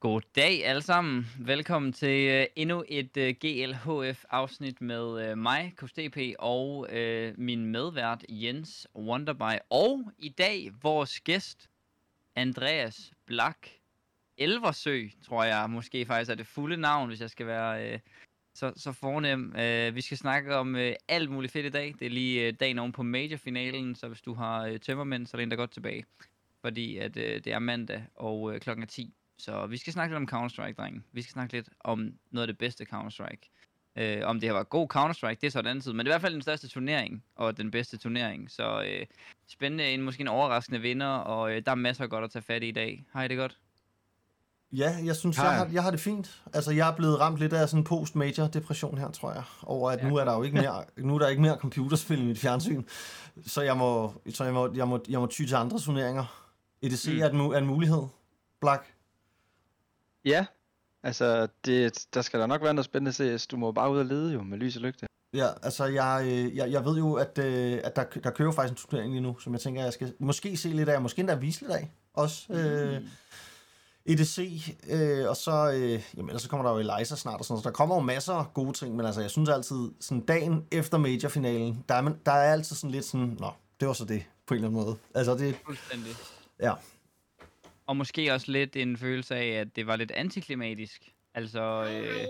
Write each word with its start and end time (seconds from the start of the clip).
God 0.00 0.20
dag 0.36 0.64
alle 0.64 0.82
sammen. 0.82 1.26
Velkommen 1.38 1.92
til 1.92 2.40
uh, 2.40 2.46
endnu 2.56 2.84
et 2.88 3.16
øh, 3.16 3.28
uh, 3.28 3.34
GLHF 3.40 4.24
afsnit 4.30 4.80
med 4.80 5.30
uh, 5.32 5.38
mig, 5.38 5.74
KSTP, 5.76 6.18
og 6.38 6.78
uh, 6.78 7.38
min 7.38 7.66
medvært 7.66 8.24
Jens 8.28 8.86
Wonderby. 8.94 9.58
Og 9.70 10.12
i 10.18 10.28
dag 10.28 10.70
vores 10.82 11.20
gæst, 11.20 11.70
Andreas 12.36 13.12
Blak 13.26 13.68
Elversø, 14.36 15.08
tror 15.26 15.44
jeg 15.44 15.70
måske 15.70 16.06
faktisk 16.06 16.30
er 16.30 16.34
det 16.34 16.46
fulde 16.46 16.76
navn, 16.76 17.08
hvis 17.08 17.20
jeg 17.20 17.30
skal 17.30 17.46
være 17.46 17.94
uh, 17.94 18.00
så, 18.54 18.72
så 18.76 18.92
fornem. 18.92 19.54
Uh, 19.54 19.94
vi 19.94 20.00
skal 20.00 20.18
snakke 20.18 20.56
om 20.56 20.74
uh, 20.74 20.92
alt 21.08 21.30
muligt 21.30 21.52
fedt 21.52 21.66
i 21.66 21.70
dag. 21.70 21.94
Det 21.98 22.06
er 22.06 22.10
lige 22.10 22.48
uh, 22.48 22.54
dagen 22.60 22.78
oven 22.78 22.92
på 22.92 23.02
majorfinalen, 23.02 23.94
så 23.94 24.08
hvis 24.08 24.22
du 24.22 24.34
har 24.34 24.70
uh, 24.70 24.76
tømmermænd, 24.76 25.26
så 25.26 25.36
er 25.36 25.40
det 25.40 25.50
der 25.50 25.56
godt 25.56 25.72
tilbage. 25.72 26.04
Fordi 26.60 26.98
at 26.98 27.16
uh, 27.16 27.22
det 27.22 27.46
er 27.46 27.58
mandag, 27.58 28.04
og 28.14 28.42
uh, 28.42 28.58
klokken 28.58 28.82
er 28.82 28.86
10. 28.86 29.14
Så 29.38 29.66
vi 29.66 29.76
skal 29.76 29.92
snakke 29.92 30.14
lidt 30.14 30.30
om 30.30 30.38
Counter-Strike, 30.44 30.74
drenge. 30.74 31.02
Vi 31.12 31.22
skal 31.22 31.32
snakke 31.32 31.52
lidt 31.52 31.68
om 31.80 32.12
noget 32.30 32.42
af 32.48 32.52
det 32.54 32.58
bedste 32.58 32.86
Counter-Strike. 32.92 33.50
Øh, 33.98 34.22
om 34.24 34.40
det 34.40 34.48
har 34.48 34.54
været 34.54 34.68
god 34.68 34.88
Counter-Strike, 34.94 35.38
det 35.40 35.44
er 35.44 35.50
så 35.50 35.58
den 35.58 35.66
anden 35.66 35.82
side. 35.82 35.94
Men 35.94 36.06
det 36.06 36.10
er 36.10 36.12
i 36.12 36.14
hvert 36.14 36.22
fald 36.22 36.34
den 36.34 36.42
største 36.42 36.68
turnering, 36.68 37.24
og 37.36 37.56
den 37.56 37.70
bedste 37.70 37.96
turnering. 37.96 38.50
Så 38.50 38.82
øh, 38.82 39.06
spændende, 39.48 39.90
en 39.94 40.02
måske 40.02 40.20
en 40.20 40.28
overraskende 40.28 40.80
vinder, 40.80 41.06
og 41.06 41.52
øh, 41.52 41.62
der 41.66 41.70
er 41.70 41.76
masser 41.76 42.04
af 42.04 42.10
godt 42.10 42.24
at 42.24 42.30
tage 42.30 42.42
fat 42.42 42.62
i 42.62 42.68
i 42.68 42.72
dag. 42.72 43.04
Har 43.12 43.22
I 43.24 43.28
det 43.28 43.36
godt? 43.36 43.58
Ja, 44.72 44.96
jeg 45.04 45.16
synes, 45.16 45.36
Hej. 45.36 45.46
jeg 45.46 45.56
har, 45.56 45.68
jeg 45.72 45.82
har 45.82 45.90
det 45.90 46.00
fint. 46.00 46.42
Altså, 46.54 46.70
jeg 46.72 46.88
er 46.88 46.96
blevet 46.96 47.20
ramt 47.20 47.38
lidt 47.38 47.52
af 47.52 47.68
sådan 47.68 47.80
en 47.80 47.84
post-major 47.84 48.46
depression 48.46 48.98
her, 48.98 49.10
tror 49.10 49.32
jeg. 49.32 49.42
Over 49.62 49.90
at 49.90 49.98
Ja, 50.02 50.08
nu 50.08 50.16
er 50.16 50.24
der 50.24 50.34
jo 50.36 50.42
ikke 50.42 50.56
mere, 50.56 50.84
nu 51.06 51.14
er 51.14 51.18
der 51.18 51.28
ikke 51.28 51.42
mere 51.42 51.56
computerspil 51.56 52.22
i 52.22 52.24
mit 52.24 52.38
fjernsyn. 52.38 52.82
Så 53.46 53.62
jeg 53.62 53.76
må, 53.76 54.12
så 54.30 54.44
jeg 54.44 54.52
må, 54.54 54.72
jeg 54.74 54.88
må, 54.88 55.00
jeg 55.08 55.20
må 55.20 55.26
ty 55.26 55.42
til 55.46 55.54
andre 55.54 55.78
turneringer. 55.78 56.44
EDC 56.82 57.08
Mm. 57.08 57.20
er, 57.20 57.28
en, 57.28 57.40
er 57.40 57.58
en 57.58 57.66
mulighed. 57.66 58.02
Black. 58.60 58.94
Ja, 60.28 60.46
altså 61.02 61.48
det, 61.64 62.06
der 62.14 62.22
skal 62.22 62.40
der 62.40 62.46
nok 62.46 62.62
være 62.62 62.74
noget 62.74 62.84
spændende 62.84 63.38
CS. 63.38 63.46
Du 63.46 63.56
må 63.56 63.72
bare 63.72 63.90
ud 63.90 63.98
og 63.98 64.04
lede 64.04 64.32
jo 64.32 64.42
med 64.42 64.58
lys 64.58 64.76
og 64.76 64.82
lygte. 64.82 65.06
Ja, 65.34 65.48
altså 65.62 65.84
jeg, 65.84 66.22
øh, 66.24 66.56
jeg, 66.56 66.70
jeg 66.70 66.84
ved 66.84 66.96
jo, 66.96 67.14
at, 67.14 67.38
øh, 67.38 67.80
at 67.84 67.96
der, 67.96 68.04
der 68.24 68.30
kører 68.30 68.52
faktisk 68.52 68.72
en 68.72 68.76
turnering 68.76 69.12
lige 69.12 69.20
nu, 69.22 69.38
som 69.38 69.52
jeg 69.52 69.60
tænker, 69.60 69.82
jeg 69.82 69.92
skal 69.92 70.14
måske 70.18 70.56
se 70.56 70.68
lidt 70.68 70.88
af, 70.88 71.02
måske 71.02 71.20
endda 71.20 71.34
vise 71.34 71.60
lidt 71.60 71.72
af. 71.72 71.90
Også 72.14 72.52
øh, 72.52 73.02
EDC, 74.06 74.38
øh, 74.88 75.28
og 75.28 75.36
så, 75.36 75.72
øh, 75.74 76.02
jamen, 76.16 76.28
ellers 76.28 76.42
så 76.42 76.48
kommer 76.48 76.68
der 76.68 76.78
jo 76.78 76.78
Eliza 76.78 77.16
snart 77.16 77.38
og 77.38 77.44
sådan 77.44 77.52
noget, 77.52 77.62
så 77.62 77.68
der 77.68 77.74
kommer 77.74 77.94
jo 77.94 78.00
masser 78.00 78.32
af 78.32 78.54
gode 78.54 78.72
ting, 78.72 78.96
men 78.96 79.06
altså 79.06 79.20
jeg 79.20 79.30
synes 79.30 79.48
altid, 79.48 79.90
sådan 80.00 80.20
dagen 80.20 80.66
efter 80.70 80.98
majorfinalen, 80.98 81.84
der 81.88 81.94
er, 81.94 82.00
man, 82.00 82.18
der 82.26 82.32
er 82.32 82.52
altid 82.52 82.76
sådan 82.76 82.90
lidt 82.90 83.04
sådan, 83.04 83.36
nå, 83.40 83.50
det 83.80 83.88
var 83.88 83.94
så 83.94 84.04
det, 84.04 84.24
på 84.46 84.54
en 84.54 84.58
eller 84.58 84.68
anden 84.68 84.84
måde. 84.84 84.96
Altså 85.14 85.34
det, 85.34 85.56
Fuldstændig. 85.64 86.12
ja, 86.60 86.72
Og 87.88 87.96
måske 87.96 88.32
også 88.32 88.52
lidt 88.52 88.76
en 88.76 88.96
følelse 88.96 89.36
af, 89.36 89.46
at 89.46 89.76
det 89.76 89.86
var 89.86 89.96
lidt 89.96 90.10
antiklimatisk. 90.10 91.12
Altså, 91.34 91.84
øh, 91.84 92.26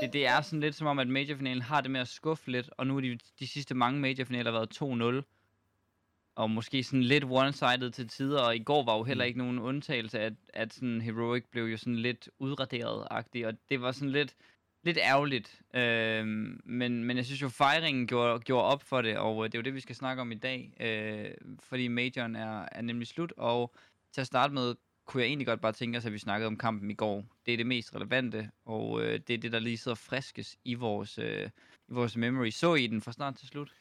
det, 0.00 0.12
det 0.12 0.26
er 0.26 0.40
sådan 0.40 0.60
lidt 0.60 0.74
som 0.74 0.86
om, 0.86 0.98
at 0.98 1.08
majorfinalen 1.08 1.62
har 1.62 1.80
det 1.80 1.90
med 1.90 2.00
at 2.00 2.08
skuffe 2.08 2.50
lidt, 2.50 2.70
og 2.78 2.86
nu 2.86 2.96
er 2.96 3.00
de, 3.00 3.18
de 3.40 3.46
sidste 3.46 3.74
mange 3.74 4.00
majorfinaler 4.00 4.50
været 4.50 5.22
2-0. 5.22 6.32
Og 6.36 6.50
måske 6.50 6.82
sådan 6.82 7.02
lidt 7.02 7.24
one-sided 7.24 7.90
til 7.90 8.08
tider, 8.08 8.40
og 8.40 8.56
i 8.56 8.62
går 8.62 8.84
var 8.84 8.96
jo 8.96 9.04
heller 9.04 9.24
ikke 9.24 9.38
nogen 9.38 9.58
undtagelse, 9.58 10.20
at, 10.20 10.32
at 10.48 10.74
sådan 10.74 11.00
Heroic 11.00 11.44
blev 11.50 11.64
jo 11.64 11.76
sådan 11.76 11.96
lidt 11.96 12.28
udraderet-agtig, 12.38 13.46
og 13.46 13.54
det 13.68 13.80
var 13.80 13.92
sådan 13.92 14.12
lidt, 14.12 14.34
lidt 14.82 14.98
ærgerligt. 14.98 15.62
Øhm, 15.74 16.60
men, 16.64 17.04
men 17.04 17.16
jeg 17.16 17.24
synes 17.24 17.42
jo, 17.42 17.48
fejringen 17.48 18.06
gjorde, 18.06 18.40
gjorde 18.40 18.64
op 18.64 18.82
for 18.82 19.02
det, 19.02 19.18
og 19.18 19.44
øh, 19.44 19.52
det 19.52 19.54
er 19.54 19.58
jo 19.58 19.64
det, 19.64 19.74
vi 19.74 19.80
skal 19.80 19.96
snakke 19.96 20.20
om 20.22 20.32
i 20.32 20.34
dag, 20.34 20.72
øh, 20.80 21.30
fordi 21.60 21.88
majoren 21.88 22.36
er, 22.36 22.68
er 22.72 22.82
nemlig 22.82 23.08
slut, 23.08 23.32
og 23.36 23.74
til 24.16 24.20
at 24.20 24.26
starte 24.26 24.54
med, 24.54 24.74
kunne 25.06 25.22
jeg 25.22 25.28
egentlig 25.28 25.46
godt 25.46 25.60
bare 25.60 25.72
tænke 25.72 25.98
os, 25.98 26.06
at 26.06 26.12
vi 26.12 26.18
snakkede 26.18 26.46
om 26.46 26.56
kampen 26.56 26.90
i 26.90 26.94
går. 26.94 27.24
Det 27.46 27.52
er 27.52 27.56
det 27.56 27.66
mest 27.66 27.94
relevante, 27.94 28.50
og 28.64 29.02
øh, 29.02 29.20
det 29.28 29.34
er 29.34 29.38
det, 29.38 29.52
der 29.52 29.58
lige 29.58 29.78
sidder 29.78 29.94
friskes 29.94 30.56
i 30.64 30.74
vores, 30.74 31.18
øh, 31.18 31.50
i 31.88 31.92
vores 31.92 32.16
memory. 32.16 32.50
Så 32.50 32.74
I 32.74 32.86
den 32.86 33.00
fra 33.02 33.12
start 33.12 33.36
til 33.36 33.48
slut? 33.48 33.72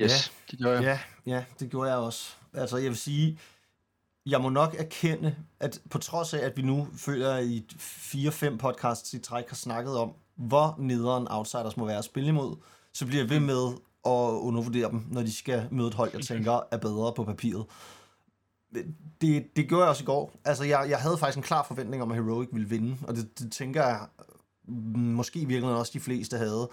Yes, 0.00 0.32
det 0.50 0.58
gør 0.58 0.72
jeg. 0.72 0.82
ja, 0.82 1.00
ja, 1.34 1.44
det 1.60 1.70
gjorde 1.70 1.90
jeg 1.90 1.98
også. 1.98 2.34
Altså 2.52 2.76
jeg 2.76 2.88
vil 2.88 2.96
sige, 2.96 3.38
jeg 4.26 4.40
må 4.40 4.48
nok 4.48 4.74
erkende, 4.78 5.36
at 5.60 5.80
på 5.90 5.98
trods 5.98 6.34
af, 6.34 6.46
at 6.46 6.56
vi 6.56 6.62
nu 6.62 6.88
føler 6.96 7.38
i 7.38 7.66
4-5 7.70 8.56
podcasts 8.56 9.14
i 9.14 9.18
træk 9.18 9.48
har 9.48 9.56
snakket 9.56 9.96
om, 9.96 10.14
hvor 10.34 10.76
nederen 10.78 11.26
outsiders 11.30 11.76
må 11.76 11.86
være 11.86 11.98
at 11.98 12.04
spille 12.04 12.28
imod, 12.28 12.56
så 12.92 13.06
bliver 13.06 13.22
jeg 13.22 13.30
ved 13.30 13.40
med 13.40 13.72
at 14.04 14.40
undervurdere 14.48 14.90
dem, 14.90 15.06
når 15.10 15.22
de 15.22 15.32
skal 15.32 15.68
møde 15.70 15.88
et 15.88 15.94
hold, 15.94 16.10
jeg 16.12 16.22
tænker 16.32 16.60
er 16.70 16.78
bedre 16.78 17.12
på 17.12 17.24
papiret. 17.24 17.66
Det, 19.20 19.56
det 19.56 19.68
gjorde 19.68 19.82
jeg 19.82 19.90
også 19.90 20.02
i 20.02 20.06
går. 20.06 20.40
Altså, 20.44 20.64
jeg, 20.64 20.86
jeg 20.88 20.98
havde 20.98 21.18
faktisk 21.18 21.36
en 21.36 21.42
klar 21.42 21.62
forventning 21.62 22.02
om, 22.02 22.10
at 22.10 22.16
Heroic 22.16 22.48
ville 22.52 22.68
vinde, 22.68 22.96
og 23.08 23.16
det, 23.16 23.38
det 23.38 23.52
tænker 23.52 23.86
jeg, 23.86 24.06
mm, 24.68 24.98
måske 25.00 25.38
i 25.38 25.44
virkeligheden 25.44 25.78
også 25.78 25.92
de 25.94 26.00
fleste 26.00 26.36
havde. 26.36 26.68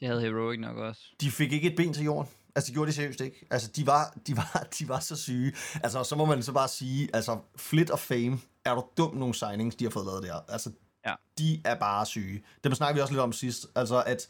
Det 0.00 0.08
havde 0.08 0.20
Heroic 0.20 0.60
nok 0.60 0.76
også. 0.76 1.02
De 1.20 1.30
fik 1.30 1.52
ikke 1.52 1.70
et 1.70 1.76
ben 1.76 1.92
til 1.92 2.04
jorden. 2.04 2.30
Altså, 2.54 2.66
det 2.68 2.74
gjorde 2.74 2.90
de 2.90 2.96
seriøst 2.96 3.20
ikke. 3.20 3.46
Altså, 3.50 3.70
de 3.76 3.86
var, 3.86 4.14
de 4.26 4.36
var, 4.36 4.66
de 4.78 4.88
var 4.88 5.00
så 5.00 5.16
syge. 5.16 5.52
Altså, 5.82 6.04
så 6.04 6.16
må 6.16 6.24
man 6.24 6.42
så 6.42 6.52
bare 6.52 6.68
sige, 6.68 7.08
altså, 7.14 7.38
Flit 7.56 7.90
og 7.90 7.98
Fame, 7.98 8.38
er 8.64 8.74
du 8.74 8.84
dum 8.96 9.16
nogle 9.16 9.34
signings, 9.34 9.76
de 9.76 9.84
har 9.84 9.90
fået 9.90 10.06
lavet 10.06 10.22
der. 10.22 10.34
Altså, 10.48 10.70
Ja. 11.06 11.14
de 11.38 11.60
er 11.64 11.74
bare 11.74 12.06
syge. 12.06 12.42
Dem 12.64 12.74
snakker 12.74 12.94
vi 12.94 13.00
også 13.00 13.12
lidt 13.12 13.20
om 13.22 13.32
sidst. 13.32 13.66
Altså, 13.74 14.02
at, 14.02 14.28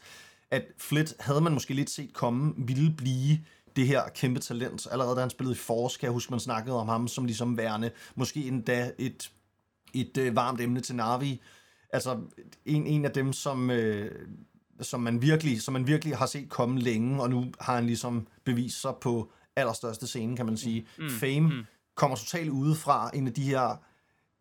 at 0.51 0.63
Flit 0.77 1.13
havde 1.19 1.41
man 1.41 1.53
måske 1.53 1.73
lidt 1.73 1.89
set 1.89 2.13
komme, 2.13 2.53
ville 2.57 2.91
blive 2.97 3.39
det 3.75 3.87
her 3.87 4.09
kæmpe 4.15 4.39
talent. 4.39 4.87
Allerede 4.91 5.15
da 5.15 5.19
han 5.19 5.29
spillede 5.29 5.55
i 5.55 5.57
Force, 5.57 5.99
kan 5.99 6.05
jeg 6.05 6.13
huske, 6.13 6.31
man 6.31 6.39
snakkede 6.39 6.75
om 6.75 6.87
ham 6.87 7.07
som 7.07 7.25
ligesom 7.25 7.57
værende, 7.57 7.91
måske 8.15 8.47
endda 8.47 8.91
et, 8.97 9.31
et 9.93 10.17
øh, 10.17 10.35
varmt 10.35 10.61
emne 10.61 10.81
til 10.81 10.95
Navi. 10.95 11.41
Altså, 11.93 12.19
en, 12.65 12.87
en 12.87 13.05
af 13.05 13.11
dem, 13.11 13.33
som, 13.33 13.71
øh, 13.71 14.27
som, 14.81 15.01
man 15.01 15.21
virkelig, 15.21 15.61
som 15.61 15.73
man 15.73 15.87
virkelig 15.87 16.17
har 16.17 16.25
set 16.25 16.49
komme 16.49 16.79
længe, 16.79 17.21
og 17.21 17.29
nu 17.29 17.45
har 17.59 17.75
han 17.75 17.85
ligesom 17.85 18.27
bevist 18.43 18.81
sig 18.81 18.93
på 19.01 19.31
allerstørste 19.55 20.07
scene, 20.07 20.37
kan 20.37 20.45
man 20.45 20.57
sige. 20.57 20.87
Mm. 20.97 21.09
Fame 21.09 21.39
mm. 21.39 21.65
kommer 21.95 22.17
totalt 22.17 22.49
udefra 22.49 23.11
en 23.13 23.27
af 23.27 23.33
de 23.33 23.43
her 23.43 23.77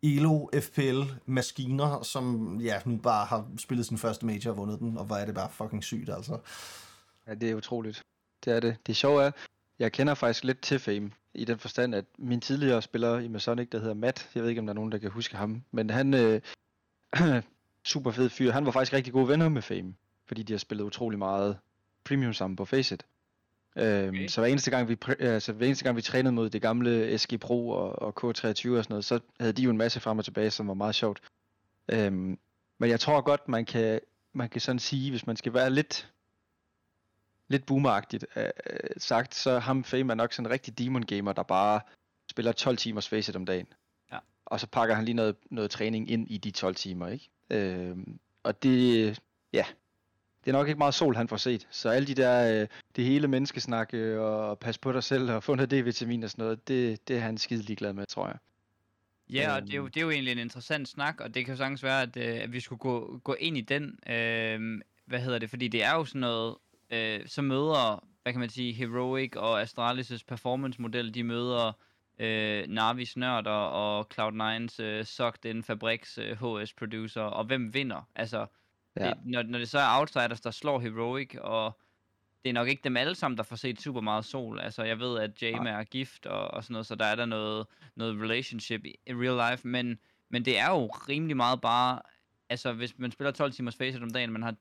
Elo 0.02 0.48
FPL-maskiner, 0.54 2.02
som 2.02 2.56
ja, 2.60 2.80
nu 2.84 2.96
bare 2.96 3.26
har 3.26 3.46
spillet 3.58 3.86
sin 3.86 3.98
første 3.98 4.26
major 4.26 4.50
og 4.50 4.56
vundet 4.56 4.78
den, 4.78 4.98
og 4.98 5.04
hvor 5.04 5.16
er 5.16 5.26
det 5.26 5.34
bare 5.34 5.50
fucking 5.50 5.84
sygt, 5.84 6.10
altså. 6.10 6.38
Ja, 7.26 7.34
det 7.34 7.50
er 7.50 7.54
utroligt. 7.54 8.02
Det 8.44 8.52
er 8.52 8.60
det. 8.60 8.76
Det 8.86 8.96
sjove 8.96 9.22
er, 9.24 9.30
jeg 9.78 9.92
kender 9.92 10.14
faktisk 10.14 10.44
lidt 10.44 10.60
til 10.60 10.78
Fame, 10.78 11.10
i 11.34 11.44
den 11.44 11.58
forstand, 11.58 11.94
at 11.94 12.04
min 12.18 12.40
tidligere 12.40 12.82
spiller 12.82 13.18
i 13.18 13.28
Masonic, 13.28 13.68
der 13.68 13.78
hedder 13.78 13.94
Matt, 13.94 14.30
jeg 14.34 14.42
ved 14.42 14.50
ikke, 14.50 14.58
om 14.58 14.66
der 14.66 14.72
er 14.72 14.74
nogen, 14.74 14.92
der 14.92 14.98
kan 14.98 15.10
huske 15.10 15.36
ham, 15.36 15.62
men 15.70 15.90
han, 15.90 16.14
øh, 16.14 16.40
super 17.84 18.10
fed 18.10 18.28
fyr, 18.28 18.52
han 18.52 18.66
var 18.66 18.72
faktisk 18.72 18.92
rigtig 18.92 19.12
gode 19.12 19.28
venner 19.28 19.48
med 19.48 19.62
Fame, 19.62 19.94
fordi 20.26 20.42
de 20.42 20.52
har 20.52 20.58
spillet 20.58 20.84
utrolig 20.84 21.18
meget 21.18 21.58
premium 22.04 22.32
sammen 22.32 22.56
på 22.56 22.64
Faceit. 22.64 23.04
Øhm, 23.76 24.08
Okay. 24.08 24.28
Så 24.28 24.40
hver 24.40 24.48
eneste, 24.48 24.70
gang 24.70 24.88
vi, 24.88 24.96
altså, 25.20 25.52
hver 25.52 25.66
eneste 25.66 25.84
gang 25.84 25.96
vi 25.96 26.02
trænede 26.02 26.32
mod 26.32 26.50
det 26.50 26.62
gamle 26.62 27.18
SG 27.18 27.40
Pro 27.40 27.68
og, 27.68 28.02
og 28.02 28.24
K23 28.24 28.48
og 28.48 28.52
sådan 28.54 28.84
noget, 28.88 29.04
så 29.04 29.20
havde 29.40 29.52
de 29.52 29.62
jo 29.62 29.70
en 29.70 29.76
masse 29.76 30.00
frem 30.00 30.18
og 30.18 30.24
tilbage, 30.24 30.50
som 30.50 30.68
var 30.68 30.74
meget 30.74 30.94
sjovt. 30.94 31.20
Øhm, 31.88 32.38
men 32.78 32.90
jeg 32.90 33.00
tror 33.00 33.20
godt, 33.20 33.48
man 33.48 33.64
kan, 33.64 34.00
man 34.32 34.48
kan 34.48 34.60
sådan 34.60 34.78
sige, 34.78 35.10
hvis 35.10 35.26
man 35.26 35.36
skal 35.36 35.54
være 35.54 35.70
lidt, 35.70 36.12
lidt 37.50 37.66
boomeragtigt 37.66 38.27
øh, 38.37 38.44
øh, 38.44 38.91
sagt, 38.97 39.34
så 39.34 39.59
ham 39.59 39.84
Fame 39.84 40.12
er 40.12 40.15
nok 40.15 40.33
sådan 40.33 40.47
en 40.47 40.53
rigtig 40.53 40.78
demon 40.78 41.03
gamer, 41.03 41.33
der 41.33 41.43
bare 41.43 41.81
spiller 42.31 42.53
12 42.53 42.77
timers 42.77 43.09
Faceit 43.09 43.37
om 43.37 43.47
dagen. 43.47 43.66
Ja. 44.12 44.19
Og 44.47 44.61
så 44.61 44.66
pakker 44.66 44.94
han 44.94 45.05
lige 45.05 45.15
noget, 45.15 45.37
noget 45.50 45.71
træning 45.71 46.11
ind 46.11 46.31
i 46.31 46.38
de 46.38 46.50
12 46.50 46.75
timer, 46.75 47.09
ikke? 47.09 47.28
Øhm, 47.50 48.19
og 48.43 48.62
det, 48.62 49.19
ja, 49.53 49.65
det 50.44 50.50
er 50.50 50.53
nok 50.53 50.69
ikke 50.69 50.78
meget 50.78 50.94
sol, 50.94 51.16
han 51.16 51.28
får 51.28 51.37
set. 51.37 51.69
Så 51.71 51.88
alle 51.88 52.06
de 52.06 52.15
der, 52.15 52.62
øh, 52.62 52.69
det 52.97 53.05
hele 53.05 53.28
menneskesnak 53.28 53.94
øh, 53.94 54.21
og 54.21 54.59
pas 54.59 54.78
på 54.78 54.93
dig 54.93 55.05
selv 55.05 55.31
og 55.31 55.43
få 55.43 55.55
noget 55.55 55.72
D-vitamin 55.72 56.25
og 56.25 56.31
sådan 56.31 56.43
noget, 56.43 56.69
det, 56.69 57.09
det 57.09 57.17
er 57.17 57.21
han 57.21 57.38
skide 57.38 57.62
ligeglad 57.62 57.93
med, 57.93 58.06
tror 58.06 58.27
jeg. 58.27 58.37
Ja, 59.31 59.55
og 59.55 59.62
det 59.62 59.71
er, 59.71 59.77
jo, 59.77 59.82
Øhm. 59.82 59.91
det 59.93 60.00
er 60.00 60.05
jo 60.05 60.11
egentlig 60.11 60.32
en 60.32 60.38
interessant 60.38 60.88
snak, 60.88 61.21
og 61.21 61.34
det 61.34 61.44
kan 61.44 61.55
jo 61.55 61.56
sagtens 61.56 61.82
være, 61.82 62.03
at, 62.03 62.17
øh, 62.17 62.43
at 62.43 62.53
vi 62.53 62.61
skulle 62.61 62.79
gå, 62.79 63.20
gå 63.25 63.35
ind 63.35 63.56
i 63.58 63.61
den. 63.61 63.99
Øh, 64.08 64.81
hvad 65.05 65.20
hedder 65.20 65.38
det? 65.38 65.50
Fordi 65.50 65.69
det 65.69 65.85
er 65.85 65.94
jo 65.94 66.05
sådan 66.05 66.20
noget, 66.20 66.56
øh, 66.90 67.26
så 67.28 67.42
møder, 67.42 68.08
hvad 68.22 68.32
kan 68.32 68.40
man 68.40 68.48
sige, 68.50 68.72
Heroic 68.72 69.37
og 69.37 69.62
Astralis' 69.62 70.25
performance-model, 70.28 71.14
de 71.14 71.25
møder 71.25 71.72
øh, 72.19 72.66
Navis 72.69 73.16
nørder 73.16 73.50
og 73.50 74.06
Cloud9's 74.14 74.82
øh, 74.82 75.04
Sucked 75.04 75.44
In 75.44 75.62
Fabriks 75.62 76.19
øh, 76.19 76.37
HS-producer, 76.37 77.22
og 77.22 77.44
hvem 77.44 77.75
vinder? 77.75 78.08
Altså, 78.14 78.46
Ja. 78.96 79.04
det, 79.08 79.14
når, 79.25 79.42
når 79.42 79.58
det 79.58 79.69
så 79.69 79.78
er 79.78 79.98
Outsiders, 80.00 80.40
der 80.40 80.50
slår 80.50 80.81
Heroic, 80.81 81.34
og 81.40 81.81
det 82.44 82.50
er 82.50 82.54
nok 82.54 82.69
ikke 82.69 82.81
dem 82.84 82.96
alle 82.96 83.14
sammen, 83.14 83.38
der 83.38 83.43
får 83.44 83.56
set 83.56 83.81
super 83.81 84.00
meget 84.00 84.25
sol. 84.25 84.60
Altså, 84.60 84.82
jeg 84.84 84.98
ved, 85.00 85.19
at 85.19 85.43
Jame 85.43 85.70
er 85.70 85.84
gift 85.84 86.26
og, 86.26 86.48
og 86.50 86.64
sådan 86.64 86.72
noget, 86.72 86.86
så 86.86 86.94
der 86.94 87.04
er 87.04 87.14
der 87.16 87.26
noget, 87.26 87.66
noget 87.96 88.22
relationship 88.22 88.84
i, 88.84 88.94
i 89.06 89.12
real 89.14 89.50
life, 89.52 89.69
men, 89.69 89.98
men 90.31 90.44
det 90.44 90.58
er 90.58 90.70
jo 90.70 90.86
rimelig 90.86 91.36
meget 91.36 91.60
bare, 91.60 92.00
altså, 92.48 92.72
hvis 92.72 92.98
man 92.98 93.10
spiller 93.12 93.31
12 93.32 93.52
timers 93.52 93.76
Faceit 93.76 94.02
om 94.02 94.10
dagen, 94.10 94.32
man 94.32 94.43
har 94.43 94.54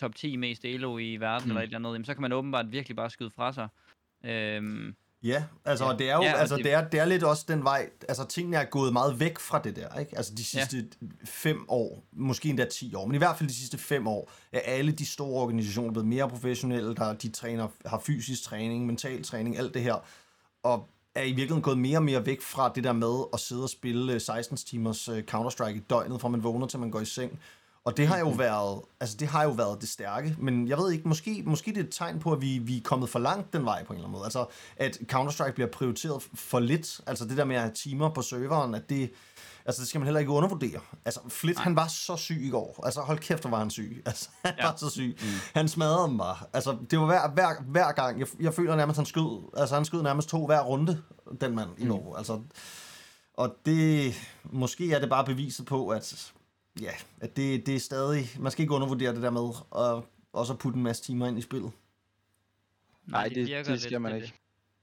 top 0.00 0.14
10 0.14 0.36
mest 0.36 0.64
elo 0.64 0.98
i 0.98 1.16
verden, 1.16 1.44
mm. 1.46 1.50
eller 1.50 1.60
et 1.60 1.64
eller 1.64 1.78
andet, 1.78 1.92
jamen, 1.92 2.04
så 2.04 2.14
kan 2.14 2.22
man 2.22 2.32
åbenbart 2.32 2.72
virkelig 2.72 2.96
bare 2.96 3.10
skyde 3.10 3.30
fra 3.30 3.52
sig. 3.52 3.68
Øhm, 4.24 4.94
Ja, 5.24 5.44
altså 5.64 5.84
Ja. 5.90 5.96
det 5.96 6.10
er 6.10 6.14
jo, 6.16 6.22
Ja, 6.22 6.32
og 6.34 6.40
altså 6.40 6.56
det- 6.56 6.64
det... 6.64 6.72
er, 6.72 6.88
det 6.88 7.00
er 7.00 7.04
lidt 7.04 7.22
også 7.22 7.44
den 7.48 7.64
vej, 7.64 7.90
altså 8.08 8.24
tingene 8.26 8.56
er 8.56 8.64
gået 8.64 8.92
meget 8.92 9.20
væk 9.20 9.38
fra 9.38 9.58
det 9.58 9.76
der, 9.76 9.98
ikke? 9.98 10.16
Altså 10.16 10.34
de 10.34 10.44
sidste 10.44 10.76
ja. 11.02 11.06
fem 11.24 11.64
år, 11.68 12.04
måske 12.12 12.48
endda 12.48 12.64
10 12.64 12.94
år, 12.94 13.06
men 13.06 13.14
i 13.14 13.18
hvert 13.18 13.38
fald 13.38 13.48
de 13.48 13.54
sidste 13.54 13.78
fem 13.78 14.06
år, 14.06 14.30
er 14.52 14.60
alle 14.60 14.92
de 14.92 15.06
store 15.06 15.42
organisationer 15.42 15.92
blevet 15.92 16.08
mere 16.08 16.28
professionelle, 16.28 16.94
der 16.94 17.12
de 17.12 17.28
træner, 17.30 17.68
har 17.86 17.98
fysisk 17.98 18.42
træning, 18.42 18.86
mental 18.86 19.22
træning, 19.24 19.58
alt 19.58 19.74
det 19.74 19.82
her, 19.82 20.04
og 20.62 20.88
er 21.14 21.22
i 21.22 21.26
virkeligheden 21.26 21.62
gået 21.62 21.78
mere 21.78 21.98
og 21.98 22.02
mere 22.02 22.26
væk 22.26 22.40
fra 22.40 22.72
det 22.74 22.84
der 22.84 22.92
med 22.92 23.24
at 23.32 23.40
sidde 23.40 23.62
og 23.62 23.70
spille 23.70 24.12
øh, 24.12 24.20
16 24.20 24.56
timers 24.56 25.08
øh, 25.08 25.22
Counter-Strike 25.30 25.76
i 25.76 25.82
døgnet, 25.90 26.20
fra 26.20 26.28
man 26.28 26.42
vågner 26.44 26.66
til 26.66 26.78
man 26.78 26.90
går 26.90 27.00
i 27.00 27.04
seng. 27.04 27.40
Og 27.84 27.96
det 27.96 28.06
har 28.08 28.18
jo 28.18 28.28
været, 28.28 28.80
altså 29.00 29.16
det 29.16 29.28
har 29.28 29.42
jo 29.44 29.50
været 29.50 29.80
det 29.80 29.88
stærke, 29.88 30.36
men 30.38 30.68
jeg 30.68 30.78
ved 30.78 30.92
ikke, 30.92 31.08
måske, 31.08 31.42
måske 31.46 31.70
det 31.70 31.78
er 31.80 31.84
et 31.84 31.88
tegn 31.92 32.18
på, 32.18 32.32
at 32.32 32.40
vi, 32.40 32.58
vi 32.58 32.76
er 32.76 32.80
kommet 32.84 33.08
for 33.08 33.18
langt 33.18 33.52
den 33.52 33.64
vej 33.64 33.84
på 33.84 33.92
en 33.92 33.96
eller 33.96 34.06
anden 34.08 34.12
måde. 34.12 34.24
Altså, 34.24 34.46
at 34.76 34.98
Counter-Strike 35.12 35.52
bliver 35.52 35.68
prioriteret 35.70 36.22
for 36.34 36.60
lidt. 36.60 37.00
Altså 37.06 37.24
det 37.24 37.36
der 37.36 37.44
med 37.44 37.56
at 37.56 37.62
have 37.62 37.74
timer 37.74 38.08
på 38.10 38.22
serveren, 38.22 38.74
at 38.74 38.90
det, 38.90 39.10
altså 39.66 39.80
det 39.80 39.88
skal 39.88 39.98
man 39.98 40.06
heller 40.06 40.20
ikke 40.20 40.32
undervurdere. 40.32 40.80
Altså 41.04 41.20
Flit, 41.28 41.58
han 41.58 41.76
var 41.76 41.86
så 41.86 42.16
syg 42.16 42.38
i 42.42 42.48
går. 42.50 42.80
Altså 42.84 43.00
hold 43.00 43.18
kæft, 43.18 43.40
hvor 43.42 43.50
var 43.50 43.58
han 43.58 43.70
syg. 43.70 44.02
Altså 44.06 44.28
han 44.44 44.54
Ja. 44.58 44.66
var 44.66 44.76
så 44.76 44.90
syg. 44.90 45.16
Mm. 45.20 45.26
Han 45.54 45.68
smadrede 45.68 46.18
bare. 46.18 46.36
Altså 46.52 46.76
det 46.90 46.98
var 46.98 47.06
hver, 47.06 47.28
hver, 47.30 47.62
hver 47.62 47.92
gang. 47.92 48.18
Jeg, 48.20 48.26
jeg 48.40 48.54
føler 48.54 48.76
nærmest, 48.76 48.96
han 48.96 49.06
skød. 49.06 49.50
Altså 49.56 49.74
han 49.74 49.84
skød 49.84 50.02
nærmest 50.02 50.28
to 50.28 50.46
hver 50.46 50.60
runde, 50.60 51.02
den 51.40 51.54
mand 51.54 51.70
i 51.78 51.86
går. 51.86 52.16
Altså, 52.16 52.40
og 53.36 53.56
det, 53.66 54.14
måske 54.44 54.92
er 54.92 54.98
det 55.00 55.10
bare 55.10 55.24
beviset 55.24 55.66
på, 55.66 55.88
at 55.88 56.32
ja, 56.80 56.92
at 57.20 57.36
det, 57.36 57.66
det 57.66 57.74
er 57.74 57.80
stadig, 57.80 58.24
man 58.40 58.52
skal 58.52 58.62
ikke 58.62 58.74
undervurdere 58.74 59.14
det 59.14 59.22
der 59.22 59.30
med, 59.30 59.48
at 59.76 60.04
også 60.32 60.52
at 60.52 60.58
putte 60.58 60.76
en 60.76 60.82
masse 60.82 61.02
timer 61.02 61.26
ind 61.26 61.38
i 61.38 61.42
spillet. 61.42 61.72
Nej, 63.06 63.28
det, 63.28 63.66
det 63.66 63.80
skal 63.80 64.00
man 64.00 64.12
det, 64.14 64.22
ikke. 64.22 64.34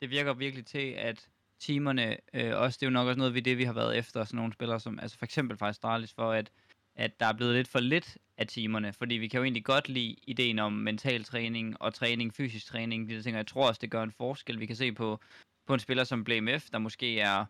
det 0.01 0.09
virker 0.09 0.33
virkelig 0.33 0.65
til, 0.65 0.87
at 0.97 1.27
timerne, 1.59 2.17
øh, 2.33 2.57
også, 2.57 2.77
det 2.79 2.85
er 2.85 2.89
jo 2.89 2.93
nok 2.93 3.07
også 3.07 3.17
noget 3.17 3.33
ved 3.33 3.41
det, 3.41 3.57
vi 3.57 3.63
har 3.63 3.73
været 3.73 3.97
efter, 3.97 4.23
sådan 4.23 4.37
nogle 4.37 4.53
spillere 4.53 4.79
som, 4.79 4.99
altså 4.99 5.17
for 5.17 5.25
eksempel 5.25 5.57
faktisk 5.57 5.77
Stralis, 5.77 6.13
for 6.13 6.31
at, 6.31 6.51
at 6.95 7.19
der 7.19 7.25
er 7.25 7.33
blevet 7.33 7.55
lidt 7.55 7.67
for 7.67 7.79
lidt 7.79 8.17
af 8.37 8.47
timerne, 8.47 8.93
fordi 8.93 9.15
vi 9.15 9.27
kan 9.27 9.37
jo 9.37 9.43
egentlig 9.43 9.65
godt 9.65 9.89
lide 9.89 10.15
ideen 10.23 10.59
om 10.59 10.73
mental 10.73 11.23
træning 11.23 11.81
og 11.81 11.93
træning, 11.93 12.33
fysisk 12.33 12.65
træning, 12.65 13.09
de 13.09 13.15
der 13.15 13.21
ting, 13.21 13.35
og 13.35 13.37
jeg 13.37 13.47
tror 13.47 13.67
også, 13.67 13.79
det 13.81 13.91
gør 13.91 14.03
en 14.03 14.11
forskel. 14.11 14.59
Vi 14.59 14.65
kan 14.65 14.75
se 14.75 14.91
på, 14.91 15.19
på 15.67 15.73
en 15.73 15.79
spiller 15.79 16.03
som 16.03 16.23
BMF, 16.23 16.69
der 16.71 16.77
måske 16.77 17.19
er 17.19 17.45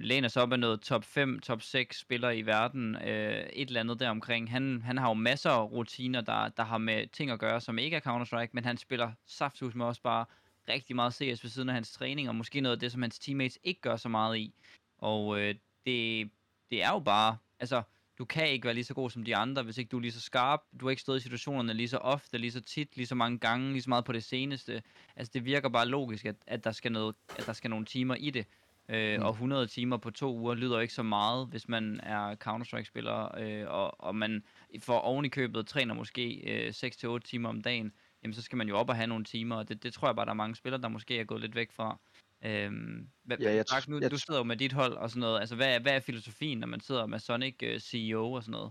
læner 0.00 0.28
sig 0.28 0.42
op 0.42 0.52
af 0.52 0.58
noget 0.58 0.80
top 0.80 1.04
5, 1.04 1.40
top 1.40 1.62
6 1.62 1.98
spillere 1.98 2.38
i 2.38 2.46
verden, 2.46 2.96
øh, 2.96 3.46
et 3.52 3.66
eller 3.66 3.80
andet 3.80 4.00
deromkring. 4.00 4.50
Han, 4.50 4.82
han 4.82 4.98
har 4.98 5.08
jo 5.08 5.14
masser 5.14 5.50
af 5.50 5.70
rutiner, 5.70 6.20
der, 6.20 6.48
der 6.48 6.62
har 6.62 6.78
med 6.78 7.06
ting 7.06 7.30
at 7.30 7.38
gøre, 7.38 7.60
som 7.60 7.78
ikke 7.78 7.96
er 7.96 8.00
Counter-Strike, 8.00 8.50
men 8.52 8.64
han 8.64 8.76
spiller 8.76 9.12
safthus 9.26 9.74
med 9.74 9.86
også 9.86 10.02
bare 10.02 10.24
rigtig 10.68 10.96
meget 10.96 11.14
CS 11.14 11.44
ved 11.44 11.50
siden 11.50 11.68
af 11.68 11.74
hans 11.74 11.92
træning, 11.92 12.28
og 12.28 12.34
måske 12.34 12.60
noget 12.60 12.76
af 12.76 12.80
det, 12.80 12.92
som 12.92 13.02
hans 13.02 13.18
teammates 13.18 13.58
ikke 13.64 13.80
gør 13.80 13.96
så 13.96 14.08
meget 14.08 14.38
i. 14.38 14.54
Og 14.98 15.40
øh, 15.40 15.54
det, 15.86 16.30
det 16.70 16.82
er 16.82 16.90
jo 16.90 16.98
bare, 16.98 17.36
altså, 17.60 17.82
du 18.18 18.24
kan 18.24 18.48
ikke 18.48 18.64
være 18.64 18.74
lige 18.74 18.84
så 18.84 18.94
god 18.94 19.10
som 19.10 19.24
de 19.24 19.36
andre, 19.36 19.62
hvis 19.62 19.78
ikke 19.78 19.88
du 19.88 19.96
er 19.96 20.00
lige 20.00 20.12
så 20.12 20.20
skarp. 20.20 20.60
Du 20.80 20.86
har 20.86 20.90
ikke 20.90 21.02
stået 21.02 21.18
i 21.18 21.22
situationerne 21.22 21.74
lige 21.74 21.88
så 21.88 21.96
ofte, 21.96 22.38
lige 22.38 22.52
så 22.52 22.60
tit, 22.60 22.96
lige 22.96 23.06
så 23.06 23.14
mange 23.14 23.38
gange, 23.38 23.72
lige 23.72 23.82
så 23.82 23.90
meget 23.90 24.04
på 24.04 24.12
det 24.12 24.24
seneste. 24.24 24.82
Altså, 25.16 25.30
det 25.34 25.44
virker 25.44 25.68
bare 25.68 25.86
logisk, 25.86 26.24
at, 26.24 26.36
at, 26.46 26.64
der, 26.64 26.72
skal 26.72 26.92
noget, 26.92 27.16
at 27.38 27.46
der 27.46 27.52
skal 27.52 27.70
nogle 27.70 27.86
timer 27.86 28.14
i 28.14 28.30
det. 28.30 28.46
Øh, 28.92 29.18
Mm. 29.18 29.24
Og 29.24 29.30
100 29.30 29.66
timer 29.66 29.96
på 29.96 30.10
to 30.10 30.38
uger 30.38 30.54
lyder 30.54 30.80
ikke 30.80 30.94
så 30.94 31.02
meget, 31.02 31.46
hvis 31.46 31.68
man 31.68 32.00
er 32.02 32.34
Counter-Strike-spiller, 32.34 33.38
øh, 33.38 33.68
og, 33.68 34.00
og 34.00 34.16
man 34.16 34.44
får 34.80 34.98
oven 34.98 35.24
i 35.24 35.28
købet 35.28 35.66
træner 35.66 35.94
måske 35.94 36.34
øh, 36.50 36.68
6-8 37.16 37.18
timer 37.18 37.48
om 37.48 37.62
dagen, 37.62 37.92
jamen 38.22 38.34
så 38.34 38.42
skal 38.42 38.56
man 38.58 38.68
jo 38.68 38.76
op 38.76 38.88
og 38.88 38.96
have 38.96 39.06
nogle 39.06 39.24
timer, 39.24 39.56
og 39.56 39.68
det, 39.68 39.82
det 39.82 39.92
tror 39.94 40.08
jeg 40.08 40.16
bare, 40.16 40.24
der 40.26 40.30
er 40.30 40.34
mange 40.34 40.56
spillere, 40.56 40.80
der 40.82 40.88
måske 40.88 41.18
er 41.18 41.24
gået 41.24 41.40
lidt 41.40 41.54
væk 41.54 41.72
fra. 41.72 41.98
Øhm, 42.44 43.08
hvad, 43.22 43.36
Ja, 43.38 43.54
jeg 43.54 43.64
Mark, 43.72 43.88
nu, 43.88 43.98
jeg 44.02 44.10
du 44.10 44.18
sidder 44.18 44.40
jo 44.40 44.44
med 44.44 44.56
dit 44.56 44.72
hold 44.72 44.92
og 44.92 45.10
sådan 45.10 45.20
noget, 45.20 45.40
altså 45.40 45.56
hvad, 45.56 45.74
er- 45.74 45.78
hvad 45.80 45.92
er 45.92 46.00
filosofien, 46.00 46.58
når 46.58 46.66
man 46.66 46.80
sidder 46.80 47.06
med 47.06 47.18
Sonic 47.18 47.56
øh, 47.62 47.80
CEO 47.80 48.32
og 48.32 48.42
sådan 48.42 48.52
noget? 48.52 48.70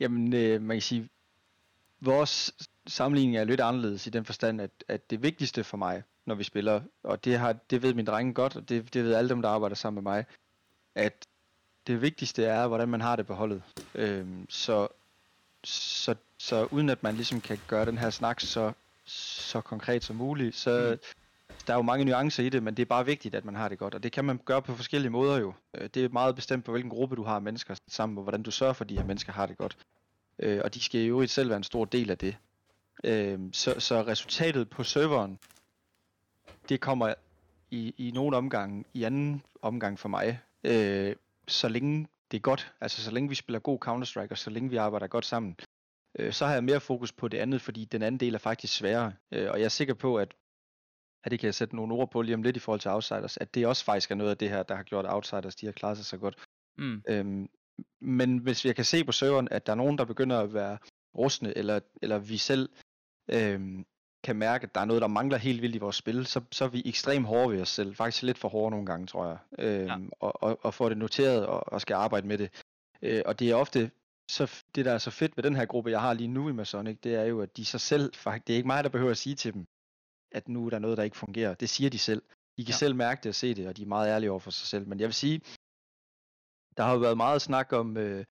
Jamen, 0.00 0.34
øh, 0.34 0.62
man 0.62 0.74
kan 0.76 0.82
sige, 0.82 1.08
vores 2.00 2.52
sammenligning 2.86 3.36
er 3.36 3.44
lidt 3.44 3.60
anderledes 3.60 4.06
i 4.06 4.10
den 4.10 4.24
forstand, 4.24 4.60
at, 4.60 4.84
at 4.88 5.10
det 5.10 5.22
vigtigste 5.22 5.64
for 5.64 5.76
mig, 5.76 6.02
når 6.26 6.34
vi 6.34 6.44
spiller, 6.44 6.80
og 7.02 7.24
det, 7.24 7.38
har, 7.38 7.52
det 7.52 7.82
ved 7.82 7.94
mine 7.94 8.06
drenge 8.06 8.34
godt, 8.34 8.56
og 8.56 8.68
det, 8.68 8.94
det 8.94 9.04
ved 9.04 9.14
alle 9.14 9.28
dem, 9.28 9.42
der 9.42 9.48
arbejder 9.48 9.76
sammen 9.76 10.04
med 10.04 10.12
mig, 10.12 10.24
at 10.94 11.26
det 11.86 12.02
vigtigste 12.02 12.44
er, 12.44 12.66
hvordan 12.66 12.88
man 12.88 13.00
har 13.00 13.16
det 13.16 13.26
på 13.26 13.34
holdet. 13.34 13.62
Øhm, 13.94 14.46
så, 14.50 14.88
så, 15.64 16.14
så 16.38 16.68
uden 16.70 16.88
at 16.88 17.02
man 17.02 17.14
ligesom 17.14 17.40
kan 17.40 17.58
gøre 17.68 17.84
den 17.86 17.98
her 17.98 18.10
snak 18.10 18.40
så, 18.40 18.72
så 19.04 19.60
konkret 19.60 20.04
som 20.04 20.16
muligt, 20.16 20.56
så 20.56 20.90
Mm. 20.90 20.98
der 21.66 21.72
er 21.72 21.76
jo 21.76 21.82
mange 21.82 22.04
nuancer 22.04 22.42
i 22.42 22.48
det, 22.48 22.62
men 22.62 22.74
det 22.74 22.82
er 22.82 22.86
bare 22.86 23.06
vigtigt, 23.06 23.34
at 23.34 23.44
man 23.44 23.54
har 23.54 23.68
det 23.68 23.78
godt, 23.78 23.94
og 23.94 24.02
det 24.02 24.12
kan 24.12 24.24
man 24.24 24.40
gøre 24.44 24.62
på 24.62 24.74
forskellige 24.76 25.10
måder 25.10 25.38
jo. 25.38 25.52
Øh, 25.74 25.88
Det 25.94 26.04
er 26.04 26.08
meget 26.08 26.34
bestemt 26.34 26.64
på, 26.64 26.70
hvilken 26.72 26.90
gruppe 26.90 27.16
du 27.16 27.22
har 27.24 27.34
af 27.34 27.42
mennesker 27.42 27.74
sammen, 27.88 28.18
og 28.18 28.22
hvordan 28.22 28.42
du 28.42 28.50
sørger 28.50 28.72
for, 28.72 28.84
at 28.84 28.88
de 28.88 28.96
her 28.96 29.04
mennesker 29.04 29.32
har 29.32 29.46
det 29.46 29.58
godt. 29.58 29.76
Øh, 30.38 30.60
og 30.64 30.74
de 30.74 30.80
skal 30.80 31.00
i 31.00 31.06
øvrigt 31.06 31.30
selv 31.30 31.48
være 31.48 31.56
en 31.56 31.62
stor 31.64 31.84
del 31.84 32.10
af 32.10 32.18
det. 32.18 32.36
Øh, 33.04 33.38
så, 33.52 33.74
så 33.80 34.02
resultatet 34.02 34.70
på 34.70 34.84
serveren, 34.84 35.38
det 36.72 36.80
kommer 36.80 37.14
i, 37.70 37.94
i 37.98 38.10
nogle 38.10 38.36
omgange, 38.36 38.84
i 38.94 39.02
anden 39.02 39.42
omgang 39.62 39.98
for 39.98 40.08
mig, 40.08 40.40
øh, 40.64 41.16
så 41.48 41.68
længe 41.68 42.08
det 42.30 42.36
er 42.36 42.40
godt, 42.40 42.72
altså 42.80 43.02
så 43.02 43.10
længe 43.10 43.28
vi 43.28 43.34
spiller 43.34 43.60
god 43.60 43.78
Counter-Strike, 43.86 44.30
og 44.30 44.38
så 44.38 44.50
længe 44.50 44.70
vi 44.70 44.76
arbejder 44.76 45.06
godt 45.06 45.24
sammen, 45.24 45.56
øh, 46.18 46.32
så 46.32 46.46
har 46.46 46.52
jeg 46.52 46.64
mere 46.64 46.80
fokus 46.80 47.12
på 47.12 47.28
det 47.28 47.38
andet, 47.38 47.60
fordi 47.60 47.84
den 47.84 48.02
anden 48.02 48.20
del 48.20 48.34
er 48.34 48.38
faktisk 48.38 48.76
sværere. 48.76 49.12
Øh, 49.32 49.50
og 49.50 49.58
jeg 49.58 49.64
er 49.64 49.68
sikker 49.68 49.94
på, 49.94 50.16
at, 50.16 50.34
at 51.24 51.30
det 51.30 51.40
kan 51.40 51.46
jeg 51.46 51.54
sætte 51.54 51.76
nogle 51.76 51.94
ord 51.94 52.10
på 52.10 52.22
lige 52.22 52.34
om 52.34 52.42
lidt 52.42 52.56
i 52.56 52.60
forhold 52.60 52.80
til 52.80 52.90
Outsiders, 52.90 53.36
at 53.36 53.54
det 53.54 53.66
også 53.66 53.84
faktisk 53.84 54.10
er 54.10 54.14
noget 54.14 54.30
af 54.30 54.38
det 54.38 54.48
her, 54.48 54.62
der 54.62 54.74
har 54.74 54.82
gjort 54.82 55.06
Outsiders, 55.08 55.56
de 55.56 55.66
har 55.66 55.72
klaret 55.72 55.96
sig 55.96 56.06
så 56.06 56.18
godt. 56.18 56.36
Mm. 56.78 57.02
Øhm, 57.08 57.48
men 58.00 58.38
hvis 58.38 58.64
jeg 58.64 58.76
kan 58.76 58.84
se 58.84 59.04
på 59.04 59.12
serveren, 59.12 59.48
at 59.50 59.66
der 59.66 59.72
er 59.72 59.76
nogen, 59.76 59.98
der 59.98 60.04
begynder 60.04 60.40
at 60.40 60.54
være 60.54 60.78
rustne, 61.18 61.58
eller, 61.58 61.80
eller 62.02 62.18
vi 62.18 62.36
selv 62.36 62.68
øhm, 63.28 63.86
kan 64.24 64.36
mærke, 64.36 64.62
at 64.64 64.74
der 64.74 64.80
er 64.80 64.84
noget, 64.84 65.02
der 65.02 65.08
mangler 65.08 65.38
helt 65.38 65.62
vildt 65.62 65.76
i 65.76 65.78
vores 65.78 65.96
spil, 65.96 66.26
så, 66.26 66.40
så 66.50 66.64
er 66.64 66.68
vi 66.68 66.82
ekstremt 66.84 67.26
hårde 67.26 67.52
ved 67.54 67.60
os 67.62 67.68
selv. 67.68 67.94
Faktisk 67.94 68.22
lidt 68.22 68.38
for 68.38 68.48
hårde 68.48 68.70
nogle 68.70 68.86
gange, 68.86 69.06
tror 69.06 69.26
jeg. 69.26 69.38
Øhm, 69.58 69.86
Ja. 69.86 69.96
og, 70.20 70.42
og, 70.42 70.58
og 70.64 70.74
får 70.74 70.88
det 70.88 70.98
noteret 70.98 71.46
og, 71.46 71.72
og 71.72 71.80
skal 71.80 71.94
arbejde 71.94 72.26
med 72.26 72.38
det. 72.38 72.62
Øh, 73.02 73.22
og 73.26 73.38
det 73.38 73.50
er 73.50 73.54
ofte, 73.54 73.90
så 74.30 74.62
det 74.74 74.84
der 74.84 74.92
er 74.92 74.98
så 74.98 75.10
fedt 75.10 75.36
ved 75.36 75.44
den 75.44 75.56
her 75.56 75.64
gruppe, 75.64 75.90
jeg 75.90 76.00
har 76.00 76.12
lige 76.12 76.28
nu 76.28 76.48
i 76.48 76.52
Masonic, 76.52 76.98
det 77.00 77.14
er 77.14 77.24
jo, 77.24 77.40
at 77.40 77.56
de 77.56 77.64
sig 77.64 77.80
selv, 77.80 78.14
faktisk, 78.14 78.46
det 78.46 78.52
er 78.52 78.56
ikke 78.56 78.66
mig, 78.66 78.84
der 78.84 78.90
behøver 78.90 79.10
at 79.10 79.18
sige 79.18 79.34
til 79.34 79.54
dem, 79.54 79.66
at 80.32 80.48
nu 80.48 80.66
er 80.66 80.70
der 80.70 80.78
noget, 80.78 80.96
der 80.98 81.04
ikke 81.04 81.16
fungerer. 81.16 81.54
Det 81.54 81.68
siger 81.68 81.90
de 81.90 81.98
selv. 81.98 82.22
De 82.56 82.64
kan 82.64 82.72
ja. 82.72 82.76
selv 82.76 82.94
mærke 82.94 83.20
det 83.22 83.28
og 83.28 83.34
se 83.34 83.54
det, 83.54 83.68
og 83.68 83.76
de 83.76 83.82
er 83.82 83.86
meget 83.86 84.08
ærlige 84.08 84.30
over 84.30 84.40
for 84.40 84.50
sig 84.50 84.66
selv. 84.66 84.88
Men 84.88 85.00
jeg 85.00 85.06
vil 85.06 85.14
sige, 85.14 85.40
der 86.76 86.82
har 86.82 86.92
jo 86.92 86.98
været 86.98 87.16
meget 87.16 87.42
snak 87.42 87.72
om, 87.72 87.96
øh, 87.96 88.24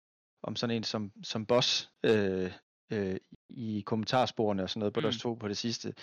om 0.44 0.56
sådan 0.56 0.76
en 0.76 0.84
som, 0.84 1.12
som 1.24 1.46
boss 1.46 1.92
øh, 2.04 2.52
øh, 2.92 3.18
i 3.50 3.84
kommentarsporene 3.86 4.64
og 4.64 4.70
sådan 4.70 4.80
noget 4.80 4.94
på 4.94 5.00
Mm. 5.00 5.06
mm. 5.06 5.12
to 5.12 5.34
på 5.34 5.48
det 5.48 5.58
sidste. 5.58 5.94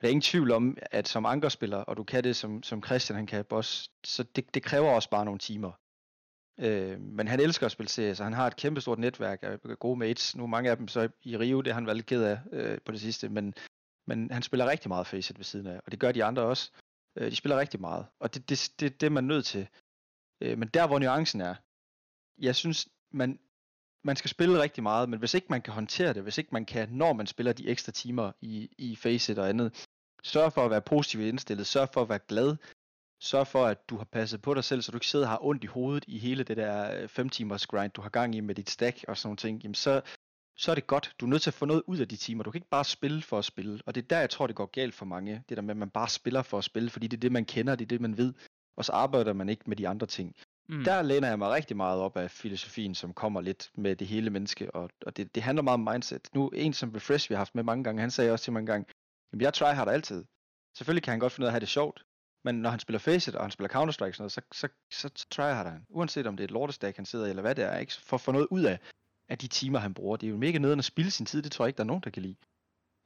Der 0.00 0.06
er 0.06 0.08
ingen 0.08 0.20
tvivl 0.20 0.50
om, 0.50 0.76
at 0.80 1.08
som 1.08 1.26
ankerspiller, 1.26 1.76
og 1.78 1.96
du 1.96 2.04
kan 2.04 2.24
det 2.24 2.36
som, 2.36 2.62
som 2.62 2.82
Christian 2.82 3.16
han 3.16 3.26
kan 3.26 3.44
boss, 3.44 3.90
så 4.04 4.22
det, 4.22 4.54
det 4.54 4.62
kræver 4.62 4.90
også 4.90 5.10
bare 5.10 5.24
nogle 5.24 5.38
timer. 5.38 5.72
Øh, 6.60 7.00
men 7.00 7.28
han 7.28 7.40
elsker 7.40 7.66
at 7.66 7.72
spille 7.72 7.90
CS, 7.90 8.20
og 8.20 8.26
han 8.26 8.32
har 8.32 8.46
et 8.46 8.56
kæmpestort 8.56 8.98
netværk 8.98 9.38
af 9.42 9.78
gode 9.78 9.98
mates. 9.98 10.36
Nu 10.36 10.42
er 10.42 10.46
mange 10.46 10.70
af 10.70 10.76
dem 10.76 10.88
så 10.88 11.08
i 11.22 11.36
Rio, 11.36 11.60
det 11.60 11.72
har 11.72 11.74
han 11.74 11.86
været 11.86 11.96
lidt 11.96 12.06
ked 12.06 12.22
af 12.22 12.38
øh, 12.52 12.78
på 12.84 12.92
det 12.92 13.00
sidste, 13.00 13.28
men, 13.28 13.54
men 14.06 14.30
han 14.30 14.42
spiller 14.42 14.66
rigtig 14.66 14.88
meget 14.88 15.06
Faceit 15.06 15.38
ved 15.38 15.44
siden 15.44 15.66
af, 15.66 15.80
og 15.86 15.92
det 15.92 16.00
gør 16.00 16.12
de 16.12 16.24
andre 16.24 16.42
også. 16.42 16.70
Øh, 17.16 17.30
de 17.30 17.36
spiller 17.36 17.58
rigtig 17.58 17.80
meget, 17.80 18.06
og 18.20 18.34
det 18.34 18.40
er 18.40 18.46
det, 18.46 18.72
det, 18.80 19.00
det, 19.00 19.06
er 19.06 19.10
man 19.10 19.24
nødt 19.24 19.44
til. 19.44 19.68
Øh, 20.40 20.58
men 20.58 20.68
der, 20.68 20.86
hvor 20.86 20.98
nuancen 20.98 21.40
er, 21.40 21.54
jeg 22.38 22.54
synes, 22.56 22.88
man, 23.12 23.38
man 24.06 24.16
skal 24.16 24.30
spille 24.30 24.62
rigtig 24.62 24.82
meget, 24.82 25.08
men 25.08 25.18
hvis 25.18 25.34
ikke 25.34 25.46
man 25.50 25.62
kan 25.62 25.72
håndtere 25.72 26.14
det, 26.14 26.22
hvis 26.22 26.38
ikke 26.38 26.50
man 26.52 26.64
kan, 26.64 26.88
når 26.88 27.12
man 27.12 27.26
spiller 27.26 27.52
de 27.52 27.68
ekstra 27.68 27.92
timer 27.92 28.32
i, 28.40 28.70
i 28.78 28.96
Faceit 28.96 29.38
og 29.38 29.48
andet, 29.48 29.86
sørg 30.22 30.52
for 30.52 30.64
at 30.64 30.70
være 30.70 30.82
positivt 30.82 31.22
indstillet, 31.24 31.66
sørg 31.66 31.88
for 31.92 32.02
at 32.02 32.08
være 32.08 32.18
glad, 32.28 32.56
sørg 33.20 33.46
for, 33.46 33.66
at 33.66 33.88
du 33.90 33.96
har 33.96 34.04
passet 34.04 34.42
på 34.42 34.54
dig 34.54 34.64
selv, 34.64 34.82
så 34.82 34.92
du 34.92 34.96
ikke 34.96 35.06
sidder 35.06 35.26
og 35.26 35.30
har 35.30 35.44
ondt 35.44 35.64
i 35.64 35.66
hovedet 35.66 36.04
i 36.08 36.18
hele 36.18 36.44
det 36.44 36.56
der 36.56 37.02
øh, 37.02 37.08
5 37.08 37.28
timers 37.28 37.66
grind, 37.66 37.92
du 37.92 38.00
har 38.00 38.08
gang 38.08 38.34
i 38.34 38.40
med 38.40 38.54
dit 38.54 38.70
stack 38.70 39.04
og 39.08 39.16
sådan 39.16 39.28
nogle 39.28 39.36
ting, 39.36 39.62
jamen 39.62 39.74
så, 39.74 40.00
så 40.56 40.70
er 40.70 40.74
det 40.74 40.86
godt. 40.86 41.14
Du 41.20 41.26
er 41.26 41.30
nødt 41.30 41.42
til 41.42 41.50
at 41.50 41.54
få 41.54 41.64
noget 41.64 41.82
ud 41.86 41.98
af 41.98 42.08
de 42.08 42.16
timer. 42.16 42.44
Du 42.44 42.50
kan 42.50 42.58
ikke 42.58 42.76
bare 42.78 42.84
spille 42.84 43.22
for 43.22 43.38
at 43.38 43.44
spille. 43.44 43.80
Og 43.86 43.94
det 43.94 44.02
er 44.02 44.08
der, 44.08 44.18
jeg 44.18 44.30
tror, 44.30 44.46
det 44.46 44.56
går 44.56 44.66
galt 44.66 44.94
for 44.94 45.06
mange. 45.06 45.42
Det 45.48 45.56
der 45.56 45.62
med, 45.62 45.70
at 45.70 45.76
man 45.76 45.90
bare 45.90 46.08
spiller 46.08 46.42
for 46.42 46.58
at 46.58 46.64
spille, 46.64 46.90
fordi 46.90 47.06
det 47.06 47.16
er 47.16 47.20
det, 47.20 47.32
man 47.32 47.44
kender, 47.44 47.74
det 47.74 47.84
er 47.84 47.88
det, 47.88 48.00
man 48.00 48.16
ved. 48.16 48.34
Og 48.76 48.84
så 48.84 48.92
arbejder 48.92 49.32
man 49.32 49.48
ikke 49.48 49.62
med 49.66 49.76
de 49.76 49.88
andre 49.88 50.06
ting. 50.06 50.36
Mm. 50.68 50.84
Der 50.84 51.02
læner 51.02 51.28
jeg 51.28 51.38
mig 51.38 51.50
rigtig 51.50 51.76
meget 51.76 52.00
op 52.00 52.16
af 52.16 52.30
filosofien, 52.30 52.94
som 52.94 53.12
kommer 53.14 53.40
lidt 53.40 53.70
med 53.74 53.96
det 53.96 54.06
hele 54.06 54.30
menneske, 54.30 54.74
og, 54.74 54.90
og 55.06 55.16
det, 55.16 55.34
det 55.34 55.42
handler 55.42 55.62
meget 55.62 55.74
om 55.74 55.88
mindset. 55.92 56.28
Nu, 56.34 56.48
en 56.48 56.72
som 56.72 56.90
Refresh, 56.90 57.30
vi 57.30 57.34
har 57.34 57.38
haft 57.40 57.54
med 57.54 57.62
mange 57.62 57.84
gange, 57.84 58.00
han 58.00 58.10
sagde 58.10 58.32
også 58.32 58.42
til 58.44 58.52
mig 58.52 58.60
en 58.60 58.66
gang, 58.66 58.86
jamen 59.32 59.42
jeg 59.42 59.54
tryharder 59.54 59.92
altid. 59.92 60.24
Selvfølgelig 60.74 61.02
kan 61.02 61.10
han 61.10 61.20
godt 61.20 61.32
finde 61.32 61.44
ud 61.44 61.46
af 61.46 61.50
at 61.50 61.52
have 61.52 61.60
det 61.60 61.68
sjovt, 61.68 62.04
men 62.44 62.54
når 62.54 62.70
han 62.70 62.78
spiller 62.80 62.98
Faceit, 62.98 63.34
og 63.34 63.44
han 63.44 63.50
spiller 63.50 63.68
Counter-Strike 63.68 64.08
og 64.08 64.14
sådan 64.14 64.22
noget, 64.22 64.32
så, 64.32 64.40
så, 64.52 64.68
så, 64.90 65.10
så 65.14 65.26
tryharder 65.30 65.70
han. 65.70 65.86
Uanset 65.88 66.26
om 66.26 66.36
det 66.36 66.44
er 66.44 66.46
et 66.46 66.50
lortestack, 66.50 66.96
han 66.96 67.06
sidder 67.06 67.26
i, 67.26 67.28
eller 67.28 67.42
hvad 67.42 67.54
det 67.54 67.64
er, 67.64 67.78
ikke? 67.78 67.92
for 67.92 68.16
at 68.16 68.20
få 68.20 68.32
noget 68.32 68.46
ud 68.50 68.62
af, 68.64 68.78
af 69.28 69.38
de 69.38 69.48
timer, 69.48 69.78
han 69.78 69.94
bruger. 69.94 70.16
Det 70.16 70.26
er 70.26 70.30
jo 70.30 70.36
mega 70.36 70.58
nederen 70.58 70.78
at 70.78 70.84
spille 70.84 71.10
sin 71.10 71.26
tid, 71.26 71.42
det 71.42 71.52
tror 71.52 71.64
jeg 71.64 71.68
ikke, 71.68 71.76
der 71.76 71.82
er 71.84 71.86
nogen, 71.86 72.02
der 72.02 72.10
kan 72.10 72.22
lide. 72.22 72.36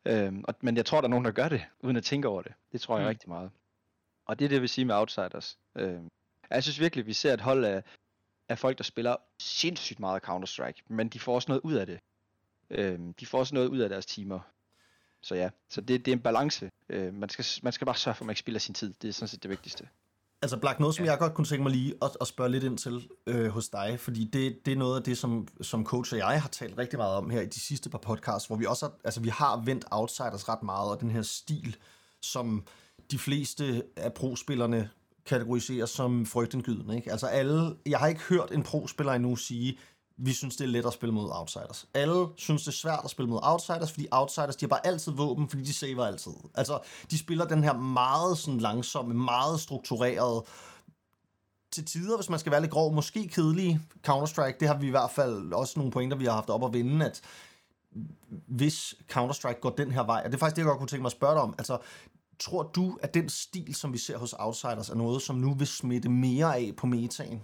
Øhm, 0.04 0.44
og, 0.48 0.54
men 0.60 0.76
jeg 0.76 0.86
tror, 0.86 1.00
der 1.00 1.08
er 1.08 1.10
nogen, 1.10 1.24
der 1.24 1.30
gør 1.30 1.48
det, 1.48 1.62
uden 1.80 1.96
at 1.96 2.04
tænke 2.04 2.28
over 2.28 2.42
det. 2.42 2.52
Det 2.72 2.80
tror 2.80 2.96
jeg 2.96 3.04
Mm. 3.04 3.08
rigtig 3.08 3.28
meget. 3.28 3.50
Og 4.26 4.38
det 4.38 4.44
er 4.44 4.48
det, 4.48 4.54
jeg 4.54 4.60
vil 4.60 4.68
sige 4.68 4.84
med 4.84 4.94
Outsiders. 4.94 5.58
Jeg 6.50 6.62
synes 6.62 6.80
virkelig, 6.80 7.07
vi 7.07 7.12
ser 7.12 7.35
et 7.35 7.40
hold 7.40 7.64
af, 7.64 7.83
af 8.49 8.59
folk, 8.59 8.78
der 8.78 8.85
spiller 8.85 9.16
sindssygt 9.40 10.00
meget 10.00 10.23
Counter-Strike, 10.28 10.83
men 10.88 11.09
de 11.09 11.21
får 11.21 11.35
også 11.35 11.49
noget 11.49 11.61
ud 11.64 11.75
af 11.75 11.87
det. 11.87 12.00
Øh, 12.71 12.99
de 13.21 13.26
får 13.26 13.38
også 13.38 13.54
noget 13.54 13.69
ud 13.69 13.78
af 13.78 13.88
deres 13.88 14.07
timer. 14.07 14.40
Så 15.23 15.35
ja, 15.35 15.50
så 15.69 15.80
det, 15.80 16.04
det 16.04 16.12
er 16.12 16.16
en 16.16 16.23
balance. 16.23 16.71
Øh, 16.88 17.14
man, 17.14 17.28
skal, 17.28 17.45
man 17.62 17.73
skal 17.73 17.85
bare 17.85 17.97
sørge 17.97 18.14
for, 18.14 18.23
at 18.23 18.26
man 18.26 18.33
ikke 18.33 18.40
spilder 18.40 18.61
sin 18.61 18.75
tid. 18.75 18.95
Det 19.02 19.09
er 19.09 19.12
sådan 19.12 19.28
set 19.28 19.42
det 19.42 19.50
vigtigste. 19.50 19.88
Altså 20.42 20.57
Black, 20.57 20.80
noget 20.80 20.95
som 20.95 21.04
ja. 21.04 21.11
jeg 21.11 21.19
godt 21.19 21.35
kunne 21.35 21.45
tænke 21.45 21.62
mig 21.62 21.73
lige 21.73 21.95
at, 22.02 22.11
at 22.21 22.26
spørge 22.26 22.50
lidt 22.50 22.64
ind 22.64 22.78
til 22.78 23.09
øh, 23.26 23.47
hos 23.47 23.69
dig, 23.69 24.00
fordi 24.00 24.25
det, 24.25 24.66
det 24.66 24.73
er 24.73 24.76
noget 24.76 24.97
af 24.97 25.02
det, 25.02 25.19
som, 25.19 25.49
som 25.61 25.85
coach 25.85 26.14
og 26.14 26.19
jeg 26.19 26.42
har 26.42 26.49
talt 26.49 26.78
rigtig 26.78 26.99
meget 26.99 27.14
om 27.14 27.30
her 27.30 27.40
i 27.40 27.47
de 27.47 27.61
sidste 27.61 27.90
par 27.90 27.99
podcasts, 27.99 28.47
hvor 28.47 28.57
vi 28.57 28.66
også 28.66 28.87
har, 28.87 28.92
altså 29.04 29.21
vi 29.21 29.28
har 29.28 29.62
vendt 29.64 29.85
outsiders 29.90 30.49
ret 30.49 30.62
meget, 30.62 30.90
og 30.90 31.00
den 31.00 31.11
her 31.11 31.23
stil, 31.23 31.76
som 32.23 32.66
de 33.11 33.19
fleste 33.19 33.83
af 33.97 34.12
pro-spillerne 34.12 34.90
kategoriseres 35.30 35.90
som 35.90 36.26
frygtindgydende. 36.26 36.96
Ikke? 36.96 37.12
Altså 37.12 37.26
alle, 37.26 37.76
jeg 37.87 37.99
har 37.99 38.06
ikke 38.06 38.20
hørt 38.20 38.50
en 38.52 38.62
pro-spiller 38.62 39.12
endnu 39.12 39.37
sige, 39.37 39.78
vi 40.16 40.32
synes, 40.32 40.56
det 40.56 40.64
er 40.64 40.68
let 40.68 40.87
at 40.87 40.92
spille 40.92 41.14
mod 41.14 41.30
outsiders. 41.32 41.88
Alle 41.94 42.26
synes, 42.37 42.62
det 42.62 42.68
er 42.68 42.72
svært 42.72 43.00
at 43.04 43.10
spille 43.10 43.30
mod 43.30 43.40
outsiders, 43.42 43.92
fordi 43.92 44.06
outsiders, 44.10 44.56
de 44.56 44.64
har 44.64 44.68
bare 44.68 44.87
altid 44.87 45.12
våben, 45.12 45.49
fordi 45.49 45.62
de 45.62 45.72
saver 45.72 46.06
altid. 46.06 46.32
Altså, 46.54 46.78
de 47.10 47.18
spiller 47.18 47.44
den 47.44 47.64
her 47.64 47.72
meget 47.72 48.38
sådan 48.38 48.60
langsomme, 48.60 49.14
meget 49.14 49.60
struktureret, 49.60 50.42
til 51.72 51.84
tider, 51.84 52.16
hvis 52.16 52.30
man 52.30 52.38
skal 52.38 52.52
være 52.52 52.60
lidt 52.60 52.70
grov, 52.70 52.92
måske 52.92 53.28
kedelige 53.28 53.80
Counter-Strike. 54.08 54.56
Det 54.60 54.68
har 54.68 54.78
vi 54.78 54.87
i 54.87 54.90
hvert 54.90 55.10
fald 55.10 55.52
også 55.52 55.75
nogle 55.76 55.92
pointer, 55.92 56.16
vi 56.16 56.25
har 56.25 56.32
haft 56.32 56.50
op 56.50 56.64
at 56.64 56.72
vinde, 56.72 57.06
at 57.06 57.20
hvis 58.46 58.94
Counter-Strike 59.12 59.60
går 59.60 59.70
den 59.70 59.92
her 59.92 60.02
vej, 60.02 60.22
og 60.25 60.30
det 60.30 60.34
er 60.34 60.38
faktisk 60.38 60.56
det, 60.56 60.62
jeg 60.62 60.68
godt 60.68 60.78
kunne 60.78 60.88
tænke 60.88 61.02
mig 61.02 61.08
at 61.08 61.12
spørge 61.12 61.34
dig 61.34 61.42
om, 61.42 61.54
altså, 61.58 61.78
tror 62.40 62.62
du, 62.62 62.99
at 63.02 63.14
den 63.14 63.28
stil, 63.28 63.75
som 63.75 63.92
vi 63.92 63.99
ser 63.99 64.18
hos 64.18 64.32
Outsiders, 64.32 64.88
er 64.88 64.94
noget, 64.94 65.23
som 65.23 65.37
nu 65.37 65.54
vil 65.54 65.66
smitte 65.66 66.09
mere 66.09 66.56
af 66.56 66.73
på 66.76 66.87
metaen? 66.87 67.42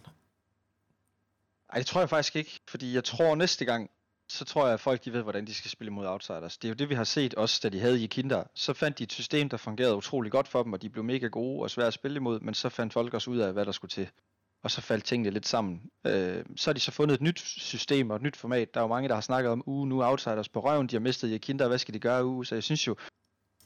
Nej, 1.73 1.79
det 1.79 1.87
tror 1.87 2.00
jeg 2.00 2.11
faktisk 2.11 2.37
ikke, 2.37 2.61
fordi 2.69 2.95
jeg 2.95 3.05
tror 3.05 3.35
næste 3.35 3.65
gang, 3.65 3.91
så 4.29 4.45
tror 4.45 4.65
jeg, 4.65 4.75
at 4.75 4.81
folk 4.81 5.05
de 5.05 5.12
ved, 5.12 5.23
hvordan 5.23 5.47
de 5.47 5.55
skal 5.55 5.71
spille 5.71 5.91
mod 5.91 6.07
outsiders. 6.07 6.59
Det 6.59 6.69
er 6.69 6.71
jo 6.71 6.75
det, 6.75 6.88
vi 6.88 6.95
har 6.95 7.05
set 7.05 7.35
også, 7.35 7.61
da 7.62 7.69
de 7.69 7.81
havde 7.81 8.05
i 8.05 8.07
Kinder. 8.07 8.45
Så 8.55 8.73
fandt 8.73 8.99
de 8.99 9.05
et 9.05 9.12
system, 9.12 9.49
der 9.49 9.57
fungerede 9.57 9.97
utrolig 9.97 10.33
godt 10.33 10.49
for 10.49 10.62
dem, 10.62 10.73
og 10.73 10.83
de 10.83 10.91
blev 10.91 11.05
mega 11.05 11.26
gode 11.26 11.62
og 11.62 11.71
svære 11.71 11.87
at 11.87 11.95
spille 11.95 12.17
imod, 12.17 12.41
men 12.41 12.55
så 12.55 12.69
fandt 12.69 12.93
folk 12.93 13.15
også 13.15 13.31
ud 13.31 13.38
af, 13.38 13.53
hvad 13.53 13.67
der 13.67 13.73
skulle 13.73 13.91
til. 13.91 14.09
Og 14.62 14.71
så 14.71 14.81
faldt 14.81 15.05
tingene 15.05 15.31
lidt 15.31 15.47
sammen. 15.47 15.83
Øh, 16.07 16.45
så 16.57 16.71
har 16.71 16.73
de 16.75 16.81
så 16.81 16.91
fundet 16.91 17.15
et 17.15 17.21
nyt 17.21 17.41
system 17.41 18.11
og 18.11 18.17
et 18.17 18.23
nyt 18.23 18.37
format. 18.37 18.75
Der 18.75 18.81
er 18.81 18.85
jo 18.85 18.88
mange, 18.88 19.09
der 19.09 19.15
har 19.15 19.21
snakket 19.21 19.53
om, 19.53 19.62
uge 19.67 19.88
nu 19.88 20.05
outsiders 20.05 20.49
på 20.49 20.61
røven, 20.61 20.87
de 20.87 20.95
har 20.95 21.00
mistet 21.00 21.29
i 21.29 21.38
Kinder, 21.38 21.69
hvad 21.69 21.79
skal 21.79 21.95
de 21.95 21.99
gøre, 21.99 22.25
uge? 22.25 22.47
Så 22.47 22.55
jeg 22.55 22.62
synes 22.62 22.87
jo, 22.87 22.97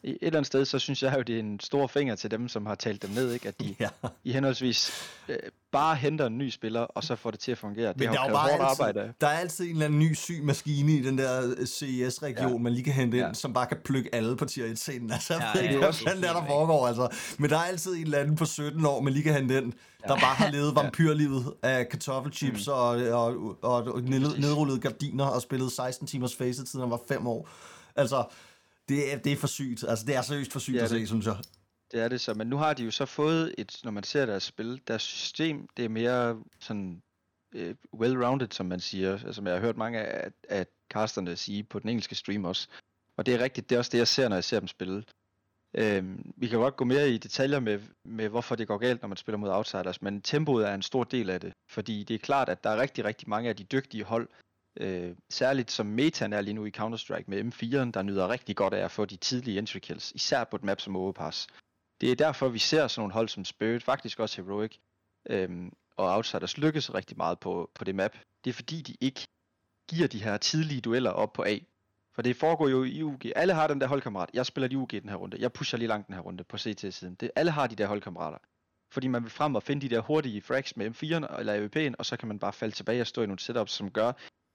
et 0.03 0.19
eller 0.23 0.37
andet 0.37 0.47
sted, 0.47 0.65
så 0.65 0.79
synes 0.79 1.03
jeg 1.03 1.15
jo, 1.17 1.23
det 1.23 1.35
er 1.35 1.39
en 1.39 1.61
stor 1.61 1.87
finger 1.87 2.15
til 2.15 2.31
dem, 2.31 2.49
som 2.49 2.67
har 2.67 2.75
talt 2.75 3.03
dem 3.03 3.11
ned, 3.11 3.33
ikke? 3.33 3.49
at 3.49 3.61
de 3.61 3.75
ja. 3.81 3.89
i 4.25 4.33
henholdsvis 4.33 4.93
øh, 5.29 5.37
bare 5.73 5.97
henter 5.97 6.27
en 6.27 6.39
ny 6.39 6.51
spiller, 6.51 6.81
og 6.81 7.05
så 7.05 7.17
får 7.17 7.31
det 7.31 7.41
til 7.41 7.53
at 7.53 7.59
fungere. 7.59 7.95
Men 7.97 8.09
det 8.09 8.19
har 8.19 8.29
jo 8.29 8.35
bare 8.35 8.51
altid, 8.51 8.65
arbejde. 8.65 9.13
Der 9.21 9.27
er 9.27 9.39
altid 9.39 9.65
en 9.65 9.71
eller 9.71 9.87
anden 9.87 9.99
ny 9.99 10.15
syg 10.15 10.41
maskine 10.45 10.93
i 10.93 11.03
den 11.03 11.19
der 11.19 11.55
øh, 11.59 11.67
CES-region, 11.67 12.53
ja. 12.53 12.59
man 12.59 12.73
lige 12.73 12.85
kan 12.85 12.93
hente 12.93 13.17
ind, 13.17 13.27
ja. 13.27 13.33
som 13.33 13.53
bare 13.53 13.67
kan 13.67 13.77
plukke 13.85 14.15
alle 14.15 14.37
på 14.37 14.45
tier 14.45 14.67
1 14.67 14.79
scenen. 14.79 15.13
Altså, 15.21 15.35
ja, 15.35 15.41
ja, 15.55 15.61
ikke, 15.61 15.79
hvad 15.79 15.93
fanden 15.93 16.23
der, 16.23 16.33
der 16.33 16.47
foregår, 16.47 16.87
altså. 16.87 17.09
Men 17.39 17.51
der 17.51 17.57
er 17.57 17.63
altid 17.63 17.95
en 17.95 18.03
eller 18.03 18.19
anden 18.19 18.37
på 18.37 18.45
17 18.45 18.87
år, 18.87 19.01
man 19.01 19.13
lige 19.13 19.23
kan 19.23 19.35
hente 19.35 19.59
ind, 19.59 19.73
der 20.03 20.09
bare 20.09 20.35
har 20.35 20.51
levet 20.51 20.75
vampyrlivet 20.83 21.55
af 21.63 21.89
kartoffelchips 21.89 22.67
mm. 22.67 22.73
og, 22.73 22.89
og, 22.89 23.57
og, 23.63 23.85
og 23.95 24.03
nedrullede 24.03 24.81
gardiner 24.81 25.25
og 25.25 25.43
spillet 25.43 25.73
16 25.73 26.07
timers 26.07 26.37
face 26.37 26.65
tid, 26.65 26.81
han 26.81 26.91
var 26.91 27.01
5 27.09 27.27
år. 27.27 27.49
Altså, 27.97 28.25
det 28.91 29.13
er, 29.13 29.19
det 29.19 29.33
er 29.33 29.37
for 29.37 29.47
sygt. 29.47 29.85
Altså, 29.89 30.05
det 30.07 30.15
er 30.17 30.23
seriøst 30.23 30.53
for 30.53 30.59
sygt 30.59 30.77
ja, 30.77 30.83
at 30.83 30.91
se, 30.91 31.07
synes 31.07 31.27
jeg. 31.27 31.37
Det 31.93 32.01
er 32.01 32.09
det 32.09 32.21
så, 32.21 32.35
men 32.35 32.47
nu 32.47 32.57
har 32.57 32.75
de 32.75 32.85
jo 32.85 32.91
så 32.91 33.07
fået 33.07 33.55
et, 33.59 33.81
når 33.85 33.91
man 33.91 34.03
ser 34.03 34.27
deres 34.27 34.43
spil, 34.43 34.81
deres 34.89 35.03
system, 35.03 35.69
det 35.77 35.85
er 35.85 35.89
mere 35.89 36.43
sådan 36.61 37.03
uh, 37.55 38.01
well-rounded, 38.01 38.49
som 38.51 38.67
man 38.67 38.81
siger, 38.81 39.13
altså, 39.13 39.33
som 39.33 39.47
jeg 39.47 39.55
har 39.55 39.61
hørt 39.61 39.77
mange 39.77 39.99
af, 39.99 40.31
af 40.49 40.67
casterne 40.93 41.37
sige 41.37 41.63
på 41.63 41.79
den 41.79 41.89
engelske 41.89 42.15
stream 42.15 42.45
også. 42.45 42.69
Og 43.17 43.27
det 43.27 43.35
er 43.35 43.39
rigtigt, 43.39 43.71
det 43.71 43.75
er 43.75 43.79
også 43.79 43.91
det, 43.93 43.99
jeg 43.99 44.09
ser, 44.09 44.29
når 44.29 44.37
jeg 44.37 44.45
ser 44.45 44.59
dem 44.59 44.69
spille. 44.69 45.05
Øhm, 45.75 46.33
vi 46.37 46.47
kan 46.49 46.59
godt 46.59 46.77
gå 46.77 46.85
mere 46.85 47.11
i 47.11 47.19
detaljer 47.19 47.61
med, 47.61 47.81
med, 48.05 48.29
hvorfor 48.29 48.57
det 48.57 48.69
går 48.69 48.79
galt, 48.79 49.03
når 49.03 49.09
man 49.09 49.17
spiller 49.17 49.39
mod 49.39 49.51
outsiders, 49.51 50.03
men 50.03 50.23
tempoet 50.23 50.69
er 50.69 50.75
en 50.75 50.83
stor 50.83 51.05
del 51.05 51.31
af 51.31 51.41
det, 51.41 51.53
fordi 51.69 52.05
det 52.05 52.15
er 52.15 52.19
klart, 52.19 52.49
at 52.49 52.65
der 52.65 52.71
er 52.71 52.81
rigtig, 52.81 53.05
rigtig 53.05 53.29
mange 53.29 53.49
af 53.49 53.57
de 53.57 53.65
dygtige 53.65 54.05
hold, 54.05 54.29
Øh, 54.81 55.17
særligt 55.31 55.71
som 55.71 55.87
metaen 55.87 56.33
er 56.33 56.41
lige 56.41 56.55
nu 56.55 56.65
i 56.65 56.73
Counter-Strike 56.77 57.25
med 57.27 57.45
M4'en, 57.45 57.91
der 57.91 58.03
nyder 58.03 58.29
rigtig 58.29 58.57
godt 58.57 58.75
af 58.75 58.85
at 58.85 58.91
få 58.91 59.05
de 59.05 59.17
tidlige 59.17 59.59
entry 59.59 59.79
kills, 59.79 60.13
især 60.13 60.45
på 60.45 60.57
et 60.57 60.65
map 60.65 60.81
som 60.81 60.97
Overpass. 60.97 61.47
Det 62.01 62.11
er 62.11 62.17
derfor, 62.17 62.49
vi 62.49 62.59
ser 62.59 62.89
sådan 62.89 63.01
nogle 63.01 63.13
hold 63.13 63.29
som 63.29 63.45
Spirit, 63.45 63.83
faktisk 63.83 64.21
også 64.21 64.43
Heroic, 64.43 64.77
øhm, 65.31 65.73
og 65.97 66.15
Outsiders 66.15 66.59
lykkes 66.59 66.95
rigtig 66.95 67.17
meget 67.17 67.39
på, 67.39 67.71
på 67.75 67.85
det 67.85 67.95
map. 67.95 68.17
Det 68.45 68.51
er 68.51 68.55
fordi, 68.55 68.83
de 68.83 68.97
ikke 69.01 69.27
giver 69.89 70.09
de 70.09 70.23
her 70.23 70.37
tidlige 70.37 70.81
dueller 70.81 71.11
op 71.11 71.33
på 71.33 71.43
A. 71.43 71.59
For 72.15 72.23
det 72.23 72.37
foregår 72.37 72.69
jo 72.69 72.85
i 72.85 73.03
UG. 73.03 73.21
Alle 73.37 73.55
har 73.55 73.67
den 73.67 73.81
der 73.81 73.87
holdkammerat. 73.87 74.31
Jeg 74.35 74.47
spiller 74.47 74.69
i 74.69 74.77
UG 74.77 74.91
den 74.91 75.09
her 75.09 75.17
runde. 75.17 75.37
Jeg 75.41 75.53
pusher 75.53 75.79
lige 75.79 75.89
langt 75.89 76.07
den 76.07 76.15
her 76.15 76.23
runde 76.23 76.45
på 76.45 76.59
CT-siden. 76.59 77.15
Det, 77.15 77.31
alle 77.37 77.51
har 77.51 77.67
de 77.67 77.77
der 77.77 77.87
holdkammerater. 77.87 78.39
Fordi 78.91 79.09
man 79.09 79.23
vil 79.23 79.31
frem 79.31 79.55
og 79.55 79.63
finde 79.63 79.89
de 79.89 79.95
der 79.95 80.01
hurtige 80.01 80.43
frags 80.43 80.77
med 80.77 80.91
M4'en 80.91 81.39
eller 81.39 81.69
AWP'en, 81.69 81.95
og 81.99 82.07
så 82.07 82.17
kan 82.17 82.29
man 82.29 82.39
bare 82.39 82.53
falde 82.53 82.75
tilbage 82.75 83.01
og 83.01 83.07
stå 83.07 83.23
i 83.23 83.27
nogle 83.27 83.39
setups, 83.39 83.73
som 83.73 83.91
gør, 83.91 84.13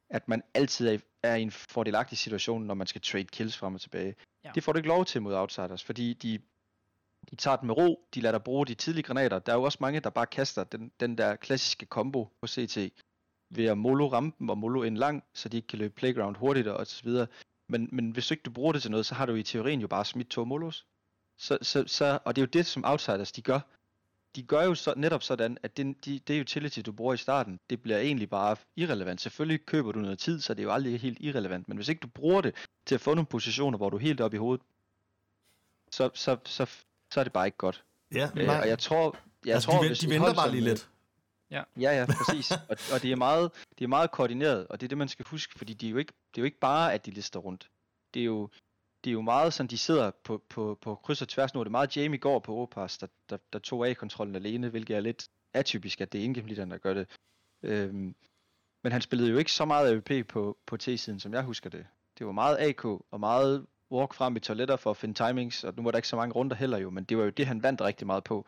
at 0.10 0.28
man 0.28 0.44
altid 0.54 1.00
er, 1.24 1.36
i 1.36 1.42
en 1.42 1.52
fordelagtig 1.52 2.18
situation, 2.18 2.64
når 2.64 2.74
man 2.74 2.88
skal 2.88 3.02
trade 3.02 3.24
kills 3.24 3.58
frem 3.58 3.74
og 3.76 3.82
tilbage. 3.82 4.16
Ja. 4.44 4.52
Det 4.56 4.64
får 4.64 4.74
du 4.74 4.78
ikke 4.78 4.90
lov 4.90 5.06
til 5.06 5.22
mod 5.22 5.36
outsiders, 5.36 5.84
fordi 5.84 6.14
de, 6.14 6.40
de 7.32 7.36
tager 7.36 7.58
den 7.58 7.68
med 7.68 7.78
ro, 7.78 8.08
de 8.16 8.22
lader 8.22 8.38
dig 8.38 8.44
bruge 8.44 8.66
de 8.66 8.74
tidlige 8.76 9.04
granater. 9.04 9.40
Der 9.40 9.52
er 9.52 9.58
jo 9.58 9.64
også 9.64 9.78
mange, 9.82 10.00
der 10.00 10.10
bare 10.10 10.26
kaster 10.26 10.64
den, 10.64 10.92
den 11.00 11.18
der 11.18 11.36
klassiske 11.36 11.86
combo 11.86 12.28
på 12.42 12.48
CT, 12.48 12.78
ved 13.50 13.66
at 13.66 13.78
molo 13.78 14.08
rampen 14.08 14.50
og 14.50 14.58
molo 14.58 14.84
en 14.84 14.98
lang, 14.98 15.24
så 15.34 15.50
de 15.50 15.58
ikke 15.58 15.68
kan 15.68 15.80
løbe 15.80 15.94
playground 15.94 16.36
hurtigt 16.36 16.68
og 16.68 16.88
så 16.88 17.04
videre. 17.04 17.28
Men, 17.70 17.90
men 17.92 18.12
hvis 18.12 18.28
du 18.28 18.34
ikke 18.34 18.44
du 18.44 18.52
bruger 18.52 18.74
det 18.74 18.82
til 18.82 18.92
noget, 18.92 19.06
så 19.06 19.16
har 19.16 19.26
du 19.26 19.36
i 19.36 19.44
teorien 19.44 19.82
jo 19.82 19.88
bare 19.88 20.06
smidt 20.06 20.30
to 20.30 20.46
molos. 20.46 20.86
Så, 21.38 21.58
så, 21.62 21.84
så, 21.88 22.20
og 22.26 22.36
det 22.36 22.42
er 22.42 22.46
jo 22.46 22.50
det, 22.54 22.66
som 22.66 22.86
outsiders 22.86 23.32
de 23.32 23.42
gør 23.42 23.60
de 24.36 24.44
gør 24.44 24.64
jo 24.64 24.76
så, 24.76 24.94
netop 24.98 25.24
sådan, 25.24 25.58
at 25.64 25.78
det, 25.78 26.06
de, 26.06 26.20
det 26.20 26.42
utility, 26.42 26.80
du 26.86 26.92
bruger 26.92 27.14
i 27.14 27.18
starten, 27.18 27.60
det 27.70 27.82
bliver 27.82 27.98
egentlig 27.98 28.30
bare 28.30 28.56
irrelevant. 28.76 29.22
Selvfølgelig 29.22 29.66
køber 29.66 29.92
du 29.92 30.00
noget 30.00 30.20
tid, 30.20 30.42
så 30.42 30.54
det 30.54 30.60
er 30.60 30.64
jo 30.64 30.72
aldrig 30.72 31.00
helt 31.00 31.18
irrelevant, 31.22 31.68
men 31.68 31.78
hvis 31.78 31.90
ikke 31.90 32.00
du 32.00 32.08
bruger 32.08 32.42
det 32.42 32.56
til 32.86 32.96
at 32.96 33.02
få 33.02 33.14
nogle 33.14 33.26
positioner, 33.26 33.78
hvor 33.78 33.90
du 33.90 33.98
er 33.98 34.02
helt 34.02 34.22
oppe 34.22 34.38
i 34.38 34.40
hovedet, 34.40 34.66
så, 35.92 36.10
så, 36.14 36.38
så, 36.46 36.66
så 37.12 37.20
er 37.20 37.24
det 37.24 37.34
bare 37.34 37.46
ikke 37.46 37.58
godt. 37.58 37.84
Ja, 38.14 38.30
øh, 38.36 38.50
og 38.50 38.68
jeg 38.68 38.80
tror, 38.80 39.18
jeg 39.46 39.54
altså, 39.54 39.72
tror, 39.72 39.82
de, 39.82 39.88
hvis 39.88 40.00
de 40.00 40.10
venter 40.10 40.34
bare 40.34 40.52
lige 40.52 40.64
lidt. 40.64 40.90
Ja, 41.52 41.64
ja, 41.80 42.00
ja 42.00 42.06
præcis. 42.06 42.52
og, 42.70 42.78
og 42.94 43.02
det, 43.02 43.12
er 43.12 43.16
meget, 43.16 43.52
det 43.80 43.84
er 43.84 43.88
meget 43.88 44.12
koordineret, 44.12 44.68
og 44.68 44.82
det 44.82 44.88
er 44.88 44.90
det, 44.90 44.98
man 44.98 45.08
skal 45.08 45.26
huske, 45.26 45.58
fordi 45.58 45.74
det 45.74 45.88
er 45.88 45.92
jo 45.92 45.98
ikke, 45.98 46.14
det 46.32 46.38
er 46.38 46.42
jo 46.42 46.46
ikke 46.46 46.60
bare, 46.60 46.94
at 46.94 47.06
de 47.06 47.12
lister 47.12 47.40
rundt. 47.40 47.70
Det 48.14 48.20
er 48.20 48.26
jo, 48.26 48.50
det 49.06 49.12
er 49.12 49.14
jo 49.14 49.22
meget 49.22 49.54
sådan, 49.54 49.68
de 49.70 49.78
sidder 49.78 50.12
på, 50.24 50.42
på, 50.50 50.78
på 50.82 50.96
kryds 50.96 51.22
og 51.22 51.28
tværs 51.28 51.54
nu. 51.54 51.60
Det 51.60 51.68
er 51.68 51.72
meget 51.72 51.98
Jamie 51.98 52.20
går 52.20 52.40
på 52.40 52.54
Overpass, 52.54 52.98
der, 52.98 53.08
der, 53.30 53.38
der 53.54 53.60
tog 53.60 53.88
A-kontrollen 53.88 54.36
alene, 54.36 54.70
hvilket 54.70 54.96
er 54.96 55.00
lidt 55.00 55.30
atypisk, 55.54 56.02
at 56.02 56.14
det 56.14 56.22
er 56.22 56.26
Ingame 56.26 56.56
der 56.56 56.78
gør 56.78 56.94
det. 56.94 57.08
Øhm, 57.64 58.16
men 58.84 58.92
han 58.92 59.02
spillede 59.02 59.30
jo 59.30 59.38
ikke 59.38 59.52
så 59.52 59.66
meget 59.66 59.94
AWP 59.94 60.28
på, 60.28 60.58
på 60.66 60.78
T-siden, 60.78 61.20
som 61.20 61.34
jeg 61.34 61.44
husker 61.44 61.70
det. 61.70 61.88
Det 62.18 62.26
var 62.26 62.32
meget 62.32 62.58
AK 62.60 62.86
og 62.86 63.20
meget 63.20 63.66
walk 63.92 64.14
frem 64.14 64.36
i 64.36 64.40
toiletter 64.40 64.76
for 64.76 64.90
at 64.90 64.98
finde 64.98 65.16
timings, 65.16 65.64
og 65.64 65.74
nu 65.78 65.84
var 65.84 65.92
der 65.92 65.98
ikke 65.98 66.08
så 66.08 66.16
mange 66.16 66.34
runder 66.34 66.56
heller 66.56 66.78
jo, 66.78 66.90
men 66.90 67.04
det 67.04 67.18
var 67.18 67.24
jo 67.24 67.30
det, 67.30 67.48
han 67.48 67.64
vandt 67.64 67.82
rigtig 67.82 68.08
meget 68.08 68.24
på. 68.24 68.46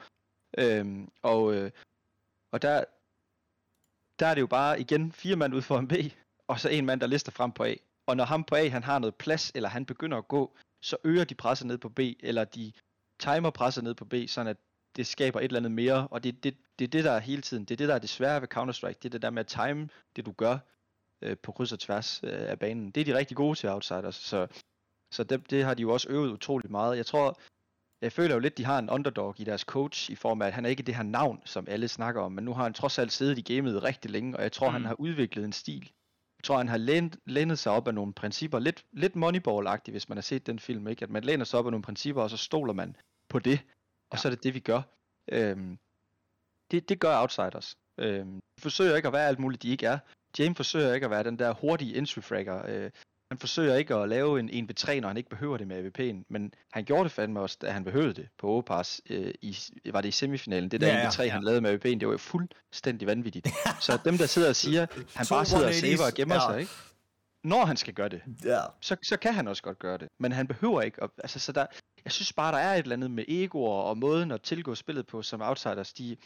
Øhm, 0.58 1.12
og, 1.22 1.56
øh, 1.56 1.72
og 2.52 2.62
der, 2.62 2.84
der 4.20 4.28
er 4.28 4.34
det 4.34 4.42
jo 4.42 4.48
bare 4.48 4.80
igen 4.82 5.12
fire 5.12 5.36
mand 5.36 5.56
ud 5.56 5.62
for 5.62 5.80
en 5.80 5.88
B, 5.88 5.94
og 6.48 6.60
så 6.60 6.70
en 6.70 6.86
mand, 6.86 7.02
der 7.02 7.08
lister 7.08 7.32
frem 7.32 7.52
på 7.52 7.64
A. 7.64 7.74
Og 8.08 8.18
når 8.18 8.26
ham 8.26 8.44
på 8.44 8.56
A, 8.56 8.70
han 8.70 8.84
har 8.84 9.00
noget 9.00 9.16
plads, 9.16 9.52
eller 9.56 9.70
han 9.70 9.86
begynder 9.86 10.18
at 10.18 10.28
gå, 10.28 10.58
så 10.82 10.98
øger 11.04 11.24
de 11.24 11.36
presset 11.36 11.68
ned 11.68 11.78
på 11.78 11.90
B, 11.90 12.00
eller 12.20 12.44
de 12.44 12.72
timer 13.20 13.50
presset 13.50 13.84
ned 13.84 13.94
på 13.94 14.06
B, 14.06 14.14
sådan 14.28 14.48
at 14.48 14.58
det 14.96 15.08
skaber 15.08 15.40
et 15.40 15.44
eller 15.44 15.60
andet 15.60 15.72
mere, 15.72 16.08
og 16.08 16.24
det, 16.24 16.44
det, 16.44 16.58
det 16.80 16.86
er 16.86 16.90
det, 16.90 17.04
der 17.04 17.12
er 17.12 17.20
hele 17.20 17.42
tiden, 17.42 17.66
det 17.66 17.72
er 17.72 17.78
det, 17.78 17.88
der 17.88 17.96
er 17.96 18.00
det 18.00 18.10
svære 18.10 18.42
ved 18.42 18.48
Counter-Strike, 18.56 19.00
det 19.02 19.06
er 19.06 19.10
det 19.10 19.22
der 19.22 19.30
med 19.30 19.40
at 19.40 19.48
time 19.48 19.90
det, 20.16 20.26
du 20.26 20.32
gør 20.32 20.58
øh, 21.22 21.38
på 21.38 21.52
kryds 21.52 21.72
og 21.72 21.80
tværs 21.80 22.20
øh, 22.24 22.50
af 22.50 22.60
banen. 22.60 22.92
Det 22.92 23.02
er 23.02 23.06
de 23.06 23.18
rigtig 23.18 23.38
gode 23.38 23.56
til 23.56 23.70
outsiders, 23.70 24.16
så, 24.16 24.48
så 25.12 25.24
det, 25.24 25.50
det 25.50 25.64
har 25.64 25.74
de 25.74 25.82
jo 25.82 25.94
også 25.94 26.10
øvet 26.10 26.32
utroligt 26.32 26.72
meget. 26.72 26.98
Jeg 26.98 27.06
tror, 27.06 27.40
jeg 28.02 28.12
føler 28.12 28.36
jo 28.36 28.40
lidt, 28.40 28.58
de 28.58 28.66
har 28.66 28.80
en 28.80 28.90
underdog 28.90 29.36
i 29.38 29.44
deres 29.44 29.62
coach, 29.62 30.12
i 30.12 30.16
form 30.16 30.42
af, 30.42 30.48
at 30.48 30.54
han 30.54 30.66
er 30.66 30.70
ikke 30.70 30.84
det 30.84 30.96
her 30.96 31.04
navn, 31.04 31.42
som 31.46 31.66
alle 31.68 31.88
snakker 31.88 32.22
om, 32.22 32.32
men 32.32 32.44
nu 32.44 32.54
har 32.54 32.64
han 32.64 32.74
trods 32.74 33.00
alt 33.00 33.12
siddet 33.12 33.38
i 33.38 33.54
gamet 33.54 33.84
rigtig 33.84 34.12
længe, 34.12 34.38
og 34.38 34.44
jeg 34.44 34.52
tror, 34.52 34.70
mm. 34.70 34.74
han 34.74 34.86
har 34.86 35.00
udviklet 35.00 35.46
en 35.46 35.54
stil, 35.54 35.92
jeg 36.38 36.44
tror, 36.44 36.58
han 36.58 36.68
har 36.68 36.78
lænet, 36.78 37.18
lænet 37.26 37.60
sig 37.60 37.72
op 37.72 37.88
af 37.88 37.94
nogle 37.94 38.14
principper. 38.14 38.60
Lidt, 38.60 38.86
lidt 38.92 39.16
Moneyball-agtigt, 39.16 39.92
hvis 39.92 40.10
man 40.10 40.18
har 40.18 40.22
set 40.22 40.48
den 40.48 40.60
film, 40.60 40.88
ikke? 40.88 41.04
At 41.04 41.10
man 41.10 41.24
læner 41.24 41.46
sig 41.46 41.60
op 41.60 41.66
af 41.66 41.72
nogle 41.72 41.84
principper, 41.84 42.22
og 42.22 42.30
så 42.30 42.38
stoler 42.38 42.74
man 42.74 42.96
på 43.30 43.40
det. 43.40 43.60
Og 44.10 44.18
ja. 44.18 44.18
så 44.18 44.28
er 44.28 44.30
det 44.30 44.44
det, 44.44 44.54
vi 44.54 44.60
gør. 44.60 44.82
Øhm, 45.32 45.78
det, 46.72 46.90
det 46.90 47.00
gør 47.00 47.22
outsiders. 47.22 47.78
Øhm, 47.98 48.40
de 48.58 48.62
forsøger 48.62 48.96
ikke 48.96 49.08
at 49.08 49.14
være 49.14 49.28
alt 49.28 49.40
muligt, 49.40 49.64
de 49.64 49.70
ikke 49.70 49.86
er. 49.86 50.00
James 50.40 50.58
forsøger 50.58 50.94
ikke 50.94 51.06
at 51.06 51.12
være 51.12 51.24
den 51.24 51.40
der 51.40 51.54
hurtige 51.54 51.98
entry 51.98 52.20
fragger. 52.20 52.66
Øh, 52.68 52.92
han 53.32 53.38
forsøger 53.38 53.76
ikke 53.76 53.96
at 53.96 54.10
lave 54.10 54.40
en 54.40 54.50
1v3, 54.70 55.00
når 55.00 55.08
han 55.08 55.18
ikke 55.18 55.30
behøver 55.30 55.58
det 55.58 55.68
med 55.68 55.78
AVP'en, 55.86 56.26
men 56.30 56.54
han 56.72 56.86
gjorde 56.86 57.04
det 57.04 57.12
fandme 57.12 57.40
også, 57.40 57.58
da 57.62 57.72
han 57.72 57.84
behøvede 57.84 58.14
det 58.14 58.28
på 58.38 58.48
Overpass, 58.48 59.02
øh, 59.10 59.34
i, 59.42 59.58
var 59.86 60.02
det 60.02 60.10
i 60.10 60.12
semifinalen, 60.12 60.70
det 60.72 60.82
der 60.82 60.88
Ja, 60.88 60.98
ja, 60.98 61.10
1v3, 61.10 61.22
ja. 61.22 61.30
han 61.30 61.44
lavede 61.44 61.62
med 61.62 61.74
AVP'en, 61.74 62.00
det 62.00 62.08
var 62.08 62.14
jo 62.14 62.18
fuldstændig 62.18 63.08
vanvittigt. 63.08 63.48
Så 63.82 64.00
dem, 64.06 64.18
der 64.18 64.26
sidder 64.26 64.50
og 64.50 64.56
siger, 64.56 64.86
han 65.16 65.26
bare 65.30 65.46
sidder 65.46 65.66
og 65.66 65.72
180's, 65.72 65.80
saver 65.80 66.06
og 66.06 66.14
gemmer 66.14 66.36
ja. 66.36 66.42
sig, 66.52 66.60
ikke? 66.60 66.72
Når 67.44 67.66
han 67.66 67.78
skal 67.78 67.94
gøre 67.94 68.10
det, 68.10 68.22
Ja. 68.44 68.60
så, 68.82 68.96
så 69.04 69.18
kan 69.18 69.34
han 69.34 69.48
også 69.48 69.64
godt 69.64 69.80
gøre 69.80 69.98
det. 69.98 70.08
Men 70.20 70.32
han 70.32 70.48
behøver 70.48 70.82
ikke. 70.82 71.04
Og, 71.04 71.12
altså, 71.18 71.40
så 71.40 71.52
der, 71.52 71.66
jeg 72.06 72.12
synes 72.12 72.34
bare, 72.34 72.52
der 72.52 72.58
er 72.58 72.74
et 72.74 72.80
eller 72.80 72.96
andet 72.96 73.12
med 73.12 73.24
egoer 73.28 73.82
og 73.82 73.98
måden 73.98 74.32
at 74.32 74.42
tilgå 74.42 74.76
spillet 74.76 75.08
på 75.08 75.22
som 75.22 75.42
outsiders. 75.42 75.94
De, 75.94 76.18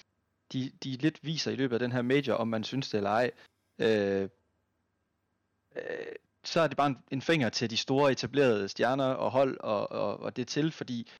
de, 0.54 0.72
de 0.84 0.90
lidt 0.96 1.20
viser 1.22 1.52
i 1.52 1.56
løbet 1.56 1.76
af 1.76 1.80
den 1.80 1.92
her 1.92 2.02
major, 2.02 2.34
om 2.34 2.48
man 2.48 2.64
synes 2.64 2.90
det 2.90 2.98
eller 2.98 3.10
ej. 3.10 3.32
Øh, 3.80 4.30
øh, 5.76 5.82
så 6.46 6.62
er 6.62 6.68
det 6.68 6.78
bare 6.78 6.88
en, 6.88 6.98
en 7.12 7.22
finger 7.22 7.50
til 7.50 7.70
de 7.70 7.78
store 7.78 8.12
etablerede 8.12 8.68
stjerner 8.68 9.06
og 9.06 9.32
hold 9.32 9.58
og, 9.60 9.92
og, 9.92 10.20
og 10.20 10.36
det 10.36 10.48
til, 10.48 10.72
fordi 10.72 11.12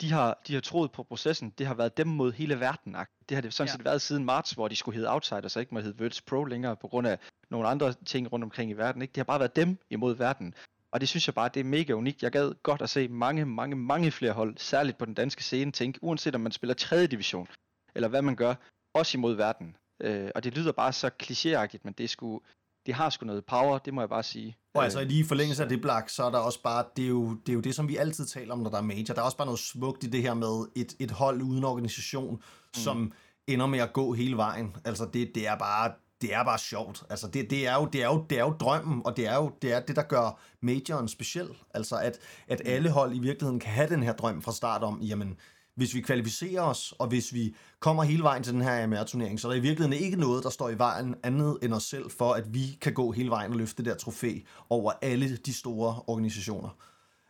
de 0.00 0.12
har, 0.12 0.40
de 0.46 0.54
har 0.54 0.60
troet 0.60 0.92
på 0.92 1.02
processen. 1.02 1.50
Det 1.58 1.66
har 1.66 1.74
været 1.74 1.96
dem 1.96 2.06
mod 2.06 2.32
hele 2.32 2.60
verden. 2.60 2.96
Det 3.28 3.34
har 3.36 3.42
det 3.42 3.54
sådan 3.54 3.68
Ja. 3.68 3.72
set 3.72 3.84
været 3.84 4.02
siden 4.02 4.24
marts, 4.24 4.50
hvor 4.52 4.68
de 4.68 4.76
skulle 4.76 4.94
hedde 4.96 5.12
outsiders 5.12 5.56
og 5.56 5.62
ikke 5.62 5.74
må 5.74 5.80
hedde 5.80 5.98
Virtus 5.98 6.22
Pro 6.22 6.44
længere 6.44 6.76
på 6.76 6.88
grund 6.88 7.06
af 7.06 7.18
nogle 7.50 7.68
andre 7.68 7.92
ting 7.92 8.32
rundt 8.32 8.44
omkring 8.44 8.70
i 8.70 8.74
verden. 8.74 9.02
Ikke? 9.02 9.12
Det 9.12 9.16
har 9.16 9.24
bare 9.24 9.40
været 9.40 9.56
dem 9.56 9.78
imod 9.90 10.14
verden. 10.14 10.54
Og 10.92 11.00
det 11.00 11.08
synes 11.08 11.26
jeg 11.28 11.34
bare, 11.34 11.50
det 11.54 11.60
er 11.60 11.64
mega 11.64 11.92
unikt. 11.92 12.22
Jeg 12.22 12.32
gad 12.32 12.54
godt 12.62 12.82
at 12.82 12.90
se 12.90 13.08
mange, 13.08 13.44
mange, 13.44 13.76
mange 13.76 14.10
flere 14.10 14.32
hold, 14.32 14.58
særligt 14.58 14.98
på 14.98 15.04
den 15.04 15.14
danske 15.14 15.42
scene, 15.42 15.72
tænke, 15.72 15.98
uanset 16.02 16.34
om 16.34 16.40
man 16.40 16.52
spiller 16.52 16.74
3. 16.74 17.06
division, 17.06 17.48
eller 17.94 18.08
hvad 18.08 18.22
man 18.22 18.36
gør, 18.36 18.54
også 18.94 19.18
imod 19.18 19.34
verden. 19.34 19.76
Øh, 20.00 20.30
og 20.34 20.44
det 20.44 20.56
lyder 20.56 20.72
bare 20.72 20.92
så 20.92 21.10
klichéagtigt, 21.22 21.80
men 21.82 21.92
det, 21.92 22.04
er 22.04 22.08
sgu, 22.08 22.40
det 22.86 22.94
har 22.94 23.10
sgu 23.10 23.26
noget 23.26 23.44
power, 23.44 23.78
det 23.78 23.94
må 23.94 24.00
jeg 24.00 24.08
bare 24.08 24.22
sige. 24.22 24.56
Og 24.74 24.84
altså 24.84 25.04
lige 25.04 25.20
i 25.20 25.24
forlængelse 25.24 25.62
af 25.62 25.68
det, 25.68 25.80
Black, 25.80 26.08
så 26.08 26.24
er 26.24 26.30
der 26.30 26.38
også 26.38 26.62
bare, 26.62 26.84
det 26.96 27.04
er, 27.04 27.08
jo, 27.08 27.34
det 27.34 27.52
er 27.52 27.54
jo 27.54 27.60
det, 27.60 27.74
som 27.74 27.88
vi 27.88 27.96
altid 27.96 28.26
taler 28.26 28.52
om, 28.52 28.58
når 28.58 28.70
der 28.70 28.78
er 28.78 28.82
major. 28.82 29.14
Der 29.14 29.20
er 29.20 29.24
også 29.24 29.36
bare 29.36 29.46
noget 29.46 29.60
smukt 29.60 30.04
i 30.04 30.06
det 30.06 30.22
her 30.22 30.34
med 30.34 30.66
et, 30.76 30.94
et 30.98 31.10
hold 31.10 31.42
uden 31.42 31.64
organisation, 31.64 32.34
mm. 32.34 32.40
som 32.74 33.12
ender 33.46 33.66
med 33.66 33.78
at 33.78 33.92
gå 33.92 34.12
hele 34.12 34.36
vejen. 34.36 34.76
Altså 34.84 35.04
det, 35.12 35.34
det 35.34 35.46
er 35.46 35.56
bare, 35.56 35.92
det 36.20 36.34
er 36.34 36.44
bare 36.44 36.58
sjovt. 36.58 37.02
Altså 37.10 37.28
det, 37.28 37.50
det, 37.50 37.66
er 37.66 37.74
jo, 37.74 37.88
det, 37.92 38.02
er 38.02 38.06
jo, 38.06 38.26
det 38.30 38.38
er 38.38 38.44
jo 38.44 38.54
drømmen, 38.60 39.02
og 39.04 39.16
det 39.16 39.26
er 39.26 39.36
jo 39.36 39.52
det, 39.62 39.72
er 39.72 39.80
det 39.80 39.96
der 39.96 40.02
gør 40.02 40.40
majoren 40.60 41.08
speciel. 41.08 41.48
Altså 41.74 41.96
at, 41.96 42.18
at 42.48 42.62
alle 42.64 42.90
hold 42.90 43.16
i 43.16 43.18
virkeligheden 43.18 43.60
kan 43.60 43.70
have 43.70 43.88
den 43.88 44.02
her 44.02 44.12
drøm 44.12 44.42
fra 44.42 44.52
start 44.52 44.82
om, 44.82 45.00
jamen, 45.00 45.36
hvis 45.74 45.94
vi 45.94 46.00
kvalificerer 46.00 46.62
os, 46.62 46.94
og 46.98 47.08
hvis 47.08 47.34
vi 47.34 47.54
kommer 47.80 48.02
hele 48.02 48.22
vejen 48.22 48.42
til 48.42 48.52
den 48.52 48.62
her 48.62 48.82
AMR-turnering, 48.82 49.40
så 49.40 49.48
er 49.48 49.52
der 49.52 49.58
i 49.58 49.62
virkeligheden 49.62 50.04
ikke 50.04 50.16
noget, 50.16 50.44
der 50.44 50.50
står 50.50 50.68
i 50.68 50.78
vejen 50.78 51.14
andet 51.22 51.58
end 51.62 51.74
os 51.74 51.82
selv, 51.82 52.10
for 52.10 52.32
at 52.32 52.54
vi 52.54 52.78
kan 52.80 52.94
gå 52.94 53.12
hele 53.12 53.30
vejen 53.30 53.52
og 53.52 53.58
løfte 53.58 53.76
det 53.76 53.84
der 53.84 53.96
trofæ 53.96 54.38
over 54.70 54.92
alle 55.02 55.36
de 55.36 55.54
store 55.54 56.02
organisationer. 56.06 56.68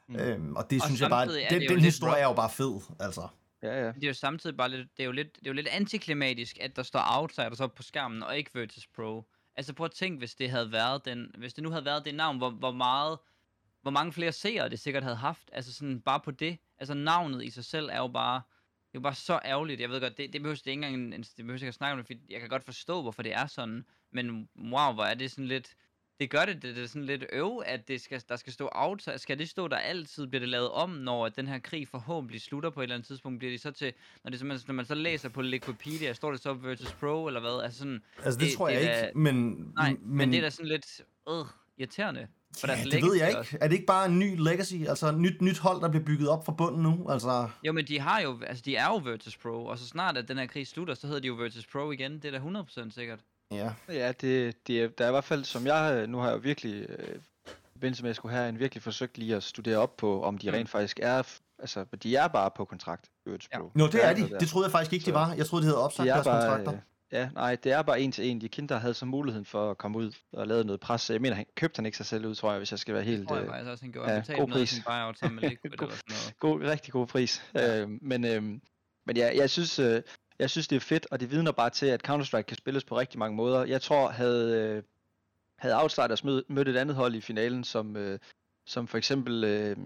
Mm. 0.09 0.16
Øhm, 0.16 0.56
og 0.56 0.70
det 0.70 0.80
Og 0.82 0.87
synes 0.87 1.00
jeg 1.00 1.11
bare, 1.11 1.26
den, 1.50 1.68
den 1.68 1.80
historie 1.80 2.20
er 2.20 2.26
jo 2.26 2.32
bare 2.35 2.50
fed, 2.50 2.80
altså. 3.00 3.28
Ja, 3.62 3.85
ja. 3.85 3.87
Det 3.87 4.04
er 4.04 4.09
jo 4.09 4.14
samtidig 4.14 4.56
bare 4.56 4.68
lidt, 4.68 4.88
det 4.97 5.02
er 5.02 5.06
jo 5.06 5.12
lidt, 5.12 5.37
det 5.37 5.47
er 5.47 5.50
jo 5.50 5.54
lidt 5.54 5.68
antiklimatisk, 5.68 6.59
at 6.61 6.76
der 6.76 6.82
står 6.82 7.02
outsiders 7.09 7.61
op 7.61 7.75
på 7.75 7.82
skærmen, 7.82 8.23
og 8.23 8.37
ikke 8.37 8.50
Virtus 8.54 8.87
Pro. 8.97 9.25
Altså 9.56 9.73
prøv 9.73 9.85
at 9.85 9.92
tænke, 9.92 10.18
hvis 10.18 10.35
det 10.35 10.50
havde 10.50 10.73
været 10.73 11.04
den, 11.04 11.35
hvis 11.38 11.54
det 11.54 11.64
nu 11.64 11.70
havde 11.70 11.85
været 11.85 12.04
det 12.04 12.14
navn, 12.14 12.38
hvor, 12.38 12.50
hvor 12.50 12.73
meget, 12.73 13.18
hvor 13.82 13.90
mange 13.90 14.12
flere 14.12 14.32
seere 14.32 14.68
det 14.68 14.78
sikkert 14.80 15.02
havde 15.02 15.16
haft. 15.16 15.50
Altså 15.52 15.72
sådan 15.72 16.00
bare 16.00 16.20
på 16.20 16.30
det. 16.30 16.58
Altså 16.78 16.94
navnet 16.94 17.44
i 17.44 17.50
sig 17.50 17.64
selv 17.64 17.88
er 17.92 17.99
jo 17.99 18.08
bare, 18.08 18.34
det 18.37 18.96
er 18.96 18.99
jo 18.99 19.00
bare 19.00 19.14
så 19.14 19.40
ærgerligt. 19.44 19.80
Jeg 19.80 19.90
ved 19.90 20.00
godt, 20.00 20.16
det, 20.18 20.32
det 20.32 20.42
behøver 20.42 20.56
det 20.56 20.66
ikke 20.66 20.87
engang, 20.87 21.14
en- 21.14 21.22
det 21.22 21.37
behøver 21.37 21.54
ikke 21.54 21.66
at 21.66 21.75
snakke 21.75 21.92
om 21.92 21.99
det, 21.99 22.06
fordi 22.06 22.20
jeg 22.30 22.40
kan 22.40 22.49
godt 22.49 22.64
forstå, 22.64 23.02
hvorfor 23.02 23.22
det 23.22 23.32
er 23.34 23.46
sådan. 23.46 23.84
Men 24.12 24.49
wow, 24.58 24.92
hvor 24.92 25.04
er 25.04 25.14
det 25.14 25.30
sådan 25.30 25.46
lidt, 25.46 25.75
det 26.20 26.30
gør 26.30 26.44
det, 26.44 26.62
det, 26.62 26.76
det 26.76 26.82
er 26.84 26.88
sådan 26.88 27.04
lidt 27.06 27.25
øv, 27.32 27.62
at 27.66 27.88
det 27.88 28.00
skal, 28.00 28.22
der 28.28 28.37
skal 28.37 28.52
stå 28.52 28.68
outsider. 28.72 29.16
Skal 29.16 29.38
det 29.38 29.49
stå 29.49 29.68
der 29.68 29.76
altid, 29.76 30.26
bliver 30.26 30.40
det 30.40 30.49
lavet 30.49 30.70
om, 30.70 30.90
når 30.90 31.28
den 31.28 31.46
her 31.46 31.58
krig 31.58 31.88
forhåbentlig 31.88 32.40
slutter 32.40 32.70
på 32.70 32.80
et 32.80 32.82
eller 32.84 32.94
andet 32.94 33.06
tidspunkt? 33.06 33.38
Bliver 33.38 33.52
det 33.52 33.60
så 33.60 33.70
til, 33.70 33.92
når, 34.25 34.30
det, 34.30 34.66
når 34.66 34.72
man 34.72 34.84
så 34.87 34.94
læser 34.94 35.28
på 35.28 35.40
Wikipedia, 35.40 36.12
står 36.12 36.30
det 36.30 36.40
så 36.40 36.52
Virtus 36.52 36.92
Pro, 36.92 37.26
eller 37.26 37.40
hvad? 37.40 37.62
Altså 37.64 37.78
sådan, 37.78 38.02
Altså 38.25 38.38
det, 38.40 38.49
Det- 38.49 38.56
tror 38.56 38.68
det 38.68 38.75
jeg 38.75 39.00
er 39.00 39.06
ikke, 39.06 39.18
men... 39.18 39.34
nej, 39.75 39.90
men, 39.90 40.16
men 40.16 40.30
det 40.30 40.38
er 40.38 40.42
da 40.42 40.50
sådan 40.50 40.68
lidt, 40.68 41.00
øh, 41.28 41.34
irriterende. 41.78 42.28
For 42.59 42.66
ja, 42.66 42.75
deres 42.75 42.88
det 42.88 43.02
ved 43.02 43.14
jeg 43.16 43.28
ikke. 43.28 43.38
også. 43.38 43.59
Er 43.61 43.69
det 43.69 43.75
ikke 43.75 43.87
bare 43.87 44.07
en 44.07 44.19
ny 44.19 44.37
legacy? 44.38 44.75
Altså 44.89 45.08
et 45.08 45.19
nyt, 45.19 45.41
nyt 45.43 45.58
hold, 45.58 45.80
der 45.80 45.89
bliver 45.89 46.04
bygget 46.04 46.28
op 46.28 46.45
fra 46.47 46.52
bunden 46.52 46.82
nu? 46.82 47.06
Altså, 47.10 47.49
Jo, 47.65 47.73
men 47.73 47.86
de 47.86 48.00
har 48.00 48.21
jo, 48.21 48.41
altså 48.47 48.63
de 48.67 48.76
er 48.76 48.86
jo 48.86 48.97
Virtus 48.97 49.36
Pro, 49.36 49.65
og 49.67 49.78
så 49.78 49.86
snart 49.86 50.17
at 50.17 50.28
den 50.28 50.39
her 50.39 50.47
krig 50.47 50.67
slutter, 50.67 50.95
så 50.95 51.06
hedder 51.06 51.21
de 51.21 51.28
jo 51.28 51.34
Virtus 51.34 51.67
Pro 51.67 51.91
igen. 51.91 52.13
Det 52.13 52.25
er 52.25 52.30
da 52.30 52.60
100% 52.60 52.91
sikkert. 52.95 53.19
ja. 53.52 53.71
Ja, 53.89 54.13
det, 54.13 54.67
det 54.67 54.82
er, 54.82 54.89
der 54.89 55.04
er 55.04 55.08
i 55.08 55.13
hvert 55.13 55.25
fald, 55.25 55.45
som 55.45 55.67
jeg, 55.67 56.06
nu 56.06 56.19
har 56.19 56.26
jeg 56.26 56.34
jo 56.34 56.41
virkelig, 56.41 56.86
øh, 56.89 57.17
forbindelse 57.73 58.02
med, 58.02 58.08
at 58.08 58.10
jeg 58.13 58.17
skulle 58.17 58.34
have 58.34 58.49
en 58.49 58.58
virkelig 58.58 58.82
forsøgt 58.82 59.19
lige 59.19 59.36
at 59.36 59.43
studere 59.43 59.78
op 59.78 59.97
på, 59.97 60.23
om 60.23 60.39
de 60.39 60.49
Mm. 60.50 60.54
rent 60.54 60.69
faktisk 60.71 61.00
er, 61.02 61.23
altså, 61.58 61.84
de 62.02 62.17
er 62.17 62.28
bare 62.28 62.50
på 62.56 62.65
kontrakt, 62.65 63.10
Virtus 63.26 63.49
Ja. 63.52 63.58
Pro. 63.58 63.71
Nå, 63.75 63.84
det 63.84 63.93
Der 63.93 64.00
er 64.00 64.15
de. 64.15 64.28
Det 64.41 64.49
troede 64.49 64.67
jeg 64.67 64.73
faktisk 64.73 64.93
ikke, 64.93 65.02
de 65.04 65.10
Så- 65.10 65.13
var. 65.13 65.32
Jeg 65.34 65.47
troede, 65.47 65.63
de 65.63 65.67
havde 65.67 65.82
opsagt 65.84 66.04
de 66.06 66.10
er 66.10 66.15
deres 66.15 66.26
bare, 66.26 66.49
kontrakter. 66.49 66.73
øh, 66.73 66.78
ja, 67.12 67.30
nej, 67.34 67.56
det 67.56 67.73
er 67.73 67.82
bare 67.82 68.00
en 68.00 68.12
til 68.12 68.25
en. 68.26 68.40
De 68.40 68.49
kinder 68.49 68.78
havde 68.78 68.94
så 68.94 69.06
muligheden 69.06 69.44
for 69.44 69.70
at 69.70 69.78
komme 69.78 69.99
ud 69.99 70.12
og 70.32 70.46
lave 70.46 70.64
noget 70.64 70.80
pres. 70.80 71.10
Jeg 71.10 71.20
mener, 71.20 71.36
han 71.36 71.46
købte 71.54 71.78
han 71.78 71.86
ikke 71.86 71.96
sig 71.96 72.06
selv 72.06 72.26
ud, 72.26 72.34
tror 72.34 72.50
jeg, 72.50 72.58
hvis 72.58 72.70
jeg 72.70 72.78
skal 72.78 72.94
være 72.94 73.04
Det 73.04 73.10
helt... 73.10 73.28
tror 73.28 73.36
jeg 73.36 73.44
øh, 73.44 73.50
faktisk 73.50 73.70
også, 73.70 73.84
han 73.84 73.92
gjorde. 73.92 74.10
ja, 74.12 74.14
Han 74.26 74.36
god 74.38 74.49
noget 74.49 74.52
pris. 74.52 74.70
sin 74.70 74.82
buyout 74.86 75.18
sammen 75.18 75.40
med 75.40 75.49
Liquid 75.50 75.70
God- 75.70 75.86
eller 75.86 75.96
sådan 75.96 76.04
noget. 76.08 76.38
god, 76.40 76.70
rigtig 76.70 76.92
god 76.92 77.06
pris. 77.06 77.42
Ja. 77.54 77.80
Øh, 77.80 77.88
men 78.02 78.25
øh, 78.25 78.42
men 79.06 79.16
ja, 79.16 79.30
jeg 79.36 79.50
synes, 79.50 79.78
øh, 79.78 80.02
jeg 80.38 80.50
synes, 80.50 80.68
det 80.68 80.76
er 80.76 80.80
fedt, 80.80 81.06
og 81.10 81.20
det 81.20 81.30
vidner 81.30 81.52
bare 81.52 81.70
til, 81.70 81.86
at 81.86 82.08
Counter-Strike 82.08 82.40
kan 82.42 82.56
spilles 82.56 82.84
på 82.84 82.99
rigtig 82.99 83.18
mange 83.18 83.36
måder. 83.36 83.64
Jeg 83.64 83.82
tror, 83.82 84.08
havde, 84.08 84.60
øh, 84.60 84.82
havde 85.58 85.82
Outsiders 85.82 86.25
mød, 86.25 86.44
mødt 86.49 86.68
et 86.68 86.76
andet 86.76 86.96
hold 86.96 87.14
i 87.14 87.20
finalen, 87.20 87.64
som, 87.64 87.96
øh, 87.96 88.18
som 88.66 88.86
for 88.88 88.99
eksempel, 88.99 89.44
øh, 89.44 89.76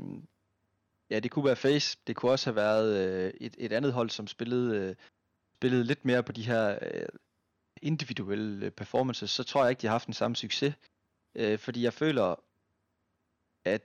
ja, 1.10 1.18
det 1.20 1.30
kunne 1.30 1.44
være 1.44 1.56
Face, 1.56 1.98
det 2.06 2.16
kunne 2.16 2.32
også 2.32 2.46
have 2.50 2.56
været 2.56 2.96
øh, 3.08 3.32
et, 3.40 3.54
et 3.58 3.72
andet 3.72 3.92
hold, 3.92 4.10
som 4.10 4.26
spillede, 4.26 4.76
øh, 4.76 4.94
spillede 5.64 5.84
lidt 5.84 6.04
mere 6.04 6.22
på 6.22 6.32
de 6.32 6.42
her 6.42 6.78
øh, 6.82 7.06
individuelle 7.82 8.70
performances, 8.70 9.30
så 9.30 9.44
tror 9.44 9.62
jeg 9.62 9.70
ikke, 9.70 9.82
de 9.82 9.86
har 9.86 9.94
haft 9.94 10.06
den 10.06 10.14
samme 10.14 10.36
succes. 10.36 10.74
Øh, 11.34 11.58
fordi 11.58 11.82
jeg 11.82 11.92
føler, 11.92 12.34
at 13.64 13.82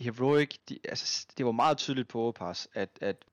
Heroic, 0.00 0.56
de, 0.68 0.78
altså, 0.84 1.26
det 1.36 1.46
var 1.46 1.52
meget 1.52 1.78
tydeligt 1.78 2.08
på 2.08 2.20
Overpass, 2.20 2.68
at, 2.74 2.98
at, 3.00 3.24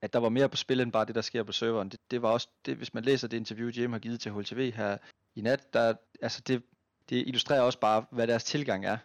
at 0.00 0.12
der 0.12 0.18
var 0.18 0.28
mere 0.28 0.48
på 0.48 0.56
spil 0.56 0.80
end 0.80 0.92
bare 0.92 1.04
det, 1.04 1.14
der 1.14 1.20
sker 1.20 1.42
på 1.42 1.52
serveren. 1.52 1.88
Det, 1.88 2.00
det 2.10 2.22
var 2.22 2.28
også, 2.28 2.48
det, 2.66 2.76
hvis 2.76 2.94
man 2.94 3.04
læser 3.04 3.28
det 3.28 3.36
interview, 3.36 3.70
Jim 3.76 3.92
har 3.92 3.98
givet 3.98 4.20
til 4.20 4.32
HLTV 4.32 4.72
her 4.72 4.98
i 5.34 5.40
nat, 5.40 5.72
der, 5.72 5.94
altså 6.22 6.40
det, 6.46 6.62
det 7.08 7.16
illustrerer 7.16 7.62
også 7.62 7.80
bare, 7.80 8.06
hvad 8.10 8.26
deres 8.26 8.44
tilgang 8.44 8.86
er. 8.86 8.98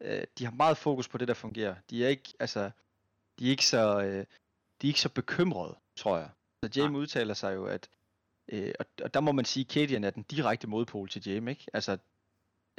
Øh, 0.00 0.24
de 0.38 0.44
har 0.44 0.52
meget 0.52 0.76
fokus 0.76 1.08
på 1.08 1.18
det, 1.18 1.28
der 1.28 1.34
fungerer. 1.34 1.74
De 1.90 2.04
er 2.04 2.08
ikke, 2.08 2.34
altså, 2.40 2.70
de 3.38 3.46
er 3.46 3.50
ikke 3.50 3.66
så, 3.66 4.00
øh, 4.00 4.24
de 4.80 4.86
er 4.86 4.90
ikke 4.90 5.00
så 5.00 5.08
bekymrede, 5.08 5.76
tror 5.96 6.18
jeg. 6.18 6.30
Så 6.72 6.80
Jam 6.80 6.94
udtaler 6.94 7.34
sig 7.34 7.54
jo, 7.54 7.64
at, 7.66 7.88
øh, 8.48 8.72
og, 8.80 8.86
og 9.02 9.14
der 9.14 9.20
må 9.20 9.32
man 9.32 9.44
sige, 9.44 9.64
at 9.64 9.68
Kadian 9.68 10.04
er 10.04 10.10
den 10.10 10.22
direkte 10.22 10.66
modpol 10.66 11.08
til 11.08 11.28
Jam, 11.28 11.48
ikke? 11.48 11.66
Altså, 11.72 11.98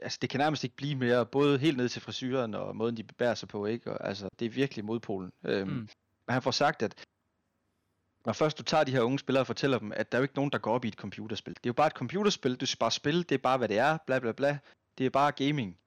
altså, 0.02 0.18
det 0.22 0.30
kan 0.30 0.40
nærmest 0.40 0.64
ikke 0.64 0.76
blive 0.76 0.96
mere, 0.96 1.26
både 1.26 1.60
helt 1.60 1.78
ned 1.78 1.90
til 1.90 2.02
frisyren 2.02 2.54
og 2.54 2.76
måden, 2.76 2.98
de 2.98 3.04
bevæger 3.04 3.36
sig 3.36 3.50
på, 3.50 3.66
ikke? 3.66 3.92
Og, 3.92 4.08
altså, 4.08 4.30
det 4.40 4.46
er 4.46 4.50
virkelig 4.50 4.86
modpolen. 4.86 5.32
Øhm, 5.46 5.70
Mm. 5.70 5.90
Men 6.28 6.34
han 6.34 6.42
får 6.42 6.52
sagt, 6.52 6.82
at 6.84 7.06
når 8.26 8.34
først 8.34 8.58
du 8.58 8.64
tager 8.64 8.84
de 8.84 8.92
her 8.92 9.02
unge 9.02 9.20
spillere 9.20 9.42
og 9.42 9.48
fortæller 9.48 9.80
dem, 9.80 9.92
at 9.96 10.12
der 10.12 10.18
er 10.18 10.20
jo 10.20 10.24
ikke 10.24 10.36
nogen, 10.36 10.52
der 10.52 10.58
går 10.58 10.74
op 10.74 10.86
i 10.86 10.88
et 10.88 10.94
computerspil. 10.94 11.54
Det 11.54 11.66
er 11.66 11.70
jo 11.70 11.74
bare 11.74 11.88
et 11.88 11.94
computerspil, 11.94 12.56
du 12.56 12.66
skal 12.66 12.80
bare 12.80 12.92
spille, 12.92 13.24
det 13.24 13.32
er 13.32 13.38
bare, 13.38 13.58
hvad 13.58 13.68
det 13.68 13.78
er, 13.78 13.98
bla 14.06 14.20
bla 14.20 14.32
bla. 14.32 14.60
Det 14.98 15.06
er 15.06 15.10
bare 15.10 15.32
gaming. 15.32 15.80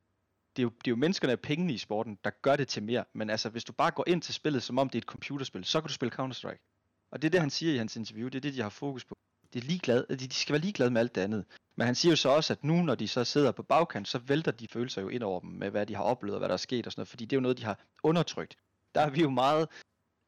Det 0.57 0.63
er, 0.63 0.65
jo, 0.65 0.69
det 0.69 0.87
er 0.87 0.91
jo 0.91 0.97
menneskerne 0.97 1.33
af 1.33 1.41
pengene 1.41 1.73
i 1.73 1.79
sporten, 1.79 2.19
der 2.25 2.31
gør 2.31 2.57
det 2.57 2.69
til 2.69 2.83
mere. 2.83 3.05
Men 3.13 3.31
altså, 3.31 3.49
hvis 3.49 3.65
du 3.65 3.73
bare 3.73 3.91
går 3.91 4.05
ind 4.07 4.23
til 4.23 4.35
spillet, 4.35 4.63
som 4.63 4.79
om 4.79 4.89
det 4.89 4.99
er 4.99 5.01
et 5.01 5.09
computerspil, 5.09 5.65
så 5.65 5.81
kan 5.81 5.89
du 5.89 5.95
spille 5.95 6.15
Counter-Strike. 6.15 6.70
Og 7.11 7.23
det 7.23 7.29
er 7.29 7.31
det, 7.31 7.41
han 7.41 7.51
siger 7.51 7.75
i 7.75 7.77
hans 7.77 7.97
interview, 7.97 8.29
det 8.29 8.35
er 8.35 8.41
det, 8.41 8.55
de 8.55 8.63
har 8.63 8.69
fokus 8.69 9.05
på. 9.05 9.15
Det 9.53 9.63
er 9.63 9.67
ligeglad, 9.67 10.07
de, 10.07 10.17
de 10.17 10.35
skal 10.35 10.53
være 10.53 10.63
ligeglade 10.63 10.91
med 10.91 11.01
alt 11.01 11.15
det 11.15 11.21
andet. 11.21 11.45
Men 11.77 11.87
han 11.87 11.95
siger 11.95 12.13
jo 12.13 12.17
så 12.17 12.29
også, 12.29 12.53
at 12.53 12.65
nu, 12.65 12.83
når 12.83 12.95
de 12.95 13.09
så 13.09 13.25
sidder 13.25 13.53
på 13.53 13.63
bagkant, 13.63 14.09
så 14.09 14.19
vælter 14.19 14.53
de 14.53 14.69
følelser 14.69 15.03
jo 15.03 15.09
ind 15.09 15.23
over 15.23 15.41
dem 15.41 15.51
med, 15.51 15.71
hvad 15.71 15.87
de 15.87 15.95
har 15.95 16.03
oplevet 16.03 16.35
og 16.35 16.39
hvad 16.39 16.49
der 16.49 16.53
er 16.53 16.57
sket 16.57 16.87
og 16.87 16.93
sådan 16.93 17.01
noget, 17.01 17.09
fordi 17.09 17.25
det 17.25 17.33
er 17.33 17.37
jo 17.37 17.41
noget, 17.41 17.59
de 17.59 17.65
har 17.65 17.79
undertrykt. 18.03 18.57
Der 18.95 19.01
er 19.01 19.11
vi 19.11 19.21
jo 19.21 19.31
meget 19.31 19.69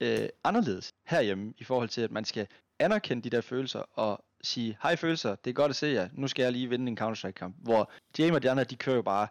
øh, 0.00 0.28
anderledes 0.44 0.92
herhjemme 1.06 1.54
i 1.58 1.64
forhold 1.64 1.88
til, 1.88 2.00
at 2.00 2.10
man 2.10 2.24
skal 2.24 2.46
anerkende 2.78 3.22
de 3.22 3.30
der 3.30 3.40
følelser 3.40 3.80
og 3.80 4.24
sige, 4.42 4.78
hej 4.82 4.96
følelser, 4.96 5.34
det 5.34 5.50
er 5.50 5.54
godt 5.54 5.70
at 5.70 5.76
se 5.76 5.86
jer, 5.86 6.08
nu 6.12 6.28
skal 6.28 6.42
jeg 6.42 6.52
lige 6.52 6.68
vinde 6.68 6.88
en 6.88 6.98
Counter-Strike-kamp. 6.98 7.56
Hvor 7.58 7.92
Jame 8.18 8.36
og 8.36 8.42
de 8.42 8.50
andre, 8.50 8.64
de 8.64 8.76
kører 8.76 8.96
jo 8.96 9.02
bare, 9.02 9.28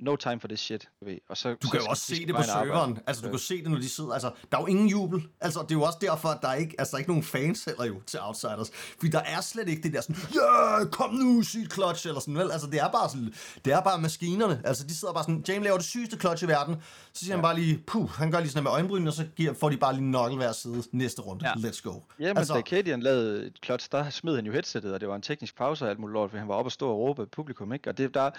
no 0.00 0.16
time 0.16 0.40
for 0.40 0.48
this 0.48 0.60
shit, 0.60 0.88
ved. 1.02 1.18
Og 1.28 1.36
så, 1.36 1.48
Du 1.62 1.66
så 1.66 1.70
kan 1.70 1.78
jo 1.78 1.82
skal- 1.82 1.90
også 1.90 2.02
se 2.02 2.26
det 2.26 2.34
på 2.34 2.36
og 2.36 2.44
arbejde. 2.48 2.70
serveren. 2.70 2.98
Altså, 3.06 3.22
du 3.22 3.28
kan 3.30 3.38
se 3.38 3.62
det, 3.62 3.70
når 3.70 3.78
de 3.78 3.88
sidder. 3.88 4.12
Altså, 4.12 4.30
der 4.52 4.56
er 4.58 4.60
jo 4.62 4.66
ingen 4.66 4.88
jubel. 4.88 5.22
Altså, 5.40 5.62
det 5.62 5.70
er 5.70 5.74
jo 5.74 5.82
også 5.82 5.98
derfor, 6.00 6.28
at 6.28 6.38
der 6.42 6.48
er 6.48 6.54
ikke, 6.54 6.74
altså, 6.78 6.90
der 6.90 6.96
er 6.96 6.98
ikke 6.98 7.10
nogen 7.10 7.22
fans 7.24 7.64
heller 7.64 7.84
jo 7.84 8.00
til 8.06 8.18
Outsiders. 8.22 8.70
Fordi 8.98 9.10
der 9.10 9.20
er 9.20 9.40
slet 9.40 9.68
ikke 9.68 9.82
det 9.82 9.92
der 9.92 10.00
sådan, 10.00 10.16
ja, 10.34 10.78
yeah, 10.80 10.90
kom 10.90 11.14
nu, 11.14 11.42
sygt 11.42 11.72
clutch, 11.74 12.06
eller 12.06 12.20
sådan, 12.20 12.34
vel? 12.34 12.50
Altså, 12.52 12.66
det 12.66 12.80
er 12.80 12.88
bare 12.90 13.08
sådan, 13.10 13.34
det 13.64 13.72
er 13.72 13.80
bare 13.80 14.00
maskinerne. 14.00 14.62
Altså, 14.64 14.84
de 14.86 14.94
sidder 14.96 15.14
bare 15.14 15.24
sådan, 15.24 15.44
James 15.48 15.64
laver 15.64 15.76
det 15.76 15.86
sygeste 15.86 16.18
clutch 16.20 16.44
i 16.44 16.48
verden. 16.48 16.76
Så 17.12 17.24
siger 17.24 17.30
ja. 17.30 17.36
han 17.36 17.42
bare 17.42 17.54
lige, 17.56 17.82
puh, 17.86 18.10
han 18.10 18.30
gør 18.30 18.40
lige 18.40 18.50
sådan 18.50 18.62
med 18.64 18.70
øjenbrynene, 18.72 19.10
og 19.10 19.14
så 19.14 19.26
giver, 19.36 19.52
får 19.54 19.68
de 19.70 19.76
bare 19.76 19.94
lige 19.94 20.10
nøgle 20.10 20.36
hver 20.36 20.52
side 20.52 20.82
næste 20.92 21.22
runde. 21.22 21.48
Ja. 21.48 21.52
Let's 21.68 21.82
go. 21.82 21.92
Ja, 22.20 22.28
men 22.28 22.36
altså, 22.38 22.54
da 22.54 22.60
Kadian 22.60 23.00
lavede 23.00 23.46
et 23.46 23.52
clutch, 23.64 23.88
der 23.92 24.10
smed 24.10 24.34
han 24.36 24.46
jo 24.46 24.52
headsettet, 24.52 24.94
og 24.94 25.00
det 25.00 25.08
var 25.08 25.16
en 25.16 25.22
teknisk 25.22 25.56
pause 25.56 25.84
og 25.84 25.90
alt 25.90 25.98
muligt 25.98 26.12
lort, 26.12 26.30
for 26.30 26.38
han 26.38 26.48
var 26.48 26.54
oppe 26.54 26.68
og 26.68 26.72
stå 26.72 26.88
og 26.90 26.98
råbe 26.98 27.26
publikum, 27.26 27.72
ikke? 27.72 27.90
Og 27.90 27.98
det, 27.98 28.14
der, 28.14 28.30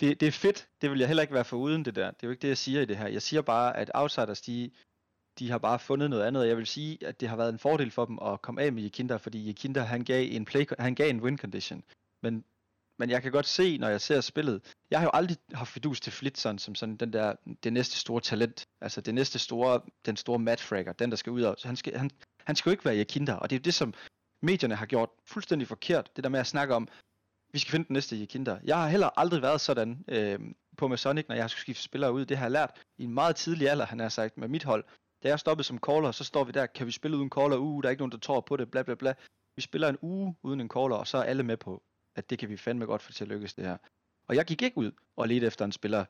det, 0.00 0.20
det 0.20 0.28
er 0.28 0.32
fedt. 0.32 0.68
Det 0.82 0.90
vil 0.90 0.98
jeg 0.98 1.08
heller 1.08 1.22
ikke 1.22 1.34
være 1.34 1.44
for 1.44 1.56
uden 1.56 1.84
det 1.84 1.94
der. 1.94 2.10
Det 2.10 2.22
er 2.22 2.26
jo 2.26 2.30
ikke 2.30 2.42
det, 2.42 2.48
jeg 2.48 2.58
siger 2.58 2.80
i 2.80 2.84
det 2.84 2.96
her. 2.96 3.06
Jeg 3.06 3.22
siger 3.22 3.42
bare, 3.42 3.76
at 3.76 3.90
Outsiders, 3.94 4.40
de, 4.40 4.70
de 5.38 5.50
har 5.50 5.58
bare 5.58 5.78
fundet 5.78 6.10
noget 6.10 6.22
andet. 6.22 6.46
Jeg 6.46 6.56
vil 6.56 6.66
sige, 6.66 7.06
at 7.06 7.20
det 7.20 7.28
har 7.28 7.36
været 7.36 7.52
en 7.52 7.58
fordel 7.58 7.90
for 7.90 8.04
dem 8.04 8.18
at 8.18 8.42
komme 8.42 8.62
af 8.62 8.72
med 8.72 8.82
Jekinda, 8.82 9.16
fordi 9.16 9.48
Jekinda, 9.48 9.80
han 9.80 10.04
gav 10.04 10.28
en, 10.30 10.44
play, 10.44 10.66
han 10.78 10.94
gav 10.94 11.10
en 11.10 11.20
win 11.20 11.38
condition. 11.38 11.84
Men, 12.22 12.44
men 12.98 13.10
jeg 13.10 13.22
kan 13.22 13.32
godt 13.32 13.46
se, 13.46 13.78
når 13.78 13.88
jeg 13.88 14.00
ser 14.00 14.20
spillet, 14.20 14.74
jeg 14.90 14.98
har 14.98 15.06
jo 15.06 15.10
aldrig 15.14 15.36
haft 15.52 15.70
fidus 15.70 16.00
til 16.00 16.12
Flitzson 16.12 16.58
som 16.58 16.74
sådan 16.74 16.96
den 16.96 17.12
der, 17.12 17.34
det 17.62 17.72
næste 17.72 17.96
store 17.96 18.20
talent. 18.20 18.66
Altså 18.80 19.00
det 19.00 19.14
næste 19.14 19.38
store, 19.38 19.80
den 20.06 20.16
store 20.16 20.38
matchfragger, 20.38 20.92
den 20.92 21.10
der 21.10 21.16
skal 21.16 21.32
ud 21.32 21.42
og, 21.42 21.56
han 21.64 21.76
skal, 21.76 21.96
han, 21.96 22.10
han 22.44 22.56
skal 22.56 22.70
jo 22.70 22.72
ikke 22.72 22.84
være 22.84 22.96
Jekinda, 22.96 23.34
og 23.34 23.50
det 23.50 23.56
er 23.56 23.60
jo 23.60 23.64
det, 23.64 23.74
som 23.74 23.94
medierne 24.42 24.74
har 24.74 24.86
gjort 24.86 25.10
fuldstændig 25.26 25.68
forkert. 25.68 26.10
Det 26.16 26.24
der 26.24 26.30
med 26.30 26.40
at 26.40 26.46
snakke 26.46 26.74
om, 26.74 26.88
vi 27.54 27.58
skal 27.58 27.70
finde 27.70 27.86
den 27.88 27.94
næste 27.94 28.20
Jekinder. 28.20 28.58
Jeg 28.64 28.76
har 28.76 28.88
heller 28.88 29.18
aldrig 29.18 29.42
været 29.42 29.60
sådan 29.60 30.04
øh, 30.08 30.38
på 30.76 30.88
Masonic, 30.88 31.24
når 31.28 31.34
jeg 31.34 31.44
har 31.44 31.48
skulle 31.48 31.60
skifte 31.60 31.82
spillere 31.82 32.12
ud. 32.12 32.24
Det 32.24 32.36
har 32.36 32.44
jeg 32.44 32.50
lært 32.52 32.70
i 32.98 33.04
en 33.04 33.14
meget 33.14 33.36
tidlig 33.36 33.70
alder, 33.70 33.86
han 33.86 34.00
har 34.00 34.08
sagt, 34.08 34.38
med 34.38 34.48
mit 34.48 34.64
hold. 34.64 34.84
Da 35.22 35.28
jeg 35.28 35.40
stoppede 35.40 35.66
som 35.66 35.78
caller, 35.78 36.12
så 36.12 36.24
står 36.24 36.44
vi 36.44 36.52
der, 36.52 36.66
kan 36.66 36.86
vi 36.86 36.92
spille 36.92 37.16
uden 37.16 37.30
caller? 37.30 37.56
Uh, 37.56 37.82
der 37.82 37.88
er 37.88 37.90
ikke 37.90 38.00
nogen, 38.00 38.12
der 38.12 38.18
tror 38.18 38.40
på 38.40 38.56
det, 38.56 38.70
bla 38.70 38.82
bla 38.82 38.94
bla. 38.94 39.14
Vi 39.56 39.62
spiller 39.62 39.88
en 39.88 39.98
uge 40.02 40.36
uden 40.42 40.60
en 40.60 40.68
caller, 40.68 40.96
og 40.96 41.06
så 41.06 41.18
er 41.18 41.22
alle 41.22 41.42
med 41.42 41.56
på, 41.56 41.82
at 42.16 42.30
det 42.30 42.38
kan 42.38 42.48
vi 42.48 42.56
fandme 42.56 42.86
godt 42.86 43.02
få 43.02 43.12
til 43.12 43.24
at 43.24 43.28
lykkes 43.28 43.54
det 43.54 43.64
her. 43.64 43.76
Og 44.28 44.36
jeg 44.36 44.44
gik 44.44 44.62
ikke 44.62 44.78
ud 44.78 44.92
og 45.16 45.28
ledte 45.28 45.46
efter 45.46 45.64
en 45.64 45.72
spiller. 45.72 46.04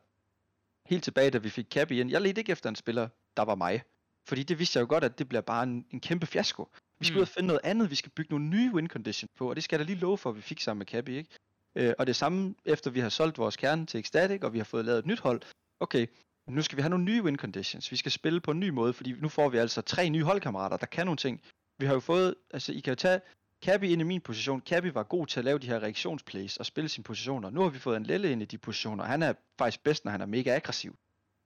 Helt 0.89 1.05
tilbage, 1.05 1.31
da 1.31 1.39
vi 1.39 1.51
fik 1.51 1.67
Cap 1.71 1.91
igen, 1.91 2.11
Jeg 2.11 2.21
ledte 2.21 2.41
ikke 2.41 2.53
efter 2.53 2.69
en 2.69 2.77
spiller, 2.77 3.09
der 3.37 3.43
var 3.43 3.55
mig. 3.55 3.83
Fordi 4.29 4.43
det 4.43 4.59
vidste 4.59 4.77
jeg 4.79 4.83
jo 4.83 4.89
godt, 4.89 5.05
at 5.05 5.19
det 5.19 5.29
bliver 5.29 5.43
bare 5.43 5.63
en, 5.63 5.87
en 5.91 6.01
kæmpe 6.01 6.27
fiasko. 6.27 6.69
Vi 6.99 7.05
skal 7.05 7.15
mm. 7.15 7.19
ud 7.19 7.23
og 7.23 7.29
finde 7.29 7.47
noget 7.47 7.61
andet, 7.65 7.91
vi 7.91 7.95
skal 7.95 8.13
bygge 8.17 8.31
nogle 8.31 8.47
nye 8.47 8.71
win 8.75 8.89
conditions 8.89 9.31
på, 9.39 9.51
og 9.51 9.57
det 9.57 9.65
skal 9.65 9.79
da 9.79 9.85
lige 9.85 9.99
love 9.99 10.19
for, 10.19 10.31
at 10.31 10.37
vi 10.37 10.41
fik 10.41 10.61
sammen 10.61 10.79
med 10.79 10.87
Cappy, 10.87 11.11
ikke? 11.11 11.31
Øh, 11.77 11.95
og 11.99 12.07
det 12.07 12.17
samme 12.17 12.55
efter 12.65 12.91
vi 12.91 13.01
har 13.01 13.09
solgt 13.09 13.39
vores 13.39 13.57
kerne 13.57 13.87
til 13.87 14.01
Ecstatic, 14.01 14.43
og 14.43 14.53
vi 14.53 14.59
har 14.59 14.65
fået 14.65 14.85
lavet 14.85 14.99
et 14.99 15.07
nyt 15.07 15.21
hold. 15.21 15.43
Okay, 15.81 16.07
nu 16.49 16.63
skal 16.63 16.77
vi 16.77 16.83
have 16.83 16.91
nogle 16.91 17.05
nye 17.05 17.23
win 17.23 17.37
conditions. 17.37 17.91
Vi 17.91 17.97
skal 17.97 18.13
spille 18.13 18.41
på 18.41 18.51
en 18.51 18.61
ny 18.61 18.69
måde, 18.69 18.93
fordi 18.93 19.13
nu 19.13 19.29
får 19.29 19.49
vi 19.49 19.59
altså 19.59 19.83
tre 19.83 20.11
nye 20.11 20.25
holdkammerater, 20.25 20.77
der 20.77 20.87
kan 20.87 21.07
nogle 21.07 21.17
ting. 21.17 21.41
Vi 21.79 21.87
har 21.87 21.95
jo 21.95 22.01
fået, 22.01 22.35
altså 22.51 22.73
I 22.73 22.81
kan 22.81 22.91
jo 22.91 22.95
tage 22.95 23.21
Cappy 23.65 23.85
ind 23.85 24.01
i 24.01 24.05
min 24.05 24.21
position. 24.21 24.61
Cappy 24.61 24.87
var 24.87 25.03
god 25.03 25.27
til 25.27 25.41
at 25.41 25.45
lave 25.45 25.59
de 25.59 25.67
her 25.67 25.83
reaktionsplays 25.83 26.57
og 26.57 26.67
spille 26.67 26.89
sine 26.89 27.05
positioner. 27.05 27.51
Nu 27.51 27.63
har 27.63 27.69
vi 27.69 27.79
fået 27.79 27.97
en 27.97 28.03
Lille 28.03 28.33
ind 28.33 28.43
i 28.43 28.45
de 28.45 28.59
positioner. 28.59 29.05
Han 29.05 29.23
er 29.23 29.35
faktisk 29.59 29.83
bedst, 29.83 30.05
når 30.05 30.13
han 30.13 30.21
er 30.21 30.27
mega 30.27 30.55
aggressiv. 30.55 30.97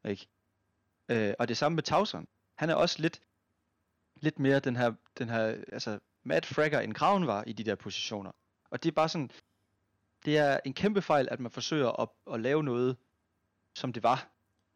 Ikke? 0.09 0.27
Øh, 1.11 1.35
og 1.39 1.49
det 1.49 1.57
samme 1.57 1.75
med 1.75 1.83
Tauson. 1.83 2.27
Han 2.59 2.71
er 2.71 2.75
også 2.75 3.03
lidt, 3.03 3.21
lidt 4.21 4.39
mere 4.39 4.61
den 4.61 4.77
her, 4.77 4.93
den 5.19 5.29
her 5.29 5.43
altså, 5.73 5.99
Matt 6.25 6.47
Fragger 6.47 6.81
end 6.81 6.95
Kraven 6.95 7.27
var 7.27 7.45
i 7.47 7.53
de 7.53 7.65
der 7.65 7.75
positioner. 7.75 8.33
Og 8.71 8.83
det 8.83 8.89
er 8.89 8.95
bare 8.95 9.09
sådan, 9.09 9.31
det 10.25 10.39
er 10.39 10.61
en 10.65 10.75
kæmpe 10.75 11.03
fejl, 11.03 11.29
at 11.31 11.41
man 11.41 11.51
forsøger 11.51 12.01
at, 12.03 12.09
at 12.35 12.41
lave 12.41 12.65
noget, 12.65 12.97
som 13.75 13.93
det 13.93 14.03
var, 14.03 14.29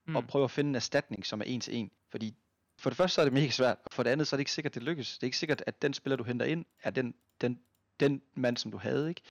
mm. 0.07 0.17
og 0.17 0.27
prøve 0.27 0.45
at 0.45 0.51
finde 0.51 0.69
en 0.69 0.75
erstatning, 0.75 1.27
som 1.27 1.41
er 1.41 1.45
en 1.45 1.61
til 1.61 1.77
en. 1.77 1.91
Fordi 2.11 2.37
for 2.79 2.91
det 2.91 2.97
første 2.97 3.15
så 3.15 3.21
er 3.21 3.25
det 3.25 3.33
mega 3.33 3.51
svært, 3.51 3.79
og 3.85 3.93
for 3.93 4.03
det 4.03 4.11
andet 4.11 4.27
så 4.27 4.37
er 4.37 4.39
det 4.39 4.41
ikke 4.41 4.53
sikkert, 4.53 4.75
det 4.75 4.83
lykkes. 4.83 5.15
Det 5.19 5.23
er 5.23 5.27
ikke 5.27 5.39
sikkert, 5.39 5.63
at 5.67 5.83
den 5.83 5.95
spiller, 5.95 6.17
du 6.17 6.25
henter 6.25 6.47
ind, 6.47 6.65
er 6.83 6.91
den, 6.91 7.15
den, 7.41 7.61
den 8.01 8.23
mand, 8.35 8.57
som 8.57 8.71
du 8.71 8.79
havde, 8.79 9.09
ikke? 9.09 9.23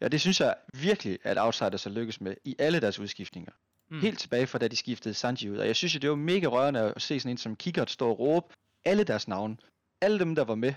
Ja, 0.00 0.08
det 0.08 0.20
synes 0.20 0.40
jeg 0.40 0.56
virkelig, 0.74 1.18
at 1.22 1.38
Outsiders 1.38 1.84
har 1.84 1.90
lykkes 1.90 2.20
med 2.20 2.34
i 2.44 2.56
alle 2.58 2.80
deres 2.80 2.98
udskiftninger. 2.98 3.52
Mm. 3.90 4.00
Helt 4.00 4.18
tilbage 4.18 4.46
fra 4.46 4.58
da 4.58 4.68
de 4.68 4.76
skiftede 4.76 5.14
Sanji 5.14 5.50
ud. 5.50 5.58
Og 5.58 5.66
jeg 5.66 5.76
synes, 5.76 5.96
at 5.96 6.02
det 6.02 6.10
var 6.10 6.16
mega 6.16 6.46
rørende 6.46 6.80
at 6.80 7.02
se 7.02 7.20
sådan 7.20 7.30
en 7.30 7.38
som 7.38 7.56
Kickert 7.56 7.90
stå 7.90 8.10
og 8.10 8.18
råbe 8.18 8.54
alle 8.84 9.04
deres 9.04 9.28
navne. 9.28 9.56
Alle 10.00 10.18
dem, 10.18 10.34
der 10.34 10.44
var 10.44 10.54
med, 10.54 10.74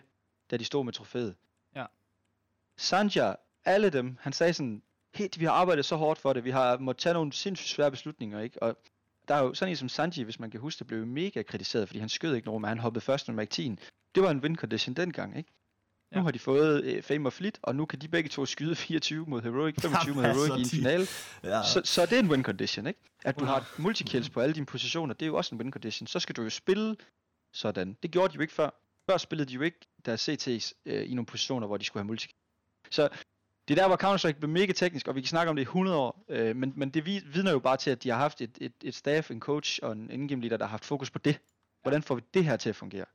da 0.52 0.58
de 0.58 0.66
stod 0.66 0.86
med 0.86 0.94
trofæet. 0.94 1.36
Ja. 1.76 1.86
Sanja, 2.78 3.34
alle 3.66 3.90
dem, 3.90 4.18
han 4.20 4.34
sagde 4.34 4.54
sådan, 4.54 4.82
helt, 5.16 5.40
vi 5.40 5.46
har 5.46 5.52
arbejdet 5.52 5.86
så 5.86 5.96
hårdt 5.96 6.20
for 6.20 6.34
det, 6.34 6.44
vi 6.44 6.52
har 6.52 6.78
måttet 6.78 7.02
tage 7.04 7.14
nogle 7.14 7.34
sindssygt 7.34 7.70
svære 7.70 7.92
beslutninger, 7.92 8.40
ikke? 8.40 8.64
Og 8.64 8.78
der 9.28 9.36
er 9.36 9.44
jo 9.44 9.54
sådan 9.54 9.72
en 9.72 9.76
som 9.76 9.90
Sanji, 9.90 10.24
hvis 10.24 10.40
man 10.40 10.52
kan 10.52 10.60
huske 10.60 10.80
det, 10.80 10.88
blev 10.88 11.08
mega 11.08 11.42
kritiseret, 11.42 11.88
fordi 11.88 12.00
han 12.00 12.10
skød 12.10 12.36
ikke 12.36 12.48
nogen, 12.48 12.62
men 12.62 12.68
han 12.68 12.80
hoppede 12.80 13.06
først 13.06 13.28
med 13.28 13.36
Mac 13.36 13.48
10. 13.48 13.76
Det 14.16 14.24
var 14.24 14.32
en 14.32 14.40
win 14.40 14.56
condition 14.56 14.96
dengang, 14.96 15.38
ikke? 15.38 15.52
Ja. 16.12 16.18
Nu 16.18 16.24
har 16.24 16.32
de 16.32 16.40
fået 16.40 16.98
uh, 16.98 17.04
Fame 17.04 17.30
og 17.30 17.34
Flit, 17.34 17.60
og 17.62 17.76
nu 17.76 17.86
kan 17.86 18.00
de 18.00 18.08
begge 18.08 18.30
to 18.30 18.46
skyde 18.46 18.76
24 18.76 19.26
mod 19.28 19.42
Heroic, 19.42 19.76
25 19.82 20.16
mod 20.16 20.24
Heroic 20.24 20.58
i 20.58 20.62
en 20.62 20.70
finale. 20.70 21.08
Ja. 21.44 21.64
Så, 21.64 21.82
så 21.84 22.06
det 22.06 22.14
er 22.14 22.20
en 22.20 22.32
win 22.32 22.44
condition, 22.44 22.88
ikke? 22.88 23.00
At 23.26 23.40
du 23.40 23.46
har 23.46 23.74
multikills 23.78 24.30
på 24.30 24.42
alle 24.42 24.56
dine 24.56 24.66
positioner, 24.66 25.14
det 25.14 25.22
er 25.22 25.28
jo 25.28 25.36
også 25.36 25.56
en 25.56 25.62
win 25.62 25.72
condition. 25.72 26.08
Så 26.08 26.20
skal 26.20 26.36
du 26.36 26.42
jo 26.42 26.50
spille 26.50 26.96
sådan. 27.54 27.98
Det 28.04 28.12
gjorde 28.12 28.32
de 28.32 28.36
jo 28.36 28.42
ikke 28.42 28.54
før. 28.54 28.70
Før 29.10 29.18
spillede 29.18 29.50
de 29.50 29.54
jo 29.54 29.62
ikke 29.62 29.80
deres 30.06 30.30
CT's 30.30 30.74
øh, 30.86 31.12
i 31.12 31.14
nogle 31.14 31.26
positioner, 31.26 31.68
hvor 31.68 31.78
de 31.78 31.86
skulle 31.86 32.02
have 32.02 32.08
multikills. 32.08 32.40
Så 32.92 33.10
det 33.68 33.78
er 33.78 33.82
der, 33.82 33.88
hvor 33.88 33.98
Counter-Strike 34.04 34.40
blev 34.40 34.50
mega 34.50 34.72
teknisk, 34.72 35.08
og 35.08 35.16
vi 35.16 35.22
kan 35.22 35.28
snakke 35.28 35.50
om 35.50 35.56
det 35.56 35.62
i 35.62 35.64
100 35.64 35.98
år, 35.98 36.26
øh, 36.30 36.56
men, 36.56 36.74
men 36.76 36.90
det 36.90 37.06
vidner 37.06 37.52
jo 37.52 37.60
bare 37.60 37.78
til, 37.78 37.92
at 37.92 38.04
de 38.04 38.10
har 38.10 38.18
haft 38.18 38.42
et, 38.42 38.58
et, 38.62 38.74
et 38.84 38.96
staff, 38.96 39.32
en 39.32 39.40
coach 39.40 39.80
og 39.84 39.92
en 39.92 40.30
in 40.30 40.42
leader, 40.42 40.58
der 40.58 40.66
har 40.66 40.70
haft 40.72 40.86
fokus 40.86 41.10
på 41.12 41.20
det. 41.20 41.40
Hvordan 41.82 42.04
får 42.04 42.16
vi 42.16 42.22
det 42.34 42.46
her 42.46 42.58
til 42.58 42.70
at 42.70 42.76
fungere? 42.76 43.06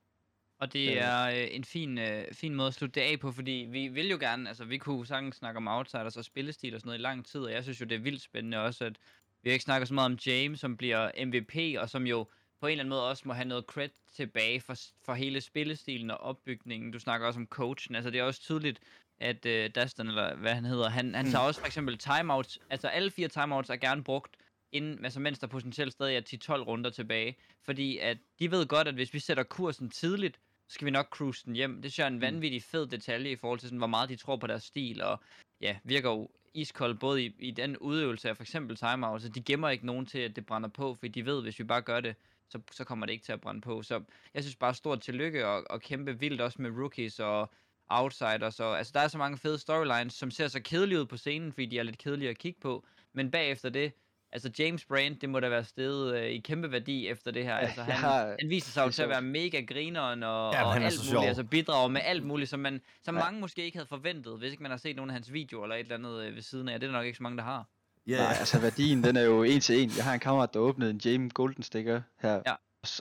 Og 0.59 0.73
det 0.73 0.89
øh. 0.89 0.97
er 0.97 1.23
øh, 1.23 1.49
en 1.51 1.65
fin, 1.65 1.99
øh, 1.99 2.25
fin 2.33 2.55
måde 2.55 2.69
at 2.69 2.75
slutte 2.75 3.01
det 3.01 3.07
af 3.07 3.21
på, 3.21 3.33
fordi 3.33 3.67
vi 3.71 3.89
vil 3.89 4.11
jo 4.11 4.17
gerne, 4.21 4.49
altså 4.49 4.65
vi 4.65 4.79
kunne 4.79 5.07
sagtens 5.07 5.37
snakke 5.37 5.57
om 5.57 5.69
outsiders 5.69 6.17
og 6.17 6.25
spillestil 6.25 6.75
og 6.75 6.81
sådan 6.81 6.89
noget 6.89 6.99
i 6.99 7.03
lang 7.03 7.27
tid, 7.27 7.41
og 7.41 7.53
jeg 7.53 7.63
synes 7.63 7.81
jo, 7.81 7.87
det 7.87 7.95
er 7.95 8.01
vildt 8.01 8.23
spændende 8.23 8.59
også, 8.59 8.85
at 8.85 8.97
vi 9.43 9.51
ikke 9.51 9.65
snakker 9.65 9.87
så 9.87 9.95
meget 9.95 10.13
om 10.13 10.19
James, 10.27 10.61
som 10.61 10.77
bliver 10.77 11.27
MVP, 11.27 11.79
og 11.79 11.91
som 11.91 12.07
jo 12.07 12.27
på 12.61 12.67
en 12.67 12.71
eller 12.71 12.83
anden 12.83 12.91
måde 12.91 13.09
også 13.09 13.23
må 13.27 13.33
have 13.33 13.49
noget 13.49 13.65
credit 13.65 13.93
tilbage 14.17 14.61
for, 14.61 14.75
for 15.05 15.15
hele 15.15 15.41
spillestilen 15.41 16.11
og 16.11 16.17
opbygningen. 16.17 16.93
Du 16.93 16.99
snakker 16.99 17.27
også 17.27 17.41
om 17.41 17.47
coachen, 17.47 17.95
altså 17.95 18.11
det 18.11 18.21
er 18.21 18.25
også 18.25 18.41
tydeligt, 18.41 18.81
at 19.21 19.47
øh, 19.47 19.71
Daston, 19.75 20.09
eller 20.09 20.37
hvad 20.37 20.55
han 20.55 20.65
hedder, 20.65 20.89
han, 20.89 21.15
han 21.15 21.25
mm. 21.25 21.31
tager 21.31 21.45
også 21.45 21.61
for 21.61 21.67
eksempel 21.67 21.99
timeouts, 21.99 22.59
altså 22.71 22.89
alle 22.89 23.11
fire 23.11 23.29
timeouts 23.29 23.71
er 23.71 23.77
gerne 23.77 24.05
brugt, 24.05 24.37
inden, 24.73 25.05
altså 25.05 25.21
mens 25.21 25.39
der 25.39 25.47
potentielt 25.47 25.93
stadig 25.93 26.17
er 26.17 26.57
10-12 26.57 26.63
runder 26.63 26.91
tilbage, 26.91 27.37
fordi 27.65 27.99
at 27.99 28.19
de 28.39 28.51
ved 28.51 28.67
godt, 28.67 28.89
at 28.89 28.95
hvis 28.95 29.15
vi 29.15 29.19
sætter 29.19 29.43
kursen 29.43 29.91
tidligt, 29.91 30.37
så 30.69 30.75
skal 30.75 30.87
vi 30.87 30.91
nok 30.91 31.09
cruise 31.11 31.45
den 31.47 31.55
hjem. 31.55 31.83
Det 31.83 31.93
synes 31.93 31.99
jeg 31.99 32.05
er 32.05 32.09
en 32.09 32.15
mm. 32.15 32.21
vanvittig 32.21 32.63
fed 32.63 32.87
detalje 32.87 33.31
i 33.31 33.37
forhold 33.37 33.59
til, 33.59 33.69
sådan, 33.69 33.79
hvor 33.79 33.87
meget 33.87 34.09
de 34.09 34.17
tror 34.17 34.37
på 34.37 34.47
deres 34.47 34.63
stil, 34.63 35.03
og 35.03 35.21
ja, 35.61 35.77
virker 35.85 36.11
jo 36.11 36.31
iskold 36.55 36.95
både 36.95 37.25
i, 37.25 37.35
i 37.39 37.51
den 37.51 37.77
udøvelse 37.77 38.29
af 38.29 38.37
for 38.37 38.43
eksempel 38.43 38.77
timeouts, 38.77 39.23
så 39.23 39.29
de 39.29 39.43
gemmer 39.43 39.69
ikke 39.69 39.87
nogen 39.87 40.07
til, 40.07 40.19
at 40.19 40.37
det 40.37 40.47
brænder 40.47 40.69
på, 40.69 40.95
fordi 40.95 41.09
de 41.09 41.27
ved, 41.27 41.43
hvis 41.43 41.59
vi 41.59 41.65
bare 41.65 41.83
gør 41.83 42.01
det, 42.01 42.17
så, 42.49 42.61
så 42.73 42.85
kommer 42.85 43.07
det 43.07 43.13
ikke 43.13 43.25
til 43.25 43.33
at 43.33 43.41
brænde 43.41 43.61
på. 43.61 43.83
Så 43.83 44.03
jeg 44.35 44.43
synes 44.43 44.57
bare 44.57 44.75
stort 44.75 45.01
tillykke 45.01 45.47
og, 45.47 45.65
og 45.71 45.81
kæmpe 45.81 46.19
vildt 46.19 46.41
også 46.41 46.63
med 46.63 46.71
rookies 46.71 47.21
og 47.21 47.51
outsiders. 47.89 48.61
Og, 48.61 48.79
altså, 48.79 48.93
der 48.95 49.01
er 49.01 49.09
så 49.09 49.19
mange 49.19 49.39
fede 49.39 49.59
storylines, 49.59 50.15
som 50.15 50.31
ser 50.31 50.49
så 50.49 50.61
kedelige 50.61 51.01
ud 51.01 51.07
på 51.07 51.17
scenen, 51.17 51.53
fordi 51.53 51.67
de 51.67 51.79
er 51.79 51.83
lidt 51.83 51.99
kedelige 51.99 52.31
at 52.31 52.39
kigge 52.39 52.61
på. 52.61 52.85
Men 53.13 53.31
bagefter 53.31 53.69
det, 53.69 53.93
altså 54.33 54.51
James 54.59 54.85
Brand, 54.85 55.17
det 55.17 55.29
må 55.29 55.41
da 55.41 55.49
være 55.49 55.65
stedet 55.65 56.15
øh, 56.15 56.27
i 56.27 56.39
kæmpe 56.39 56.73
værdi 56.73 57.09
efter 57.09 57.31
det 57.31 57.45
her. 57.45 57.55
Altså, 57.55 57.83
han, 57.83 58.11
ja, 58.11 58.35
han 58.41 58.49
viser 58.51 58.71
sig 58.71 58.87
jo 58.87 58.91
til 58.91 59.03
at 59.03 59.09
være 59.09 59.23
mega 59.23 59.61
grineren 59.61 60.23
og, 60.23 60.53
ja, 60.53 60.65
og 60.65 60.75
alt 60.75 60.83
muligt, 60.83 61.01
sjov. 61.01 61.25
altså 61.25 61.45
bidrager 61.45 61.89
med 61.89 62.01
alt 62.05 62.25
muligt, 62.25 62.51
som, 62.51 62.61
man, 62.61 62.81
som 63.03 63.17
ja. 63.17 63.25
mange 63.25 63.41
måske 63.41 63.65
ikke 63.65 63.79
havde 63.79 63.89
forventet, 63.89 64.39
hvis 64.39 64.51
ikke 64.51 64.63
man 64.63 64.71
har 64.71 64.79
set 64.79 64.97
nogle 64.97 65.13
af 65.13 65.15
hans 65.15 65.33
videoer 65.33 65.65
eller 65.65 65.77
et 65.77 65.81
eller 65.81 65.95
andet 65.95 66.23
øh, 66.23 66.35
ved 66.35 66.43
siden 66.43 66.69
af. 66.69 66.81
Det 66.81 66.87
er 66.87 66.91
der 66.91 66.99
nok 66.99 67.07
ikke 67.07 67.17
så 67.17 67.23
mange, 67.23 67.39
der 67.39 67.45
har. 67.45 67.69
Ja, 68.09 68.13
yeah. 68.13 68.23
Nej, 68.23 68.37
altså 68.39 68.61
værdien, 68.61 69.05
den 69.05 69.17
er 69.17 69.23
jo 69.23 69.43
en 69.43 69.61
til 69.61 69.83
en. 69.83 69.93
Jeg 69.97 70.05
har 70.05 70.15
en 70.15 70.21
kammerat, 70.21 70.55
der 70.55 70.61
åbnede 70.61 70.91
en 70.91 71.01
James 71.05 71.33
Golden 71.33 71.63
sticker 71.63 72.03
her, 72.21 72.43
ja. 72.47 72.55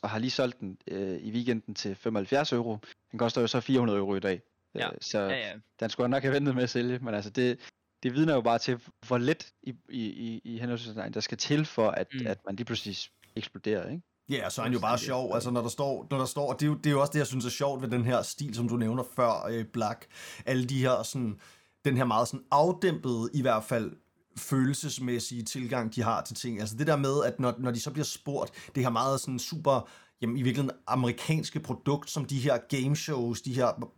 og 0.04 0.10
har 0.10 0.20
lige 0.20 0.32
solgt 0.32 0.60
den 0.60 0.78
øh, 0.92 1.20
i 1.22 1.32
weekenden 1.32 1.76
til 1.76 1.96
75 1.96 2.54
euro. 2.54 2.78
Den 3.12 3.20
koster 3.20 3.42
jo 3.42 3.48
så 3.48 3.60
400 3.60 4.00
euro 4.00 4.16
i 4.16 4.20
dag. 4.20 4.42
Ja. 4.76 4.88
Øh, 4.88 4.98
så 5.02 5.20
ja, 5.20 5.38
ja. 5.38 5.54
den 5.80 5.90
skulle 5.90 6.06
jeg 6.06 6.10
nok 6.10 6.24
have 6.24 6.34
ventet 6.34 6.56
med 6.56 6.64
at 6.64 6.70
sælge, 6.70 7.00
men 7.00 7.14
altså 7.14 7.30
det, 7.30 7.60
det 8.04 8.14
vidner 8.14 8.34
jo 8.34 8.42
bare 8.42 8.60
til, 8.60 8.80
hvor 9.08 9.18
lidt 9.18 9.52
i, 9.64 9.76
i, 9.90 10.06
i, 10.06 10.42
i 10.44 10.58
henholdsvis 10.58 10.94
der 11.14 11.20
skal 11.20 11.38
til 11.38 11.66
for, 11.66 11.90
at, 11.90 12.08
mm. 12.14 12.28
at 12.28 12.38
man 12.46 12.56
lige 12.56 12.66
pludselig 12.66 12.98
eksploderer, 13.36 13.90
ikke? 13.90 14.02
Ja, 14.30 14.50
så 14.50 14.62
er 14.62 14.64
han 14.64 14.74
jo 14.74 14.80
bare 14.80 14.98
sjov, 14.98 15.34
altså 15.34 15.52
når 15.52 15.62
der 15.62 15.70
står, 15.70 16.08
når 16.12 16.18
der 16.18 16.26
står 16.26 16.54
og 16.54 16.60
det 16.60 16.66
er, 16.66 16.70
jo, 16.70 16.76
det 16.76 16.86
er 16.86 16.92
jo 16.92 17.02
også 17.02 17.14
det, 17.14 17.20
jeg 17.20 17.28
synes 17.28 17.46
er 17.46 17.50
sjovt 17.50 17.82
ved 17.82 17.90
den 17.90 18.06
her 18.06 18.22
stil, 18.22 18.56
som 18.56 18.70
du 18.70 18.78
nævner 18.78 19.04
før, 19.16 19.46
øh, 19.50 19.66
Black, 19.66 20.08
alle 20.46 20.66
de 20.66 20.80
her 20.80 21.04
sådan, 21.04 21.40
den 21.86 21.98
her 21.98 22.06
meget 22.06 22.28
sådan 22.28 22.46
afdæmpede, 22.52 23.30
i 23.34 23.42
hvert 23.42 23.64
fald 23.64 23.92
følelsesmæssige 24.38 25.44
tilgang, 25.44 25.96
de 25.96 26.04
har 26.04 26.22
til 26.22 26.36
ting. 26.36 26.60
Altså 26.60 26.76
det 26.76 26.88
der 26.88 26.96
med, 26.96 27.24
at 27.26 27.40
når, 27.40 27.56
når 27.60 27.72
de 27.72 27.80
så 27.80 27.92
bliver 27.92 28.06
spurgt, 28.06 28.52
det 28.76 28.84
her 28.84 28.90
meget 28.90 29.22
sådan 29.22 29.40
super 29.40 29.90
jamen, 30.22 30.38
i 30.38 30.42
virkeligheden 30.42 30.78
amerikanske 30.88 31.60
produkt, 31.60 32.10
som 32.10 32.26
de 32.26 32.40
her 32.40 32.58
gameshows, 32.70 33.42
de 33.42 33.54
her 33.54 33.90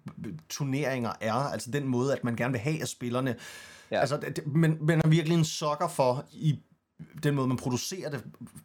turneringer 0.49 1.11
er. 1.21 1.33
Altså 1.33 1.71
den 1.71 1.87
måde, 1.87 2.13
at 2.13 2.23
man 2.23 2.35
gerne 2.35 2.51
vil 2.51 2.61
have 2.61 2.81
af 2.81 2.87
spillerne. 2.87 3.35
Ja. 3.91 3.99
Altså, 3.99 4.17
det, 4.17 4.47
men 4.47 4.77
man 4.81 5.01
er 5.03 5.07
virkelig 5.07 5.37
en 5.37 5.45
sokker 5.45 5.87
for 5.87 6.25
i 6.31 6.59
den 7.23 7.35
måde, 7.35 7.47
man 7.47 7.57
producerer 7.57 8.09
det 8.09 8.23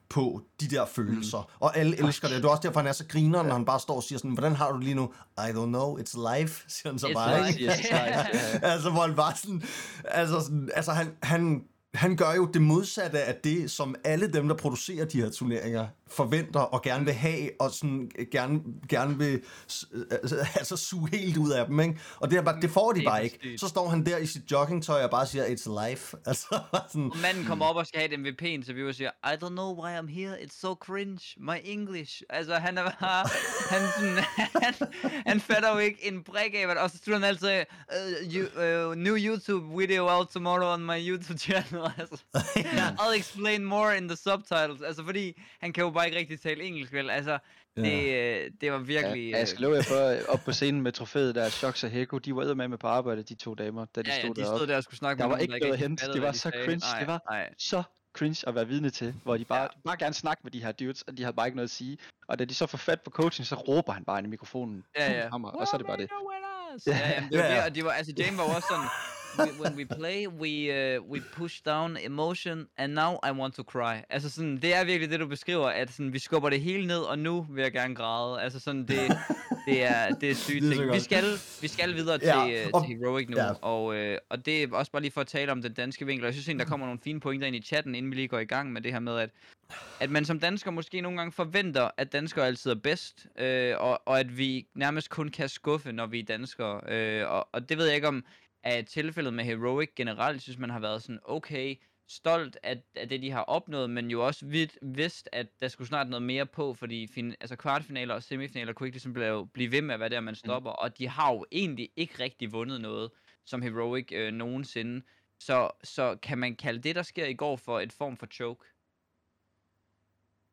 på, 0.09 0.42
de 0.61 0.68
der 0.68 0.87
følelser. 0.87 1.38
Mm. 1.38 1.57
Og 1.61 1.77
alle 1.77 2.07
elsker 2.07 2.29
det. 2.29 2.37
Det 2.37 2.44
er 2.44 2.49
også 2.49 2.62
derfor, 2.62 2.81
han 2.81 2.88
er 2.88 2.92
så 2.92 3.05
griner, 3.09 3.42
når 3.42 3.53
han 3.53 3.64
bare 3.64 3.81
står 3.81 3.97
og 3.97 4.03
siger 4.03 4.18
sådan, 4.18 4.31
hvordan 4.31 4.55
har 4.55 4.70
du 4.73 4.77
det 4.77 4.85
lige 4.85 4.94
nu? 4.94 5.12
I 5.38 5.51
don't 5.51 5.66
know, 5.66 5.99
it's 5.99 6.38
life, 6.38 6.64
siger 6.75 6.90
han 6.90 6.99
så 6.99 7.07
it's 7.07 7.12
bare. 7.12 7.47
Life. 7.47 7.61
Yes, 7.61 7.79
life. 7.79 8.64
altså, 8.73 8.90
hvor 8.90 9.01
han 9.07 9.16
bare 9.16 9.37
sådan, 9.37 9.62
altså, 10.05 10.40
sådan, 10.40 10.70
altså 10.75 10.92
han, 10.92 11.11
han, 11.23 11.64
han 11.94 12.16
gør 12.16 12.35
jo 12.35 12.47
det 12.47 12.62
modsatte 12.62 13.23
af 13.23 13.35
det, 13.35 13.70
som 13.70 13.94
alle 14.05 14.33
dem, 14.33 14.49
der 14.49 14.55
producerer 14.55 15.05
de 15.05 15.20
her 15.20 15.31
turneringer, 15.31 15.87
forventer 16.09 16.61
og 16.61 16.83
gerne 16.83 17.05
vil 17.05 17.14
have, 17.14 17.51
og 17.61 17.71
sådan 17.71 18.11
øh, 18.19 18.27
gerne, 18.33 18.61
gerne 18.88 19.19
vil 19.19 19.43
s- 19.69 19.87
altså, 20.11 20.37
altså 20.61 20.77
suge 20.77 21.09
helt 21.12 21.37
ud 21.37 21.51
af 21.51 21.67
dem, 21.67 21.81
ikke? 21.81 22.01
Og 22.21 22.31
det, 22.31 22.38
er 22.38 22.43
bare, 22.43 22.61
det 22.61 22.71
får 22.71 22.93
de 22.93 23.03
bare 23.05 23.25
ikke. 23.25 23.59
Så 23.59 23.69
står 23.69 23.88
han 23.88 24.07
der 24.07 24.17
i 24.19 24.27
sit 24.27 24.51
joggingtøj 24.51 25.03
og 25.05 25.11
bare 25.11 25.27
siger, 25.27 25.45
it's 25.45 25.88
life. 25.88 26.17
Altså, 26.27 26.47
sådan, 26.93 27.11
Og 27.11 27.17
manden 27.23 27.45
kommer 27.45 27.64
op 27.64 27.77
og 27.77 27.87
skal 27.87 28.01
have 28.01 28.12
et 28.14 28.21
MVP-interview 28.21 28.88
og 28.88 28.95
siger, 28.95 29.11
I 29.25 29.35
don't 29.45 29.49
know 29.49 29.83
why 29.85 29.99
I'm 29.99 30.11
here, 30.12 30.38
it's 30.43 30.61
so 30.61 30.75
cringe, 30.75 31.21
my 31.37 31.57
English. 31.64 32.23
Altså, 32.31 32.55
han 32.55 32.79
er 32.79 32.83
bare, 33.01 33.29
han, 33.71 33.81
sådan, 33.99 34.25
han, 34.62 34.75
han 35.27 35.40
fatter 35.40 35.73
jo 35.73 35.79
ikke 35.79 36.09
en 36.09 36.23
brik 36.23 36.55
af, 36.55 36.67
og 36.77 36.90
så 36.90 36.99
slutter 37.05 37.27
han 37.27 37.29
altid, 37.29 37.64
uh, 38.29 38.35
you, 38.35 38.88
uh, 38.90 38.95
new 38.97 39.17
YouTube 39.17 39.79
video 39.81 40.09
out 40.11 40.29
tomorrow 40.29 40.73
on 40.75 40.81
my 40.87 41.09
YouTube 41.09 41.38
channel. 41.38 41.90
Altså, 41.99 42.17
I'll 43.01 43.19
explain 43.19 43.64
more 43.64 43.97
in 43.99 44.09
the 44.09 44.17
subtitles. 44.17 44.83
Altså, 44.83 45.05
fordi 45.05 45.40
han 45.61 45.73
kan 45.73 45.85
jo 45.85 45.90
bare 45.95 46.07
ikke 46.07 46.19
rigtig 46.19 46.41
tale 46.41 46.65
engelsk, 46.65 46.93
vel? 46.93 47.11
Altså, 47.11 47.39
det, 47.77 48.15
øh, 48.15 48.51
det 48.61 48.73
var 48.73 48.79
virkelig... 48.79 49.31
Ja, 49.31 49.39
jeg 49.39 49.49
skal 49.49 49.63
love 49.63 49.75
jer 49.77 49.83
for, 49.83 50.09
øh, 50.09 50.19
op 50.29 50.41
på 50.45 50.53
scenen 50.53 50.83
med 50.83 50.93
trofæet 50.93 51.35
der, 51.35 51.49
Shox 51.49 51.85
og 51.85 51.91
Heko, 51.91 52.19
de 52.19 52.37
var 52.37 52.55
med 52.55 52.69
med 52.69 52.79
på 52.79 52.87
arbejde, 52.87 53.23
de 53.23 53.35
to 53.35 53.55
damer, 53.55 53.85
da 53.97 54.03
de 54.03 54.09
ja, 54.11 54.15
ja, 54.17 54.21
stod 54.23 54.35
de 54.35 54.41
deroppe. 54.41 54.59
stod 54.59 54.67
der 54.67 54.77
og 54.77 54.83
skulle 54.83 54.99
snakke 54.99 55.21
Der 55.23 55.27
med 55.29 55.31
var 55.31 55.37
nogen, 55.37 55.55
ikke 55.55 55.59
noget 55.67 55.73
at 55.73 55.79
hente. 55.79 56.13
Det 56.13 56.23
var 56.23 56.31
de 56.33 56.39
så 56.39 56.43
sagde. 56.43 56.65
cringe. 56.65 56.87
Nej, 56.93 56.99
Det 56.99 57.09
var 57.09 57.21
nej. 57.31 57.51
så 57.59 57.83
cringe 58.17 58.49
at 58.49 58.55
være 58.55 58.67
vidne 58.69 58.91
til, 58.91 59.15
hvor 59.23 59.37
de 59.37 59.45
bare, 59.45 59.61
Ja. 59.63 59.67
bare 59.85 59.97
gerne 59.97 60.15
snakke 60.15 60.41
med 60.45 60.53
de 60.53 60.65
her 60.65 60.73
dudes, 60.73 61.03
og 61.03 61.17
de 61.17 61.23
havde 61.23 61.37
bare 61.37 61.47
ikke 61.47 61.57
noget 61.57 61.69
at 61.69 61.75
sige. 61.75 61.99
Og 62.29 62.39
da 62.39 62.45
de 62.45 62.55
så 62.55 62.67
får 62.67 62.79
fat 62.79 63.01
på 63.01 63.11
coaching, 63.11 63.47
så 63.47 63.55
råber 63.55 63.93
han 63.93 64.05
bare 64.05 64.19
ind 64.19 64.27
i 64.27 64.31
mikrofonen. 64.31 64.85
Ja, 64.99 65.13
ja. 65.13 65.29
Hammer, 65.29 65.49
og 65.51 65.67
så 65.67 65.71
er 65.75 65.79
det 65.79 65.87
bare 65.87 65.97
det. 65.97 66.11
Ja, 66.87 66.97
ja, 66.97 67.21
men 67.21 67.31
det 67.31 67.39
var 67.39 67.45
Ja, 67.45 67.51
ja. 67.51 67.57
det, 67.61 67.65
og 67.71 67.75
det 67.75 67.85
var, 67.85 67.91
altså 67.91 68.13
James 68.19 68.39
var 68.39 68.45
også 68.45 68.67
sådan, 68.71 68.89
"We- 69.38 69.62
when 69.62 69.75
we 69.77 69.85
play, 69.85 70.27
we, 70.29 70.97
uh, 70.99 71.11
we 71.11 71.20
push 71.33 71.61
down 71.66 71.97
emotion, 72.01 72.66
and 72.77 72.92
now 72.92 73.12
I 73.29 73.31
want 73.33 73.55
to 73.55 73.62
cry. 73.62 73.94
Altså 74.11 74.31
sådan, 74.31 74.57
det 74.57 74.75
er 74.75 74.85
virkelig 74.85 75.11
det, 75.11 75.20
du 75.20 75.27
beskriver, 75.27 75.66
at 75.66 75.92
sådan, 75.92 76.12
vi 76.12 76.18
skubber 76.18 76.51
det 76.51 76.61
hele 76.61 76.87
ned, 76.87 76.99
og 76.99 77.18
nu 77.18 77.47
vil 77.51 77.62
jeg 77.62 77.73
gerne 77.73 77.94
græde. 77.94 78.40
Altså 78.42 78.61
sådan, 78.61 78.83
det, 78.88 78.99
det 79.66 79.83
er, 79.85 80.09
det 80.09 80.31
er 80.31 80.35
sygt 80.35 80.62
Det 80.62 80.73
er 80.73 80.77
ting. 80.77 80.92
Vi 80.92 81.01
skal, 81.01 81.25
vi 81.62 81.68
skal 81.68 81.94
videre 81.94 82.18
til, 82.18 82.27
Ja, 82.27 82.44
ja, 82.44 82.66
og- 82.73 82.87
til 82.87 82.97
Heroic 82.97 83.29
nu, 83.29 83.37
ja. 83.37 83.44
ja. 83.47 83.53
og, 83.62 83.94
øh, 83.97 84.18
og 84.31 84.47
det 84.47 84.62
er 84.62 84.66
også 84.73 84.92
bare 84.92 85.03
lige 85.03 85.12
for 85.12 85.20
at 85.20 85.27
tale 85.27 85.53
om 85.53 85.62
den 85.62 85.73
danske 85.73 86.07
vinkel. 86.07 86.25
og 86.25 86.27
Jeg 86.27 86.35
synes 86.35 86.49
egentlig, 86.49 86.66
der 86.66 86.70
kommer 86.70 86.87
nogle 86.87 87.01
fine 87.05 87.20
pointer 87.20 87.47
ind 87.47 87.57
i 87.57 87.62
chatten, 87.62 87.94
inden 87.94 88.11
vi 88.11 88.16
lige 88.16 88.29
går 88.29 88.38
i 88.38 88.44
gang 88.44 88.73
med 88.73 88.81
det 88.83 88.92
her 88.92 89.01
med, 89.01 89.18
at 89.18 89.31
at 90.01 90.11
man 90.11 90.25
som 90.25 90.40
dansker 90.40 90.70
måske 90.70 91.01
nogle 91.01 91.18
gange 91.18 91.33
forventer, 91.33 91.90
at 91.97 92.12
danskere 92.12 92.47
altid 92.47 92.70
er 92.70 92.75
bedst, 92.75 93.27
øh, 93.38 93.75
og, 93.79 94.03
og 94.07 94.20
at 94.20 94.38
vi 94.38 94.66
nærmest 94.75 95.11
kun 95.11 95.29
kan 95.29 95.49
skuffe, 95.49 95.92
når 95.92 96.07
vi 96.07 96.18
er 96.20 96.25
danskere. 96.25 96.81
Øh, 96.88 97.31
og, 97.31 97.49
og 97.53 97.68
det 97.68 97.79
ved 97.79 97.87
jeg 97.87 97.94
ikke 97.94 98.09
om 98.09 98.25
er 98.64 98.83
tilfældet 98.83 99.35
med 99.35 99.44
Heroic 99.44 99.90
generelt. 99.96 100.35
Jeg 100.35 100.42
synes, 100.42 100.59
man 100.59 100.70
har 100.70 100.79
været 100.79 101.03
sådan 101.03 101.20
okay 101.24 101.77
stolt 102.09 102.59
af, 102.62 102.83
af 102.94 103.09
det, 103.09 103.22
de 103.22 103.31
har 103.31 103.42
opnået, 103.42 103.90
men 103.90 104.11
jo 104.11 104.27
også 104.27 104.46
vidt, 104.46 104.79
vidst, 104.83 105.29
at 105.33 105.46
der 105.61 105.68
skulle 105.68 105.88
snart 105.88 106.09
noget 106.09 106.22
mere 106.22 106.46
på, 106.46 106.74
fordi 106.74 107.07
fin, 107.07 107.35
altså 107.40 107.57
kvartfinaler 107.57 108.14
og 108.14 108.22
semifinaler 108.22 108.72
kunne 108.72 108.87
ikke 108.87 108.94
ligesom 108.94 109.12
blive, 109.12 109.48
blive 109.48 109.72
ved 109.72 109.83
med 109.83 109.94
at 109.94 110.00
være 110.00 110.09
der, 110.09 110.20
man 110.20 110.35
stopper, 110.35 110.70
mm. 110.70 110.77
og 110.79 110.98
de 110.98 111.09
har 111.09 111.33
jo 111.33 111.46
egentlig 111.53 111.90
ikke 111.96 112.22
rigtig 112.22 112.53
vundet 112.53 112.81
noget 112.81 113.11
som 113.44 113.62
Heroic 113.62 114.12
øh, 114.12 114.33
nogensinde. 114.33 115.03
Så, 115.38 115.70
så 115.85 116.16
kan 116.22 116.38
man 116.38 116.57
kalde 116.57 116.83
det, 116.83 116.96
der 116.96 117.03
sker 117.03 117.27
i 117.27 117.35
går, 117.35 117.57
for 117.57 117.81
et 117.81 117.92
form 117.92 118.16
for 118.16 118.27
choke? 118.27 118.64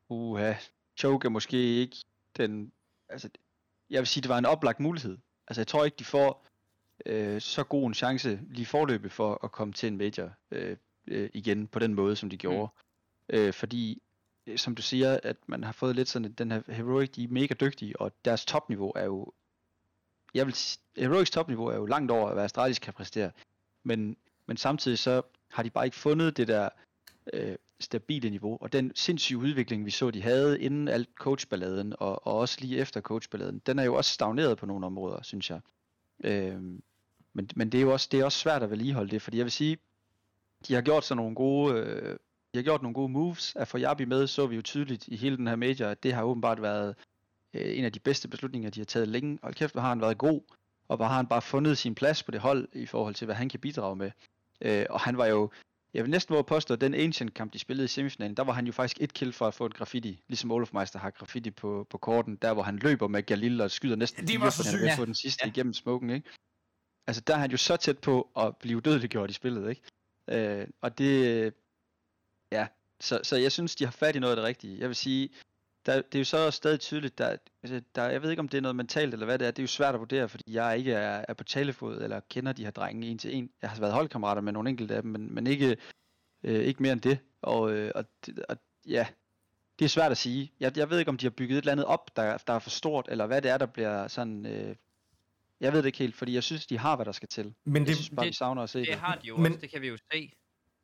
Uha, 0.10 0.54
choke 0.97 1.26
er 1.26 1.30
måske 1.30 1.58
ikke 1.58 1.97
den... 2.38 2.71
Altså, 3.10 3.30
jeg 3.89 4.00
vil 4.00 4.08
sige, 4.08 4.21
det 4.21 4.30
var 4.30 4.38
en 4.38 4.45
oplagt 4.45 4.80
mulighed. 4.80 5.17
Altså, 5.47 5.62
jeg 5.62 5.67
tror 5.67 5.86
ikke, 5.86 5.95
de 5.95 6.06
får 6.06 6.51
øh, 7.06 7.42
så 7.42 7.64
god 7.64 7.88
en 7.88 7.94
chance 7.94 8.40
lige 8.50 8.66
forløbet 8.66 9.12
for 9.12 9.40
at 9.44 9.52
komme 9.52 9.74
til 9.74 9.88
en 9.88 9.98
major 9.98 10.30
øh, 10.52 10.78
øh, 11.08 11.30
igen 11.34 11.68
på 11.68 11.80
den 11.80 11.94
måde, 11.94 12.16
som 12.16 12.30
de 12.30 12.38
gjorde. 12.38 12.72
Mm. 13.30 13.36
Øh, 13.36 13.54
fordi, 13.54 14.02
øh, 14.48 14.58
som 14.58 14.76
du 14.76 14.82
siger, 14.82 15.20
at 15.24 15.38
man 15.48 15.64
har 15.64 15.72
fået 15.72 15.96
lidt 15.96 16.10
sådan, 16.10 16.32
den 16.32 16.52
her 16.52 16.62
Heroic, 16.68 17.10
de 17.10 17.24
er 17.24 17.28
mega 17.28 17.54
dygtige, 17.54 18.02
og 18.02 18.12
deres 18.26 18.46
topniveau 18.46 18.92
er 18.96 19.06
jo... 19.06 19.32
Jeg 20.34 20.46
vil 20.46 20.56
Heroics 20.98 21.32
topniveau 21.32 21.66
er 21.66 21.76
jo 21.76 21.86
langt 21.86 22.12
over, 22.12 22.34
hvad 22.34 22.44
Astralis 22.44 22.80
kan 22.80 22.94
præstere. 22.94 23.32
Men, 23.84 24.18
men 24.46 24.58
samtidig 24.58 25.00
så 25.00 25.22
har 25.52 25.64
de 25.64 25.70
bare 25.70 25.86
ikke 25.86 25.98
fundet 25.98 26.38
det 26.38 26.48
der 26.48 26.70
øh, 27.34 27.56
stabile 27.80 28.30
niveau, 28.30 28.58
og 28.62 28.74
den 28.74 28.92
sindssyge 28.96 29.38
udvikling, 29.38 29.86
vi 29.86 29.92
så, 29.92 30.12
de 30.12 30.22
havde 30.22 30.62
inden 30.62 30.88
alt 30.88 31.10
coachballaden, 31.16 31.94
og, 32.00 32.28
og 32.28 32.38
også 32.38 32.58
lige 32.62 32.78
efter 32.78 33.02
coachballaden, 33.02 33.62
den 33.66 33.80
er 33.80 33.84
jo 33.84 33.96
også 33.96 34.14
stagneret 34.14 34.58
på 34.58 34.66
nogle 34.66 34.86
områder, 34.86 35.24
synes 35.24 35.50
jeg. 35.50 35.60
Øh, 36.24 36.62
men, 37.34 37.50
men 37.56 37.70
det 37.70 37.78
er 37.78 37.82
jo 37.82 37.94
også, 37.94 38.08
det 38.12 38.20
er 38.20 38.26
også 38.26 38.39
svært 38.39 38.63
at 38.63 38.70
vedligeholde 38.70 39.12
det, 39.12 39.22
fordi 39.22 39.38
jeg 39.38 39.46
vil 39.46 39.52
sige, 39.52 39.78
de 40.67 40.74
har 40.74 40.82
gjort 40.82 41.06
sådan 41.06 41.17
nogle 41.17 41.36
gode, 41.36 41.74
øh, 41.74 42.17
de 42.54 42.58
har 42.58 42.63
gjort 42.63 42.82
nogle 42.82 42.94
gode 42.94 43.10
moves. 43.10 43.54
At 43.56 43.67
få 43.67 43.78
Jabi 43.78 44.06
med, 44.06 44.28
så 44.28 44.48
vi 44.48 44.56
jo 44.56 44.62
tydeligt 44.62 45.08
i 45.08 45.15
hele 45.15 45.38
den 45.38 45.48
her 45.48 45.56
major, 45.56 45.88
at 45.88 46.04
det 46.04 46.13
har 46.13 46.24
åbenbart 46.24 46.62
været 46.62 46.96
øh, 47.54 47.78
en 47.78 47.86
af 47.86 47.91
de 47.91 48.00
bedste 48.00 48.28
beslutninger, 48.28 48.70
de 48.70 48.80
har 48.80 48.86
taget 48.86 49.08
længe. 49.08 49.39
Og 49.41 49.54
kæft, 49.54 49.74
hvor 49.74 49.82
har 49.82 49.89
han 49.89 50.02
været 50.02 50.17
god, 50.17 50.41
og 50.88 50.98
hvor 50.98 51.06
har 51.06 51.15
han 51.15 51.28
bare 51.28 51.41
fundet 51.41 51.78
sin 51.78 51.96
plads 51.96 52.24
på 52.24 52.32
det 52.32 52.39
hold, 52.39 52.67
i 52.74 52.86
forhold 52.86 53.15
til, 53.15 53.26
hvad 53.26 53.36
han 53.36 53.50
kan 53.50 53.60
bidrage 53.60 53.96
med. 53.96 54.12
Øh, 54.62 54.86
og 54.89 55.00
han 55.00 55.17
var 55.17 55.26
jo, 55.26 55.50
jeg 55.94 56.04
vil 56.04 56.12
næsten 56.12 56.34
våge 56.34 56.44
påstå, 56.44 56.74
at 56.74 56.82
den 56.82 56.94
Ancient 56.94 57.34
kamp, 57.34 57.54
de 57.54 57.60
spillede 57.60 57.86
i 57.86 57.88
semifinalen, 57.88 58.38
der 58.38 58.44
var 58.44 58.54
han 58.54 58.65
jo 58.65 58.72
faktisk 58.72 58.98
et 59.02 59.13
kill 59.13 59.34
for 59.34 59.48
at 59.48 59.54
få 59.54 59.65
et 59.65 59.74
graffiti, 59.74 60.24
ligesom 60.28 60.52
Olaf 60.52 60.70
Meister 60.74 61.00
har 61.00 61.10
graffiti 61.10 61.52
på, 61.52 61.88
på 61.89 61.98
korten, 61.98 62.36
der 62.36 62.54
hvor 62.54 62.63
han 62.63 62.78
løber 62.78 63.08
med 63.08 63.24
Galil 63.24 63.62
og 63.62 63.72
skyder 63.72 63.96
næsten 63.96 64.28
Det 64.28 64.39
var 64.39 64.50
så 64.50 64.58
fordi 64.58 64.70
han 64.70 64.78
sygt. 64.78 64.88
Ja. 64.88 64.96
få 64.96 65.06
den 65.06 65.15
sidste 65.15 65.41
ja. 65.44 65.52
igennem 65.52 65.74
smoken, 65.74 66.10
ikke? 66.10 66.30
Altså 67.08 67.22
der 67.28 67.34
er 67.34 67.38
han 67.38 67.52
jo 67.52 67.58
så 67.58 67.78
tæt 67.78 68.00
på 68.00 68.30
at 68.38 68.58
blive 68.58 68.82
dødeliggjort 68.82 69.30
i 69.30 69.34
spillet, 69.34 69.70
ikke? 69.70 69.82
Øh, 70.28 70.68
og 70.82 70.98
det, 70.98 71.28
øh, 71.28 71.52
ja, 72.52 72.68
så, 73.00 73.20
så 73.24 73.36
jeg 73.36 73.52
synes, 73.52 73.76
de 73.76 73.84
har 73.84 73.92
fat 73.92 74.16
i 74.16 74.20
noget 74.20 74.32
af 74.32 74.36
det 74.36 74.46
rigtige. 74.46 74.80
Jeg 74.80 74.88
vil 74.88 74.96
sige, 74.96 75.30
der, 75.86 76.02
det 76.02 76.16
er 76.16 76.20
jo 76.20 76.26
så 76.26 76.52
stadig 76.52 76.80
tydeligt, 76.80 77.18
der, 77.18 77.38
altså, 77.64 77.82
der, 77.96 78.10
jeg 78.10 78.22
ved 78.22 78.30
ikke, 78.30 78.40
om 78.40 78.50
det 78.50 78.58
er 78.58 78.62
noget 78.62 78.76
mentalt 78.76 79.14
eller 79.14 79.26
hvad 79.26 79.40
det 79.40 79.48
er, 79.48 79.52
det 79.52 79.60
er 79.60 79.64
jo 79.64 79.68
svært 79.68 79.94
at 79.94 80.00
vurdere, 80.00 80.30
fordi 80.30 80.44
jeg 80.54 80.78
ikke 80.78 80.94
er, 80.94 81.26
er 81.28 81.34
på 81.34 81.44
talefod 81.44 82.02
eller 82.02 82.20
kender 82.30 82.54
de 82.54 82.64
her 82.64 82.72
drenge 82.72 83.08
en 83.08 83.18
til 83.18 83.36
en. 83.36 83.50
Jeg 83.62 83.70
har 83.70 83.80
været 83.80 83.94
holdkammerater 83.94 84.42
med 84.42 84.54
nogle 84.54 84.70
enkelte 84.70 84.96
af 84.96 85.02
dem, 85.02 85.12
men, 85.12 85.34
men 85.34 85.48
ikke, 85.48 85.78
øh, 86.44 86.60
ikke 86.60 86.84
mere 86.84 86.94
end 86.94 87.02
det. 87.02 87.20
Og, 87.42 87.72
øh, 87.72 87.92
og, 87.96 88.06
og 88.50 88.58
ja, 88.88 89.08
det 89.80 89.86
er 89.86 89.90
svært 89.90 90.12
at 90.12 90.18
sige. 90.18 90.52
Jeg, 90.60 90.78
jeg 90.78 90.90
ved 90.90 91.00
ikke, 91.00 91.10
om 91.10 91.18
de 91.18 91.26
har 91.26 91.32
bygget 91.32 91.58
et 91.58 91.62
eller 91.62 91.72
andet 91.72 91.86
op, 91.86 92.16
der, 92.16 92.38
der 92.38 92.54
er 92.54 92.60
for 92.60 92.70
stort, 92.70 93.08
eller 93.10 93.26
hvad 93.26 93.42
det 93.42 93.52
er, 93.52 93.58
der 93.58 93.66
bliver 93.66 94.08
sådan... 94.08 94.46
Øh, 94.46 94.76
jeg 95.62 95.71
ved 95.74 95.80
det 95.80 95.86
ikke 95.86 95.97
helt, 95.97 96.15
fordi 96.15 96.34
jeg 96.34 96.43
synes, 96.43 96.65
de 96.67 96.78
har, 96.78 96.95
hvad 96.95 97.06
der 97.06 97.12
skal 97.12 97.28
til. 97.30 97.54
Men 97.65 97.76
Jeg 97.82 97.88
det, 97.88 97.95
synes 97.95 98.10
bare, 98.10 98.26
det- 98.26 98.30
vi 98.30 98.34
savner 98.36 98.62
at 98.63 98.69
se 98.69 98.80
Det 98.80 98.88
det. 98.88 98.95
har 98.97 99.15
de 99.15 99.28
jo 99.28 99.36
Men- 99.36 99.43
Men... 99.43 99.52
også, 99.52 99.62
det 99.62 99.71
kan 99.71 99.82
vi 99.82 99.88
jo 99.88 99.97
se. 100.13 100.32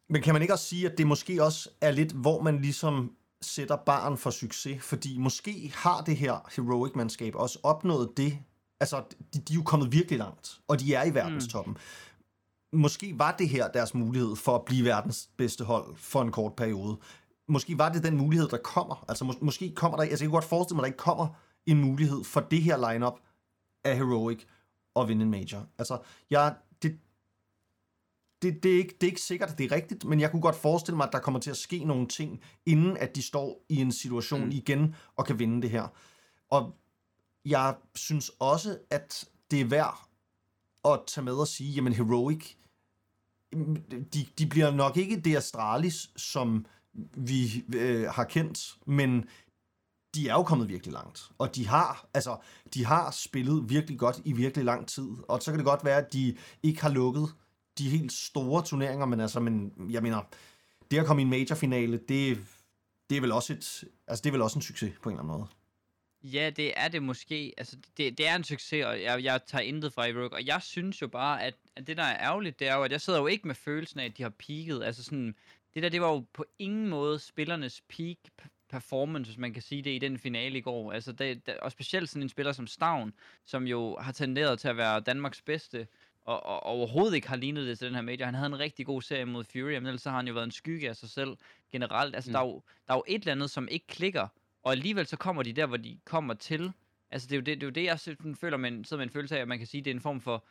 Men 0.09 0.21
kan 0.21 0.33
man 0.33 0.41
ikke 0.41 0.53
også 0.53 0.65
sige, 0.65 0.91
at 0.91 0.97
det 0.97 1.07
måske 1.07 1.43
også 1.43 1.69
er 1.81 1.91
lidt, 1.91 2.11
hvor 2.11 2.41
man 2.41 2.61
ligesom 2.61 3.15
sætter 3.41 3.75
barn 3.75 4.17
for 4.17 4.29
succes? 4.29 4.83
Fordi 4.83 5.17
måske 5.17 5.71
har 5.75 6.01
det 6.01 6.17
her 6.17 6.49
Heroic-mandskab 6.55 7.35
også 7.35 7.59
opnået 7.63 8.09
det. 8.17 8.39
Altså, 8.79 9.03
de, 9.33 9.39
de 9.39 9.53
er 9.53 9.55
jo 9.55 9.63
kommet 9.63 9.91
virkelig 9.91 10.19
langt, 10.19 10.59
og 10.67 10.79
de 10.79 10.93
er 10.93 11.03
i 11.05 11.13
verdenstoppen. 11.13 11.73
Mm. 12.73 12.79
Måske 12.79 13.19
var 13.19 13.31
det 13.39 13.49
her 13.49 13.67
deres 13.67 13.93
mulighed 13.93 14.35
for 14.35 14.55
at 14.55 14.65
blive 14.65 14.85
verdens 14.85 15.29
bedste 15.37 15.63
hold 15.63 15.95
for 15.95 16.21
en 16.21 16.31
kort 16.31 16.53
periode. 16.55 16.97
Måske 17.47 17.77
var 17.77 17.89
det 17.91 18.03
den 18.03 18.17
mulighed, 18.17 18.47
der 18.47 18.57
kommer. 18.57 19.05
Altså, 19.07 19.25
mås- 19.25 19.37
måske 19.45 19.71
kommer 19.75 19.97
der... 19.97 20.03
Altså, 20.03 20.23
jeg 20.23 20.29
kan 20.29 20.31
godt 20.31 20.45
forestille 20.45 20.75
mig, 20.75 20.81
at 20.81 20.83
der 20.83 20.87
ikke 20.87 20.97
kommer 20.97 21.27
en 21.65 21.77
mulighed 21.81 22.23
for 22.23 22.39
det 22.39 22.61
her 22.61 22.91
lineup 22.93 23.19
af 23.83 23.95
Heroic 23.97 24.39
at 25.01 25.07
vinde 25.07 25.23
en 25.23 25.31
major. 25.31 25.67
Altså, 25.77 25.99
jeg, 26.29 26.55
det, 26.81 26.99
det, 28.41 28.63
det, 28.63 28.73
er 28.73 28.77
ikke, 28.77 28.97
det 29.01 29.07
er 29.07 29.11
ikke 29.11 29.21
sikkert, 29.21 29.49
at 29.49 29.57
det 29.57 29.71
er 29.71 29.75
rigtigt, 29.75 30.05
men 30.05 30.19
jeg 30.19 30.31
kunne 30.31 30.41
godt 30.41 30.55
forestille 30.55 30.97
mig, 30.97 31.07
at 31.07 31.13
der 31.13 31.19
kommer 31.19 31.39
til 31.39 31.49
at 31.49 31.57
ske 31.57 31.83
nogle 31.83 32.07
ting, 32.07 32.41
inden 32.65 32.97
at 32.97 33.15
de 33.15 33.21
står 33.21 33.65
i 33.69 33.75
en 33.75 33.91
situation 33.91 34.45
mm. 34.45 34.51
Igen 34.51 34.95
og 35.15 35.25
kan 35.25 35.39
vinde 35.39 35.61
det 35.61 35.69
her. 35.69 35.87
Og 36.49 36.75
jeg 37.45 37.75
synes 37.95 38.31
også, 38.39 38.77
at 38.89 39.25
det 39.51 39.61
er 39.61 39.65
værd 39.65 40.07
at 40.85 40.99
tage 41.07 41.25
med 41.25 41.33
og 41.33 41.47
sige, 41.47 41.71
jamen 41.71 41.93
Heroic, 41.93 42.53
de, 44.13 44.25
de 44.37 44.47
bliver 44.47 44.71
nok 44.71 44.97
ikke 44.97 45.19
det 45.19 45.37
Astralis, 45.37 46.09
som 46.15 46.65
vi 47.13 47.63
øh, 47.75 48.09
har 48.09 48.23
kendt, 48.23 48.77
men 48.85 49.25
de 50.17 50.29
er 50.29 50.33
jo 50.33 50.43
kommet 50.43 50.69
virkelig 50.69 50.93
langt. 50.93 51.29
Og 51.37 51.55
de 51.55 51.67
har, 51.67 52.07
altså, 52.13 52.37
de 52.73 52.85
har 52.85 53.11
spillet 53.11 53.69
virkelig 53.69 53.99
godt 53.99 54.21
i 54.25 54.33
virkelig 54.33 54.65
lang 54.65 54.87
tid. 54.87 55.09
Og 55.27 55.41
så 55.41 55.51
kan 55.51 55.57
det 55.57 55.65
godt 55.65 55.85
være, 55.85 55.97
at 55.97 56.13
de 56.13 56.37
ikke 56.63 56.81
har 56.81 56.89
lukket 56.89 57.29
de 57.77 57.89
helt 57.89 58.11
store 58.11 58.63
turneringer, 58.63 59.05
men 59.05 59.19
altså, 59.19 59.39
men, 59.39 59.73
jeg 59.89 60.03
mener, 60.03 60.21
det 60.91 60.99
at 60.99 61.05
komme 61.05 61.21
i 61.21 61.25
en 61.25 61.29
majorfinale, 61.29 61.97
det, 61.97 62.39
det 63.09 63.17
er 63.17 63.21
vel 63.21 63.31
også 63.31 63.53
et, 63.53 63.83
altså 64.07 64.21
det 64.21 64.29
er 64.29 64.31
vel 64.31 64.41
også 64.41 64.57
en 64.57 64.61
succes 64.61 64.93
på 65.01 65.09
en 65.09 65.13
eller 65.13 65.23
anden 65.23 65.37
måde. 65.37 65.47
Ja, 66.23 66.49
det 66.49 66.73
er 66.75 66.87
det 66.87 67.03
måske. 67.03 67.53
Altså, 67.57 67.77
det, 67.97 68.17
det 68.17 68.27
er 68.27 68.35
en 68.35 68.43
succes, 68.43 68.85
og 68.85 69.01
jeg, 69.01 69.23
jeg 69.23 69.41
tager 69.47 69.61
intet 69.61 69.93
fra 69.93 70.03
Rogue. 70.03 70.33
Og 70.33 70.45
jeg 70.45 70.61
synes 70.61 71.01
jo 71.01 71.07
bare, 71.07 71.43
at, 71.43 71.55
at 71.75 71.87
det, 71.87 71.97
der 71.97 72.03
er 72.03 72.27
ærgerligt, 72.27 72.59
det 72.59 72.67
er 72.67 72.75
jo, 72.75 72.83
at 72.83 72.91
jeg 72.91 73.01
sidder 73.01 73.19
jo 73.19 73.27
ikke 73.27 73.47
med 73.47 73.55
følelsen 73.55 73.99
af, 73.99 74.05
at 74.05 74.17
de 74.17 74.23
har 74.23 74.29
peaked. 74.29 74.81
Altså 74.81 75.03
sådan, 75.03 75.35
det 75.73 75.83
der, 75.83 75.89
det 75.89 76.01
var 76.01 76.07
jo 76.07 76.25
på 76.33 76.45
ingen 76.59 76.87
måde 76.87 77.19
spillernes 77.19 77.81
peak 77.89 78.17
performance, 78.69 79.29
hvis 79.31 79.37
man 79.37 79.53
kan 79.53 79.61
sige 79.61 79.81
det, 79.81 79.91
i 79.91 79.99
den 79.99 80.17
finale 80.19 80.57
i 80.57 80.61
går. 80.61 80.91
Altså, 80.93 81.11
det, 81.11 81.45
det, 81.45 81.57
og 81.57 81.71
specielt 81.71 82.09
sådan 82.09 82.23
en 82.23 82.29
spiller 82.29 82.51
som 82.51 82.67
Stavn, 82.67 83.13
som 83.45 83.67
jo 83.67 83.97
har 83.99 84.11
tenderet 84.11 84.59
til 84.59 84.67
at 84.67 84.77
være 84.77 84.99
Danmarks 84.99 85.41
bedste, 85.41 85.87
og, 86.25 86.45
og 86.45 86.63
overhovedet 86.63 87.15
ikke 87.15 87.27
har 87.27 87.35
lignet 87.35 87.67
det 87.67 87.77
til 87.77 87.87
den 87.87 87.95
her 87.95 88.01
major. 88.01 88.25
Han 88.25 88.33
havde 88.33 88.47
en 88.47 88.59
rigtig 88.59 88.85
god 88.85 89.01
serie 89.01 89.25
mod 89.25 89.43
Fury, 89.43 89.73
men 89.73 89.85
ellers 89.85 90.01
så 90.01 90.09
har 90.09 90.17
han 90.17 90.27
jo 90.27 90.33
været 90.33 90.45
en 90.45 90.51
skygge 90.51 90.89
af 90.89 90.95
sig 90.95 91.09
selv 91.09 91.37
generelt. 91.71 92.15
Altså, 92.15 92.29
Mm. 92.29 92.33
der, 92.33 92.39
er 92.39 92.45
jo, 92.45 92.61
der 92.87 92.93
er 92.93 92.97
jo 92.97 93.03
et 93.07 93.19
eller 93.21 93.31
andet, 93.31 93.49
som 93.51 93.67
ikke 93.71 93.87
klikker, 93.87 94.27
Og 94.63 94.71
alligevel 94.71 95.07
så 95.07 95.17
kommer 95.17 95.43
de 95.43 95.53
der, 95.53 95.65
hvor 95.65 95.77
de 95.77 95.99
kommer 96.05 96.33
til. 96.33 96.71
Altså 97.11 97.27
det 97.27 97.33
er 97.35 97.37
jo 97.37 97.41
det, 97.41 97.61
det, 97.61 97.63
er 97.63 97.67
jo 97.67 97.71
det 97.71 97.83
jeg 97.83 98.35
føler, 98.39 98.57
man 98.57 98.83
sidder 98.83 98.97
med 99.01 99.07
en 99.07 99.13
følelse 99.13 99.37
af, 99.37 99.41
at 99.41 99.47
man 99.47 99.57
kan 99.57 99.67
sige, 99.67 99.79
at 99.79 99.85
det 99.85 99.91
er 99.91 99.95
en 99.95 100.01
form 100.01 100.21
for, 100.21 100.45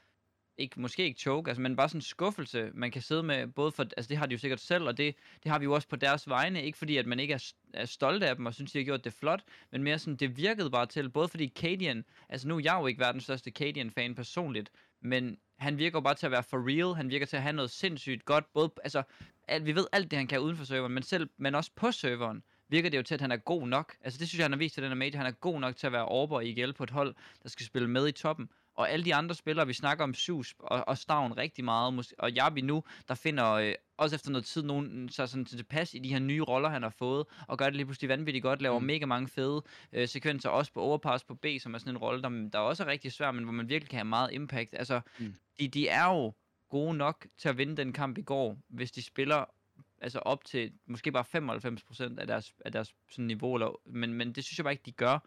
ikke, 0.59 0.81
måske 0.81 1.05
ikke 1.05 1.21
choke, 1.21 1.49
altså, 1.49 1.61
men 1.61 1.77
bare 1.77 1.89
sådan 1.89 1.99
en 1.99 2.03
skuffelse, 2.03 2.71
man 2.75 2.91
kan 2.91 3.03
sidde 3.03 3.23
med, 3.23 3.47
både 3.47 3.73
for, 3.73 3.83
altså 3.83 4.09
det 4.09 4.17
har 4.17 4.27
de 4.27 4.33
jo 4.33 4.39
sikkert 4.39 4.61
selv, 4.61 4.85
og 4.85 4.97
det, 4.97 5.15
det 5.43 5.51
har 5.51 5.59
vi 5.59 5.65
jo 5.65 5.73
også 5.73 5.89
på 5.89 5.97
deres 5.97 6.29
vegne, 6.29 6.63
ikke 6.63 6.79
fordi 6.79 6.97
at 6.97 7.07
man 7.07 7.21
ikke 7.21 7.35
er, 7.35 7.53
er 7.75 7.85
stolt 7.85 8.23
af 8.23 8.37
dem, 8.37 8.47
og 8.47 8.55
synes, 8.55 8.73
de 8.73 8.79
har 8.79 8.85
gjort 8.85 9.05
det 9.05 9.13
flot, 9.13 9.45
men 9.71 9.83
mere 9.83 9.99
sådan, 9.99 10.17
det 10.17 10.37
virkede 10.37 10.71
bare 10.71 10.87
til, 10.87 11.11
både 11.11 11.29
fordi 11.29 11.53
Cadian, 11.57 12.05
altså 12.29 12.49
nu 12.49 12.57
er 12.57 12.61
jeg 12.65 12.79
jo 12.81 12.87
ikke 12.87 13.01
verdens 13.01 13.25
største 13.25 13.51
Cadian-fan 13.51 14.15
personligt, 14.15 14.71
men 15.01 15.39
han 15.57 15.79
virker 15.79 16.01
bare 16.01 16.15
til 16.15 16.27
at 16.27 16.33
være 16.33 16.43
for 16.43 16.69
real, 16.69 16.97
han 16.97 17.11
virker 17.11 17.27
til 17.27 17.37
at 17.37 17.43
have 17.43 17.53
noget 17.53 17.71
sindssygt 17.71 18.25
godt, 18.25 18.53
både, 18.53 18.71
altså, 18.85 19.03
at 19.49 19.67
vi 19.67 19.75
ved 19.75 19.87
alt 19.93 20.11
det, 20.11 20.17
han 20.19 20.27
kan 20.27 20.41
uden 20.41 20.57
for 20.57 20.65
serveren, 20.65 20.93
men 20.93 21.03
selv, 21.03 21.29
men 21.37 21.55
også 21.55 21.71
på 21.77 21.93
serveren, 21.93 22.43
virker 22.69 22.91
det 22.91 22.99
jo 22.99 23.03
til, 23.03 23.15
at 23.15 23.21
han 23.21 23.33
er 23.33 23.37
god 23.37 23.69
nok. 23.69 23.97
Altså 24.01 24.19
det 24.19 24.29
synes 24.29 24.39
jeg, 24.39 24.45
han 24.45 24.53
har 24.53 24.59
vist 24.59 24.75
til 24.75 24.83
den 24.83 24.91
her 24.91 24.97
major. 24.97 25.17
Han 25.17 25.27
er 25.27 25.31
god 25.31 25.61
nok 25.61 25.77
til 25.77 25.87
at 25.87 25.93
være 25.93 26.05
over 26.05 26.41
i 26.41 26.49
IGL 26.49 26.73
på 26.73 26.85
et 26.85 26.91
hold, 26.91 27.15
der 27.43 27.49
skal 27.49 27.67
spille 27.67 27.91
med 27.91 28.09
i 28.09 28.13
toppen. 28.13 28.49
Og 28.77 28.91
alle 28.91 29.05
de 29.05 29.15
andre 29.15 29.35
spillere, 29.35 29.67
vi 29.67 29.73
snakker 29.73 30.05
om 30.05 30.15
Sus 30.15 30.55
og, 30.59 30.89
og 30.89 30.99
Stavn 30.99 31.37
rigtig 31.37 31.65
meget, 31.65 32.13
og 32.19 32.33
Jabi 32.33 32.61
nu, 32.61 32.85
der 33.09 33.15
finder 33.15 33.51
øh, 33.53 33.75
også 33.97 34.17
efter 34.17 34.31
noget 34.31 34.45
tid 34.45 34.63
nogen 34.63 35.09
så 35.09 35.27
sådan 35.27 35.45
til 35.45 35.63
pas 35.65 35.95
i 35.95 35.99
de 35.99 36.09
her 36.09 36.19
nye 36.19 36.43
roller, 36.43 36.69
han 36.69 36.83
har 36.83 36.91
fået, 36.91 37.27
og 37.49 37.59
gør 37.59 37.65
det 37.65 37.75
lige 37.75 37.87
pludselig 37.87 38.09
vanvittigt 38.09 38.43
godt, 38.43 38.63
laver 38.63 38.79
mm. 38.79 38.87
mega 38.87 39.07
mange 39.07 39.29
fede 39.29 39.63
øh, 39.93 40.09
sekvenser, 40.09 40.49
også 40.49 40.73
på 40.73 40.81
overpass 40.81 41.25
på 41.25 41.35
B, 41.35 41.47
som 41.61 41.75
er 41.75 41.79
sådan 41.79 41.93
en 41.93 41.99
rolle, 41.99 42.23
der, 42.23 42.49
der 42.53 42.59
også 42.59 42.83
er 42.83 42.87
rigtig 42.87 43.13
svær, 43.13 43.31
men 43.31 43.45
hvor 43.45 43.53
man 43.53 43.69
virkelig 43.69 43.91
kan 43.91 43.99
have 43.99 44.05
meget 44.05 44.33
impact. 44.33 44.75
Altså, 44.75 45.01
mm. 45.19 45.35
de, 45.61 45.69
de 45.69 45.89
er 45.89 46.05
jo 46.05 46.33
gode 46.69 46.95
nok 46.95 47.27
til 47.39 47.49
at 47.49 47.59
vinde 47.59 47.77
den 47.77 47.93
kamp 47.93 48.19
i 48.19 48.23
går, 48.23 48.57
hvis 48.69 48.93
de 48.93 49.03
spiller 49.03 49.45
altså 50.01 50.19
op 50.19 50.45
til 50.45 50.73
måske 50.87 51.13
bare 51.13 51.25
95% 52.15 52.21
af 52.21 52.27
deres, 52.27 52.55
af 52.65 52.73
deres 52.73 52.95
sådan 53.11 53.27
niveau, 53.27 53.55
eller, 53.55 53.81
men, 53.87 54.15
men 54.15 54.33
det 54.33 54.45
synes 54.45 54.59
jeg 54.59 54.65
bare 54.65 54.73
ikke, 54.73 54.87
de 54.87 54.93
gør. 54.93 55.19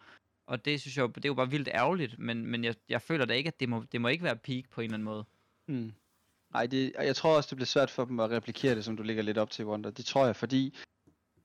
Og 0.50 0.66
det 0.66 0.82
synes 0.82 0.98
jeg, 0.98 1.16
det 1.16 1.26
er 1.26 1.30
jo 1.30 1.34
bare 1.34 1.50
vildt 1.50 1.68
ærgerligt, 1.68 2.20
men, 2.20 2.46
men 2.46 2.64
jeg, 2.64 2.76
jeg 2.90 3.02
føler 3.02 3.26
da 3.26 3.34
ikke, 3.34 3.48
at 3.48 3.60
det 3.60 3.70
må, 3.70 3.84
det 3.92 4.02
må 4.02 4.08
ikke 4.08 4.24
være 4.24 4.36
peak 4.36 4.64
på 4.72 4.82
en 4.82 4.86
eller 4.86 4.94
anden 4.94 5.06
måde. 5.06 5.26
Mm. 5.68 5.94
Nej, 6.54 6.66
det, 6.66 6.94
jeg 7.00 7.16
tror 7.16 7.36
også, 7.36 7.48
det 7.50 7.56
bliver 7.56 7.66
svært 7.66 7.90
for 7.90 8.06
dem 8.06 8.20
at 8.20 8.30
replikere 8.30 8.76
det, 8.76 8.86
som 8.86 8.98
du 8.98 9.04
ligger 9.04 9.24
lidt 9.24 9.38
op 9.38 9.50
til, 9.50 9.66
Wonder. 9.66 9.90
Det 9.90 10.06
tror 10.06 10.26
jeg, 10.26 10.36
fordi 10.36 10.78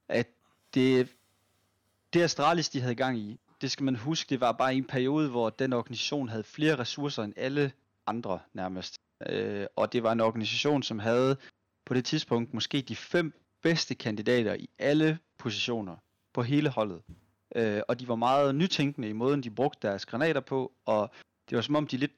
at 0.09 0.29
det, 0.75 1.09
det 2.13 2.23
Astralis, 2.23 2.69
de 2.69 2.81
havde 2.81 2.95
gang 2.95 3.19
i, 3.19 3.41
det 3.61 3.71
skal 3.71 3.85
man 3.85 3.97
huske, 3.97 4.31
det 4.31 4.41
var 4.41 4.53
bare 4.53 4.75
en 4.75 4.85
periode, 4.85 5.31
hvor 5.31 5.51
den 5.51 5.73
organisation 5.73 6.29
havde 6.29 6.45
flere 6.45 6.79
ressourcer 6.79 7.23
end 7.23 7.35
alle 7.37 7.73
andre 8.07 8.41
nærmest. 8.53 8.99
Øh, 9.27 9.67
og 9.77 9.93
det 9.93 10.03
var 10.03 10.13
en 10.13 10.21
organisation, 10.21 10.83
som 10.83 10.99
havde 10.99 11.37
på 11.85 11.95
det 11.95 12.05
tidspunkt 12.05 12.55
måske 12.55 12.81
de 12.81 12.97
fem 12.97 13.33
bedste 13.63 13.95
kandidater 13.95 14.55
i 14.55 14.69
alle 14.79 15.19
positioner 15.39 15.97
på 16.33 16.43
hele 16.43 16.69
holdet. 16.69 17.03
Øh, 17.55 17.83
og 17.89 18.01
de 18.01 18.09
var 18.09 18.17
meget 18.17 18.55
nytænkende 18.55 19.09
i 19.09 19.13
måden, 19.13 19.43
de 19.43 19.51
brugte 19.51 19.89
deres 19.89 20.07
granater 20.07 20.41
på, 20.41 20.73
og 20.85 21.11
det 21.51 21.57
var 21.57 21.63
som 21.63 21.77
om, 21.77 21.87
de 21.87 21.97
lidt 21.97 22.13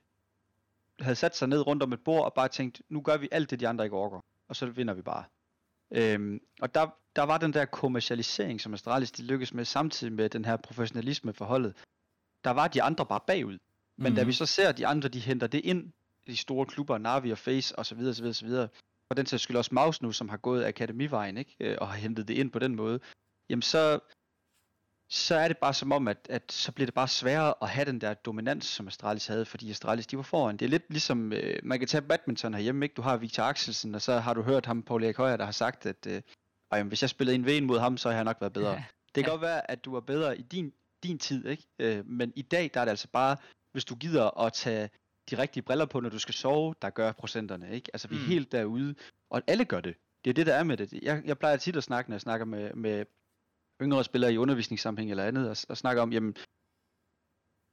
havde 1.01 1.17
sat 1.17 1.37
sig 1.37 1.49
ned 1.49 1.67
rundt 1.67 1.83
om 1.83 1.93
et 1.93 2.01
bord 2.01 2.25
og 2.25 2.35
bare 2.35 2.49
tænkt, 2.49 2.83
nu 2.89 3.01
gør 3.01 3.17
vi 3.17 3.29
alt 3.33 3.51
det, 3.51 3.61
de 3.61 3.69
andre 3.69 3.85
ikke 3.85 3.97
orker, 3.97 4.21
og 4.49 4.57
så 4.57 4.67
vinder 4.67 4.95
vi 4.95 5.03
bare. 5.03 5.25
Øhm, 5.91 6.41
og 6.61 6.75
der, 6.75 6.89
der 7.17 7.23
var 7.23 7.39
den 7.39 7.53
der 7.53 7.65
kommercialisering, 7.65 8.61
som 8.61 8.75
Astralis 8.75 9.13
de 9.13 9.23
lykkedes 9.23 9.55
med, 9.55 9.65
samtidig 9.65 10.13
med 10.13 10.29
den 10.29 10.45
her 10.45 10.57
professionalisme 10.57 11.33
for 11.33 11.45
holdet. 11.45 11.77
Der 12.45 12.51
var 12.51 12.69
de 12.69 12.83
andre 12.83 13.07
bare 13.07 13.21
bagud. 13.27 13.53
Men 13.53 13.59
mm-hmm. 13.97 14.15
da 14.15 14.23
mhm. 14.23 14.29
vi 14.29 14.33
så 14.33 14.47
ser, 14.47 14.69
at 14.69 14.79
de 14.79 14.87
andre, 14.87 15.09
de 15.09 15.21
henter 15.21 15.47
det 15.47 15.65
ind, 15.65 15.93
de 16.27 16.37
store 16.37 16.67
klubber, 16.67 16.99
Navi 16.99 17.31
og 17.31 17.39
Face 17.39 17.79
osv. 17.79 17.99
osv., 17.99 18.27
osv. 18.27 18.49
og 19.09 19.17
den 19.17 19.27
sags 19.27 19.43
skyld 19.43 19.57
også 19.57 19.75
Maus 19.75 20.03
nu, 20.03 20.13
som 20.13 20.29
har 20.29 20.37
gået 20.37 20.65
akademivejen, 20.65 21.37
ikke? 21.37 21.57
Øh, 21.61 21.77
og 21.81 21.89
har 21.89 21.97
hentet 21.97 22.29
det 22.29 22.35
ind 22.35 22.51
på 22.51 22.59
den 22.59 22.77
måde, 22.77 23.01
jamen 23.49 23.63
så, 23.63 24.01
så 25.09 25.35
er 25.35 25.49
det 25.49 25.59
bare 25.59 25.75
som 25.75 25.93
om, 25.93 26.09
at, 26.09 26.27
at 26.31 26.53
så 26.53 26.73
bliver 26.73 26.87
det 26.87 26.95
bare 26.95 27.09
sværere 27.09 27.55
at 27.63 27.69
have 27.69 27.85
den 27.85 28.01
der 28.01 28.15
dominans, 28.15 28.65
som 28.65 28.87
Astralis 28.87 29.27
havde, 29.27 29.45
fordi 29.45 29.71
Astralis 29.71 30.07
de 30.07 30.17
var 30.17 30.23
foran. 30.23 30.57
Det 30.57 30.65
er 30.65 30.71
lidt 30.71 30.91
ligesom, 30.91 31.33
øh, 31.33 31.59
man 31.63 31.79
kan 31.79 31.89
tage 31.89 32.03
badminton 32.03 32.55
herhjemme, 32.55 32.85
ikke? 32.85 32.95
Du 32.95 33.03
har 33.03 33.17
Victor 33.17 33.43
Axelsen, 33.43 33.95
og 33.95 34.03
så 34.03 34.19
har 34.19 34.35
du 34.35 34.43
hørt 34.43 34.67
ham, 34.67 34.83
Paul 34.83 35.05
Erik 35.05 35.17
Højer, 35.17 35.37
der 35.37 35.45
har 35.45 35.53
sagt, 35.53 35.87
at 35.87 36.07
øh, 36.09 36.23
jamen, 36.73 36.89
hvis 36.89 37.03
jeg 37.03 37.11
spillede 37.11 37.35
en 37.35 37.45
ven 37.45 37.65
mod 37.65 37.79
ham, 37.79 37.97
så 37.97 38.09
har 38.09 38.17
jeg 38.17 38.25
nok 38.25 38.41
været 38.41 38.53
bedre. 38.53 38.73
Ja. 38.73 38.85
Det 39.15 39.25
kan 39.25 39.31
godt 39.31 39.43
være, 39.43 39.71
at 39.71 39.85
du 39.85 39.93
var 39.93 40.01
bedre 40.01 40.39
i 40.39 40.43
din, 40.43 40.73
din 41.03 41.19
tid, 41.19 41.47
ikke? 41.47 41.67
Øh, 41.79 42.07
men 42.07 42.33
i 42.37 42.43
dag, 42.43 42.71
der 42.75 42.81
er 42.81 42.85
det 42.85 42.91
altså 42.91 43.09
bare, 43.13 43.37
hvis 43.73 43.85
du 43.85 43.95
gider 43.95 44.41
at 44.41 44.53
tage 44.53 44.91
de 45.31 45.39
rigtige 45.39 45.63
briller 45.63 45.87
på, 45.87 46.01
når 46.01 46.09
du 46.09 46.19
skal 46.19 46.35
sove, 46.35 46.75
der 46.83 46.91
gør 46.91 47.13
procenterne, 47.13 47.71
ikke? 47.71 47.91
Altså, 47.93 48.09
vi 48.09 48.17
er 48.17 48.21
mm. 48.21 48.27
helt 48.27 48.53
derude, 48.53 48.95
og 49.31 49.43
alle 49.47 49.65
gør 49.65 49.81
det. 49.81 49.97
Det 50.25 50.31
er 50.31 50.35
det, 50.35 50.47
der 50.47 50.55
er 50.55 50.63
med 50.63 50.77
det. 50.77 50.93
Jeg, 51.03 51.23
jeg 51.25 51.39
plejer 51.39 51.57
tit 51.57 51.77
at 51.77 51.85
snakke, 51.85 52.11
når 52.11 52.15
jeg 52.15 52.21
snakker 52.21 52.47
med, 52.47 52.75
med 52.75 53.05
yngre 53.83 54.05
spillere 54.05 54.33
i 54.33 54.39
undervisningssammenhæng 54.39 55.11
eller 55.11 55.25
andet, 55.25 55.51
og, 55.51 55.57
og 55.69 55.77
snakker 55.77 56.03
om, 56.03 56.13
jamen, 56.13 56.37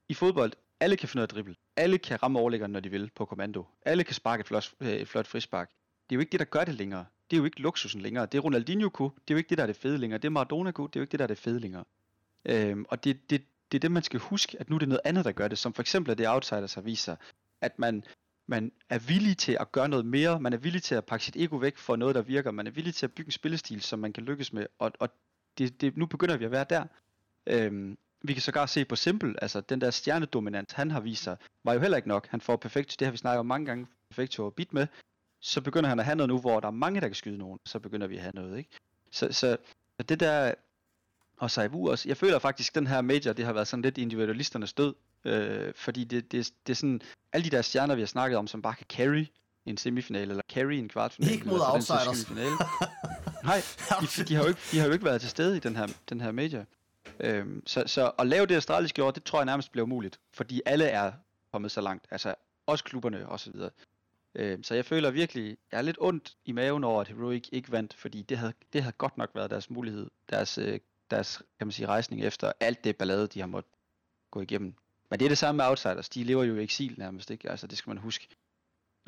i 0.09 0.13
fodbold, 0.13 0.53
alle 0.79 0.97
kan 0.97 1.09
finde 1.09 1.17
noget 1.17 1.27
at 1.27 1.35
dribbel. 1.35 1.57
Alle 1.75 1.97
kan 1.97 2.23
ramme 2.23 2.39
overlæggeren, 2.39 2.71
når 2.71 2.79
de 2.79 2.89
vil, 2.89 3.11
på 3.15 3.25
kommando. 3.25 3.65
Alle 3.85 4.03
kan 4.03 4.13
sparke 4.13 4.41
et 4.41 4.47
flot, 4.47 4.73
et 4.81 5.07
flot 5.07 5.27
frispark. 5.27 5.69
Det 5.69 6.15
er 6.15 6.15
jo 6.15 6.19
ikke 6.19 6.31
det, 6.31 6.39
der 6.39 6.45
gør 6.45 6.63
det 6.63 6.75
længere. 6.75 7.05
Det 7.29 7.37
er 7.37 7.39
jo 7.39 7.45
ikke 7.45 7.61
luksusen 7.61 8.01
længere. 8.01 8.25
Det 8.25 8.37
er 8.37 8.41
Ronaldinho 8.41 8.89
kunne. 8.89 9.09
Det 9.09 9.33
er 9.33 9.35
jo 9.35 9.37
ikke 9.37 9.49
det, 9.49 9.57
der 9.57 9.63
er 9.63 9.67
det 9.67 9.75
fede 9.75 9.97
længere. 9.97 10.17
Det 10.17 10.25
er 10.25 10.29
Maradona 10.29 10.71
kunne. 10.71 10.87
Det 10.87 10.95
er 10.95 10.99
jo 10.99 11.03
ikke 11.03 11.11
det, 11.11 11.19
der 11.19 11.25
er 11.25 11.27
det 11.27 11.37
fede 11.37 11.59
længere. 11.59 11.83
Øhm, 12.45 12.85
og 12.89 13.03
det, 13.03 13.29
det, 13.29 13.43
det 13.71 13.77
er 13.77 13.79
det, 13.79 13.91
man 13.91 14.03
skal 14.03 14.19
huske, 14.19 14.57
at 14.59 14.69
nu 14.69 14.75
er 14.75 14.79
det 14.79 14.87
noget 14.87 15.01
andet, 15.03 15.25
der 15.25 15.31
gør 15.31 15.47
det. 15.47 15.57
Som 15.57 15.73
for 15.73 15.81
eksempel 15.81 16.11
at 16.11 16.17
det 16.17 16.27
Outsiders 16.27 16.73
har 16.73 16.81
vist 16.81 17.03
sig, 17.03 17.17
at 17.61 17.79
man, 17.79 18.03
man 18.47 18.71
er 18.89 18.99
villig 18.99 19.37
til 19.37 19.57
at 19.59 19.71
gøre 19.71 19.89
noget 19.89 20.05
mere. 20.05 20.39
Man 20.39 20.53
er 20.53 20.57
villig 20.57 20.83
til 20.83 20.95
at 20.95 21.05
pakke 21.05 21.25
sit 21.25 21.35
ego 21.35 21.55
væk 21.55 21.77
for 21.77 21.95
noget, 21.95 22.15
der 22.15 22.21
virker. 22.21 22.51
Man 22.51 22.67
er 22.67 22.71
villig 22.71 22.95
til 22.95 23.05
at 23.05 23.11
bygge 23.11 23.27
en 23.27 23.31
spillestil, 23.31 23.81
som 23.81 23.99
man 23.99 24.13
kan 24.13 24.23
lykkes 24.23 24.53
med. 24.53 24.65
Og, 24.79 24.91
og 24.99 25.09
det, 25.57 25.81
det, 25.81 25.97
nu 25.97 26.05
begynder 26.05 26.37
vi 26.37 26.45
at 26.45 26.51
være 26.51 26.65
der. 26.69 26.85
Øhm, 27.47 27.97
vi 28.21 28.33
kan 28.33 28.41
sågar 28.41 28.65
se 28.65 28.85
på 28.85 28.95
Simple, 28.95 29.43
altså 29.43 29.61
den 29.61 29.81
der 29.81 29.91
stjernedominant, 29.91 30.73
han 30.73 30.91
har 30.91 30.99
vist 30.99 31.23
sig, 31.23 31.37
var 31.63 31.73
jo 31.73 31.79
heller 31.79 31.97
ikke 31.97 32.09
nok. 32.09 32.27
Han 32.27 32.41
får 32.41 32.55
perfekt, 32.55 32.95
det 32.99 33.05
har 33.07 33.11
vi 33.11 33.17
snakket 33.17 33.39
om 33.39 33.45
mange 33.45 33.65
gange, 33.65 33.87
perfekt 34.09 34.39
at 34.39 34.53
bit 34.53 34.73
med. 34.73 34.87
Så 35.39 35.61
begynder 35.61 35.89
han 35.89 35.99
at 35.99 36.05
have 36.05 36.15
noget 36.15 36.29
nu, 36.29 36.39
hvor 36.39 36.59
der 36.59 36.67
er 36.67 36.71
mange, 36.71 37.01
der 37.01 37.07
kan 37.07 37.15
skyde 37.15 37.37
nogen. 37.37 37.59
Så 37.65 37.79
begynder 37.79 38.07
vi 38.07 38.15
at 38.15 38.21
have 38.21 38.31
noget, 38.35 38.57
ikke? 38.57 38.69
Så, 39.11 39.31
så 39.31 39.57
det 40.09 40.19
der, 40.19 40.53
og 41.37 41.51
Saivu 41.51 41.89
også, 41.89 42.09
jeg 42.09 42.17
føler 42.17 42.39
faktisk, 42.39 42.71
at 42.71 42.75
den 42.75 42.87
her 42.87 43.01
major, 43.01 43.33
det 43.33 43.45
har 43.45 43.53
været 43.53 43.67
sådan 43.67 43.81
lidt 43.81 43.97
individualisternes 43.97 44.73
død. 44.73 44.93
Øh, 45.25 45.73
fordi 45.75 46.03
det, 46.03 46.31
det, 46.31 46.51
det 46.67 46.73
er 46.73 46.75
sådan, 46.75 47.01
alle 47.33 47.45
de 47.45 47.55
der 47.55 47.61
stjerner, 47.61 47.95
vi 47.95 48.01
har 48.01 48.07
snakket 48.07 48.37
om, 48.37 48.47
som 48.47 48.61
bare 48.61 48.75
kan 48.75 48.85
carry 48.89 49.25
en 49.65 49.77
semifinal, 49.77 50.29
eller 50.29 50.43
carry 50.51 50.71
en 50.71 50.89
kvartfinale. 50.89 51.33
Ikke 51.33 51.47
mod 51.47 51.59
outsiders. 51.73 52.31
Nej, 53.43 53.61
de, 54.17 54.23
de, 54.23 54.35
har 54.35 54.43
jo 54.43 54.49
ikke, 54.49 54.61
de 54.71 54.79
har 54.79 54.87
jo 54.87 54.93
ikke 54.93 55.05
været 55.05 55.21
til 55.21 55.29
stede 55.29 55.57
i 55.57 55.59
den 55.59 55.75
her, 55.75 55.87
den 56.09 56.21
her 56.21 56.31
major. 56.31 56.65
Øhm, 57.19 57.67
så, 57.67 57.83
så 57.85 58.11
at 58.19 58.27
lave 58.27 58.45
det 58.45 58.55
australiske 58.55 59.03
år, 59.03 59.11
det 59.11 59.23
tror 59.23 59.39
jeg 59.39 59.45
nærmest 59.45 59.71
bliver 59.71 59.85
umuligt, 59.85 60.19
fordi 60.31 60.61
alle 60.65 60.85
er 60.85 61.11
kommet 61.51 61.71
så 61.71 61.81
langt, 61.81 62.05
altså 62.11 62.35
også 62.65 62.83
klubberne 62.83 63.29
og 63.29 63.39
så 63.39 63.51
videre. 63.51 63.69
Øhm, 64.35 64.63
så 64.63 64.75
jeg 64.75 64.85
føler 64.85 65.11
virkelig, 65.11 65.57
jeg 65.71 65.77
er 65.77 65.81
lidt 65.81 65.97
ondt 65.99 66.37
i 66.45 66.51
maven 66.51 66.83
over, 66.83 67.01
at 67.01 67.07
Heroic 67.07 67.49
ikke 67.51 67.71
vandt, 67.71 67.93
fordi 67.93 68.21
det 68.21 68.37
havde, 68.37 68.53
det 68.73 68.81
havde 68.81 68.95
godt 68.97 69.17
nok 69.17 69.29
været 69.35 69.49
deres 69.49 69.69
mulighed, 69.69 70.09
deres, 70.29 70.57
øh, 70.57 70.79
deres 71.11 71.37
kan 71.59 71.67
man 71.67 71.71
sige, 71.71 71.87
rejsning 71.87 72.23
efter 72.23 72.51
alt 72.59 72.83
det 72.83 72.97
ballade, 72.97 73.27
de 73.27 73.39
har 73.39 73.47
måttet 73.47 73.71
gå 74.31 74.41
igennem. 74.41 74.73
Men 75.09 75.19
det 75.19 75.25
er 75.25 75.29
det 75.29 75.37
samme 75.37 75.57
med 75.57 75.65
Outsiders, 75.65 76.09
de 76.09 76.23
lever 76.23 76.43
jo 76.43 76.55
i 76.55 76.63
eksil 76.63 76.95
nærmest, 76.97 77.31
ikke? 77.31 77.49
Altså 77.49 77.67
det 77.67 77.77
skal 77.77 77.89
man 77.89 77.97
huske. 77.97 78.27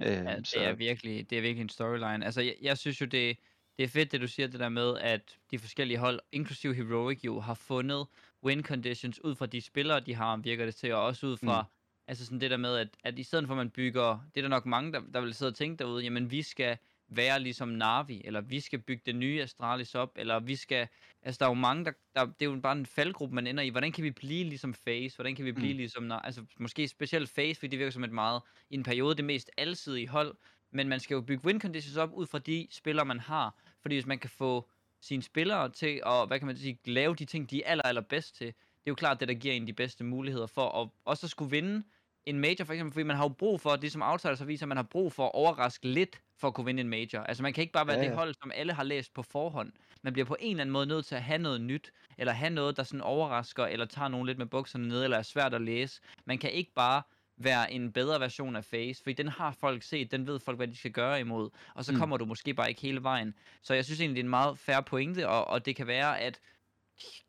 Øhm, 0.01 0.27
ja, 0.27 0.35
det, 0.35 0.47
så... 0.47 0.59
er 0.59 0.73
virkelig, 0.73 1.29
det 1.29 1.37
er 1.37 1.41
virkelig 1.41 1.61
en 1.61 1.69
storyline. 1.69 2.25
Altså 2.25 2.41
jeg, 2.41 2.55
jeg 2.61 2.77
synes 2.77 3.01
jo, 3.01 3.05
det, 3.05 3.37
det 3.77 3.83
er 3.83 3.87
fedt, 3.87 4.11
det 4.11 4.21
du 4.21 4.27
siger 4.27 4.47
det 4.47 4.59
der 4.59 4.69
med, 4.69 4.97
at 4.97 5.37
de 5.51 5.59
forskellige 5.59 5.97
hold, 5.97 6.19
inklusive 6.31 6.73
Heroic 6.73 7.25
jo, 7.25 7.39
har 7.39 7.53
fundet 7.53 8.07
win 8.43 8.63
conditions 8.63 9.23
ud 9.23 9.35
fra 9.35 9.45
de 9.45 9.61
spillere, 9.61 9.99
de 9.99 10.15
har, 10.15 10.37
virker 10.37 10.65
det 10.65 10.75
til, 10.75 10.93
og 10.93 11.03
også 11.03 11.27
ud 11.27 11.37
fra, 11.37 11.61
mm. 11.61 11.67
altså 12.07 12.25
sådan 12.25 12.41
det 12.41 12.51
der 12.51 12.57
med, 12.57 12.77
at, 12.77 12.87
at 13.03 13.19
i 13.19 13.23
stedet 13.23 13.47
for 13.47 13.53
at 13.53 13.57
man 13.57 13.69
bygger, 13.69 14.19
det 14.35 14.37
er 14.37 14.41
der 14.41 14.49
nok 14.49 14.65
mange, 14.65 14.93
der, 14.93 15.01
der 15.13 15.21
vil 15.21 15.33
sidde 15.33 15.49
og 15.49 15.55
tænke 15.55 15.83
derude, 15.83 16.03
jamen 16.03 16.31
vi 16.31 16.41
skal 16.41 16.77
være 17.07 17.39
ligesom 17.39 17.67
Navi, 17.67 18.21
eller 18.25 18.41
vi 18.41 18.59
skal 18.59 18.79
bygge 18.79 19.03
det 19.05 19.15
nye 19.15 19.41
Astralis 19.41 19.95
op, 19.95 20.11
eller 20.15 20.39
vi 20.39 20.55
skal, 20.55 20.87
altså 21.21 21.39
der 21.39 21.45
er 21.45 21.49
jo 21.49 21.53
mange, 21.53 21.85
der, 21.85 21.91
der 22.15 22.25
det 22.25 22.45
er 22.45 22.45
jo 22.45 22.59
bare 22.59 22.77
en 22.77 22.85
faldgruppe, 22.85 23.35
man 23.35 23.47
ender 23.47 23.63
i, 23.63 23.69
hvordan 23.69 23.91
kan 23.91 24.03
vi 24.03 24.11
blive 24.11 24.43
ligesom 24.43 24.73
Face, 24.73 25.15
hvordan 25.15 25.35
kan 25.35 25.45
vi 25.45 25.51
blive 25.51 25.73
mm. 25.73 25.77
ligesom, 25.77 26.11
altså 26.23 26.45
måske 26.59 26.87
specielt 26.87 27.29
Face, 27.29 27.59
fordi 27.59 27.67
det 27.67 27.79
virker 27.79 27.91
som 27.91 28.03
et 28.03 28.11
meget, 28.11 28.41
i 28.69 28.75
en 28.75 28.83
periode, 28.83 29.15
det 29.15 29.25
mest 29.25 29.51
alsidige 29.57 30.07
hold, 30.07 30.35
men 30.71 30.89
man 30.89 30.99
skal 30.99 31.15
jo 31.15 31.21
bygge 31.21 31.45
win 31.45 31.61
conditions 31.61 31.97
op 31.97 32.13
ud 32.13 32.27
fra 32.27 32.39
de 32.39 32.67
spillere, 32.71 33.05
man 33.05 33.19
har. 33.19 33.55
Fordi 33.81 33.95
hvis 33.95 34.05
man 34.05 34.19
kan 34.19 34.29
få 34.29 34.69
sine 35.01 35.23
spillere 35.23 35.69
til 35.69 36.01
at, 36.05 36.27
hvad 36.27 36.39
kan 36.39 36.47
man 36.47 36.57
sige, 36.57 36.77
lave 36.85 37.15
de 37.15 37.25
ting, 37.25 37.49
de 37.49 37.63
er 37.63 37.71
aller, 37.71 37.83
aller 37.83 38.01
bedst 38.01 38.35
til, 38.35 38.47
det 38.47 38.89
er 38.89 38.91
jo 38.91 38.95
klart 38.95 39.19
det, 39.19 39.27
der 39.27 39.33
giver 39.33 39.53
en 39.53 39.67
de 39.67 39.73
bedste 39.73 40.03
muligheder 40.03 40.47
for 40.47 40.81
at 40.81 40.89
også 41.05 41.25
at 41.25 41.29
skulle 41.29 41.51
vinde 41.51 41.83
en 42.25 42.39
major, 42.39 42.65
for 42.65 42.73
eksempel, 42.73 42.93
fordi 42.93 43.03
man 43.03 43.15
har 43.15 43.23
jo 43.23 43.29
brug 43.29 43.61
for, 43.61 43.75
det 43.75 43.91
som 43.91 44.01
outsiders 44.01 44.39
har 44.39 44.45
vist, 44.45 44.61
at 44.61 44.67
man 44.67 44.77
har 44.77 44.83
brug 44.83 45.13
for 45.13 45.25
at 45.25 45.31
overraske 45.33 45.87
lidt, 45.87 46.21
for 46.37 46.47
at 46.47 46.53
kunne 46.53 46.65
vinde 46.65 46.81
en 46.81 46.89
major. 46.89 47.19
Altså 47.19 47.43
man 47.43 47.53
kan 47.53 47.61
ikke 47.61 47.73
bare 47.73 47.87
være 47.87 47.97
ja, 47.97 48.03
ja. 48.03 48.09
det 48.09 48.17
hold, 48.17 48.35
som 48.41 48.51
alle 48.55 48.73
har 48.73 48.83
læst 48.83 49.13
på 49.13 49.23
forhånd. 49.23 49.71
Man 50.01 50.13
bliver 50.13 50.25
på 50.25 50.35
en 50.39 50.51
eller 50.51 50.61
anden 50.61 50.73
måde 50.73 50.85
nødt 50.85 51.05
til 51.05 51.15
at 51.15 51.23
have 51.23 51.37
noget 51.37 51.61
nyt, 51.61 51.91
eller 52.17 52.33
have 52.33 52.49
noget, 52.49 52.77
der 52.77 52.83
sådan 52.83 53.01
overrasker, 53.01 53.65
eller 53.65 53.85
tager 53.85 54.07
nogen 54.07 54.27
lidt 54.27 54.37
med 54.37 54.45
bukserne 54.45 54.87
ned, 54.87 55.03
eller 55.03 55.17
er 55.17 55.21
svært 55.21 55.53
at 55.53 55.61
læse. 55.61 56.01
Man 56.25 56.37
kan 56.37 56.51
ikke 56.51 56.71
bare 56.73 57.01
være 57.37 57.73
en 57.73 57.91
bedre 57.91 58.19
version 58.19 58.55
af 58.55 58.65
Face, 58.65 59.03
fordi 59.03 59.13
den 59.13 59.27
har 59.27 59.51
folk 59.51 59.83
set, 59.83 60.11
den 60.11 60.27
ved 60.27 60.39
folk, 60.39 60.57
hvad 60.57 60.67
de 60.67 60.77
skal 60.77 60.91
gøre 60.91 61.19
imod, 61.19 61.49
og 61.73 61.85
så 61.85 61.91
mm. 61.91 61.97
kommer 61.99 62.17
du 62.17 62.25
måske 62.25 62.53
bare 62.53 62.69
ikke 62.69 62.81
hele 62.81 63.03
vejen. 63.03 63.33
Så 63.61 63.73
jeg 63.73 63.85
synes 63.85 63.99
egentlig, 63.99 64.15
det 64.15 64.21
er 64.21 64.25
en 64.25 64.29
meget 64.29 64.59
færre 64.59 64.83
pointe, 64.83 65.29
og, 65.29 65.47
og 65.47 65.65
det 65.65 65.75
kan 65.75 65.87
være, 65.87 66.19
at 66.19 66.39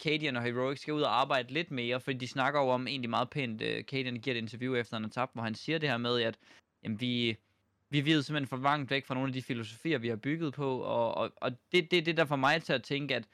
Cadian 0.02 0.36
og 0.36 0.42
Heroic 0.42 0.80
skal 0.80 0.94
ud 0.94 1.02
og 1.02 1.20
arbejde 1.20 1.52
lidt 1.52 1.70
mere, 1.70 2.00
fordi 2.00 2.18
de 2.18 2.28
snakker 2.28 2.60
jo 2.60 2.68
om 2.68 2.86
egentlig 2.86 3.10
meget 3.10 3.30
pænt, 3.30 3.62
uh, 3.62 3.80
Cadian 3.82 4.20
giver 4.20 4.36
et 4.36 4.38
interview 4.38 4.74
efter 4.74 4.96
han 4.96 5.04
har 5.04 5.10
tabt, 5.10 5.32
hvor 5.32 5.42
han 5.42 5.54
siger 5.54 5.78
det 5.78 5.88
her 5.88 5.96
med, 5.96 6.22
at 6.22 6.38
jamen, 6.82 7.00
vi, 7.00 7.36
vi 7.90 8.04
ved 8.04 8.22
simpelthen 8.22 8.48
for 8.48 8.56
langt 8.56 8.90
væk 8.90 9.06
fra 9.06 9.14
nogle 9.14 9.28
af 9.28 9.32
de 9.32 9.42
filosofier, 9.42 9.98
vi 9.98 10.08
har 10.08 10.16
bygget 10.16 10.54
på, 10.54 10.78
og, 10.78 11.14
og, 11.14 11.32
og 11.36 11.52
det, 11.72 11.90
det, 11.90 12.06
det 12.06 12.16
der 12.16 12.24
får 12.24 12.36
mig 12.36 12.62
til 12.62 12.72
at 12.72 12.82
tænke, 12.82 13.14
at 13.14 13.24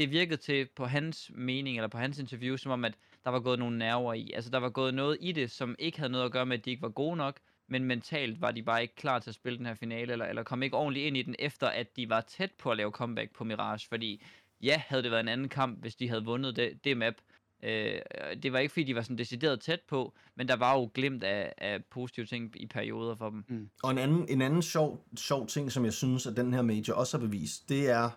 det 0.00 0.10
virkede 0.10 0.36
til 0.36 0.68
på 0.76 0.86
hans 0.86 1.30
mening, 1.34 1.76
eller 1.76 1.88
på 1.88 1.98
hans 1.98 2.18
interview, 2.18 2.56
som 2.56 2.72
om, 2.72 2.84
at 2.84 2.94
der 3.24 3.30
var 3.30 3.40
gået 3.40 3.58
nogle 3.58 3.78
nerver 3.78 4.14
i. 4.14 4.30
Altså, 4.34 4.50
der 4.50 4.58
var 4.58 4.70
gået 4.70 4.94
noget 4.94 5.18
i 5.20 5.32
det, 5.32 5.50
som 5.50 5.76
ikke 5.78 5.98
havde 5.98 6.12
noget 6.12 6.24
at 6.24 6.32
gøre 6.32 6.46
med, 6.46 6.58
at 6.58 6.64
de 6.64 6.70
ikke 6.70 6.82
var 6.82 6.88
gode 6.88 7.16
nok, 7.16 7.40
men 7.68 7.84
mentalt 7.84 8.40
var 8.40 8.50
de 8.50 8.62
bare 8.62 8.82
ikke 8.82 8.94
klar 8.94 9.18
til 9.18 9.30
at 9.30 9.34
spille 9.34 9.58
den 9.58 9.66
her 9.66 9.74
finale, 9.74 10.12
eller, 10.12 10.26
eller 10.26 10.42
kom 10.42 10.62
ikke 10.62 10.76
ordentligt 10.76 11.06
ind 11.06 11.16
i 11.16 11.22
den, 11.22 11.34
efter 11.38 11.66
at 11.66 11.96
de 11.96 12.08
var 12.08 12.20
tæt 12.20 12.52
på 12.58 12.70
at 12.70 12.76
lave 12.76 12.90
comeback 12.90 13.34
på 13.34 13.44
Mirage, 13.44 13.88
fordi 13.88 14.24
ja, 14.62 14.82
havde 14.86 15.02
det 15.02 15.10
været 15.10 15.20
en 15.20 15.28
anden 15.28 15.48
kamp, 15.48 15.80
hvis 15.80 15.96
de 15.96 16.08
havde 16.08 16.24
vundet 16.24 16.56
det, 16.56 16.84
det 16.84 16.96
map. 16.96 17.14
Øh, 17.62 18.00
det 18.42 18.52
var 18.52 18.58
ikke 18.58 18.72
fordi, 18.72 18.84
de 18.84 18.94
var 18.94 19.02
sådan 19.02 19.18
decideret 19.18 19.60
tæt 19.60 19.80
på, 19.88 20.14
men 20.36 20.48
der 20.48 20.56
var 20.56 20.78
jo 20.78 20.90
glimt 20.94 21.24
af, 21.24 21.52
af 21.58 21.84
positive 21.84 22.26
ting 22.26 22.52
i 22.56 22.66
perioder 22.66 23.16
for 23.16 23.30
dem. 23.30 23.44
Mm. 23.48 23.70
Og 23.82 23.90
en 23.90 23.98
anden, 23.98 24.28
en 24.28 24.42
anden 24.42 24.62
sjov, 24.62 25.04
sjov 25.16 25.46
ting, 25.46 25.72
som 25.72 25.84
jeg 25.84 25.92
synes, 25.92 26.26
at 26.26 26.36
den 26.36 26.54
her 26.54 26.62
major 26.62 26.94
også 26.94 27.18
har 27.18 27.26
bevist, 27.26 27.68
det 27.68 27.90
er 27.90 28.10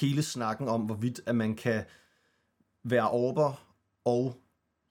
hele 0.00 0.22
snakken 0.22 0.68
om, 0.68 0.80
hvorvidt 0.80 1.20
at 1.26 1.34
man 1.34 1.56
kan 1.56 1.84
være 2.84 3.10
Orber 3.10 3.71
og 4.04 4.36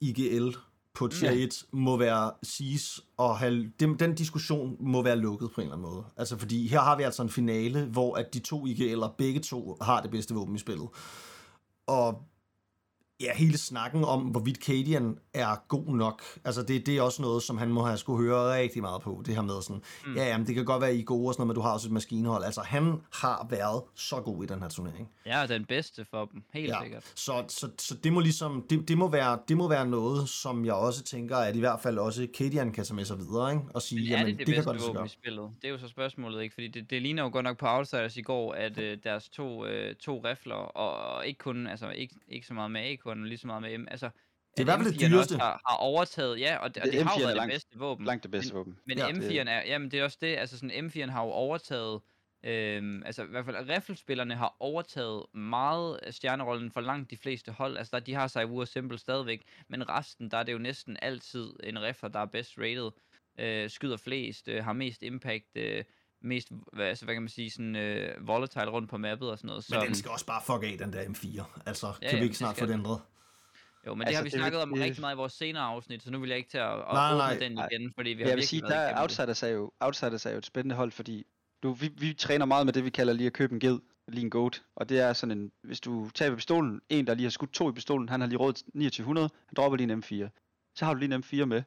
IGL 0.02 0.56
på 0.94 1.08
tier 1.08 1.32
1 1.32 1.66
må 1.72 1.98
være 1.98 2.32
siges 2.44 3.02
og 3.18 3.38
have, 3.38 3.72
den, 3.80 4.00
den 4.00 4.16
diskussion 4.16 4.78
må 4.80 5.02
være 5.02 5.16
lukket 5.16 5.52
på 5.52 5.62
en 5.62 5.68
eller 5.68 5.78
anden 5.78 5.92
måde. 5.92 6.04
Altså 6.18 6.38
fordi 6.38 6.68
her 6.68 6.80
har 6.80 6.98
vi 6.98 7.04
altså 7.04 7.22
en 7.22 7.30
finale, 7.30 7.86
hvor 7.86 8.16
at 8.16 8.34
de 8.34 8.40
to 8.40 8.66
IGL'er 8.66 9.08
begge 9.18 9.40
to 9.40 9.78
har 9.82 10.02
det 10.02 10.12
bedste 10.12 10.34
våben 10.34 10.56
i 10.56 10.60
spillet. 10.60 10.88
Og 11.88 12.24
ja, 13.22 13.36
hele 13.36 13.58
snakken 13.58 14.04
om, 14.04 14.22
hvorvidt 14.22 14.66
Cadian 14.66 15.18
er 15.34 15.56
god 15.68 15.96
nok, 15.96 16.24
altså 16.46 16.64
det, 16.64 16.86
det 16.86 16.98
er 16.98 17.02
også 17.02 17.22
noget, 17.22 17.44
som 17.44 17.58
han 17.58 17.70
må 17.70 17.86
have 17.86 17.98
skulle 17.98 18.24
høre 18.24 18.56
rigtig 18.56 18.82
meget 18.82 19.02
på, 19.02 19.24
det 19.26 19.36
her 19.36 19.42
med 19.42 19.62
sådan, 19.62 19.82
mm. 20.06 20.16
ja, 20.16 20.26
jamen, 20.28 20.48
det 20.48 20.56
kan 20.56 20.66
godt 20.66 20.82
være, 20.82 20.96
I 20.96 21.00
er 21.00 21.04
gode 21.04 21.28
og 21.28 21.34
sådan 21.34 21.42
noget, 21.42 21.48
men 21.48 21.56
du 21.56 21.62
har 21.62 21.74
også 21.74 21.88
et 21.88 21.92
maskinehold. 21.92 22.44
Altså, 22.44 22.62
han 22.62 23.02
har 23.14 23.48
været 23.50 23.84
så 23.96 24.16
god 24.16 24.44
i 24.44 24.48
den 24.48 24.62
her 24.62 24.70
turnering. 24.70 25.10
Ja, 25.26 25.46
den 25.48 25.66
bedste 25.66 26.06
for 26.06 26.26
dem, 26.26 26.44
helt 26.54 26.70
ja. 26.70 26.84
sikkert. 26.84 27.12
Så, 27.16 27.44
så, 27.48 27.70
så 27.78 27.96
det 27.96 28.14
må 28.14 28.20
ligesom, 28.20 28.66
det, 28.70 28.88
det, 28.88 28.98
må 28.98 29.10
være, 29.10 29.40
det 29.48 29.58
må 29.58 29.70
være 29.70 29.88
noget, 29.88 30.30
som 30.30 30.66
jeg 30.66 30.74
også 30.74 31.04
tænker, 31.04 31.38
at 31.38 31.56
i 31.56 31.60
hvert 31.60 31.80
fald 31.80 31.98
også 31.98 32.28
Cadian 32.38 32.72
kan 32.72 32.84
tage 32.84 32.96
med 32.96 33.06
sig 33.06 33.18
videre, 33.18 33.52
ikke? 33.52 33.64
Og 33.74 33.82
sige, 33.82 34.02
men 34.02 34.10
jamen, 34.10 34.28
det, 34.28 34.40
det, 34.40 34.48
det 34.48 34.56
kan 34.56 34.64
godt 34.64 34.88
våben 34.88 35.06
i 35.06 35.10
spillet? 35.10 35.50
Det 35.62 35.68
er 35.68 35.72
jo 35.72 35.78
så 35.78 35.88
spørgsmålet, 35.88 36.44
ikke? 36.44 36.54
Fordi 36.54 36.68
det, 36.68 36.90
det 36.90 37.02
ligner 37.02 37.24
jo 37.24 37.30
godt 37.30 37.44
nok 37.44 37.58
på 37.58 37.68
Outsiders 37.68 38.18
i 38.18 38.22
går, 38.22 38.54
at 38.54 38.78
øh, 38.78 38.98
deres 39.04 39.30
to, 39.30 39.66
øh, 39.66 39.96
to 39.96 40.22
rifler, 40.26 40.56
og, 40.56 41.16
og 41.16 41.28
ikke 41.28 41.38
kun, 41.38 41.68
altså 41.68 41.90
ikke, 41.90 42.16
ikke 42.28 42.48
så 42.48 42.54
meget 42.54 42.72
med 42.72 42.82
AK, 42.82 43.11
kun 43.12 43.26
lige 43.26 43.38
så 43.38 43.48
meget 43.48 43.62
med 43.62 43.78
M. 43.78 43.88
Altså, 43.92 44.10
det 44.58 44.60
er 44.60 44.62
i 44.62 44.64
hvert 44.64 44.80
fald 44.80 44.94
det 44.94 45.12
dyreste. 45.12 45.38
Har, 45.38 45.62
har 45.68 45.78
overtaget, 45.78 46.40
ja, 46.40 46.58
og, 46.58 46.76
det, 46.76 46.84
og 46.84 46.86
det, 46.86 46.94
det 46.94 47.04
har 47.04 47.20
jo 47.20 47.26
været 47.26 47.36
langt, 47.36 47.52
det 47.52 47.56
bedste 47.56 47.80
våben. 47.80 48.06
Langt 48.06 48.24
det 48.24 48.32
bedste 48.32 48.54
våben. 48.54 48.80
Men, 48.86 48.98
men 48.98 48.98
ja, 48.98 49.44
M4'en 49.44 49.50
er, 49.50 49.62
jamen 49.66 49.92
det 49.92 50.00
er 50.00 50.04
også 50.04 50.18
det, 50.22 50.38
altså 50.38 50.58
sådan 50.58 50.86
M4'en 50.86 51.12
har 51.12 51.24
jo 51.24 51.30
overtaget, 51.30 52.02
øhm, 52.44 53.04
altså 53.06 53.24
i 53.24 53.28
hvert 53.28 53.46
fald 53.46 53.70
riffelspillerne 53.70 54.36
har 54.36 54.56
overtaget 54.60 55.26
meget 55.34 56.00
stjernerollen 56.10 56.72
for 56.72 56.82
langt 56.82 57.12
de 57.12 57.18
fleste 57.18 57.52
hold. 57.52 57.78
Altså 57.78 57.92
der, 57.98 58.00
de 58.04 58.14
har 58.14 58.28
sig 58.28 58.46
og 58.46 58.68
Simple 58.68 58.98
stadigvæk, 58.98 59.44
men 59.68 59.90
resten, 59.90 60.32
der 60.32 60.38
er 60.38 60.44
det 60.44 60.54
jo 60.54 60.58
næsten 60.58 60.98
altid 61.02 61.54
en 61.64 61.82
riffer, 61.82 62.08
der 62.08 62.20
er 62.20 62.26
best 62.26 62.58
rated, 62.58 62.92
øh, 63.40 63.70
skyder 63.70 63.98
flest, 63.98 64.48
øh, 64.48 64.64
har 64.64 64.74
mest 64.74 65.04
impact, 65.04 65.58
øh, 65.58 65.84
mest, 66.22 66.48
hvad, 66.74 66.86
altså, 66.86 67.06
hvad 67.06 67.16
kan 67.16 67.22
man 67.22 67.30
sige, 67.30 67.52
sådan 67.52 67.76
øh, 67.76 68.28
volatile 68.28 68.70
rundt 68.70 68.90
på 68.90 68.98
mappet 68.98 69.32
og 69.32 69.38
sådan 69.38 69.48
noget. 69.48 69.64
Så, 69.64 69.76
men 69.76 69.88
den 69.88 69.96
skal 69.96 70.12
også 70.12 70.26
bare 70.26 70.42
fuck 70.46 70.64
af, 70.72 70.78
den 70.78 70.94
der 70.94 71.04
M4. 71.04 71.62
Altså, 71.66 71.94
ja, 72.02 72.10
kan 72.10 72.20
vi 72.20 72.24
ikke 72.24 72.38
snart 72.38 72.58
få 72.58 72.66
det 72.66 72.74
ændret? 72.74 73.02
Jo, 73.88 73.96
men 73.96 74.08
altså, 74.08 74.12
det 74.12 74.18
har 74.18 74.24
vi 74.24 74.30
snakket 74.30 74.54
det, 74.54 74.62
om 74.62 74.74
det, 74.74 74.84
rigtig 74.84 75.02
meget 75.02 75.16
i 75.16 75.18
vores 75.18 75.34
senere 75.34 75.64
afsnit, 75.64 76.04
så 76.04 76.12
nu 76.12 76.20
vil 76.20 76.30
jeg 76.30 76.38
ikke 76.38 76.50
til 76.50 76.58
at, 76.58 76.74
at 76.74 76.94
nej, 76.94 77.16
nej, 77.16 77.38
den 77.38 77.52
igen, 77.72 77.94
fordi 77.96 78.10
vi 78.10 78.22
har 78.22 78.30
jeg 78.30 78.38
vil 78.38 78.48
sige, 78.48 78.62
der 78.62 79.02
Outsiders 79.02 79.44
er, 79.44 79.48
jo, 79.48 79.72
Outsiders 79.80 80.26
er 80.26 80.32
jo 80.32 80.38
et 80.38 80.46
spændende 80.46 80.76
hold, 80.76 80.92
fordi 80.92 81.26
du, 81.64 81.72
vi, 81.72 81.92
vi 81.98 82.14
træner 82.14 82.46
meget 82.46 82.66
med 82.66 82.74
det, 82.74 82.86
vi 82.86 82.90
kalder 82.90 83.14
lige 83.14 83.28
at 83.28 83.34
købe 83.34 83.54
en 83.54 83.60
ged, 83.60 83.80
lige 84.08 84.24
en 84.24 84.30
goat, 84.30 84.64
og 84.76 84.90
det 84.90 85.00
er 85.00 85.14
sådan 85.14 85.38
en, 85.38 85.52
hvis 85.64 85.80
du 85.80 86.10
tager 86.10 86.36
pistolen, 86.36 86.82
en 86.90 87.08
der 87.08 87.14
lige 87.14 87.26
har 87.26 87.30
skudt 87.30 87.54
to 87.54 87.70
i 87.70 87.74
pistolen, 87.74 88.10
han 88.10 88.22
har 88.22 88.28
lige 88.28 88.38
råd 88.38 88.54
2900, 88.54 89.30
han 89.48 89.54
dropper 89.56 89.78
lige 89.78 89.94
en 89.94 90.04
M4. 90.04 90.30
Så 90.76 90.86
har 90.86 90.94
du 90.94 91.00
lige 91.00 91.16
en 91.16 91.24
M4 91.24 91.46
med 91.46 91.64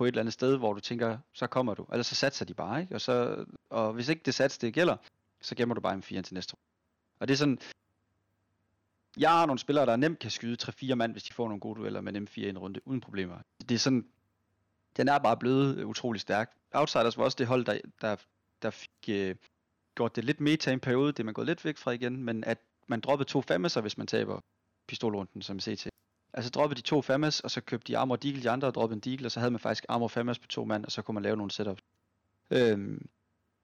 på 0.00 0.04
et 0.04 0.08
eller 0.08 0.20
andet 0.20 0.32
sted, 0.32 0.56
hvor 0.56 0.72
du 0.72 0.80
tænker, 0.80 1.18
så 1.32 1.46
kommer 1.46 1.74
du. 1.74 1.86
Eller 1.92 2.02
så 2.02 2.14
satser 2.14 2.44
de 2.44 2.54
bare, 2.54 2.80
ikke? 2.80 2.94
Og, 2.94 3.00
så, 3.00 3.44
og 3.70 3.92
hvis 3.92 4.08
ikke 4.08 4.22
det 4.24 4.34
sats 4.34 4.58
det 4.58 4.74
gælder, 4.74 4.96
så 5.40 5.54
gemmer 5.54 5.74
du 5.74 5.80
bare 5.80 5.94
en 5.94 6.02
4 6.02 6.22
til 6.22 6.34
næste 6.34 6.54
runde. 6.54 6.64
Og 7.20 7.28
det 7.28 7.34
er 7.34 7.38
sådan, 7.38 7.58
jeg 9.16 9.30
har 9.30 9.46
nogle 9.46 9.58
spillere, 9.58 9.86
der 9.86 9.96
nemt 9.96 10.18
kan 10.18 10.30
skyde 10.30 10.56
3-4 10.62 10.94
mand, 10.94 11.12
hvis 11.12 11.22
de 11.22 11.32
får 11.32 11.48
nogle 11.48 11.60
gode 11.60 11.80
dueller 11.80 12.00
med 12.00 12.16
M4 12.16 12.40
i 12.40 12.48
en 12.48 12.58
runde, 12.58 12.80
uden 12.84 13.00
problemer. 13.00 13.38
Det 13.68 13.74
er 13.74 13.78
sådan, 13.78 14.06
den 14.96 15.08
er 15.08 15.18
bare 15.18 15.36
blevet 15.36 15.84
utrolig 15.84 16.20
stærk. 16.20 16.52
Outsiders 16.72 17.18
var 17.18 17.24
også 17.24 17.36
det 17.38 17.46
hold, 17.46 17.64
der, 17.64 17.80
der, 18.00 18.16
der 18.62 18.70
fik 18.70 18.90
øh, 19.08 19.36
gjort 19.94 20.16
det 20.16 20.24
lidt 20.24 20.40
meta 20.40 20.70
i 20.70 20.72
en 20.72 20.80
periode, 20.80 21.12
det 21.12 21.20
er 21.20 21.24
man 21.24 21.34
gået 21.34 21.46
lidt 21.46 21.64
væk 21.64 21.76
fra 21.76 21.90
igen, 21.90 22.24
men 22.24 22.44
at 22.44 22.58
man 22.86 23.00
droppede 23.00 23.28
to 23.28 23.42
fammeser, 23.42 23.80
hvis 23.80 23.98
man 23.98 24.06
taber 24.06 24.40
pistolrunden, 24.88 25.42
som 25.42 25.60
CT. 25.60 25.88
Altså 26.32 26.50
droppede 26.50 26.80
de 26.80 26.86
to 26.86 27.02
fammes, 27.02 27.40
og 27.40 27.50
så 27.50 27.60
købte 27.60 27.92
de 27.92 27.98
armor 27.98 28.14
og 28.14 28.22
deagle, 28.22 28.42
de 28.42 28.50
andre 28.50 28.70
droppede 28.70 28.96
en 28.96 29.00
deagle, 29.00 29.26
og 29.26 29.32
så 29.32 29.40
havde 29.40 29.50
man 29.50 29.60
faktisk 29.60 29.84
armor 29.88 30.08
fammes 30.08 30.38
på 30.38 30.46
to 30.46 30.64
mand, 30.64 30.84
og 30.84 30.92
så 30.92 31.02
kunne 31.02 31.14
man 31.14 31.22
lave 31.22 31.36
nogle 31.36 31.50
setups. 31.50 31.82
Øhm, 32.50 33.08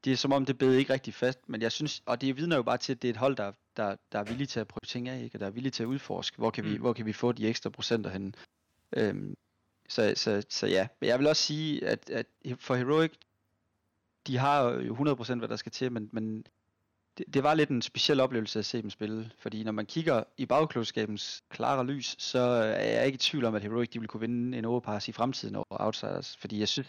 det 0.05 0.13
er 0.13 0.17
som 0.17 0.33
om, 0.33 0.45
det 0.45 0.59
bed 0.59 0.75
ikke 0.75 0.93
rigtig 0.93 1.15
fast, 1.15 1.49
men 1.49 1.63
jeg 1.63 1.73
synes, 1.73 2.03
og 2.07 2.21
det 2.21 2.37
vidner 2.37 2.57
jo 2.57 2.63
bare 2.63 2.79
til, 2.79 2.93
at 2.93 3.03
det 3.03 3.09
er 3.09 3.13
et 3.13 3.17
hold, 3.17 3.37
der, 3.37 3.53
der, 3.77 3.97
der 4.13 4.19
er 4.19 4.25
villige 4.25 4.47
til 4.47 4.61
at 4.61 4.69
prøve 4.69 4.87
ting 4.87 5.09
af, 5.09 5.23
ikke? 5.23 5.37
og 5.37 5.41
der 5.41 5.47
er 5.47 5.51
villige 5.51 5.71
til 5.71 5.83
at 5.83 5.87
udforske, 5.87 6.39
hvor 6.39 6.51
kan, 6.51 6.65
mm. 6.65 6.71
vi, 6.71 6.77
hvor 6.77 6.93
kan 6.93 7.07
vi 7.07 7.13
få 7.13 7.33
de 7.33 7.49
ekstra 7.49 7.71
procenter 7.71 8.11
henne. 8.11 8.33
Øhm, 8.97 9.37
så, 9.89 10.13
så, 10.17 10.43
så 10.49 10.67
ja, 10.67 10.89
men 11.01 11.09
jeg 11.09 11.19
vil 11.19 11.27
også 11.27 11.43
sige, 11.43 11.87
at, 11.87 12.11
at 12.11 12.27
for 12.59 12.75
Heroic, 12.75 13.13
de 14.27 14.39
har 14.39 14.71
jo 14.71 14.95
100% 14.95 15.35
hvad 15.35 15.49
der 15.49 15.57
skal 15.57 15.73
til, 15.73 15.93
men, 15.93 16.09
men 16.13 16.47
det, 17.19 17.35
det 17.35 17.43
var 17.43 17.55
lidt 17.55 17.71
en 17.71 17.83
speciel 17.83 18.21
oplevelse 18.21 18.59
at 18.59 18.65
se 18.65 18.83
dem 18.83 18.91
spille, 18.91 19.31
fordi 19.39 19.65
når 19.65 19.73
man 19.73 19.87
kigger 19.87 20.25
i 20.37 20.47
bagklodskabens 20.47 21.45
klare 21.49 21.87
lys, 21.87 22.17
så 22.19 22.39
er 22.39 22.85
jeg 22.85 23.07
ikke 23.07 23.17
i 23.17 23.19
tvivl 23.19 23.45
om, 23.45 23.55
at 23.55 23.63
Heroic 23.63 23.89
de 23.89 23.99
vil 23.99 24.09
kunne 24.09 24.21
vinde 24.21 24.59
en 24.59 24.65
overpass 24.65 25.09
i 25.09 25.13
fremtiden 25.13 25.57
over 25.57 25.67
Outsiders, 25.71 26.37
fordi 26.37 26.61
jeg 26.61 26.69
synes, 26.69 26.89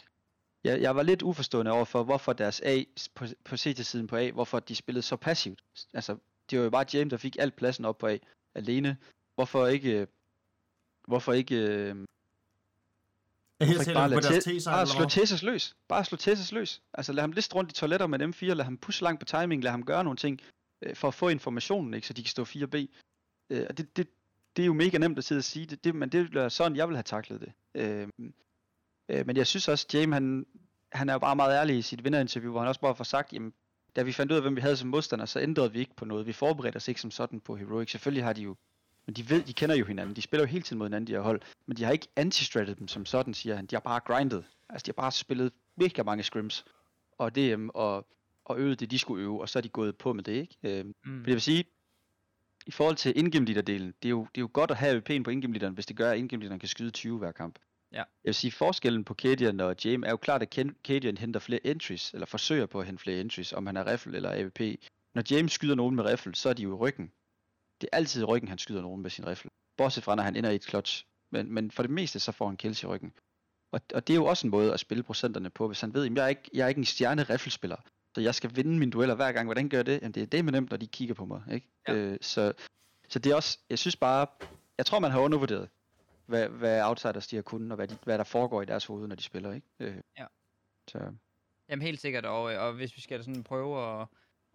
jeg, 0.63 0.81
jeg 0.81 0.95
var 0.95 1.03
lidt 1.03 1.21
uforstående 1.21 1.71
over 1.71 1.85
for, 1.85 2.03
hvorfor 2.03 2.33
deres 2.33 2.61
A 2.65 2.83
på, 3.15 3.25
på 3.45 3.57
CT-siden 3.57 4.07
på 4.07 4.15
A, 4.15 4.31
hvorfor 4.31 4.59
de 4.59 4.75
spillede 4.75 5.01
så 5.01 5.15
passivt. 5.15 5.63
Altså, 5.93 6.17
det 6.49 6.59
var 6.59 6.63
jo 6.63 6.69
bare 6.69 6.85
James, 6.93 7.09
der 7.09 7.17
fik 7.17 7.35
alt 7.39 7.55
pladsen 7.55 7.85
op 7.85 7.97
på 7.97 8.07
A 8.07 8.17
alene. 8.55 8.97
Hvorfor 9.35 9.67
ikke... 9.67 9.91
Øh, 9.91 10.07
hvorfor 11.07 11.33
ikke... 11.33 11.55
Øh, 11.55 11.95
hvorfor 13.65 13.81
ikke 13.81 13.93
bare, 13.93 14.09
lade 14.09 14.41
te, 14.41 14.59
bare 14.65 14.87
slå 14.87 15.05
Tessas 15.05 15.43
løs. 15.43 15.75
Bare 15.87 16.05
slå 16.05 16.17
Tessas 16.17 16.51
løs. 16.51 16.81
Altså 16.93 17.13
lad 17.13 17.23
ham 17.23 17.31
liste 17.31 17.55
rundt 17.55 17.71
i 17.71 17.73
toiletter 17.73 18.07
med 18.07 18.21
M4, 18.21 18.45
lad 18.45 18.65
ham 18.65 18.77
pushe 18.77 19.03
langt 19.03 19.19
på 19.19 19.25
timing, 19.25 19.63
lad 19.63 19.71
ham 19.71 19.85
gøre 19.85 20.03
nogle 20.03 20.17
ting, 20.17 20.39
øh, 20.81 20.95
for 20.95 21.07
at 21.07 21.13
få 21.13 21.29
informationen, 21.29 21.93
ikke, 21.93 22.07
så 22.07 22.13
de 22.13 22.23
kan 22.23 22.29
stå 22.29 22.43
4B. 22.43 22.75
Øh, 23.49 23.65
og 23.69 23.77
det, 23.77 23.97
det, 23.97 24.07
det 24.57 24.63
er 24.63 24.67
jo 24.67 24.73
mega 24.73 24.97
nemt 24.97 25.17
at 25.17 25.23
sidde 25.23 25.39
og 25.39 25.43
sige 25.43 25.65
det, 25.65 25.83
det 25.83 25.95
men 25.95 26.09
det 26.09 26.35
er 26.35 26.49
sådan, 26.49 26.75
jeg 26.75 26.87
vil 26.87 26.95
have 26.95 27.03
taklet 27.03 27.41
det. 27.41 27.51
Øh, 27.75 28.07
Øh, 29.09 29.27
men 29.27 29.37
jeg 29.37 29.47
synes 29.47 29.67
også, 29.67 29.87
James 29.93 30.13
han, 30.13 30.45
han 30.91 31.09
er 31.09 31.13
jo 31.13 31.19
bare 31.19 31.35
meget 31.35 31.55
ærlig 31.55 31.77
i 31.77 31.81
sit 31.81 32.03
vinderinterview, 32.03 32.51
hvor 32.51 32.59
han 32.59 32.67
også 32.67 32.81
bare 32.81 32.95
får 32.95 33.03
sagt, 33.03 33.33
jamen, 33.33 33.53
da 33.95 34.03
vi 34.03 34.11
fandt 34.11 34.31
ud 34.31 34.37
af, 34.37 34.43
hvem 34.43 34.55
vi 34.55 34.61
havde 34.61 34.77
som 34.77 34.89
modstander, 34.89 35.25
så 35.25 35.39
ændrede 35.39 35.71
vi 35.71 35.79
ikke 35.79 35.95
på 35.95 36.05
noget. 36.05 36.27
Vi 36.27 36.33
forberedte 36.33 36.77
os 36.77 36.87
ikke 36.87 37.01
som 37.01 37.11
sådan 37.11 37.39
på 37.39 37.55
Heroic. 37.55 37.91
Selvfølgelig 37.91 38.23
har 38.23 38.33
de 38.33 38.41
jo, 38.41 38.55
men 39.07 39.13
de 39.13 39.29
ved, 39.29 39.43
de 39.43 39.53
kender 39.53 39.75
jo 39.75 39.85
hinanden. 39.85 40.15
De 40.15 40.21
spiller 40.21 40.43
jo 40.43 40.47
hele 40.47 40.63
tiden 40.63 40.77
mod 40.77 40.87
hinanden, 40.87 41.07
de 41.07 41.11
her 41.11 41.21
hold. 41.21 41.41
Men 41.65 41.77
de 41.77 41.83
har 41.83 41.91
ikke 41.91 42.07
anti 42.15 42.45
dem 42.53 42.87
som 42.87 43.05
sådan, 43.05 43.33
siger 43.33 43.55
han. 43.55 43.65
De 43.65 43.75
har 43.75 43.79
bare 43.79 43.99
grindet. 43.99 44.45
Altså, 44.69 44.85
de 44.85 44.89
har 44.89 45.01
bare 45.01 45.11
spillet 45.11 45.51
virkelig 45.75 46.05
mange 46.05 46.23
scrims. 46.23 46.65
Og 47.17 47.35
det, 47.35 47.55
um, 47.55 47.71
og, 47.73 48.07
og 48.45 48.59
øvet 48.59 48.79
det, 48.79 48.91
de 48.91 48.99
skulle 48.99 49.23
øve, 49.23 49.41
og 49.41 49.49
så 49.49 49.59
er 49.59 49.61
de 49.61 49.69
gået 49.69 49.95
på 49.97 50.13
med 50.13 50.23
det, 50.23 50.31
ikke? 50.31 50.57
Øhm, 50.63 50.87
mm. 50.87 51.23
For 51.23 51.29
jeg 51.29 51.33
vil 51.33 51.41
sige, 51.41 51.65
i 52.67 52.71
forhold 52.71 52.95
til 52.95 53.17
indgame 53.17 53.45
delen 53.45 53.93
det 54.01 54.05
er 54.05 54.09
jo, 54.09 54.21
det 54.35 54.37
er 54.37 54.41
jo 54.41 54.49
godt 54.53 54.71
at 54.71 54.77
have 54.77 54.97
AWP'en 54.97 55.23
på 55.23 55.29
indgame 55.29 55.69
hvis 55.69 55.85
det 55.85 55.95
gør, 55.95 56.11
at 56.11 56.17
indgame 56.17 56.59
kan 56.59 56.69
skyde 56.69 56.91
20 56.91 57.17
hver 57.17 57.31
kamp. 57.31 57.59
Ja. 57.91 57.97
Jeg 57.97 58.05
vil 58.23 58.35
sige, 58.35 58.51
forskellen 58.51 59.03
på 59.03 59.13
Cadian 59.13 59.59
og 59.59 59.75
James 59.85 60.07
er 60.07 60.11
jo 60.11 60.17
klart, 60.17 60.41
at 60.41 60.57
Cadian 60.83 61.17
henter 61.17 61.39
flere 61.39 61.67
entries, 61.67 62.13
eller 62.13 62.25
forsøger 62.25 62.65
på 62.65 62.79
at 62.79 62.85
hente 62.85 63.03
flere 63.03 63.19
entries, 63.19 63.53
om 63.53 63.65
han 63.65 63.77
er 63.77 63.91
riffle 63.91 64.15
eller 64.15 64.31
AVP. 64.31 64.59
Når 65.13 65.23
James 65.31 65.51
skyder 65.51 65.75
nogen 65.75 65.95
med 65.95 66.05
riffle, 66.05 66.35
så 66.35 66.49
er 66.49 66.53
de 66.53 66.63
jo 66.63 66.71
i 66.71 66.75
ryggen. 66.75 67.11
Det 67.81 67.89
er 67.91 67.97
altid 67.97 68.23
ryggen, 68.23 68.49
han 68.49 68.57
skyder 68.57 68.81
nogen 68.81 69.01
med 69.01 69.09
sin 69.09 69.27
riffle. 69.27 69.51
Bortset 69.77 70.03
fra, 70.03 70.15
når 70.15 70.23
han 70.23 70.35
ender 70.35 70.49
i 70.49 70.55
et 70.55 70.63
clutch. 70.63 71.05
Men, 71.31 71.51
men 71.51 71.71
for 71.71 71.83
det 71.83 71.89
meste, 71.89 72.19
så 72.19 72.31
får 72.31 72.47
han 72.47 72.57
kills 72.57 72.83
i 72.83 72.85
ryggen. 72.85 73.13
Og, 73.71 73.81
og 73.93 74.07
det 74.07 74.13
er 74.13 74.17
jo 74.17 74.25
også 74.25 74.47
en 74.47 74.51
måde 74.51 74.73
at 74.73 74.79
spille 74.79 75.03
procenterne 75.03 75.49
på, 75.49 75.67
hvis 75.67 75.81
han 75.81 75.93
ved, 75.93 76.05
at 76.05 76.15
jeg 76.15 76.23
er 76.23 76.27
ikke, 76.27 76.49
jeg 76.53 76.63
er 76.63 76.67
ikke 76.67 76.79
en 76.79 76.85
stjerne 76.85 77.23
riflespiller, 77.23 77.77
så 78.15 78.21
jeg 78.21 78.35
skal 78.35 78.55
vinde 78.55 78.79
mine 78.79 78.91
dueller 78.91 79.15
hver 79.15 79.31
gang. 79.31 79.47
Hvordan 79.47 79.69
gør 79.69 79.77
jeg 79.77 79.85
det? 79.85 80.01
Jamen, 80.01 80.11
det 80.11 80.23
er 80.23 80.27
det 80.27 80.45
med 80.45 80.53
nemt, 80.53 80.69
når 80.69 80.77
de 80.77 80.87
kigger 80.87 81.15
på 81.15 81.25
mig. 81.25 81.43
Ikke? 81.51 81.67
Ja. 81.87 81.93
Øh, 81.93 82.17
så, 82.21 82.53
så 83.09 83.19
det 83.19 83.31
er 83.31 83.35
også, 83.35 83.59
jeg 83.69 83.79
synes 83.79 83.95
bare, 83.95 84.27
jeg 84.77 84.85
tror, 84.85 84.99
man 84.99 85.11
har 85.11 85.19
undervurderet 85.19 85.69
hvad, 86.27 86.49
hvad 86.49 86.83
outsiders 86.83 87.27
de 87.27 87.35
har 87.35 87.43
kunnet, 87.43 87.71
og 87.71 87.75
hvad, 87.75 87.87
de, 87.87 87.97
hvad 88.03 88.17
der 88.17 88.23
foregår 88.23 88.61
i 88.61 88.65
deres 88.65 88.85
hoved, 88.85 89.07
når 89.07 89.15
de 89.15 89.23
spiller, 89.23 89.53
ikke? 89.53 89.67
Øh, 89.79 89.95
ja. 90.17 90.25
Så. 90.87 91.13
Jamen 91.69 91.85
helt 91.85 92.01
sikkert, 92.01 92.25
og, 92.25 92.41
og 92.43 92.73
hvis 92.73 92.95
vi 92.95 93.01
skal 93.01 93.23
sådan 93.23 93.43
prøve 93.43 94.01
at, 94.01 94.07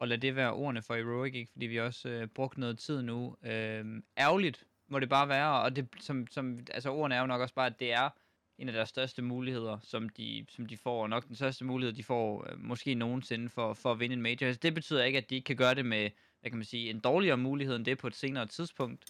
at 0.03 0.09
lade 0.09 0.21
det 0.21 0.37
være 0.37 0.53
ordene 0.53 0.83
for 0.83 0.95
Heroic, 0.95 1.35
ikke? 1.35 1.53
fordi 1.53 1.67
vi 1.67 1.81
også 1.81 2.09
øh, 2.09 2.27
brugt 2.27 2.59
noget 2.59 2.79
tid 2.79 3.03
nu. 3.03 3.37
Øh, 3.43 4.03
ærgerligt, 4.19 4.65
må 4.89 4.99
det 4.99 5.09
bare 5.09 5.29
være, 5.29 5.63
og 5.63 5.77
det, 5.77 5.89
som, 6.01 6.27
som, 6.31 6.59
altså 6.71 6.91
ordene 6.91 7.15
er 7.15 7.21
jo 7.21 7.27
nok 7.27 7.41
også 7.41 7.55
bare, 7.55 7.67
at 7.67 7.81
det 7.81 7.93
er 7.93 8.11
en 8.59 8.69
af 8.69 8.75
deres 8.75 8.89
største 8.89 9.23
muligheder, 9.23 9.79
som 9.83 10.09
de, 10.09 10.47
som 10.49 10.67
de 10.67 10.77
får, 10.77 11.03
og 11.03 11.11
nok 11.11 11.29
den 11.29 11.37
største 11.37 11.65
mulighed, 11.65 11.93
de 11.93 12.05
får 12.05 12.51
øh, 12.51 12.59
måske 12.61 12.95
nogensinde 12.95 13.49
for, 13.49 13.75
for 13.75 13.93
at 13.93 14.01
vinde 14.01 14.15
en 14.15 14.23
major. 14.23 14.47
Altså, 14.47 14.61
det 14.63 14.75
betyder 14.75 15.05
ikke, 15.05 15.19
at 15.19 15.31
de 15.31 15.35
ikke 15.35 15.47
kan 15.47 15.57
gøre 15.57 15.75
det 15.75 15.87
med, 15.87 16.11
hvad 16.41 16.51
kan 16.51 16.59
man 16.59 16.65
sige, 16.65 16.91
en 16.91 17.01
dårligere 17.01 17.37
mulighed 17.37 17.77
end 17.77 17.85
det 17.85 17.99
på 17.99 18.07
et 18.07 18.17
senere 18.17 18.47
tidspunkt. 18.47 19.05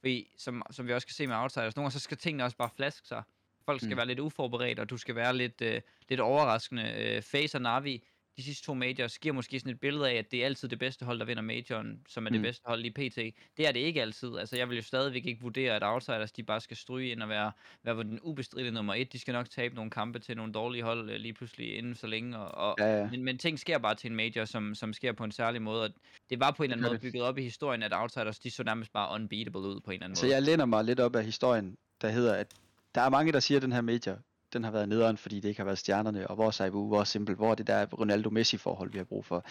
Fordi, 0.00 0.30
som, 0.36 0.62
som 0.70 0.86
vi 0.86 0.92
også 0.92 1.06
kan 1.06 1.14
se 1.14 1.26
med 1.26 1.36
Outsiders, 1.36 1.76
nogle 1.76 1.84
gange 1.84 1.92
så 1.92 2.00
skal 2.00 2.16
tingene 2.16 2.44
også 2.44 2.56
bare 2.56 2.70
flaske 2.76 3.08
sig. 3.08 3.22
Folk 3.64 3.80
skal 3.80 3.90
mm. 3.90 3.96
være 3.96 4.06
lidt 4.06 4.20
uforberedt, 4.20 4.78
og 4.78 4.90
du 4.90 4.96
skal 4.96 5.14
være 5.14 5.36
lidt, 5.36 5.60
øh, 5.62 5.80
lidt 6.08 6.20
overraskende. 6.20 6.94
Øh, 6.98 7.22
Face 7.22 7.56
og 7.56 7.62
Navi, 7.62 8.04
de 8.38 8.42
sidste 8.42 8.66
to 8.66 8.74
majors, 8.74 9.18
giver 9.18 9.34
måske 9.34 9.60
sådan 9.60 9.72
et 9.72 9.80
billede 9.80 10.10
af, 10.10 10.14
at 10.14 10.30
det 10.30 10.42
er 10.42 10.46
altid 10.46 10.68
det 10.68 10.78
bedste 10.78 11.04
hold, 11.04 11.18
der 11.18 11.24
vinder 11.24 11.42
majoren, 11.42 12.00
som 12.08 12.26
er 12.26 12.30
mm. 12.30 12.34
det 12.34 12.42
bedste 12.42 12.62
hold 12.66 12.84
i 12.84 12.90
PT. 12.90 13.16
Det 13.56 13.68
er 13.68 13.72
det 13.72 13.80
ikke 13.80 14.02
altid. 14.02 14.38
Altså, 14.38 14.56
jeg 14.56 14.68
vil 14.68 14.76
jo 14.76 14.82
stadigvæk 14.82 15.26
ikke 15.26 15.42
vurdere, 15.42 15.76
at 15.76 15.82
Outsiders, 15.84 16.32
de 16.32 16.42
bare 16.42 16.60
skal 16.60 16.76
stryge 16.76 17.10
ind 17.10 17.22
og 17.22 17.28
være, 17.28 17.52
være 17.82 17.96
den 17.96 18.20
ubestridte 18.22 18.70
nummer 18.70 18.94
et. 18.94 19.12
De 19.12 19.18
skal 19.18 19.32
nok 19.32 19.50
tabe 19.50 19.74
nogle 19.74 19.90
kampe 19.90 20.18
til 20.18 20.36
nogle 20.36 20.52
dårlige 20.52 20.82
hold 20.82 21.10
øh, 21.10 21.16
lige 21.16 21.32
pludselig 21.32 21.76
inden 21.76 21.94
så 21.94 22.06
længe. 22.06 22.38
Og, 22.38 22.54
og, 22.54 22.74
ja, 22.78 22.98
ja. 22.98 23.08
Men, 23.10 23.24
men 23.24 23.38
ting 23.38 23.58
sker 23.58 23.78
bare 23.78 23.94
til 23.94 24.10
en 24.10 24.16
major, 24.16 24.44
som, 24.44 24.74
som 24.74 24.92
sker 24.92 25.12
på 25.12 25.24
en 25.24 25.32
særlig 25.32 25.62
måde. 25.62 25.84
Og 25.84 25.90
det 26.30 26.40
var 26.40 26.50
på 26.50 26.62
en 26.62 26.70
eller 26.70 26.76
anden 26.76 26.90
måde 26.90 26.98
bygget 26.98 27.22
op 27.22 27.38
i 27.38 27.42
historien, 27.42 27.82
at 27.82 27.92
Outsiders, 27.94 28.38
de 28.38 28.50
så 28.50 28.62
nærmest 28.62 28.92
bare 28.92 29.14
unbeatable 29.14 29.60
ud 29.60 29.80
på 29.80 29.90
en 29.90 29.94
eller 29.94 30.04
anden 30.04 30.16
så 30.16 30.24
måde. 30.24 30.30
Så 30.30 30.36
jeg 30.36 30.42
lænder 30.42 30.66
mig 30.66 30.84
lidt 30.84 31.00
op 31.00 31.16
af 31.16 31.24
historien, 31.24 31.76
der 32.00 32.08
hedder, 32.08 32.34
at 32.34 32.54
der 32.94 33.00
er 33.00 33.08
mange, 33.08 33.32
der 33.32 33.40
siger, 33.40 33.58
at 33.58 33.62
den 33.62 33.72
her 33.72 33.80
major, 33.80 34.18
den 34.52 34.64
har 34.64 34.70
været 34.70 34.88
nederen, 34.88 35.16
fordi 35.16 35.40
det 35.40 35.48
ikke 35.48 35.60
har 35.60 35.64
været 35.64 35.78
stjernerne, 35.78 36.30
og 36.30 36.34
hvor 36.34 36.50
Saibu, 36.50 36.86
hvor 36.86 37.04
simpel, 37.04 37.34
hvor 37.34 37.54
det 37.54 37.66
der 37.66 37.86
Ronaldo-Messi-forhold, 37.86 38.90
vi 38.90 38.98
har 38.98 39.04
brug 39.04 39.24
for. 39.24 39.44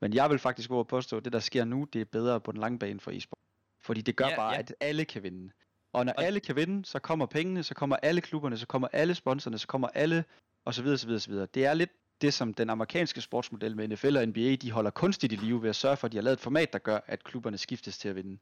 Men 0.00 0.14
jeg 0.14 0.30
vil 0.30 0.38
faktisk 0.38 0.70
over 0.70 0.84
påstå, 0.84 1.16
at 1.16 1.24
det 1.24 1.32
der 1.32 1.40
sker 1.40 1.64
nu, 1.64 1.84
det 1.92 2.00
er 2.00 2.04
bedre 2.04 2.40
på 2.40 2.52
den 2.52 2.60
lange 2.60 2.78
bane 2.78 3.00
for 3.00 3.10
e-sport. 3.10 3.38
Fordi 3.80 4.00
det 4.00 4.16
gør 4.16 4.28
ja, 4.28 4.36
bare, 4.36 4.52
ja. 4.52 4.58
at 4.58 4.74
alle 4.80 5.04
kan 5.04 5.22
vinde. 5.22 5.52
Og 5.92 6.06
når 6.06 6.12
og... 6.12 6.24
alle 6.24 6.40
kan 6.40 6.56
vinde, 6.56 6.84
så 6.84 6.98
kommer 6.98 7.26
pengene, 7.26 7.62
så 7.62 7.74
kommer 7.74 7.96
alle 7.96 8.20
klubberne, 8.20 8.58
så 8.58 8.66
kommer 8.66 8.88
alle 8.92 9.14
sponsorerne, 9.14 9.58
så 9.58 9.66
kommer 9.66 9.88
alle, 9.88 10.24
og 10.64 10.74
så 10.74 10.82
videre, 10.82 10.98
så 10.98 11.06
videre, 11.06 11.20
så 11.20 11.30
videre. 11.30 11.46
Det 11.54 11.64
er 11.64 11.74
lidt 11.74 11.90
det, 12.20 12.34
som 12.34 12.54
den 12.54 12.70
amerikanske 12.70 13.20
sportsmodel 13.20 13.76
med 13.76 13.88
NFL 13.88 14.16
og 14.16 14.28
NBA, 14.28 14.56
de 14.56 14.70
holder 14.70 14.90
kunstigt 14.90 15.32
i 15.32 15.36
live 15.36 15.62
ved 15.62 15.68
at 15.68 15.76
sørge 15.76 15.96
for, 15.96 16.06
at 16.06 16.12
de 16.12 16.16
har 16.16 16.22
lavet 16.22 16.36
et 16.36 16.42
format, 16.42 16.72
der 16.72 16.78
gør, 16.78 17.00
at 17.06 17.24
klubberne 17.24 17.58
skiftes 17.58 17.98
til 17.98 18.08
at 18.08 18.16
vinde. 18.16 18.38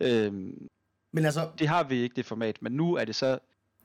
Øhm, 0.00 0.68
men 1.12 1.24
altså... 1.24 1.50
Det 1.58 1.68
har 1.68 1.84
vi 1.84 1.96
ikke, 1.96 2.16
det 2.16 2.26
format, 2.26 2.62
men 2.62 2.72
nu 2.72 2.94
er 2.94 3.04
det 3.04 3.14
så, 3.14 3.38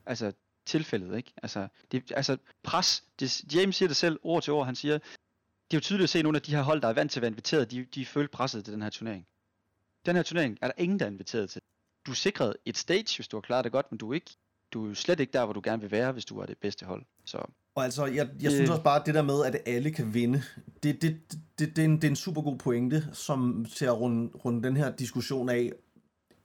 altså, 0.06 0.32
tilfældet, 0.66 1.16
ikke? 1.16 1.32
Altså, 1.42 1.68
det, 1.92 2.12
altså 2.16 2.36
pres, 2.62 3.04
det, 3.20 3.54
James 3.54 3.76
siger 3.76 3.88
det 3.88 3.96
selv 3.96 4.18
ord 4.22 4.42
til 4.42 4.52
ord, 4.52 4.66
han 4.66 4.74
siger, 4.74 4.98
det 5.70 5.76
er 5.76 5.76
jo 5.76 5.80
tydeligt 5.80 6.04
at 6.04 6.10
se, 6.10 6.18
at 6.18 6.22
nogle 6.22 6.38
af 6.38 6.42
de 6.42 6.54
her 6.54 6.62
hold, 6.62 6.82
der 6.82 6.88
er 6.88 6.92
vant 6.92 7.10
til 7.10 7.20
at 7.20 7.22
være 7.22 7.30
inviteret, 7.30 7.70
de, 7.70 7.84
de 7.94 8.06
føler 8.06 8.28
presset 8.28 8.64
til 8.64 8.74
den 8.74 8.82
her 8.82 8.90
turnering. 8.90 9.26
Den 10.06 10.16
her 10.16 10.22
turnering 10.22 10.58
er 10.62 10.66
der 10.66 10.74
ingen, 10.78 10.98
der 10.98 11.06
er 11.06 11.10
inviteret 11.10 11.50
til. 11.50 11.62
Du 12.06 12.14
sikret 12.14 12.56
et 12.64 12.76
stage, 12.76 13.18
hvis 13.18 13.28
du 13.28 13.36
har 13.36 13.40
klaret 13.40 13.64
det 13.64 13.72
godt, 13.72 13.92
men 13.92 13.98
du 13.98 14.10
er, 14.10 14.14
ikke, 14.14 14.30
du 14.72 14.90
er 14.90 14.94
slet 14.94 15.20
ikke 15.20 15.32
der, 15.32 15.44
hvor 15.44 15.52
du 15.52 15.60
gerne 15.64 15.82
vil 15.82 15.90
være, 15.90 16.12
hvis 16.12 16.24
du 16.24 16.38
er 16.38 16.46
det 16.46 16.58
bedste 16.58 16.86
hold. 16.86 17.04
Så. 17.24 17.38
Og 17.74 17.84
altså, 17.84 18.06
jeg, 18.06 18.28
jeg 18.40 18.52
synes 18.52 18.70
også 18.70 18.82
bare, 18.82 19.00
at 19.00 19.06
det 19.06 19.14
der 19.14 19.22
med, 19.22 19.44
at 19.44 19.56
alle 19.66 19.90
kan 19.90 20.14
vinde, 20.14 20.42
det, 20.82 21.02
det, 21.02 21.20
det, 21.58 21.76
det, 21.76 21.78
er, 21.78 21.84
en, 21.84 21.96
det 21.96 22.04
er 22.04 22.08
en 22.08 22.16
super 22.16 22.42
god 22.42 22.58
pointe, 22.58 23.08
som 23.12 23.66
til 23.74 23.84
at 23.84 24.00
runde, 24.00 24.30
runde 24.44 24.62
den 24.62 24.76
her 24.76 24.96
diskussion 24.96 25.48
af, 25.48 25.72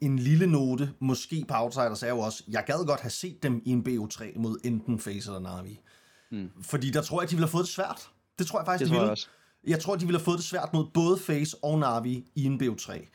en 0.02 0.20
lille 0.20 0.48
note, 0.48 0.94
måske 1.00 1.46
på 1.48 1.54
Outsiders, 1.54 2.04
er 2.04 2.10
jo 2.10 2.20
også, 2.20 2.44
jeg 2.48 2.64
gad 2.68 2.86
godt 2.86 3.00
have 3.02 3.12
set 3.12 3.44
dem 3.44 3.62
i 3.66 3.72
en 3.72 3.86
BO3 3.88 4.40
mod 4.40 4.58
enten 4.64 5.00
Face 5.00 5.30
eller 5.30 5.40
Navi. 5.40 5.80
Mm. 6.32 6.50
Fordi 6.62 6.90
der 6.90 7.02
tror 7.02 7.22
jeg, 7.22 7.30
de 7.30 7.36
ville 7.36 7.46
have 7.46 7.52
fået 7.52 7.66
det 7.66 7.74
svært. 7.74 8.10
Det 8.40 8.48
tror 8.48 8.60
jeg 8.60 8.66
faktisk, 8.66 8.80
det 8.80 8.88
de 8.88 8.92
ville. 8.92 9.04
Jeg, 9.04 9.12
også. 9.12 9.28
jeg 9.68 9.80
tror, 9.80 9.96
de 9.96 10.06
ville 10.06 10.20
have 10.20 10.26
fået 10.26 10.38
det 10.38 10.46
svært 10.46 10.74
mod 10.74 10.86
både 10.94 11.18
Face 11.18 11.58
og 11.64 11.80
Navi 11.80 12.26
i 12.36 12.46
en 12.46 12.62
BO3. 12.64 13.08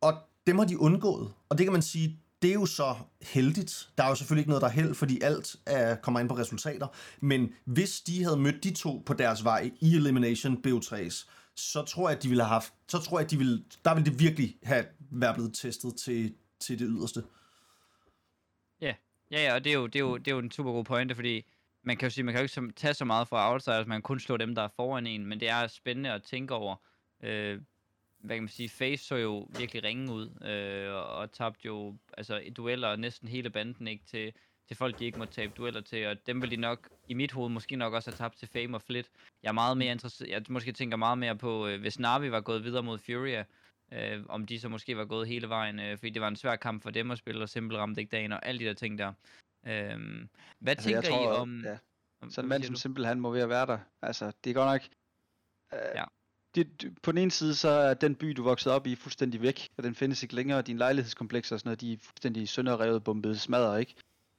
Og 0.00 0.14
dem 0.46 0.58
har 0.58 0.64
de 0.64 0.80
undgået. 0.80 1.32
Og 1.48 1.58
det 1.58 1.66
kan 1.66 1.72
man 1.72 1.82
sige, 1.82 2.20
det 2.42 2.50
er 2.50 2.54
jo 2.54 2.66
så 2.66 2.94
heldigt. 3.20 3.88
Der 3.98 4.04
er 4.04 4.08
jo 4.08 4.14
selvfølgelig 4.14 4.40
ikke 4.40 4.50
noget, 4.50 4.62
der 4.62 4.68
er 4.68 4.72
held, 4.72 4.94
fordi 4.94 5.20
alt 5.22 5.56
er, 5.66 5.94
kommer 5.94 6.20
ind 6.20 6.28
på 6.28 6.36
resultater. 6.36 6.86
Men 7.20 7.48
hvis 7.64 8.00
de 8.00 8.24
havde 8.24 8.36
mødt 8.36 8.64
de 8.64 8.74
to 8.74 9.02
på 9.06 9.14
deres 9.14 9.44
vej 9.44 9.70
i 9.80 9.96
Elimination 9.96 10.58
BO3's, 10.66 11.28
så 11.56 11.82
tror 11.82 12.08
jeg, 12.08 12.16
at 12.16 12.22
de 12.22 12.28
ville 12.28 12.42
have 12.42 12.52
haft, 12.52 12.72
så 12.88 12.98
tror 12.98 13.18
jeg, 13.18 13.24
at 13.24 13.30
de 13.30 13.38
ville, 13.38 13.62
der 13.84 13.94
ville 13.94 14.10
det 14.10 14.20
virkelig 14.20 14.56
have 14.62 14.84
været 15.10 15.34
blevet 15.34 15.54
testet 15.54 15.96
til, 15.96 16.34
til 16.60 16.78
det 16.78 16.88
yderste. 16.90 17.24
Ja, 18.80 18.94
ja, 19.30 19.42
ja 19.42 19.54
og 19.54 19.64
det 19.64 19.70
er, 19.70 19.74
jo, 19.74 19.86
det, 19.86 19.96
er 19.96 20.00
jo, 20.00 20.16
det 20.16 20.28
er 20.28 20.32
jo 20.32 20.38
en 20.38 20.50
super 20.50 20.72
god 20.72 20.84
pointe, 20.84 21.14
fordi 21.14 21.46
man 21.82 21.96
kan 21.96 22.06
jo 22.06 22.10
sige, 22.10 22.24
man 22.24 22.34
kan 22.34 22.46
jo 22.46 22.62
ikke 22.62 22.72
tage 22.72 22.94
så 22.94 23.04
meget 23.04 23.28
fra 23.28 23.52
outsiders, 23.52 23.86
man 23.86 23.96
kan 23.96 24.02
kun 24.02 24.20
slå 24.20 24.36
dem, 24.36 24.54
der 24.54 24.62
er 24.62 24.68
foran 24.76 25.06
en, 25.06 25.26
men 25.26 25.40
det 25.40 25.48
er 25.48 25.66
spændende 25.66 26.12
at 26.12 26.22
tænke 26.22 26.54
over. 26.54 26.76
Øh, 27.22 27.60
hvad 28.18 28.36
kan 28.36 28.42
man 28.42 28.48
sige, 28.48 28.68
Face 28.68 29.04
så 29.04 29.16
jo 29.16 29.48
virkelig 29.58 29.84
ringe 29.84 30.12
ud, 30.12 30.46
øh, 30.48 30.94
og 30.94 31.32
tabte 31.32 31.66
jo 31.66 31.96
altså, 32.16 32.42
dueller 32.56 32.96
næsten 32.96 33.28
hele 33.28 33.50
banden 33.50 33.88
ikke 33.88 34.04
til, 34.04 34.32
til 34.68 34.76
folk, 34.76 34.98
de 34.98 35.04
ikke 35.04 35.18
må 35.18 35.24
tabe 35.24 35.52
dueller 35.56 35.80
til, 35.80 36.06
og 36.06 36.26
dem 36.26 36.42
vil 36.42 36.50
de 36.50 36.56
nok, 36.56 36.88
i 37.08 37.14
mit 37.14 37.32
hoved, 37.32 37.50
måske 37.50 37.76
nok 37.76 37.94
også 37.94 38.10
have 38.10 38.16
tabt 38.16 38.38
til 38.38 38.48
Fame 38.48 38.76
og 38.76 38.82
Flit. 38.82 39.10
Jeg 39.42 39.48
er 39.48 39.52
meget 39.52 39.76
mere 39.78 39.92
interesseret, 39.92 40.30
jeg 40.30 40.42
måske 40.48 40.72
tænker 40.72 40.96
meget 40.96 41.18
mere 41.18 41.36
på, 41.36 41.66
øh, 41.66 41.80
hvis 41.80 41.98
Navi 41.98 42.30
var 42.30 42.40
gået 42.40 42.64
videre 42.64 42.82
mod 42.82 42.98
Furia, 42.98 43.44
øh, 43.92 44.24
om 44.28 44.46
de 44.46 44.60
så 44.60 44.68
måske 44.68 44.96
var 44.96 45.04
gået 45.04 45.28
hele 45.28 45.48
vejen, 45.48 45.80
øh, 45.80 45.98
fordi 45.98 46.10
det 46.10 46.22
var 46.22 46.28
en 46.28 46.36
svær 46.36 46.56
kamp 46.56 46.82
for 46.82 46.90
dem 46.90 47.10
at 47.10 47.18
spille, 47.18 47.42
og 47.42 47.48
simpelthen 47.48 47.82
ramte 47.82 48.00
ikke 48.00 48.10
dagen, 48.10 48.32
og 48.32 48.46
alle 48.46 48.58
de 48.58 48.64
der 48.64 48.74
ting 48.74 48.98
der. 48.98 49.12
Øh, 49.66 49.98
hvad 50.58 50.72
altså, 50.72 50.84
tænker 50.84 51.00
tror, 51.00 51.32
I 51.32 51.36
om... 51.36 51.60
Ja. 51.64 51.76
Så 52.30 52.40
en 52.40 52.48
mand 52.48 52.62
som 52.62 52.76
simpelthen 52.76 53.08
han 53.08 53.20
må 53.20 53.30
ved 53.30 53.40
at 53.40 53.48
være 53.48 53.66
der. 53.66 53.78
Altså, 54.02 54.32
det 54.44 54.50
er 54.50 54.54
godt 54.54 54.70
nok... 54.70 54.82
Øh, 55.72 55.88
ja. 55.94 56.04
Det, 56.54 56.94
på 57.02 57.12
den 57.12 57.18
ene 57.18 57.30
side, 57.30 57.54
så 57.54 57.68
er 57.68 57.94
den 57.94 58.14
by, 58.14 58.26
du 58.30 58.42
voksede 58.42 58.74
op 58.74 58.86
i, 58.86 58.94
fuldstændig 58.94 59.42
væk, 59.42 59.68
og 59.76 59.82
den 59.82 59.94
findes 59.94 60.22
ikke 60.22 60.34
længere, 60.34 60.58
og 60.58 60.66
din 60.66 60.78
lejlighedskompleks 60.78 61.52
og 61.52 61.60
sådan 61.60 61.68
noget, 61.68 61.80
de 61.80 61.92
er 61.92 61.96
fuldstændig 62.02 62.48
sønderrevet, 62.48 63.04
bombet, 63.04 63.40
smadret, 63.40 63.80
ikke? 63.80 63.94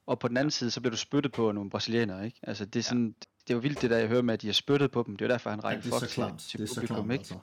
Og 0.05 0.19
på 0.19 0.27
den 0.27 0.37
anden 0.37 0.51
side, 0.51 0.71
så 0.71 0.81
bliver 0.81 0.91
du 0.91 0.97
spyttet 0.97 1.31
på 1.31 1.51
nogle 1.51 1.69
brasilianere, 1.69 2.25
ikke? 2.25 2.39
Altså, 2.43 2.65
det 2.65 2.79
er 2.79 2.83
sådan, 2.83 3.07
ja. 3.07 3.25
det 3.47 3.53
jo 3.53 3.59
vildt 3.59 3.81
det 3.81 3.89
der, 3.89 3.97
jeg 3.97 4.07
hører 4.07 4.21
med, 4.21 4.33
at 4.33 4.41
de 4.41 4.47
har 4.47 4.53
spyttet 4.53 4.91
på 4.91 5.03
dem. 5.07 5.17
Det 5.17 5.25
er 5.25 5.29
derfor, 5.29 5.49
han 5.49 5.63
rækker 5.63 5.89
ja, 5.91 5.97
fuck 5.97 6.09
til, 6.09 6.23
til 6.37 6.59
det 6.59 6.69
publikum, 6.75 7.05
klart, 7.05 7.13
ikke? 7.13 7.21
Altså. 7.21 7.39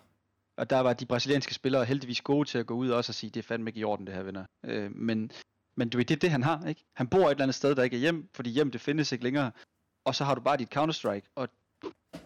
Og 0.59 0.71
der 0.71 0.81
var 0.81 0.93
de 0.93 1.07
brasilianske 1.07 1.55
spillere 1.55 1.85
heldigvis 1.85 2.21
gode 2.21 2.49
til 2.49 2.59
at 2.59 2.67
gå 2.67 2.75
ud 2.75 2.91
også 2.91 3.11
og 3.11 3.15
sige, 3.15 3.31
det 3.31 3.41
er 3.41 3.47
fandme 3.47 3.71
ikke 3.71 3.81
i 3.81 3.85
orden, 3.85 4.07
det 4.07 4.15
her, 4.15 4.23
venner. 4.23 4.45
Øh, 4.65 4.97
men, 4.97 5.31
men 5.75 5.89
du 5.89 5.99
ved, 5.99 6.05
det 6.05 6.15
er 6.15 6.19
det, 6.19 6.31
han 6.31 6.43
har, 6.43 6.67
ikke? 6.67 6.85
Han 6.95 7.09
bor 7.09 7.27
et 7.27 7.31
eller 7.31 7.43
andet 7.43 7.55
sted, 7.55 7.75
der 7.75 7.83
ikke 7.83 7.97
er 7.97 8.01
hjem, 8.01 8.29
fordi 8.35 8.51
hjem, 8.51 8.71
det 8.71 8.81
findes 8.81 9.13
ikke 9.13 9.25
længere. 9.25 9.51
Og 10.05 10.15
så 10.15 10.25
har 10.25 10.35
du 10.35 10.41
bare 10.41 10.57
dit 10.57 10.77
Counter-Strike, 10.77 11.33
og 11.35 11.49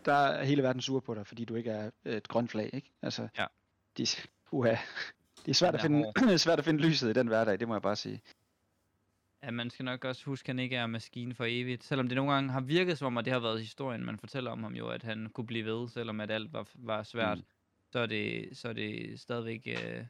der 0.04 0.12
er 0.12 0.44
hele 0.44 0.62
verden 0.62 0.82
sur 0.82 1.00
på 1.00 1.14
dig, 1.14 1.26
fordi 1.26 1.44
du 1.44 1.54
ikke 1.54 1.70
er 1.70 1.90
et 2.04 2.28
grønt 2.28 2.50
flag, 2.50 2.70
ikke? 2.72 2.92
Altså, 3.02 3.28
ja. 3.38 3.44
de, 3.98 4.06
uha, 4.50 4.76
det 5.36 5.50
er 5.50 5.54
svært, 5.54 5.74
at 5.74 5.80
finde, 5.80 6.38
svært 6.38 6.58
at 6.58 6.64
finde 6.64 6.80
lyset 6.80 7.10
i 7.10 7.12
den 7.12 7.26
hverdag, 7.26 7.60
det 7.60 7.68
må 7.68 7.74
jeg 7.74 7.82
bare 7.82 7.96
sige. 7.96 8.20
Ja, 9.42 9.50
man 9.50 9.70
skal 9.70 9.84
nok 9.84 10.04
også 10.04 10.24
huske, 10.24 10.46
at 10.46 10.48
han 10.48 10.58
ikke 10.58 10.76
er 10.76 10.86
maskine 10.86 11.34
for 11.34 11.44
evigt. 11.48 11.84
Selvom 11.84 12.08
det 12.08 12.16
nogle 12.16 12.32
gange 12.32 12.50
har 12.50 12.60
virket 12.60 12.98
som 12.98 13.06
om, 13.06 13.18
at 13.18 13.24
det 13.24 13.32
har 13.32 13.40
været 13.40 13.60
historien, 13.60 14.04
man 14.04 14.18
fortæller 14.18 14.50
om 14.50 14.62
ham 14.62 14.74
jo, 14.74 14.88
at 14.88 15.02
han 15.02 15.30
kunne 15.34 15.46
blive 15.46 15.64
ved, 15.64 15.88
selvom 15.88 16.20
at 16.20 16.30
alt 16.30 16.52
var, 16.52 16.66
var 16.74 17.02
svært. 17.02 17.38
Mm. 17.38 17.44
Så, 17.92 17.98
er 17.98 18.06
det, 18.06 18.48
så 18.56 18.68
er 18.68 18.72
det 18.72 19.20
stadigvæk 19.20 19.66
øh, 19.66 20.04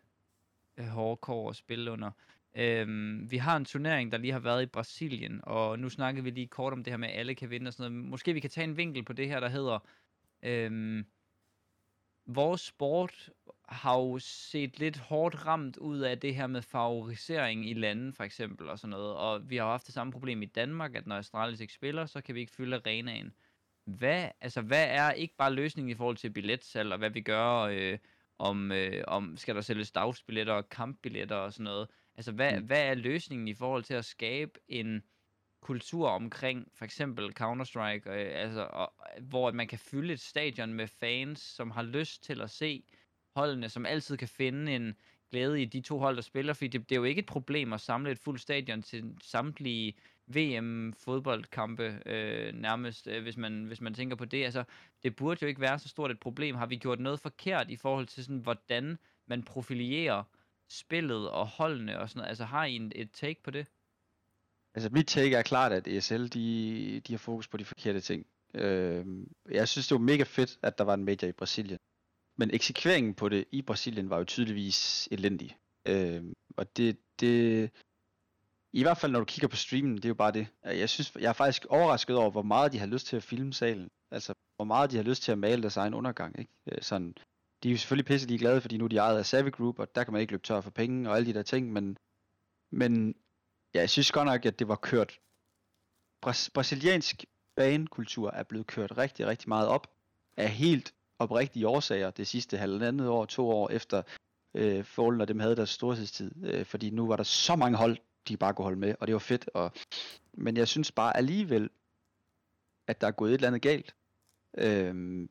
øh 0.78 0.86
hårdkår 0.86 1.50
at 1.50 1.56
spille 1.56 1.90
under. 1.90 2.10
Øhm, 2.54 3.30
vi 3.30 3.36
har 3.36 3.56
en 3.56 3.64
turnering, 3.64 4.12
der 4.12 4.18
lige 4.18 4.32
har 4.32 4.40
været 4.40 4.62
i 4.62 4.66
Brasilien, 4.66 5.40
og 5.42 5.78
nu 5.78 5.88
snakkede 5.88 6.24
vi 6.24 6.30
lige 6.30 6.46
kort 6.46 6.72
om 6.72 6.84
det 6.84 6.92
her 6.92 6.98
med, 6.98 7.08
at 7.08 7.18
alle 7.18 7.34
kan 7.34 7.50
vinde 7.50 7.68
og 7.68 7.72
sådan 7.72 7.92
noget. 7.92 8.08
Måske 8.08 8.32
vi 8.32 8.40
kan 8.40 8.50
tage 8.50 8.64
en 8.64 8.76
vinkel 8.76 9.04
på 9.04 9.12
det 9.12 9.28
her, 9.28 9.40
der 9.40 9.48
hedder... 9.48 9.78
Øhm, 10.42 11.06
vores 12.26 12.60
sport 12.60 13.30
har 13.68 13.98
jo 13.98 14.18
set 14.18 14.78
lidt 14.78 14.98
hårdt 14.98 15.46
ramt 15.46 15.76
ud 15.76 15.98
af 15.98 16.20
det 16.20 16.34
her 16.34 16.46
med 16.46 16.62
favorisering 16.62 17.70
i 17.70 17.74
lande, 17.74 18.12
for 18.12 18.24
eksempel, 18.24 18.68
og 18.68 18.78
sådan 18.78 18.90
noget. 18.90 19.14
Og 19.14 19.50
vi 19.50 19.56
har 19.56 19.64
haft 19.64 19.86
det 19.86 19.94
samme 19.94 20.12
problem 20.12 20.42
i 20.42 20.46
Danmark, 20.46 20.94
at 20.94 21.06
når 21.06 21.16
Astralis 21.16 21.60
ikke 21.60 21.72
spiller, 21.72 22.06
så 22.06 22.20
kan 22.20 22.34
vi 22.34 22.40
ikke 22.40 22.52
fylde 22.52 22.76
arenaen. 22.76 23.32
Hvad, 23.84 24.28
altså, 24.40 24.60
hvad 24.60 24.86
er 24.88 25.12
ikke 25.12 25.36
bare 25.36 25.52
løsningen 25.54 25.90
i 25.90 25.94
forhold 25.94 26.16
til 26.16 26.30
billetsalg, 26.30 26.92
og 26.92 26.98
hvad 26.98 27.10
vi 27.10 27.20
gør, 27.20 27.58
øh, 27.58 27.98
om, 28.38 28.72
øh, 28.72 29.04
om 29.06 29.36
skal 29.36 29.54
der 29.54 29.60
sælges 29.60 29.92
dagsbilletter 29.92 30.54
og 30.54 30.68
kampbilletter 30.68 31.36
og 31.36 31.52
sådan 31.52 31.64
noget? 31.64 31.88
Altså, 32.14 32.32
hvad, 32.32 32.60
mm. 32.60 32.66
hvad 32.66 32.82
er 32.82 32.94
løsningen 32.94 33.48
i 33.48 33.54
forhold 33.54 33.82
til 33.82 33.94
at 33.94 34.04
skabe 34.04 34.60
en 34.68 35.02
kultur 35.60 36.08
omkring 36.08 36.68
for 36.74 36.84
eksempel 36.84 37.32
Counter-Strike, 37.40 38.10
øh, 38.10 38.42
altså, 38.42 38.68
og, 38.70 38.94
hvor 39.20 39.52
man 39.52 39.68
kan 39.68 39.78
fylde 39.78 40.12
et 40.12 40.20
stadion 40.20 40.74
med 40.74 40.86
fans, 40.86 41.40
som 41.40 41.70
har 41.70 41.82
lyst 41.82 42.24
til 42.24 42.40
at 42.40 42.50
se 42.50 42.84
holdene, 43.36 43.68
som 43.68 43.86
altid 43.86 44.16
kan 44.16 44.28
finde 44.28 44.76
en 44.76 44.96
glæde 45.30 45.62
i 45.62 45.64
de 45.64 45.80
to 45.80 45.98
hold, 45.98 46.16
der 46.16 46.22
spiller, 46.22 46.52
fordi 46.52 46.68
det, 46.68 46.88
det 46.88 46.94
er 46.94 47.00
jo 47.00 47.04
ikke 47.04 47.18
et 47.18 47.26
problem 47.26 47.72
at 47.72 47.80
samle 47.80 48.10
et 48.10 48.18
fuldt 48.18 48.40
stadion 48.40 48.82
til 48.82 49.16
samtlige 49.22 49.94
VM-fodboldkampe 50.26 52.02
øh, 52.06 52.54
nærmest, 52.54 53.06
øh, 53.06 53.22
hvis, 53.22 53.36
man, 53.36 53.64
hvis 53.64 53.80
man 53.80 53.94
tænker 53.94 54.16
på 54.16 54.24
det. 54.24 54.44
Altså, 54.44 54.64
det 55.02 55.16
burde 55.16 55.38
jo 55.42 55.46
ikke 55.46 55.60
være 55.60 55.78
så 55.78 55.88
stort 55.88 56.10
et 56.10 56.20
problem. 56.20 56.56
Har 56.56 56.66
vi 56.66 56.76
gjort 56.76 57.00
noget 57.00 57.20
forkert 57.20 57.70
i 57.70 57.76
forhold 57.76 58.06
til, 58.06 58.24
sådan, 58.24 58.38
hvordan 58.38 58.98
man 59.26 59.42
profilerer 59.42 60.22
spillet 60.68 61.30
og 61.30 61.46
holdene 61.46 62.00
og 62.00 62.08
sådan 62.08 62.18
noget? 62.18 62.28
Altså, 62.28 62.44
har 62.44 62.64
I 62.64 62.76
en, 62.76 62.92
et 62.94 63.10
take 63.12 63.42
på 63.42 63.50
det? 63.50 63.66
Altså, 64.74 64.90
mit 64.92 65.06
take 65.06 65.36
er 65.36 65.42
klart, 65.42 65.72
at 65.72 65.86
ESL, 65.86 66.26
de, 66.26 67.00
de 67.06 67.12
har 67.12 67.18
fokus 67.18 67.48
på 67.48 67.56
de 67.56 67.64
forkerte 67.64 68.00
ting. 68.00 68.26
Øh, 68.54 69.06
jeg 69.50 69.68
synes, 69.68 69.88
det 69.88 69.94
var 69.94 70.00
mega 70.00 70.22
fedt, 70.22 70.58
at 70.62 70.78
der 70.78 70.84
var 70.84 70.94
en 70.94 71.04
major 71.04 71.28
i 71.28 71.32
Brasilien. 71.32 71.78
Men 72.36 72.50
eksekveringen 72.54 73.14
på 73.14 73.28
det 73.28 73.44
i 73.52 73.62
Brasilien 73.62 74.10
var 74.10 74.18
jo 74.18 74.24
tydeligvis 74.24 75.08
elendig. 75.10 75.56
Øh, 75.88 76.22
og 76.56 76.76
det, 76.76 76.98
det, 77.20 77.70
i 78.72 78.82
hvert 78.82 78.98
fald 78.98 79.12
når 79.12 79.18
du 79.18 79.24
kigger 79.24 79.48
på 79.48 79.56
streamen, 79.56 79.96
det 79.96 80.04
er 80.04 80.08
jo 80.08 80.14
bare 80.14 80.32
det. 80.32 80.46
Øh, 80.66 80.78
jeg 80.78 80.88
synes, 80.88 81.12
jeg 81.20 81.28
er 81.28 81.32
faktisk 81.32 81.66
overrasket 81.66 82.16
over, 82.16 82.30
hvor 82.30 82.42
meget 82.42 82.72
de 82.72 82.78
har 82.78 82.86
lyst 82.86 83.06
til 83.06 83.16
at 83.16 83.22
filme 83.22 83.52
salen. 83.52 83.90
Altså, 84.10 84.34
hvor 84.56 84.64
meget 84.64 84.90
de 84.90 84.96
har 84.96 85.04
lyst 85.04 85.22
til 85.22 85.32
at 85.32 85.38
male 85.38 85.62
deres 85.62 85.76
egen 85.76 85.94
undergang, 85.94 86.38
ikke? 86.38 86.52
Øh, 86.66 86.82
sådan, 86.82 87.14
de 87.62 87.68
er 87.68 87.72
jo 87.72 87.78
selvfølgelig 87.78 88.06
pisse, 88.06 88.28
de 88.28 88.34
er 88.34 88.38
glade, 88.38 88.60
fordi 88.60 88.76
nu 88.76 88.84
er 88.84 88.88
de 88.88 88.96
ejet 88.96 89.18
af 89.18 89.26
Savvy 89.26 89.50
Group, 89.50 89.78
og 89.78 89.94
der 89.94 90.04
kan 90.04 90.12
man 90.12 90.20
ikke 90.20 90.32
løbe 90.32 90.42
tør 90.42 90.60
for 90.60 90.70
penge 90.70 91.10
og 91.10 91.16
alle 91.16 91.26
de 91.26 91.34
der 91.34 91.42
ting, 91.42 91.72
men, 91.72 91.96
men 92.70 93.14
ja, 93.74 93.80
jeg 93.80 93.90
synes 93.90 94.12
godt 94.12 94.26
nok, 94.26 94.46
at 94.46 94.58
det 94.58 94.68
var 94.68 94.76
kørt. 94.76 95.18
Bras- 96.26 96.50
brasiliansk 96.54 97.24
banekultur 97.56 98.30
er 98.30 98.42
blevet 98.42 98.66
kørt 98.66 98.98
rigtig, 98.98 99.26
rigtig 99.26 99.48
meget 99.48 99.68
op 99.68 99.86
af 100.36 100.48
helt 100.48 100.94
oprigtige 101.18 101.68
årsager 101.68 102.10
det 102.10 102.26
sidste 102.26 102.58
halvandet 102.58 103.08
år, 103.08 103.24
to 103.24 103.50
år 103.50 103.70
efter 103.70 104.02
øh, 104.54 104.84
Fallen 104.84 105.20
og 105.20 105.28
dem 105.28 105.40
havde 105.40 105.56
deres 105.56 105.70
storhedstid, 105.70 106.44
øh, 106.44 106.64
fordi 106.64 106.90
nu 106.90 107.06
var 107.06 107.16
der 107.16 107.22
så 107.22 107.56
mange 107.56 107.78
hold, 107.78 107.98
de 108.28 108.36
bare 108.36 108.54
kunne 108.54 108.64
holde 108.64 108.78
med, 108.78 108.94
og 109.00 109.06
det 109.06 109.12
var 109.12 109.18
fedt. 109.18 109.50
Og, 109.54 109.72
men 110.32 110.56
jeg 110.56 110.68
synes 110.68 110.92
bare 110.92 111.16
alligevel, 111.16 111.70
at 112.86 113.00
der 113.00 113.06
er 113.06 113.10
gået 113.10 113.30
et 113.30 113.34
eller 113.34 113.48
andet 113.48 113.62
galt. 113.62 113.94
Øh, 114.58 115.28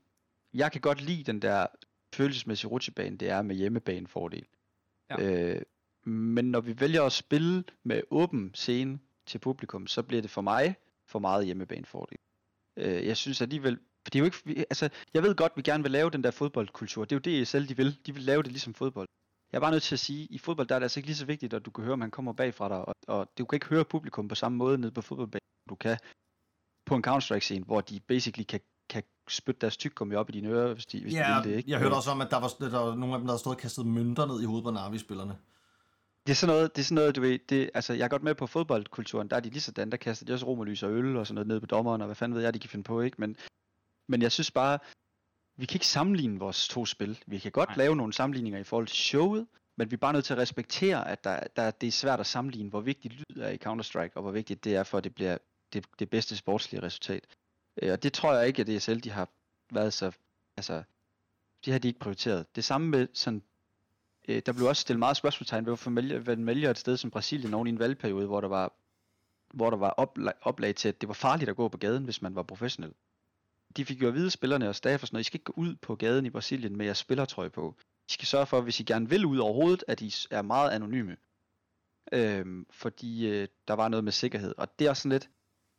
jeg 0.53 0.71
kan 0.71 0.81
godt 0.81 1.01
lide 1.01 1.23
den 1.23 1.41
der 1.41 1.67
følelsesmæssige 2.13 2.71
rutsjebane, 2.71 3.17
det 3.17 3.29
er 3.29 3.41
med 3.41 3.55
hjemmebanefordel. 3.55 4.45
Ja. 5.09 5.21
Øh, 5.21 5.61
men 6.03 6.51
når 6.51 6.61
vi 6.61 6.79
vælger 6.79 7.03
at 7.03 7.11
spille 7.11 7.63
med 7.83 8.01
åben 8.09 8.51
scene 8.53 8.99
til 9.25 9.39
publikum, 9.39 9.87
så 9.87 10.03
bliver 10.03 10.21
det 10.21 10.31
for 10.31 10.41
mig 10.41 10.75
for 11.05 11.19
meget 11.19 11.45
hjemmebanefordel. 11.45 12.17
Øh, 12.77 13.05
jeg 13.05 13.17
synes 13.17 13.41
alligevel, 13.41 13.79
for 14.03 14.09
det 14.09 14.15
er 14.15 14.19
jo 14.19 14.25
ikke, 14.25 14.65
altså, 14.69 14.89
jeg 15.13 15.23
ved 15.23 15.35
godt, 15.35 15.53
vi 15.55 15.61
gerne 15.61 15.83
vil 15.83 15.91
lave 15.91 16.09
den 16.09 16.23
der 16.23 16.31
fodboldkultur. 16.31 17.05
Det 17.05 17.11
er 17.11 17.15
jo 17.15 17.37
det, 17.37 17.47
selv 17.47 17.69
de 17.69 17.77
vil. 17.77 17.97
De 18.05 18.13
vil 18.13 18.23
lave 18.23 18.43
det 18.43 18.51
ligesom 18.51 18.73
fodbold. 18.73 19.07
Jeg 19.51 19.57
er 19.57 19.61
bare 19.61 19.71
nødt 19.71 19.83
til 19.83 19.95
at 19.95 19.99
sige, 19.99 20.23
at 20.23 20.27
i 20.31 20.37
fodbold 20.37 20.67
der 20.67 20.75
er 20.75 20.79
det 20.79 20.83
altså 20.83 20.99
ikke 20.99 21.07
lige 21.07 21.15
så 21.15 21.25
vigtigt, 21.25 21.53
at 21.53 21.65
du 21.65 21.71
kan 21.71 21.83
høre, 21.83 21.93
om 21.93 22.01
han 22.01 22.11
kommer 22.11 22.33
bagfra 22.33 22.69
dig, 22.69 22.85
og, 22.85 22.95
og 23.07 23.27
du 23.37 23.45
kan 23.45 23.55
ikke 23.55 23.65
høre 23.65 23.85
publikum 23.85 24.27
på 24.27 24.35
samme 24.35 24.57
måde 24.57 24.77
nede 24.77 24.91
på 24.91 25.01
fodboldbanen, 25.01 25.41
du 25.69 25.75
kan 25.75 25.97
på 26.85 26.95
en 26.95 27.03
Counter-Strike-scene, 27.07 27.65
hvor 27.65 27.81
de 27.81 27.99
basically 27.99 28.43
kan, 28.43 28.59
kan 28.89 29.03
spytte 29.29 29.61
deres 29.61 29.77
tykkummi 29.77 30.15
op 30.15 30.29
i 30.29 30.31
dine 30.31 30.49
ører, 30.49 30.73
hvis 30.73 30.85
de, 30.85 31.01
hvis 31.01 31.13
ja, 31.13 31.27
de 31.27 31.43
vil 31.43 31.51
det. 31.51 31.57
Ikke? 31.57 31.71
jeg 31.71 31.79
hørte 31.79 31.93
også 31.93 32.11
om, 32.11 32.21
at 32.21 32.31
der 32.31 32.39
var, 32.39 32.47
der 32.59 32.79
var 32.79 32.95
nogle 32.95 33.13
af 33.13 33.19
dem, 33.19 33.27
der 33.27 33.33
havde 33.33 33.39
stået 33.39 33.55
og 33.55 33.61
kastet 33.61 33.85
mønter 33.85 34.25
ned 34.25 34.41
i 34.41 34.45
hovedet 34.45 34.63
på 34.63 34.71
Navi-spillerne. 34.71 35.37
Det 36.27 36.31
er 36.31 36.35
sådan 36.35 36.55
noget, 36.55 36.75
det 36.75 36.81
er 36.81 36.85
sådan 36.85 36.95
noget 36.95 37.15
du 37.15 37.21
ved, 37.21 37.39
det, 37.49 37.69
altså 37.73 37.93
jeg 37.93 38.03
er 38.03 38.07
godt 38.07 38.23
med 38.23 38.35
på 38.35 38.47
fodboldkulturen, 38.47 39.27
der 39.27 39.35
er 39.35 39.39
de 39.39 39.49
lige 39.49 39.61
sådan, 39.61 39.91
der 39.91 39.97
kaster 39.97 40.25
de 40.25 40.33
også 40.33 40.45
romerlys 40.45 40.83
og 40.83 40.91
øl 40.91 41.17
og 41.17 41.27
sådan 41.27 41.35
noget 41.35 41.47
ned 41.47 41.59
på 41.59 41.65
dommeren, 41.65 42.01
og 42.01 42.05
hvad 42.05 42.15
fanden 42.15 42.35
ved 42.35 42.43
jeg, 42.43 42.53
de 42.53 42.59
kan 42.59 42.69
finde 42.69 42.83
på, 42.83 43.01
ikke? 43.01 43.15
Men, 43.19 43.35
men 44.07 44.21
jeg 44.21 44.31
synes 44.31 44.51
bare, 44.51 44.79
vi 45.61 45.65
kan 45.65 45.75
ikke 45.75 45.87
sammenligne 45.87 46.39
vores 46.39 46.67
to 46.67 46.85
spil. 46.85 47.19
Vi 47.27 47.39
kan 47.39 47.51
godt 47.51 47.69
Nej. 47.69 47.77
lave 47.77 47.95
nogle 47.95 48.13
sammenligninger 48.13 48.59
i 48.59 48.63
forhold 48.63 48.87
til 48.87 48.97
showet, 48.97 49.47
men 49.75 49.91
vi 49.91 49.93
er 49.93 49.97
bare 49.97 50.13
nødt 50.13 50.25
til 50.25 50.33
at 50.33 50.39
respektere, 50.39 51.07
at 51.07 51.23
der, 51.23 51.39
der, 51.55 51.71
det 51.71 51.87
er 51.87 51.91
svært 51.91 52.19
at 52.19 52.25
sammenligne, 52.25 52.69
hvor 52.69 52.81
vigtigt 52.81 53.13
lyd 53.13 53.41
er 53.41 53.49
i 53.49 53.57
Counter-Strike, 53.65 54.11
og 54.15 54.21
hvor 54.21 54.31
vigtigt 54.31 54.63
det 54.63 54.75
er 54.75 54.83
for, 54.83 54.97
at 54.97 55.03
det 55.03 55.15
bliver 55.15 55.37
det, 55.73 55.85
det 55.99 56.09
bedste 56.09 56.37
sportslige 56.37 56.83
resultat. 56.83 57.27
Øh, 57.81 57.91
og 57.91 58.03
det 58.03 58.13
tror 58.13 58.33
jeg 58.33 58.47
ikke, 58.47 58.61
at 58.61 58.67
DSL 58.67 58.99
de 58.99 59.09
har 59.09 59.29
været 59.71 59.93
så, 59.93 60.11
altså, 60.57 60.83
det 61.65 61.73
har 61.73 61.79
de 61.79 61.87
ikke 61.87 61.99
prioriteret. 61.99 62.55
Det 62.55 62.63
samme 62.63 62.87
med 62.87 63.07
sådan, 63.13 63.43
øh, 64.27 64.41
der 64.45 64.53
blev 64.53 64.67
også 64.67 64.81
stillet 64.81 64.99
meget 64.99 65.17
spørgsmålstegn 65.17 65.65
ved, 65.65 65.69
hvorfor 65.69 65.89
man 65.89 66.45
vælger 66.47 66.69
et 66.69 66.77
sted 66.77 66.97
som 66.97 67.11
Brasilien 67.11 67.53
oven 67.53 67.67
i 67.67 67.69
en 67.69 67.79
valgperiode, 67.79 68.27
hvor 68.27 68.41
der 68.41 68.47
var, 68.47 68.73
hvor 69.53 69.69
der 69.69 69.77
var 69.77 69.89
oplag, 69.89 70.33
oplag 70.41 70.75
til, 70.75 70.89
at 70.89 71.01
det 71.01 71.07
var 71.07 71.13
farligt 71.13 71.49
at 71.49 71.55
gå 71.55 71.67
på 71.67 71.77
gaden, 71.77 72.03
hvis 72.03 72.21
man 72.21 72.35
var 72.35 72.43
professionel. 72.43 72.93
De 73.77 73.85
fik 73.85 74.01
jo 74.01 74.07
at 74.07 74.13
vide, 74.13 74.31
spillerne 74.31 74.69
og 74.69 74.75
staff 74.75 75.03
og 75.03 75.07
sådan 75.07 75.15
noget, 75.15 75.23
I 75.23 75.27
skal 75.27 75.35
ikke 75.35 75.51
gå 75.51 75.53
ud 75.55 75.75
på 75.75 75.95
gaden 75.95 76.25
i 76.25 76.29
Brasilien 76.29 76.77
med 76.77 76.85
jeres 76.85 76.97
spillertrøje 76.97 77.49
på. 77.49 77.75
I 78.09 78.13
skal 78.13 78.27
sørge 78.27 78.45
for, 78.45 78.61
hvis 78.61 78.79
I 78.79 78.83
gerne 78.83 79.09
vil 79.09 79.25
ud 79.25 79.37
overhovedet, 79.37 79.83
at 79.87 80.01
I 80.01 80.13
er 80.31 80.41
meget 80.41 80.71
anonyme. 80.71 81.17
Øhm, 82.11 82.65
fordi 82.71 83.27
øh, 83.27 83.47
der 83.67 83.73
var 83.73 83.87
noget 83.87 84.03
med 84.03 84.11
sikkerhed. 84.11 84.53
Og 84.57 84.79
det 84.79 84.85
er 84.85 84.89
også 84.89 85.01
sådan 85.01 85.11
lidt, 85.11 85.29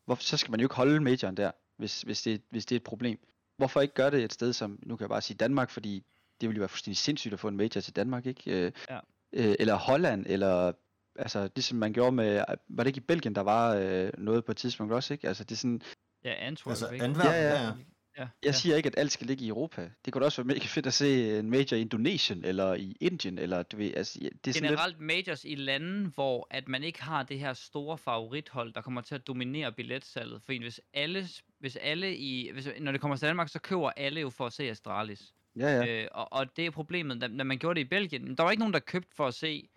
hvorfor, 0.05 0.22
så 0.22 0.36
skal 0.36 0.51
man 0.51 0.61
jo 0.61 0.64
ikke 0.64 0.74
holde 0.74 1.01
majoren 1.01 1.36
der, 1.36 1.51
hvis, 1.76 2.03
hvis, 2.03 2.22
det, 2.22 2.43
hvis 2.51 2.66
det 2.66 2.74
er 2.74 2.78
et 2.78 2.84
problem. 2.84 3.18
Hvorfor 3.57 3.80
ikke 3.80 3.95
gøre 3.95 4.11
det 4.11 4.24
et 4.24 4.32
sted 4.32 4.53
som, 4.53 4.78
nu 4.82 4.97
kan 4.97 5.03
jeg 5.03 5.09
bare 5.09 5.20
sige 5.20 5.36
Danmark, 5.36 5.70
fordi 5.70 6.05
det 6.40 6.49
ville 6.49 6.57
jo 6.57 6.61
være 6.61 6.68
fuldstændig 6.68 6.97
sindssygt 6.97 7.34
at 7.34 7.40
få 7.40 7.49
en 7.49 7.57
major 7.57 7.80
til 7.80 7.97
Danmark, 7.97 8.26
ikke? 8.26 8.66
Øh, 8.66 8.72
ja. 8.90 8.99
øh, 9.32 9.55
eller 9.59 9.74
Holland, 9.74 10.26
eller 10.28 10.72
altså 11.16 11.49
ligesom 11.55 11.78
man 11.78 11.93
gjorde 11.93 12.12
med, 12.12 12.45
var 12.68 12.84
det 12.84 12.86
ikke 12.86 12.99
i 12.99 13.07
Belgien, 13.09 13.34
der 13.34 13.40
var 13.40 13.74
øh, 13.74 14.11
noget 14.18 14.45
på 14.45 14.53
et 14.53 14.57
tidspunkt 14.57 14.93
også, 14.93 15.14
ikke? 15.14 15.28
Altså 15.28 15.45
det 15.45 15.53
er 15.53 15.57
sådan... 15.57 15.82
Ja, 16.24 16.34
Antwerp, 16.46 16.70
altså, 16.70 16.88
ikke? 16.90 17.04
Antwerp, 17.04 17.26
ja, 17.26 17.42
ja. 17.42 17.62
ja. 17.62 17.72
Ja, 18.18 18.22
jeg 18.22 18.30
ja. 18.44 18.52
siger 18.52 18.76
ikke, 18.76 18.86
at 18.86 18.94
alt 18.96 19.12
skal 19.12 19.26
ligge 19.26 19.44
i 19.44 19.48
Europa. 19.48 19.90
Det 20.04 20.12
kunne 20.12 20.20
da 20.20 20.24
også 20.24 20.42
være 20.42 20.54
mega 20.54 20.66
fedt 20.66 20.86
at 20.86 20.94
se 20.94 21.38
en 21.38 21.50
major 21.50 21.76
i 21.76 21.80
Indonesien, 21.80 22.44
eller 22.44 22.74
i 22.74 22.96
Indien, 23.00 23.38
eller 23.38 23.62
du 23.62 23.76
ved, 23.76 23.94
altså, 23.96 24.18
det 24.44 24.56
er 24.56 24.60
Generelt 24.60 24.98
lidt... 24.98 25.06
majors 25.06 25.44
i 25.44 25.54
lande, 25.54 26.10
hvor 26.14 26.46
at 26.50 26.68
man 26.68 26.82
ikke 26.82 27.02
har 27.02 27.22
det 27.22 27.38
her 27.38 27.52
store 27.52 27.98
favorithold, 27.98 28.72
der 28.72 28.80
kommer 28.80 29.00
til 29.00 29.14
at 29.14 29.26
dominere 29.26 29.72
billetsalget. 29.72 30.42
For 30.46 30.58
hvis 30.58 30.80
alle, 30.94 31.28
hvis 31.58 31.76
alle 31.76 32.16
i, 32.16 32.50
hvis, 32.52 32.68
når 32.80 32.92
det 32.92 33.00
kommer 33.00 33.16
til 33.16 33.28
Danmark, 33.28 33.48
så 33.48 33.58
køber 33.58 33.90
alle 33.96 34.20
jo 34.20 34.30
for 34.30 34.46
at 34.46 34.52
se 34.52 34.70
Astralis. 34.70 35.34
Ja, 35.56 35.68
ja. 35.68 36.02
Øh, 36.02 36.08
og, 36.12 36.32
og 36.32 36.56
det 36.56 36.66
er 36.66 36.70
problemet, 36.70 37.20
da, 37.20 37.26
når 37.26 37.44
man 37.44 37.58
gjorde 37.58 37.80
det 37.80 37.86
i 37.86 37.88
Belgien. 37.88 38.36
Der 38.36 38.42
var 38.42 38.50
ikke 38.50 38.60
nogen, 38.60 38.74
der 38.74 38.80
købte 38.80 39.14
for 39.16 39.26
at 39.26 39.34
se 39.34 39.68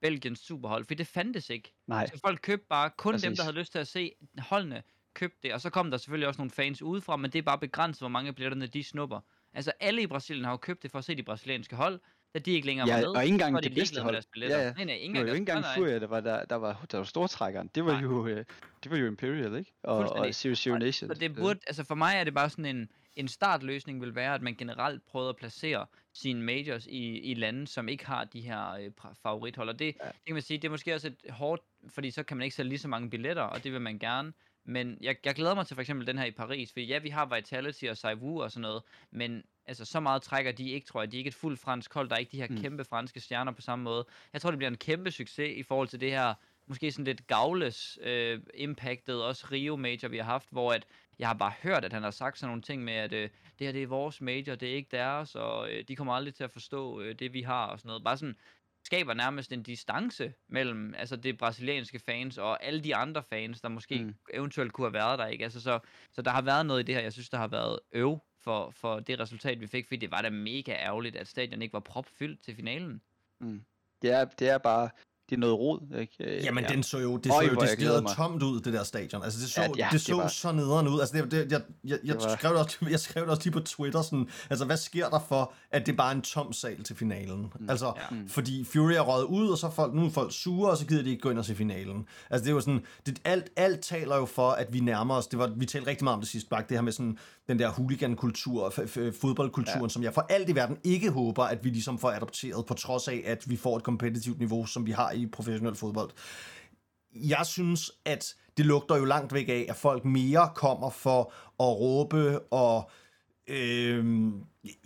Belgiens 0.00 0.38
superhold, 0.38 0.84
for 0.84 0.94
det 0.94 1.06
fandtes 1.06 1.50
ikke. 1.50 1.72
Nej. 1.86 2.06
Så 2.06 2.20
folk 2.24 2.40
købte 2.42 2.66
bare 2.68 2.90
kun 2.96 3.12
Præcis. 3.12 3.24
dem, 3.24 3.36
der 3.36 3.42
havde 3.42 3.56
lyst 3.56 3.72
til 3.72 3.78
at 3.78 3.88
se 3.88 4.12
holdene 4.38 4.82
købte 5.14 5.38
det, 5.42 5.54
og 5.54 5.60
så 5.60 5.70
kom 5.70 5.90
der 5.90 5.98
selvfølgelig 5.98 6.28
også 6.28 6.40
nogle 6.40 6.50
fans 6.50 6.82
udefra, 6.82 7.16
men 7.16 7.30
det 7.30 7.38
er 7.38 7.42
bare 7.42 7.58
begrænset, 7.58 8.02
hvor 8.02 8.08
mange 8.08 8.32
billetterne 8.32 8.66
de 8.66 8.84
snupper. 8.84 9.20
Altså 9.54 9.72
alle 9.80 10.02
i 10.02 10.06
Brasilien 10.06 10.44
har 10.44 10.52
jo 10.52 10.56
købt 10.56 10.82
det 10.82 10.90
for 10.90 10.98
at 10.98 11.04
se 11.04 11.14
de 11.14 11.22
brasilianske 11.22 11.76
hold, 11.76 12.00
da 12.34 12.38
de 12.38 12.50
ikke 12.50 12.66
længere 12.66 12.88
ja, 12.88 12.94
var 12.94 13.00
med. 13.00 13.08
og 13.08 13.24
ikke 13.24 13.32
engang 13.32 13.56
det 13.56 13.64
de 13.64 13.74
bedste 13.74 14.02
hold. 14.02 14.22
Ja, 14.36 14.42
ja. 14.42 14.72
Nej, 14.72 14.84
nej, 14.84 14.94
ikke 14.94 15.04
engang, 15.04 15.14
det 15.14 15.20
var 15.20 15.28
jo 15.28 15.34
ikke 15.34 15.52
engang 15.52 15.64
Furia, 15.76 15.98
der 15.98 16.06
var, 16.06 16.20
der, 16.20 16.44
der 16.44 16.56
var, 16.56 16.84
der 16.90 16.98
var 16.98 17.04
stortrækkeren. 17.04 17.70
Det 17.74 17.84
var, 17.84 18.00
jo, 18.02 18.26
øh, 18.26 18.44
det 18.82 18.90
var 18.90 18.96
jo 18.96 19.06
Imperial, 19.06 19.56
ikke? 19.56 19.72
Og, 19.82 19.98
og 19.98 20.34
Zero 20.34 20.54
Zero 20.54 20.78
Nation. 20.78 21.08
Så 21.08 21.14
det 21.14 21.34
burde, 21.34 21.60
altså 21.66 21.84
for 21.84 21.94
mig 21.94 22.14
er 22.16 22.24
det 22.24 22.34
bare 22.34 22.50
sådan 22.50 22.76
en, 22.76 22.88
en 23.16 23.28
startløsning 23.28 24.00
vil 24.00 24.14
være, 24.14 24.34
at 24.34 24.42
man 24.42 24.54
generelt 24.54 25.06
prøver 25.06 25.28
at 25.28 25.36
placere 25.36 25.86
sine 26.14 26.42
majors 26.42 26.86
i, 26.86 27.18
i 27.18 27.34
lande, 27.34 27.66
som 27.66 27.88
ikke 27.88 28.06
har 28.06 28.24
de 28.24 28.40
her 28.40 28.72
øh, 28.72 28.90
favorithold. 29.22 29.68
Og 29.68 29.78
det, 29.78 29.84
ja. 29.84 30.06
det 30.06 30.24
kan 30.26 30.34
man 30.34 30.42
sige, 30.42 30.58
det 30.58 30.64
er 30.64 30.70
måske 30.70 30.94
også 30.94 31.08
et 31.08 31.30
hårdt, 31.30 31.62
fordi 31.88 32.10
så 32.10 32.22
kan 32.22 32.36
man 32.36 32.44
ikke 32.44 32.56
sælge 32.56 32.68
lige 32.68 32.78
så 32.78 32.88
mange 32.88 33.10
billetter, 33.10 33.42
og 33.42 33.64
det 33.64 33.72
vil 33.72 33.80
man 33.80 33.98
gerne. 33.98 34.32
Men 34.64 34.98
jeg, 35.00 35.16
jeg 35.24 35.34
glæder 35.34 35.54
mig 35.54 35.66
til 35.66 35.74
for 35.74 35.80
eksempel 35.80 36.06
den 36.06 36.18
her 36.18 36.24
i 36.24 36.30
Paris, 36.30 36.72
for 36.72 36.80
ja, 36.80 36.98
vi 36.98 37.08
har 37.08 37.34
Vitality 37.36 37.84
og 37.84 37.96
Saivu 37.96 38.42
og 38.42 38.50
sådan 38.50 38.62
noget, 38.62 38.82
men 39.10 39.42
altså 39.66 39.84
så 39.84 40.00
meget 40.00 40.22
trækker 40.22 40.52
de 40.52 40.70
ikke, 40.70 40.86
tror 40.86 41.02
jeg. 41.02 41.12
De 41.12 41.16
er 41.16 41.18
ikke 41.18 41.28
et 41.28 41.34
fuldt 41.34 41.60
fransk 41.60 41.94
hold, 41.94 42.08
der 42.08 42.14
er 42.14 42.18
ikke 42.18 42.32
de 42.32 42.40
her 42.40 42.48
mm. 42.50 42.60
kæmpe 42.60 42.84
franske 42.84 43.20
stjerner 43.20 43.52
på 43.52 43.62
samme 43.62 43.82
måde. 43.82 44.06
Jeg 44.32 44.40
tror, 44.40 44.50
det 44.50 44.58
bliver 44.58 44.70
en 44.70 44.76
kæmpe 44.76 45.10
succes 45.10 45.56
i 45.56 45.62
forhold 45.62 45.88
til 45.88 46.00
det 46.00 46.10
her, 46.10 46.34
måske 46.66 46.92
sådan 46.92 47.04
lidt 47.04 47.26
gavles 47.26 47.98
øh, 48.02 48.40
impactet, 48.54 49.22
også 49.24 49.46
Rio 49.52 49.76
Major, 49.76 50.08
vi 50.08 50.16
har 50.16 50.24
haft, 50.24 50.48
hvor 50.50 50.72
at 50.72 50.86
jeg 51.18 51.28
har 51.28 51.34
bare 51.34 51.52
hørt, 51.62 51.84
at 51.84 51.92
han 51.92 52.02
har 52.02 52.10
sagt 52.10 52.38
sådan 52.38 52.48
nogle 52.48 52.62
ting 52.62 52.84
med, 52.84 52.92
at 52.92 53.12
øh, 53.12 53.30
det 53.58 53.66
her 53.66 53.72
det 53.72 53.82
er 53.82 53.86
vores 53.86 54.20
major, 54.20 54.54
det 54.54 54.70
er 54.70 54.74
ikke 54.74 54.96
deres, 54.96 55.34
og 55.34 55.70
øh, 55.70 55.84
de 55.88 55.96
kommer 55.96 56.14
aldrig 56.14 56.34
til 56.34 56.44
at 56.44 56.50
forstå 56.50 57.00
øh, 57.00 57.18
det, 57.18 57.32
vi 57.32 57.42
har 57.42 57.66
og 57.66 57.78
sådan 57.78 57.88
noget. 57.88 58.04
Bare 58.04 58.16
sådan, 58.16 58.36
skaber 58.84 59.14
nærmest 59.14 59.52
en 59.52 59.62
distance 59.62 60.34
mellem 60.48 60.94
altså 60.94 61.16
det 61.16 61.38
brasilianske 61.38 61.98
fans 61.98 62.38
og 62.38 62.64
alle 62.64 62.80
de 62.80 62.96
andre 62.96 63.22
fans, 63.22 63.60
der 63.60 63.68
måske 63.68 64.04
mm. 64.04 64.14
eventuelt 64.34 64.72
kunne 64.72 64.86
have 64.86 64.92
været 64.92 65.18
der, 65.18 65.26
ikke? 65.26 65.44
Altså 65.44 65.60
så, 65.60 65.78
så 66.12 66.22
der 66.22 66.30
har 66.30 66.42
været 66.42 66.66
noget 66.66 66.80
i 66.80 66.82
det 66.82 66.94
her, 66.94 67.02
jeg 67.02 67.12
synes, 67.12 67.30
der 67.30 67.38
har 67.38 67.48
været 67.48 67.78
øv 67.92 68.18
for, 68.40 68.70
for 68.70 69.00
det 69.00 69.20
resultat, 69.20 69.60
vi 69.60 69.66
fik, 69.66 69.86
fordi 69.86 69.96
det 69.96 70.10
var 70.10 70.22
da 70.22 70.30
mega 70.30 70.72
ærgerligt, 70.72 71.16
at 71.16 71.28
stadion 71.28 71.62
ikke 71.62 71.72
var 71.72 71.80
propfyldt 71.80 72.42
til 72.42 72.56
finalen. 72.56 73.02
Mm. 73.40 73.64
Det, 74.02 74.10
er, 74.10 74.24
det 74.24 74.48
er 74.48 74.58
bare, 74.58 74.90
det 75.32 75.38
er 75.38 75.40
noget 75.40 75.58
rod, 75.58 75.80
ikke? 75.98 76.16
Øh, 76.20 76.44
Jamen, 76.44 76.64
ja. 76.64 76.70
den 76.70 76.82
så 76.82 76.98
jo, 76.98 77.16
det 77.16 77.32
Øj, 77.32 77.44
så 77.44 77.52
jo 77.52 77.60
decideret 77.60 78.06
tomt 78.16 78.42
ud, 78.42 78.60
det 78.60 78.72
der 78.72 78.84
stadion. 78.84 79.22
Altså, 79.22 79.40
det 79.40 79.50
så, 79.50 79.60
ja, 79.60 79.68
ja, 79.76 79.88
det 79.92 80.00
så 80.00 80.12
det 80.12 80.22
var... 80.22 80.28
så 80.28 80.52
nederen 80.52 80.88
ud. 80.88 81.00
Altså, 81.00 81.16
det, 81.16 81.30
det, 81.30 81.52
jeg, 81.52 81.60
jeg, 81.84 81.98
jeg, 82.04 82.14
var... 82.14 82.36
skrev 82.36 82.50
det 82.50 82.60
også, 82.60 82.76
jeg 82.90 83.00
skrev 83.00 83.22
det 83.22 83.30
også 83.30 83.42
lige 83.44 83.52
på 83.52 83.60
Twitter, 83.60 84.02
sådan, 84.02 84.28
altså, 84.50 84.64
hvad 84.64 84.76
sker 84.76 85.08
der 85.08 85.20
for, 85.28 85.52
at 85.70 85.86
det 85.86 85.96
bare 85.96 86.12
er 86.12 86.16
en 86.16 86.22
tom 86.22 86.52
sal 86.52 86.82
til 86.84 86.96
finalen? 86.96 87.52
Mm, 87.60 87.70
altså, 87.70 87.86
ja. 87.86 88.16
Mm. 88.16 88.28
fordi 88.28 88.64
Fury 88.64 88.92
er 88.92 89.00
røget 89.00 89.24
ud, 89.24 89.48
og 89.48 89.58
så 89.58 89.70
folk, 89.70 89.94
nu 89.94 90.04
er 90.04 90.10
folk 90.10 90.32
sure, 90.32 90.70
og 90.70 90.76
så 90.76 90.86
gider 90.86 91.02
de 91.02 91.10
ikke 91.10 91.22
gå 91.22 91.30
ind 91.30 91.38
og 91.38 91.44
se 91.44 91.54
finalen. 91.54 92.06
Altså, 92.30 92.44
det 92.44 92.50
er 92.50 92.54
jo 92.54 92.60
sådan, 92.60 92.82
det, 93.06 93.20
alt, 93.24 93.50
alt 93.56 93.80
taler 93.80 94.16
jo 94.16 94.26
for, 94.26 94.50
at 94.50 94.72
vi 94.72 94.80
nærmer 94.80 95.14
os, 95.14 95.26
det 95.26 95.38
var, 95.38 95.52
vi 95.56 95.66
talte 95.66 95.90
rigtig 95.90 96.04
meget 96.04 96.14
om 96.14 96.20
det 96.20 96.28
sidste 96.28 96.48
bak, 96.48 96.68
det 96.68 96.76
her 96.76 96.82
med 96.82 96.92
sådan, 96.92 97.18
den 97.48 97.58
der 97.58 97.68
hooligan-kultur, 97.68 98.70
fodboldkulturen, 99.20 99.82
ja. 99.82 99.88
som 99.88 100.02
jeg 100.02 100.14
for 100.14 100.26
alt 100.28 100.48
i 100.48 100.54
verden 100.54 100.76
ikke 100.84 101.10
håber, 101.10 101.44
at 101.44 101.64
vi 101.64 101.70
ligesom 101.70 101.98
får 101.98 102.10
adopteret, 102.10 102.66
på 102.66 102.74
trods 102.74 103.08
af, 103.08 103.22
at 103.26 103.50
vi 103.50 103.56
får 103.56 103.76
et 103.76 103.82
kompetitivt 103.82 104.38
niveau, 104.38 104.66
som 104.66 104.86
vi 104.86 104.90
har 104.90 105.12
i 105.12 105.21
professionel 105.26 105.74
fodbold. 105.74 106.10
Jeg 107.14 107.46
synes, 107.46 107.92
at 108.04 108.34
det 108.56 108.66
lugter 108.66 108.96
jo 108.96 109.04
langt 109.04 109.34
væk 109.34 109.48
af, 109.48 109.66
at 109.68 109.76
folk 109.76 110.04
mere 110.04 110.50
kommer 110.54 110.90
for 110.90 111.32
at 111.60 111.80
råbe 111.80 112.40
og 112.40 112.90
øh, 113.48 114.32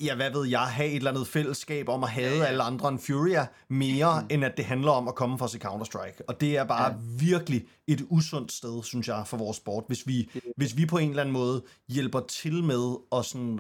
ja, 0.01 0.15
hvad 0.15 0.31
ved 0.31 0.47
jeg, 0.47 0.61
have 0.61 0.89
et 0.89 0.97
eller 0.97 1.11
andet 1.11 1.27
fællesskab 1.27 1.89
om 1.89 2.05
at 2.05 2.11
have 2.11 2.37
ja. 2.37 2.45
alle 2.45 2.63
andre 2.63 2.89
end 2.89 2.99
Furia, 2.99 3.47
mere 3.69 4.21
mm. 4.21 4.27
end 4.31 4.45
at 4.45 4.57
det 4.57 4.65
handler 4.65 4.91
om 4.91 5.09
at 5.09 5.15
komme 5.15 5.39
for 5.39 5.45
at 5.45 5.51
se 5.51 5.59
Counter-Strike. 5.59 6.21
Og 6.29 6.41
det 6.41 6.57
er 6.57 6.65
bare 6.65 6.93
ja. 6.93 6.99
virkelig 7.19 7.65
et 7.87 8.07
usundt 8.09 8.53
sted, 8.53 8.83
synes 8.83 9.09
jeg, 9.09 9.23
for 9.27 9.37
vores 9.37 9.57
sport, 9.57 9.85
hvis 9.87 10.07
vi, 10.07 10.31
hvis 10.57 10.77
vi 10.77 10.87
på 10.87 10.99
en 10.99 11.11
eller 11.11 11.23
anden 11.23 11.33
måde 11.33 11.63
hjælper 11.89 12.21
til 12.21 12.65
med 12.65 12.97
at 13.13 13.25
sådan... 13.25 13.59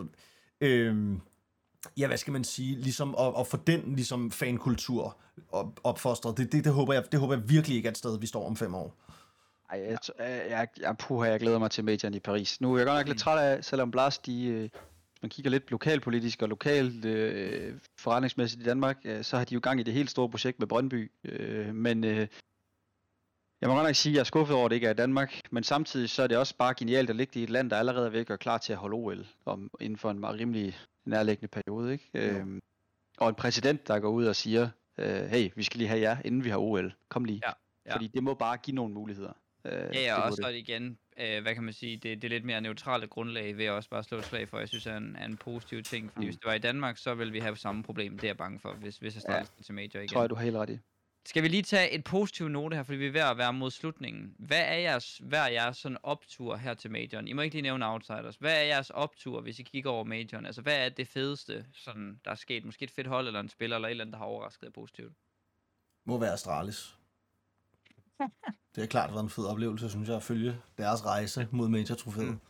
Øh, 0.60 1.16
ja, 1.96 2.06
hvad 2.06 2.16
skal 2.16 2.32
man 2.32 2.44
sige, 2.44 2.76
ligesom 2.76 3.14
at, 3.18 3.32
at 3.38 3.46
få 3.46 3.56
den 3.56 3.94
ligesom 3.94 4.30
fankultur 4.30 5.16
op, 5.52 5.80
opfostret, 5.84 6.36
det, 6.36 6.52
det, 6.52 6.64
det, 6.64 6.72
håber 6.72 6.92
jeg, 6.92 7.12
det 7.12 7.20
håber 7.20 7.34
jeg 7.34 7.48
virkelig 7.48 7.76
ikke 7.76 7.86
er 7.86 7.90
et 7.90 7.98
sted, 7.98 8.18
vi 8.20 8.26
står 8.26 8.46
om 8.46 8.56
fem 8.56 8.74
år. 8.74 8.94
Ej, 9.70 9.86
jeg, 9.88 9.98
jeg, 10.50 10.68
jeg, 10.80 10.96
puha, 10.98 11.30
jeg 11.30 11.40
glæder 11.40 11.58
mig 11.58 11.70
til 11.70 11.84
medierne 11.84 12.16
i 12.16 12.20
Paris. 12.20 12.60
Nu 12.60 12.74
er 12.74 12.78
jeg 12.78 12.86
godt 12.86 12.98
nok 12.98 13.08
lidt 13.08 13.18
træt 13.18 13.38
af, 13.38 13.64
selvom 13.64 13.90
Blast, 13.90 14.26
de, 14.26 14.70
hvis 15.16 15.22
man 15.22 15.30
kigger 15.30 15.50
lidt 15.50 15.70
lokalpolitisk 15.70 16.42
og 16.42 16.48
lokalt 16.48 17.04
øh, 17.04 17.74
forretningsmæssigt 17.98 18.62
i 18.62 18.64
Danmark, 18.64 18.96
øh, 19.04 19.24
så 19.24 19.36
har 19.36 19.44
de 19.44 19.54
jo 19.54 19.60
gang 19.62 19.80
i 19.80 19.82
det 19.82 19.94
helt 19.94 20.10
store 20.10 20.28
projekt 20.28 20.58
med 20.58 20.66
Brøndby. 20.66 21.12
Øh, 21.24 21.74
men 21.74 22.04
øh, 22.04 22.26
jeg 23.60 23.68
må 23.68 23.74
godt 23.74 23.86
nok 23.86 23.94
sige, 23.94 24.12
at 24.12 24.14
jeg 24.14 24.20
er 24.20 24.24
skuffet 24.24 24.56
over, 24.56 24.64
at 24.64 24.70
det 24.70 24.76
ikke 24.76 24.86
er 24.86 24.90
i 24.90 24.94
Danmark, 24.94 25.40
men 25.50 25.64
samtidig 25.64 26.10
så 26.10 26.22
er 26.22 26.26
det 26.26 26.36
også 26.36 26.56
bare 26.56 26.74
genialt 26.74 27.10
at 27.10 27.16
ligge 27.16 27.40
i 27.40 27.42
et 27.42 27.50
land, 27.50 27.70
der 27.70 27.76
allerede 27.76 28.06
er 28.06 28.10
ved 28.10 28.20
at 28.20 28.26
gøre 28.26 28.38
klar 28.38 28.58
til 28.58 28.72
at 28.72 28.78
holde 28.78 28.94
OL 28.94 29.26
om, 29.46 29.70
inden 29.80 29.98
for 29.98 30.10
en 30.10 30.18
meget 30.18 30.40
rimelig 30.40 30.78
nærliggende 31.06 31.48
periode. 31.48 31.92
Ikke? 31.92 32.10
Ja. 32.14 32.28
Øhm, 32.28 32.62
og 33.18 33.28
en 33.28 33.34
præsident, 33.34 33.88
der 33.88 33.98
går 33.98 34.08
ud 34.08 34.24
og 34.24 34.36
siger, 34.36 34.68
øh, 34.98 35.24
hey, 35.24 35.50
vi 35.56 35.62
skal 35.62 35.78
lige 35.78 35.88
have 35.88 36.00
jer, 36.00 36.16
inden 36.24 36.44
vi 36.44 36.50
har 36.50 36.58
OL. 36.58 36.94
Kom 37.08 37.24
lige. 37.24 37.40
Ja. 37.46 37.52
Ja. 37.86 37.94
Fordi 37.94 38.06
det 38.06 38.22
må 38.22 38.34
bare 38.34 38.56
give 38.56 38.74
nogle 38.74 38.94
muligheder. 38.94 39.32
Øh, 39.64 39.72
ja, 39.72 40.00
ja, 40.00 40.14
og 40.14 40.22
også 40.22 40.42
det. 40.48 40.54
igen, 40.54 40.98
øh, 41.18 41.42
hvad 41.42 41.54
kan 41.54 41.64
man 41.64 41.72
sige, 41.72 41.96
det, 41.96 42.22
det 42.22 42.24
er 42.24 42.28
lidt 42.28 42.44
mere 42.44 42.60
neutrale 42.60 43.06
grundlag, 43.06 43.56
ved 43.56 43.64
at 43.64 43.70
også 43.70 43.90
bare 43.90 44.04
slå 44.04 44.18
et 44.18 44.24
slag 44.24 44.48
for, 44.48 44.58
jeg 44.58 44.68
synes 44.68 44.86
er 44.86 44.96
en, 44.96 45.16
er 45.16 45.24
en 45.24 45.36
positiv 45.36 45.82
ting. 45.82 46.12
Fordi 46.12 46.24
mm. 46.24 46.28
hvis 46.28 46.36
det 46.36 46.46
var 46.46 46.54
i 46.54 46.58
Danmark, 46.58 46.98
så 46.98 47.14
vil 47.14 47.32
vi 47.32 47.38
have 47.38 47.56
samme 47.56 47.82
problem, 47.82 48.12
det 48.12 48.24
er 48.24 48.28
jeg 48.28 48.36
bange 48.36 48.60
for, 48.60 48.72
hvis, 48.72 48.96
hvis 48.96 49.14
jeg 49.14 49.20
starter 49.20 49.52
ja. 49.58 49.62
til 49.62 49.74
major 49.74 49.98
igen. 50.00 50.08
tror 50.08 50.20
jeg, 50.20 50.30
du 50.30 50.34
har 50.34 50.44
helt 50.44 50.56
ret 50.56 50.70
i. 50.70 50.78
Skal 51.26 51.42
vi 51.42 51.48
lige 51.48 51.62
tage 51.62 51.90
et 51.90 52.04
positivt 52.04 52.50
note 52.50 52.76
her, 52.76 52.82
fordi 52.82 52.98
vi 52.98 53.06
er 53.06 53.12
ved 53.12 53.20
at 53.20 53.38
være 53.38 53.52
mod 53.52 53.70
slutningen. 53.70 54.34
Hvad 54.38 54.60
er 54.60 54.74
jeres, 54.74 55.20
hvad 55.24 55.38
er 55.38 55.48
jeres 55.48 55.76
sådan 55.76 55.98
optur 56.02 56.56
her 56.56 56.74
til 56.74 56.90
majoren? 56.90 57.28
I 57.28 57.32
må 57.32 57.42
ikke 57.42 57.54
lige 57.54 57.62
nævne 57.62 57.86
outsiders. 57.86 58.36
Hvad 58.36 58.52
er 58.52 58.62
jeres 58.62 58.90
optur, 58.90 59.40
hvis 59.40 59.58
I 59.58 59.62
kigger 59.62 59.90
over 59.90 60.04
majoren? 60.04 60.46
Altså, 60.46 60.62
hvad 60.62 60.84
er 60.84 60.88
det 60.88 61.08
fedeste, 61.08 61.66
sådan, 61.72 62.20
der 62.24 62.30
er 62.30 62.34
sket? 62.34 62.64
Måske 62.64 62.84
et 62.84 62.90
fedt 62.90 63.06
hold, 63.06 63.26
eller 63.26 63.40
en 63.40 63.48
spiller, 63.48 63.76
eller 63.76 63.88
et 63.88 63.90
eller 63.90 64.04
andet, 64.04 64.12
der 64.12 64.18
har 64.18 64.26
overrasket 64.26 64.66
jer 64.66 64.70
positivt? 64.70 65.12
Må 66.04 66.18
være 66.18 66.32
Astralis. 66.32 66.96
det 68.74 68.82
er 68.82 68.86
klart 68.86 69.10
været 69.10 69.22
en 69.22 69.30
fed 69.30 69.44
oplevelse, 69.44 69.90
synes 69.90 70.08
jeg, 70.08 70.16
at 70.16 70.22
følge 70.22 70.58
deres 70.78 71.04
rejse 71.04 71.48
mod 71.50 71.68
major-trofæet. 71.68 72.30
Mm. 72.30 72.40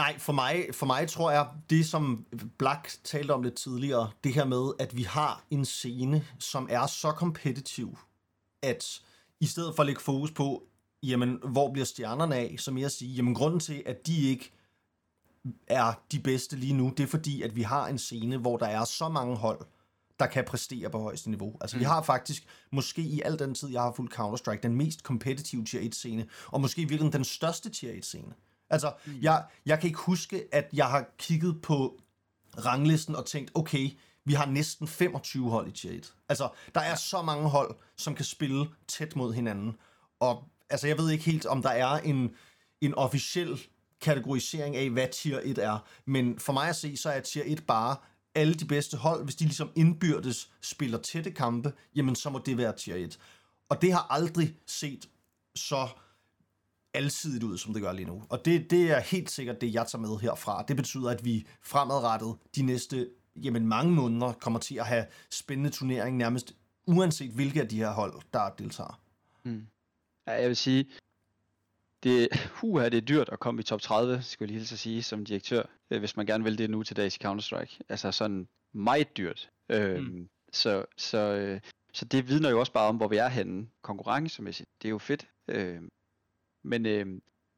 Nej, 0.00 0.18
for 0.18 0.32
mig, 0.32 0.66
for 0.72 0.86
mig 0.86 1.08
tror 1.08 1.30
jeg, 1.30 1.48
det 1.70 1.86
som 1.86 2.26
Black 2.58 3.04
talte 3.04 3.32
om 3.32 3.42
lidt 3.42 3.54
tidligere, 3.54 4.10
det 4.24 4.34
her 4.34 4.44
med, 4.44 4.72
at 4.78 4.96
vi 4.96 5.02
har 5.02 5.44
en 5.50 5.64
scene, 5.64 6.26
som 6.38 6.68
er 6.70 6.86
så 6.86 7.12
kompetitiv, 7.12 7.98
at 8.62 9.00
i 9.40 9.46
stedet 9.46 9.76
for 9.76 9.82
at 9.82 9.86
lægge 9.86 10.00
fokus 10.00 10.30
på, 10.30 10.62
jamen, 11.02 11.38
hvor 11.44 11.72
bliver 11.72 11.84
stjernerne 11.84 12.36
af, 12.36 12.56
så 12.58 12.70
mere 12.70 12.86
at 12.86 12.92
sige, 12.92 13.14
jamen, 13.14 13.34
grunden 13.34 13.60
til, 13.60 13.82
at 13.86 14.06
de 14.06 14.28
ikke 14.28 14.52
er 15.66 15.92
de 16.12 16.20
bedste 16.20 16.56
lige 16.56 16.72
nu, 16.72 16.92
det 16.96 17.02
er 17.02 17.08
fordi, 17.08 17.42
at 17.42 17.56
vi 17.56 17.62
har 17.62 17.86
en 17.86 17.98
scene, 17.98 18.36
hvor 18.36 18.56
der 18.56 18.66
er 18.66 18.84
så 18.84 19.08
mange 19.08 19.36
hold, 19.36 19.60
der 20.18 20.26
kan 20.26 20.44
præstere 20.44 20.90
på 20.90 20.98
højeste 20.98 21.30
niveau. 21.30 21.56
Altså, 21.60 21.76
mm. 21.76 21.80
vi 21.80 21.84
har 21.84 22.02
faktisk, 22.02 22.46
måske 22.70 23.02
i 23.02 23.20
al 23.24 23.38
den 23.38 23.54
tid, 23.54 23.68
jeg 23.68 23.82
har 23.82 23.92
fulgt 23.92 24.14
Counter-Strike, 24.14 24.60
den 24.62 24.74
mest 24.74 25.02
kompetitive 25.02 25.64
tier 25.64 25.90
1-scene, 25.90 26.26
og 26.46 26.60
måske 26.60 26.88
virkelig 26.88 27.12
den 27.12 27.24
største 27.24 27.70
tier 27.70 27.92
1-scene. 27.92 28.34
Altså, 28.70 28.92
mm. 29.06 29.18
jeg, 29.22 29.44
jeg 29.66 29.80
kan 29.80 29.86
ikke 29.86 30.00
huske, 30.00 30.44
at 30.52 30.68
jeg 30.72 30.86
har 30.86 31.04
kigget 31.18 31.62
på 31.62 32.00
ranglisten 32.64 33.16
og 33.16 33.26
tænkt, 33.26 33.50
okay, 33.54 33.90
vi 34.24 34.34
har 34.34 34.46
næsten 34.46 34.88
25 34.88 35.50
hold 35.50 35.68
i 35.68 35.70
tier 35.70 35.92
1. 35.92 36.14
Altså, 36.28 36.48
der 36.74 36.80
er 36.80 36.94
så 36.94 37.22
mange 37.22 37.48
hold, 37.48 37.76
som 37.96 38.14
kan 38.14 38.24
spille 38.24 38.68
tæt 38.88 39.16
mod 39.16 39.34
hinanden. 39.34 39.76
Og 40.20 40.44
altså, 40.70 40.86
jeg 40.86 40.98
ved 40.98 41.10
ikke 41.10 41.24
helt, 41.24 41.46
om 41.46 41.62
der 41.62 41.70
er 41.70 41.98
en, 41.98 42.34
en 42.80 42.94
officiel 42.94 43.60
kategorisering 44.00 44.76
af, 44.76 44.90
hvad 44.90 45.08
tier 45.12 45.40
1 45.42 45.58
er. 45.58 45.78
Men 46.04 46.38
for 46.38 46.52
mig 46.52 46.68
at 46.68 46.76
se, 46.76 46.96
så 46.96 47.10
er 47.10 47.20
tier 47.20 47.44
1 47.46 47.66
bare 47.66 47.96
alle 48.34 48.54
de 48.54 48.64
bedste 48.64 48.96
hold, 48.96 49.24
hvis 49.24 49.36
de 49.36 49.44
ligesom 49.44 49.72
indbyrdes 49.76 50.50
spiller 50.62 50.98
tætte 50.98 51.30
kampe, 51.30 51.72
jamen 51.96 52.14
så 52.14 52.30
må 52.30 52.38
det 52.46 52.56
være 52.56 52.76
tier 52.76 52.96
1. 52.96 53.18
Og 53.68 53.82
det 53.82 53.92
har 53.92 54.06
aldrig 54.10 54.54
set 54.66 55.08
så 55.54 55.88
alsidigt 56.94 57.42
ud, 57.42 57.58
som 57.58 57.72
det 57.72 57.82
gør 57.82 57.92
lige 57.92 58.06
nu. 58.06 58.22
Og 58.28 58.44
det, 58.44 58.70
det 58.70 58.90
er 58.90 59.00
helt 59.00 59.30
sikkert 59.30 59.60
det, 59.60 59.74
jeg 59.74 59.86
tager 59.86 60.00
med 60.00 60.18
herfra. 60.18 60.64
Det 60.68 60.76
betyder, 60.76 61.10
at 61.10 61.24
vi 61.24 61.46
fremadrettet 61.62 62.36
de 62.56 62.62
næste 62.62 63.08
jamen, 63.36 63.66
mange 63.66 63.92
måneder 63.92 64.32
kommer 64.32 64.58
til 64.58 64.74
at 64.74 64.86
have 64.86 65.06
spændende 65.30 65.70
turnering, 65.70 66.16
nærmest 66.16 66.54
uanset 66.86 67.30
hvilke 67.30 67.60
af 67.60 67.68
de 67.68 67.76
her 67.76 67.90
hold, 67.90 68.14
der 68.32 68.50
deltager. 68.58 69.00
Mm. 69.44 69.66
Ja, 70.26 70.32
jeg 70.32 70.48
vil 70.48 70.56
sige, 70.56 70.86
det, 72.02 72.28
uh, 72.62 72.82
er 72.82 72.88
det 72.88 73.08
dyrt 73.08 73.28
at 73.28 73.40
komme 73.40 73.60
i 73.60 73.62
top 73.62 73.80
30, 73.80 74.22
skulle 74.22 74.52
jeg 74.52 74.60
lige 74.60 74.76
sige, 74.76 75.02
som 75.02 75.24
direktør, 75.24 75.62
øh, 75.90 75.98
hvis 75.98 76.16
man 76.16 76.26
gerne 76.26 76.44
vil 76.44 76.58
det 76.58 76.70
nu 76.70 76.82
til 76.82 76.96
dags 76.96 77.16
i 77.16 77.20
Counter-Strike. 77.24 77.78
Altså 77.88 78.12
sådan 78.12 78.48
meget 78.72 79.16
dyrt. 79.16 79.50
Øhm, 79.68 80.04
mm. 80.04 80.28
så, 80.52 80.84
så, 80.96 81.18
øh, 81.18 81.60
så 81.92 82.04
det 82.04 82.28
vidner 82.28 82.50
jo 82.50 82.60
også 82.60 82.72
bare 82.72 82.88
om, 82.88 82.96
hvor 82.96 83.08
vi 83.08 83.16
er 83.16 83.28
henne 83.28 83.66
konkurrencemæssigt. 83.82 84.68
Det 84.82 84.88
er 84.88 84.90
jo 84.90 84.98
fedt. 84.98 85.28
Øhm, 85.48 85.88
men, 86.62 86.86
øh, 86.86 87.06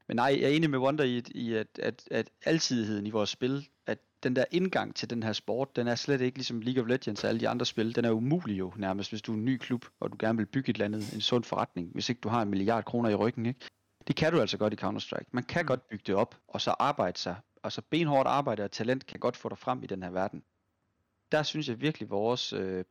men 0.08 0.16
nej, 0.16 0.38
jeg 0.40 0.50
er 0.50 0.56
enig 0.56 0.70
med 0.70 0.78
Wonder 0.78 1.04
i, 1.04 1.22
i 1.34 1.54
at, 1.54 1.78
at, 1.78 2.08
at 2.10 2.30
alsidigheden 2.44 3.06
i 3.06 3.10
vores 3.10 3.30
spil, 3.30 3.68
at 3.86 3.98
den 4.22 4.36
der 4.36 4.44
indgang 4.50 4.94
til 4.94 5.10
den 5.10 5.22
her 5.22 5.32
sport, 5.32 5.76
den 5.76 5.88
er 5.88 5.94
slet 5.94 6.20
ikke 6.20 6.38
ligesom 6.38 6.60
League 6.60 6.82
of 6.82 6.88
Legends 6.88 7.24
og 7.24 7.28
alle 7.28 7.40
de 7.40 7.48
andre 7.48 7.66
spil. 7.66 7.96
Den 7.96 8.04
er 8.04 8.10
umulig 8.10 8.58
jo 8.58 8.72
nærmest, 8.76 9.10
hvis 9.10 9.22
du 9.22 9.32
er 9.32 9.36
en 9.36 9.44
ny 9.44 9.56
klub, 9.56 9.86
og 10.00 10.12
du 10.12 10.16
gerne 10.20 10.38
vil 10.38 10.46
bygge 10.46 10.70
et 10.70 10.74
eller 10.74 10.84
andet, 10.84 11.14
en 11.14 11.20
sund 11.20 11.44
forretning, 11.44 11.90
hvis 11.92 12.08
ikke 12.08 12.20
du 12.20 12.28
har 12.28 12.42
en 12.42 12.50
milliard 12.50 12.84
kroner 12.84 13.10
i 13.10 13.14
ryggen. 13.14 13.46
Ikke? 13.46 13.60
Det 14.06 14.16
kan 14.16 14.32
du 14.32 14.40
altså 14.40 14.58
godt 14.58 14.72
i 14.72 14.76
Counter-Strike. 14.76 15.28
Man 15.32 15.44
kan 15.44 15.62
mm. 15.62 15.66
godt 15.66 15.88
bygge 15.88 16.04
det 16.06 16.14
op, 16.14 16.38
og 16.48 16.60
så 16.60 16.70
arbejde 16.70 17.18
sig. 17.18 17.36
Og 17.62 17.72
så 17.72 17.82
benhårdt 17.90 18.28
arbejde 18.28 18.64
og 18.64 18.70
talent 18.70 19.06
kan 19.06 19.20
godt 19.20 19.36
få 19.36 19.48
dig 19.48 19.58
frem 19.58 19.82
i 19.82 19.86
den 19.86 20.02
her 20.02 20.10
verden. 20.10 20.42
Der 21.32 21.42
synes 21.42 21.68
jeg 21.68 21.80
virkelig, 21.80 22.10
vores, 22.10 22.52
øh, 22.52 22.84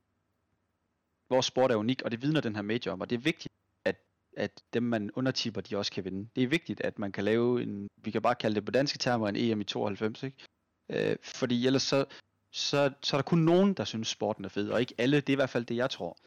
vores 1.30 1.46
sport 1.46 1.72
er 1.72 1.76
unik, 1.76 2.02
og 2.02 2.12
det 2.12 2.22
vidner 2.22 2.42
den 2.42 2.56
her 2.56 2.62
major 2.62 2.92
om. 2.92 3.02
Og 3.02 3.10
det 3.10 3.16
er 3.16 3.22
vigtigt, 3.22 3.54
at, 4.38 4.62
dem 4.74 4.84
man 4.84 5.12
undertipper, 5.12 5.62
de 5.62 5.78
også 5.78 5.92
kan 5.92 6.06
vinde. 6.06 6.30
Det 6.36 6.44
er 6.44 6.48
vigtigt, 6.48 6.82
at 6.82 7.00
man 7.00 7.12
kan 7.12 7.24
lave 7.24 7.64
en, 7.64 7.90
vi 7.98 8.12
kan 8.12 8.22
bare 8.22 8.36
kalde 8.36 8.56
det 8.56 8.66
på 8.66 8.72
danske 8.72 8.98
termer, 8.98 9.30
en 9.30 9.36
EM 9.36 9.62
i 9.62 9.64
92, 9.64 10.24
ikke? 10.24 10.38
Øh, 10.90 11.16
fordi 11.24 11.68
ellers 11.68 11.84
så, 11.84 12.06
så, 12.52 12.92
så 13.02 13.16
er 13.16 13.22
der 13.22 13.24
kun 13.24 13.40
nogen, 13.40 13.74
der 13.74 13.84
synes 13.84 14.08
sporten 14.08 14.46
er 14.46 14.50
fed, 14.50 14.70
og 14.70 14.80
ikke 14.80 14.96
alle. 14.98 15.18
Det 15.18 15.30
er 15.30 15.34
i 15.34 15.36
hvert 15.36 15.50
fald 15.50 15.66
det, 15.66 15.76
jeg 15.76 15.90
tror. 15.90 16.18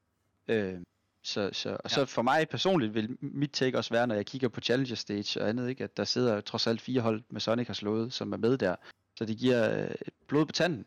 Øh, 0.49 0.79
så, 1.23 1.51
så, 1.53 1.71
og 1.71 1.81
ja. 1.85 1.89
så 1.89 2.05
for 2.05 2.23
mig 2.23 2.49
personligt 2.49 2.95
vil 2.95 3.17
mit 3.21 3.51
take 3.51 3.79
også 3.79 3.95
være, 3.95 4.07
når 4.07 4.15
jeg 4.15 4.27
kigger 4.27 4.49
på 4.49 4.61
Challenger 4.61 4.95
Stage 4.95 5.41
og 5.43 5.49
andet, 5.49 5.69
ikke, 5.69 5.85
at 5.85 5.97
der 5.97 6.05
sidder 6.05 6.41
trods 6.41 6.67
alt 6.67 6.81
fire 6.81 7.01
hold 7.01 7.23
med 7.31 7.41
Sonic 7.41 7.67
har 7.67 7.75
slået, 7.75 8.13
som 8.13 8.33
er 8.33 8.37
med 8.37 8.59
der. 8.59 8.77
Så 9.17 9.25
det 9.25 9.39
giver 9.39 9.83
øh, 9.83 9.95
blod 10.27 10.47
på 10.47 10.53
tanden. 10.53 10.87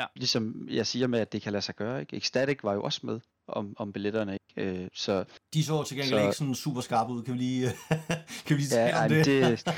Ja. 0.00 0.06
Ligesom 0.14 0.68
jeg 0.70 0.86
siger 0.86 1.06
med, 1.06 1.20
at 1.20 1.32
det 1.32 1.42
kan 1.42 1.52
lade 1.52 1.62
sig 1.62 1.76
gøre. 1.76 2.00
Ikke? 2.00 2.16
Ecstatic 2.16 2.58
var 2.62 2.74
jo 2.74 2.82
også 2.82 3.00
med 3.02 3.20
om, 3.48 3.74
om 3.78 3.92
billetterne. 3.92 4.32
Ikke? 4.32 4.80
Øh, 4.82 4.88
så, 4.94 5.24
De 5.54 5.64
så 5.64 5.82
til 5.82 5.96
gengæld 5.96 6.20
så, 6.20 6.22
ikke 6.22 6.36
sådan 6.36 6.54
super 6.54 6.80
skarpe 6.80 7.12
ud. 7.12 7.22
Kan 7.22 7.34
vi 7.34 7.38
lige, 7.38 7.72
kan 8.46 8.56
vi 8.56 8.62
lige 8.62 8.80
ja, 8.80 9.04
om 9.04 9.08
det? 9.08 9.26
det 9.26 9.64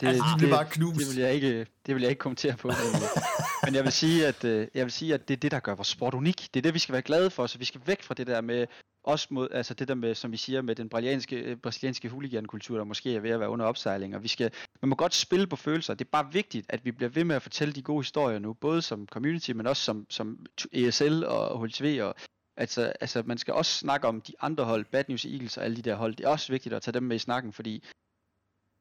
det, 0.00 0.06
altså, 0.06 0.24
det, 0.34 0.40
det, 0.40 0.50
bare 0.50 0.66
knust. 0.70 0.98
Det 0.98 1.08
vil 1.08 1.22
jeg 1.22 1.34
ikke, 1.34 1.66
det 1.86 1.94
vil 1.94 2.00
jeg 2.00 2.10
ikke 2.10 2.20
kommentere 2.20 2.56
på. 2.56 2.68
Men, 2.68 3.02
men 3.64 3.74
jeg 3.74 3.84
vil 3.84 3.92
sige, 3.92 4.26
at 4.26 4.44
øh, 4.44 4.68
jeg 4.74 4.84
vil 4.84 4.92
sige, 4.92 5.14
at 5.14 5.28
det 5.28 5.34
er 5.34 5.40
det, 5.40 5.50
der 5.50 5.60
gør 5.60 5.74
vores 5.74 5.88
sport 5.88 6.14
unik. 6.14 6.48
Det 6.54 6.60
er 6.60 6.62
det, 6.62 6.74
vi 6.74 6.78
skal 6.78 6.92
være 6.92 7.02
glade 7.02 7.30
for. 7.30 7.46
Så 7.46 7.58
vi 7.58 7.64
skal 7.64 7.80
væk 7.86 8.02
fra 8.02 8.14
det 8.14 8.26
der 8.26 8.40
med 8.40 8.66
også 9.04 9.26
mod, 9.30 9.48
altså 9.50 9.74
det 9.74 9.88
der 9.88 9.94
med, 9.94 10.14
som 10.14 10.32
vi 10.32 10.36
siger, 10.36 10.62
med 10.62 10.74
den 10.74 10.88
brasilianske, 10.88 11.36
øh, 11.36 11.56
brasilianske 11.56 12.08
huligankultur, 12.08 12.76
der 12.76 12.84
måske 12.84 13.14
er 13.14 13.20
ved 13.20 13.30
at 13.30 13.40
være 13.40 13.48
under 13.48 13.66
opsejling, 13.66 14.16
og 14.16 14.22
vi 14.22 14.28
skal, 14.28 14.50
man 14.82 14.88
må 14.88 14.94
godt 14.94 15.14
spille 15.14 15.46
på 15.46 15.56
følelser. 15.56 15.94
Det 15.94 16.04
er 16.04 16.10
bare 16.12 16.32
vigtigt, 16.32 16.66
at 16.68 16.84
vi 16.84 16.92
bliver 16.92 17.10
ved 17.10 17.24
med 17.24 17.36
at 17.36 17.42
fortælle 17.42 17.74
de 17.74 17.82
gode 17.82 18.00
historier 18.00 18.38
nu, 18.38 18.52
både 18.52 18.82
som 18.82 19.06
community, 19.06 19.50
men 19.50 19.66
også 19.66 19.82
som, 19.82 20.06
som 20.10 20.46
ESL 20.72 21.24
og 21.24 21.60
HLTV, 21.60 22.00
og 22.02 22.14
altså, 22.60 22.92
altså 23.00 23.22
man 23.26 23.38
skal 23.38 23.54
også 23.54 23.72
snakke 23.72 24.08
om 24.08 24.20
de 24.20 24.32
andre 24.40 24.64
hold, 24.64 24.84
Bad 24.84 25.04
News 25.08 25.24
Eagles 25.24 25.56
og 25.56 25.64
alle 25.64 25.76
de 25.76 25.82
der 25.82 25.94
hold. 25.94 26.16
Det 26.16 26.24
er 26.24 26.28
også 26.28 26.52
vigtigt 26.52 26.74
at 26.74 26.82
tage 26.82 26.92
dem 26.92 27.02
med 27.02 27.16
i 27.16 27.18
snakken, 27.18 27.52
fordi 27.52 27.84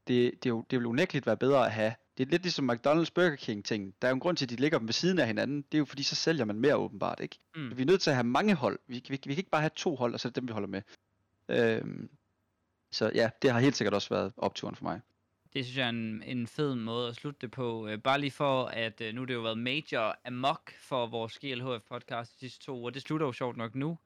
det, 0.07 0.43
det, 0.43 0.49
jo, 0.49 0.65
det 0.69 0.79
vil 0.79 0.85
unægteligt 0.85 1.25
være 1.25 1.37
bedre 1.37 1.65
at 1.65 1.71
have. 1.71 1.93
Det 2.17 2.25
er 2.25 2.29
lidt 2.29 2.41
ligesom 2.41 2.69
McDonald's 2.69 3.11
Burger 3.15 3.35
King 3.35 3.65
ting. 3.65 3.93
Der 4.01 4.07
er 4.07 4.09
jo 4.11 4.13
en 4.13 4.19
grund 4.19 4.37
til, 4.37 4.45
at 4.45 4.49
de 4.49 4.55
ligger 4.55 4.77
dem 4.77 4.87
ved 4.87 4.93
siden 4.93 5.19
af 5.19 5.27
hinanden. 5.27 5.61
Det 5.61 5.73
er 5.73 5.77
jo 5.79 5.85
fordi, 5.85 6.03
så 6.03 6.15
sælger 6.15 6.45
man 6.45 6.55
mere 6.55 6.75
åbenbart, 6.75 7.19
ikke? 7.19 7.39
Mm. 7.55 7.77
Vi 7.77 7.81
er 7.81 7.85
nødt 7.85 8.01
til 8.01 8.09
at 8.09 8.15
have 8.15 8.23
mange 8.23 8.55
hold. 8.55 8.79
Vi, 8.87 8.93
vi, 8.95 9.01
vi 9.09 9.17
kan 9.17 9.37
ikke 9.37 9.49
bare 9.49 9.61
have 9.61 9.71
to 9.75 9.95
hold, 9.95 10.13
og 10.13 10.19
så 10.19 10.27
er 10.27 10.29
det 10.29 10.35
dem, 10.35 10.47
vi 10.47 10.53
holder 10.53 10.67
med. 10.67 10.81
Øhm, 11.49 12.09
så 12.91 13.11
ja, 13.15 13.29
det 13.41 13.51
har 13.51 13.59
helt 13.59 13.75
sikkert 13.75 13.93
også 13.93 14.09
været 14.09 14.33
opturen 14.37 14.75
for 14.75 14.83
mig. 14.83 15.01
Det 15.53 15.65
synes 15.65 15.77
jeg 15.77 15.85
er 15.85 15.89
en, 15.89 16.23
en 16.23 16.47
fed 16.47 16.75
måde 16.75 17.07
at 17.07 17.15
slutte 17.15 17.39
det 17.41 17.51
på. 17.51 17.87
Øh, 17.87 17.99
bare 18.01 18.19
lige 18.19 18.31
for, 18.31 18.65
at 18.65 19.01
øh, 19.01 19.13
nu 19.13 19.23
det 19.23 19.33
jo 19.33 19.41
været 19.41 19.57
major 19.57 20.15
amok 20.25 20.71
for 20.79 21.07
vores 21.07 21.39
GLHF 21.39 21.81
podcast 21.89 22.33
de 22.33 22.39
sidste 22.39 22.65
to 22.65 22.79
uger. 22.79 22.89
Det 22.89 23.01
slutter 23.01 23.25
jo 23.25 23.31
sjovt 23.31 23.57
nok 23.57 23.75
nu. 23.75 23.97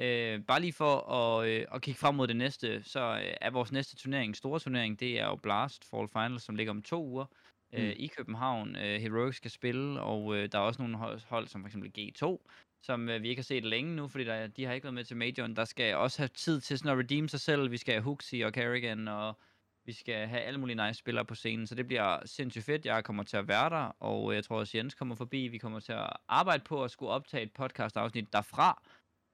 Øh, 0.00 0.44
bare 0.44 0.60
lige 0.60 0.72
for 0.72 1.12
at, 1.12 1.48
øh, 1.48 1.66
at 1.74 1.82
kigge 1.82 1.98
frem 1.98 2.14
mod 2.14 2.26
det 2.26 2.36
næste, 2.36 2.82
så 2.82 3.00
øh, 3.00 3.34
er 3.40 3.50
vores 3.50 3.72
næste 3.72 3.96
turnering, 3.96 4.36
store 4.36 4.60
turnering, 4.60 5.00
det 5.00 5.20
er 5.20 5.26
jo 5.26 5.36
Blast 5.36 5.84
Fall 5.84 6.08
Finals, 6.08 6.42
som 6.42 6.54
ligger 6.54 6.70
om 6.70 6.82
to 6.82 7.04
uger 7.04 7.26
øh, 7.72 7.84
mm. 7.84 7.94
i 7.96 8.06
København. 8.06 8.76
Øh, 8.76 9.00
Heroic 9.00 9.36
skal 9.36 9.50
spille, 9.50 10.00
og 10.00 10.36
øh, 10.36 10.48
der 10.52 10.58
er 10.58 10.62
også 10.62 10.82
nogle 10.82 10.96
hold, 10.96 11.20
hold 11.28 11.46
som 11.48 11.62
for 11.62 11.68
eksempel 11.68 11.92
G2, 11.98 12.48
som 12.82 13.08
øh, 13.08 13.22
vi 13.22 13.28
ikke 13.28 13.40
har 13.40 13.44
set 13.44 13.64
længe 13.64 13.96
nu, 13.96 14.08
fordi 14.08 14.24
der, 14.24 14.46
de 14.46 14.64
har 14.64 14.72
ikke 14.72 14.84
været 14.84 14.94
med 14.94 15.04
til 15.04 15.16
Majoren. 15.16 15.56
Der 15.56 15.64
skal 15.64 15.96
også 15.96 16.18
have 16.18 16.28
tid 16.28 16.60
til 16.60 16.78
sådan 16.78 16.92
at 16.92 16.98
redeem 16.98 17.28
sig 17.28 17.40
selv. 17.40 17.70
Vi 17.70 17.76
skal 17.76 17.94
have 17.94 18.02
Huxi 18.02 18.40
og 18.40 18.52
Carrigan, 18.52 19.08
og 19.08 19.38
vi 19.90 19.94
skal 19.94 20.26
have 20.26 20.40
alle 20.40 20.60
mulige 20.60 20.86
nice 20.86 20.98
spillere 20.98 21.24
på 21.24 21.34
scenen, 21.34 21.66
så 21.66 21.74
det 21.74 21.86
bliver 21.86 22.18
sindssygt 22.24 22.64
fedt. 22.64 22.86
Jeg 22.86 23.04
kommer 23.04 23.22
til 23.22 23.36
at 23.36 23.48
være 23.48 23.70
der, 23.70 23.96
og 24.00 24.34
jeg 24.34 24.44
tror 24.44 24.58
også 24.58 24.76
Jens 24.76 24.94
kommer 24.94 25.14
forbi. 25.14 25.48
Vi 25.48 25.58
kommer 25.58 25.80
til 25.80 25.92
at 25.92 26.10
arbejde 26.28 26.62
på 26.64 26.84
at 26.84 26.90
skulle 26.90 27.12
optage 27.12 27.42
et 27.42 27.52
podcast-afsnit 27.52 28.32
derfra. 28.32 28.82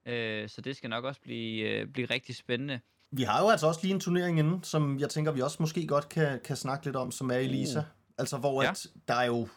Øh, 0.06 0.48
så 0.48 0.60
det 0.60 0.76
skal 0.76 0.90
nok 0.90 1.04
også 1.04 1.20
blive, 1.20 1.70
øh, 1.70 1.86
blive 1.86 2.06
rigtig 2.06 2.36
spændende. 2.36 2.80
Vi 3.12 3.22
har 3.22 3.42
jo 3.42 3.48
altså 3.48 3.66
også 3.66 3.80
lige 3.82 3.94
en 3.94 4.00
turnering 4.00 4.38
inden, 4.38 4.62
som 4.62 4.98
jeg 5.00 5.10
tænker, 5.10 5.32
vi 5.32 5.40
også 5.40 5.56
måske 5.60 5.86
godt 5.86 6.08
kan, 6.08 6.40
kan 6.44 6.56
snakke 6.56 6.84
lidt 6.84 6.96
om, 6.96 7.10
som 7.10 7.30
er 7.30 7.36
Elisa. 7.36 7.78
Uh. 7.78 7.84
Altså, 8.18 8.36
hvor 8.36 8.62
ja. 8.62 8.70
at 8.70 8.86
der 9.08 9.14
er 9.14 9.26
jo... 9.26 9.48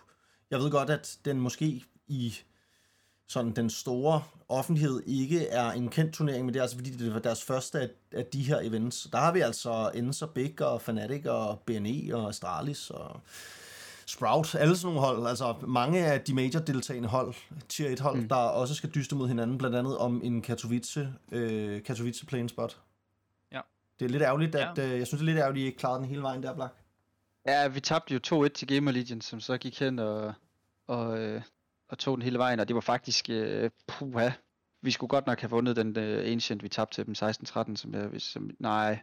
Jeg 0.52 0.60
ved 0.60 0.72
godt, 0.72 0.90
at 0.90 1.18
den 1.26 1.40
måske 1.40 1.84
i 2.08 2.36
sådan 3.30 3.52
den 3.52 3.70
store 3.70 4.24
offentlighed 4.50 5.04
ikke 5.06 5.48
er 5.48 5.72
en 5.72 5.90
kendt 5.90 6.14
turnering, 6.14 6.46
men 6.46 6.54
det 6.54 6.60
er 6.60 6.64
altså 6.64 6.78
fordi, 6.78 6.90
det 6.90 7.14
var 7.14 7.20
deres 7.20 7.44
første 7.44 7.80
af, 7.80 7.90
af 8.12 8.26
de 8.26 8.44
her 8.44 8.60
events. 8.60 9.08
Der 9.12 9.18
har 9.18 9.32
vi 9.32 9.40
altså 9.40 9.92
Enser, 9.94 10.28
Big 10.28 10.62
og 10.62 10.82
Fnatic 10.82 11.26
og 11.26 11.60
BNE 11.60 12.16
og 12.16 12.30
Astralis 12.30 12.90
og 12.90 13.22
Sprout, 14.06 14.56
alle 14.56 14.78
sådan 14.78 14.96
nogle 14.96 15.08
hold, 15.08 15.28
altså 15.28 15.56
mange 15.68 16.06
af 16.06 16.22
de 16.22 16.34
major 16.34 16.60
deltagende 16.60 17.10
hold, 17.10 17.34
tier 17.68 17.90
1 17.90 18.00
hold, 18.00 18.18
mm. 18.22 18.28
der 18.28 18.36
også 18.36 18.76
skal 18.76 18.90
dyste 18.90 19.16
mod 19.16 19.28
hinanden, 19.28 19.58
blandt 19.58 19.76
andet 19.76 19.98
om 19.98 20.22
en 20.24 20.42
Katowice, 20.42 21.14
øh, 21.32 21.84
Katowice 21.84 22.26
playing 22.26 22.50
spot. 22.50 22.78
Ja. 23.52 23.62
Det 24.00 24.06
er 24.06 24.10
lidt 24.10 24.24
ærgerligt, 24.24 24.56
at, 24.56 24.78
ja. 24.78 24.84
øh, 24.84 25.00
jeg 25.00 25.08
synes 25.08 25.20
det 25.20 25.30
er 25.30 25.34
lidt 25.34 25.38
ærgerligt, 25.38 25.64
at 25.64 25.66
I 25.66 25.66
ikke 25.66 25.78
klarede 25.78 26.00
den 26.00 26.10
hele 26.10 26.22
vejen 26.22 26.44
der, 26.44 26.54
Blak. 26.54 26.72
Ja, 27.46 27.68
vi 27.68 27.80
tabte 27.80 28.14
jo 28.14 28.46
2-1 28.46 28.48
til 28.48 28.68
Gamer 28.68 28.92
Legion, 28.92 29.22
som 29.22 29.40
så 29.40 29.58
gik 29.58 29.80
hen 29.80 30.00
og, 30.00 30.34
og, 30.88 31.20
øh, 31.20 31.42
og 31.90 31.98
tog 31.98 32.18
den 32.18 32.24
hele 32.24 32.38
vejen, 32.38 32.60
og 32.60 32.68
det 32.68 32.76
var 32.76 32.82
faktisk, 32.82 33.30
øh, 33.30 33.70
puha, 33.88 34.30
vi 34.82 34.92
skulle 34.92 35.10
godt 35.10 35.28
nok 35.28 35.40
have 35.40 35.50
vundet 35.50 35.76
den 35.76 35.98
uh, 35.98 36.32
Ancient, 36.32 36.64
vi 36.64 36.70
tabte 36.70 36.96
til 36.96 37.06
dem 37.06 37.16
16-13, 37.18 37.76
som 37.76 37.94
jeg, 37.94 38.22
som, 38.22 38.50
nej, 38.60 39.00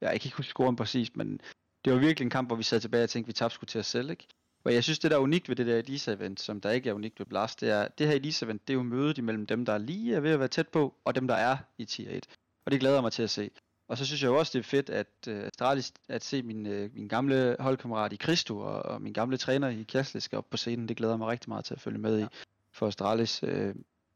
jeg 0.00 0.10
kan 0.10 0.14
ikke 0.14 0.36
huske 0.36 0.50
scoren 0.50 0.76
præcis, 0.76 1.16
men 1.16 1.40
det 1.84 1.92
var 1.92 1.98
virkelig 1.98 2.24
en 2.24 2.30
kamp, 2.30 2.48
hvor 2.48 2.56
vi 2.56 2.62
sad 2.62 2.80
tilbage 2.80 3.04
og 3.04 3.10
tænkte, 3.10 3.26
vi 3.26 3.32
tabte 3.32 3.54
skulle 3.54 3.68
til 3.68 3.78
os 3.78 3.86
selv, 3.86 4.10
ikke? 4.10 4.26
Og 4.64 4.74
jeg 4.74 4.84
synes, 4.84 4.98
det 4.98 5.10
der 5.10 5.16
er 5.16 5.20
unikt 5.20 5.48
ved 5.48 5.56
det 5.56 5.66
der 5.66 5.78
Elisa-event, 5.78 6.36
som 6.36 6.60
der 6.60 6.70
ikke 6.70 6.90
er 6.90 6.94
unikt 6.94 7.18
ved 7.18 7.26
Blast, 7.26 7.60
det 7.60 7.70
er, 7.70 7.88
det 7.88 8.06
her 8.06 8.14
Elisa-event, 8.14 8.60
det 8.66 8.70
er 8.70 8.74
jo 8.74 8.82
mødet 8.82 9.18
imellem 9.18 9.46
dem, 9.46 9.64
der 9.64 9.78
lige 9.78 10.14
er 10.14 10.20
ved 10.20 10.30
at 10.30 10.38
være 10.38 10.48
tæt 10.48 10.68
på, 10.68 10.94
og 11.04 11.14
dem, 11.14 11.28
der 11.28 11.34
er 11.34 11.56
i 11.78 11.84
tier 11.84 12.10
1. 12.10 12.26
Og 12.64 12.72
det 12.72 12.80
glæder 12.80 12.94
jeg 12.96 13.02
mig 13.02 13.12
til 13.12 13.22
at 13.22 13.30
se. 13.30 13.50
Og 13.88 13.98
så 13.98 14.06
synes 14.06 14.22
jeg 14.22 14.30
også, 14.30 14.58
det 14.58 14.58
er 14.58 14.68
fedt 14.68 14.90
at, 14.90 15.06
uh, 15.26 15.34
Astralis, 15.34 15.92
at 16.08 16.24
se 16.24 16.42
min, 16.42 16.66
uh, 16.66 16.94
min 16.94 17.08
gamle 17.08 17.56
holdkammerat 17.60 18.12
i 18.12 18.16
Christo 18.16 18.58
og, 18.58 18.82
og 18.82 19.02
min 19.02 19.12
gamle 19.12 19.36
træner 19.36 19.68
i 19.68 19.82
Kjærslisk 19.82 20.32
op 20.32 20.50
på 20.50 20.56
scenen. 20.56 20.88
Det 20.88 20.96
glæder 20.96 21.16
mig 21.16 21.28
rigtig 21.28 21.48
meget 21.48 21.64
til 21.64 21.74
at 21.74 21.80
følge 21.80 21.98
med 21.98 22.18
ja. 22.18 22.24
i 22.24 22.28
for 22.72 22.86
Astralis. 22.86 23.42
Uh, 23.42 23.74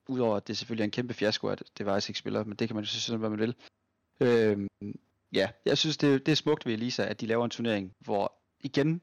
Udover 0.09 0.37
at 0.37 0.49
det 0.49 0.57
selvfølgelig 0.57 0.83
er 0.83 0.85
en 0.85 0.91
kæmpe 0.91 1.15
fiasko, 1.15 1.47
at 1.47 1.63
det 1.79 1.87
var 1.87 2.09
ikke 2.09 2.19
spiller, 2.19 2.45
men 2.45 2.57
det 2.57 2.69
kan 2.69 2.75
man 2.75 2.85
jo 2.85 2.89
synes, 2.89 3.07
hvad 3.07 3.31
man 3.31 3.39
vil. 3.39 3.55
Uh, 4.21 4.69
ja, 5.33 5.49
jeg 5.65 5.79
synes, 5.79 5.97
det, 5.97 6.27
det 6.27 6.33
er 6.33 6.37
smukt 6.37 6.67
ved 6.67 6.73
Elisa, 6.73 7.05
at 7.05 7.21
de 7.21 7.27
laver 7.27 7.45
en 7.45 7.51
turnering, 7.51 7.95
hvor 8.01 8.33
igen, 8.61 8.95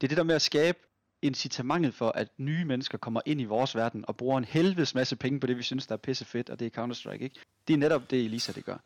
det 0.00 0.06
er 0.06 0.08
det 0.08 0.16
der 0.16 0.22
med 0.22 0.34
at 0.34 0.42
skabe 0.42 0.78
incitamentet 1.22 1.94
for, 1.94 2.08
at 2.08 2.28
nye 2.38 2.64
mennesker 2.64 2.98
kommer 2.98 3.20
ind 3.26 3.40
i 3.40 3.44
vores 3.44 3.74
verden 3.74 4.04
og 4.08 4.16
bruger 4.16 4.38
en 4.38 4.44
helvedes 4.44 4.94
masse 4.94 5.16
penge 5.16 5.40
på 5.40 5.46
det, 5.46 5.56
vi 5.56 5.62
synes, 5.62 5.86
der 5.86 5.92
er 5.92 5.96
pisse 5.96 6.24
fedt, 6.24 6.50
og 6.50 6.60
det 6.60 6.66
er 6.66 6.82
Counter-Strike, 6.82 7.22
ikke? 7.22 7.40
Det 7.68 7.74
er 7.74 7.78
netop 7.78 8.10
det, 8.10 8.24
Elisa 8.24 8.52
det 8.52 8.64
gør. 8.64 8.78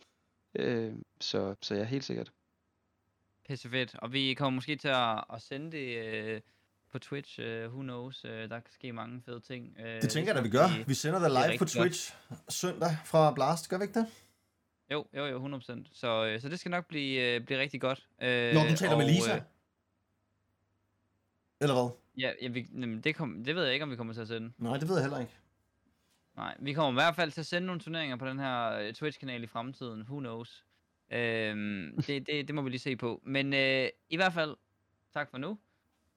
Øh, 0.55 0.93
så, 1.21 1.55
så 1.63 1.75
ja, 1.75 1.85
helt 1.85 2.05
sikkert. 2.05 2.33
Pisse 3.49 3.69
fedt. 3.69 3.95
Og 3.95 4.13
vi 4.13 4.35
kommer 4.35 4.55
måske 4.55 4.77
til 4.77 4.89
at, 4.89 5.25
at 5.35 5.43
sende 5.43 5.73
det 5.73 5.97
øh, 6.05 6.41
på 6.93 6.99
Twitch. 6.99 7.41
Uh, 7.41 7.47
who 7.47 7.83
knows? 7.83 8.25
Uh, 8.25 8.31
der 8.31 8.49
kan 8.49 8.73
ske 8.73 8.93
mange 8.93 9.23
fede 9.25 9.41
ting. 9.41 9.77
Uh, 9.79 9.85
det 9.85 10.11
tænker 10.11 10.33
jeg, 10.33 10.39
at 10.39 10.45
vi 10.45 10.51
gør. 10.51 10.85
Vi 10.87 10.95
sender 10.95 11.19
det 11.19 11.31
live 11.31 11.59
på 11.59 11.65
Twitch 11.65 12.15
godt. 12.29 12.53
søndag 12.53 12.97
fra 13.05 13.33
Blast. 13.33 13.69
Gør 13.69 13.79
vi 13.79 13.85
ikke 13.85 14.01
det? 14.01 14.07
Jo, 14.93 15.07
jo, 15.17 15.27
jo, 15.27 15.59
100%. 15.59 15.61
Så, 15.93 16.35
uh, 16.35 16.41
så 16.41 16.49
det 16.49 16.61
skal 16.61 16.71
nok 16.71 16.87
blive, 16.87 17.41
uh, 17.41 17.47
blive 17.47 17.59
rigtig 17.61 17.81
godt. 17.81 18.07
Uh, 18.19 18.27
Når 18.27 18.69
du 18.71 18.77
taler 18.77 18.93
og, 18.93 18.99
med 18.99 19.07
Lisa? 19.07 19.37
Uh, 19.37 19.43
Eller 21.61 21.75
hvad? 21.75 21.91
Ja, 22.19 22.33
ja 22.43 22.49
vi, 22.49 22.67
jamen, 22.73 23.01
det, 23.01 23.17
kom, 23.17 23.45
det 23.45 23.55
ved 23.55 23.65
jeg 23.65 23.73
ikke, 23.73 23.83
om 23.83 23.91
vi 23.91 23.97
kommer 23.97 24.13
til 24.13 24.21
at 24.21 24.29
sende. 24.29 24.53
Nej, 24.59 24.77
det 24.77 24.89
ved 24.89 24.97
jeg 24.97 25.05
heller 25.05 25.21
ikke. 25.21 25.33
Nej, 26.37 26.57
vi 26.61 26.73
kommer 26.73 27.01
i 27.01 27.05
hvert 27.05 27.17
fald 27.17 27.33
til 27.33 27.41
at 27.41 27.47
sende 27.47 27.67
nogle 27.67 27.81
turneringer 27.81 28.17
på 28.17 28.27
den 28.27 28.39
her 28.39 28.93
Twitch-kanal 28.93 29.43
i 29.43 29.47
fremtiden. 29.47 30.03
Who 30.03 30.19
knows? 30.19 30.65
Øhm, 31.13 32.03
det, 32.07 32.27
det, 32.27 32.49
det 32.49 32.55
må 32.55 32.63
vi 32.63 32.71
lige 32.71 32.81
se 32.81 32.97
på. 32.97 33.21
Men 33.25 33.55
øh, 33.55 33.89
i 34.11 34.17
hvert 34.17 34.33
fald, 34.33 34.57
tak 35.15 35.31
for 35.31 35.39
nu. 35.39 35.59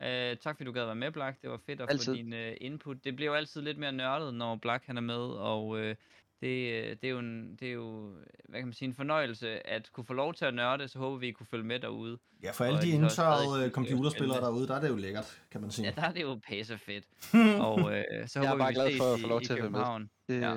Øh, 0.02 0.38
tak 0.38 0.58
fordi 0.58 0.64
du 0.64 0.72
gad 0.72 0.86
være 0.86 0.96
med, 0.96 1.12
Black. 1.12 1.42
Det 1.42 1.50
var 1.50 1.58
fedt 1.66 1.82
at 1.82 1.90
altid. 1.90 2.14
få 2.14 2.18
din 2.18 2.34
øh, 2.34 2.58
input. 2.62 3.04
Det 3.04 3.16
bliver 3.16 3.32
jo 3.32 3.36
altid 3.36 3.62
lidt 3.62 3.78
mere 3.78 3.92
nørdet, 3.92 4.34
når 4.34 4.56
Black 4.56 4.86
han 4.86 4.98
er 4.98 5.02
med, 5.02 5.24
og 5.38 5.80
øh, 5.80 5.96
det, 6.44 7.02
det, 7.02 7.08
er 7.08 7.12
jo 7.12 7.20
en, 7.20 7.56
det 7.60 7.68
er 7.68 7.72
jo 7.72 8.12
hvad 8.50 8.60
kan 8.60 8.68
man 8.68 8.74
sige, 8.74 8.88
en 8.88 8.94
fornøjelse 8.94 9.68
at 9.68 9.92
kunne 9.94 10.06
få 10.06 10.14
lov 10.14 10.34
til 10.34 10.46
at 10.46 10.54
nørde, 10.54 10.88
så 10.88 11.00
håber 11.00 11.18
vi, 11.18 11.28
I 11.28 11.32
kunne 11.32 11.48
følge 11.48 11.64
med 11.64 11.80
derude. 11.80 12.18
Ja, 12.44 12.52
for 12.52 12.66
alle 12.66 12.82
de 12.82 12.90
indtørrede 12.90 13.70
computerspillere 13.70 14.42
derude, 14.42 14.68
der 14.68 14.76
er 14.76 14.82
det 14.82 14.90
jo 14.90 14.96
lækkert, 14.96 15.42
kan 15.52 15.62
man 15.62 15.72
sige. 15.72 15.86
Ja, 15.86 15.92
der 15.92 16.02
er 16.02 16.12
det 16.12 16.22
jo 16.22 16.40
pæse 16.48 16.78
fedt. 16.78 17.06
og 17.68 17.98
øh, 17.98 18.28
så 18.28 18.40
jeg 18.40 18.50
håber 18.50 18.64
er 18.64 18.66
bare 18.66 18.70
vi, 18.70 18.74
glad 18.74 18.98
for 18.98 19.14
at 19.14 19.20
få 19.20 19.28
lov 19.28 19.42
til 19.42 19.54
at 19.54 19.60
være 19.60 20.00
med. 20.00 20.08
Det, 20.28 20.42
ja. 20.42 20.56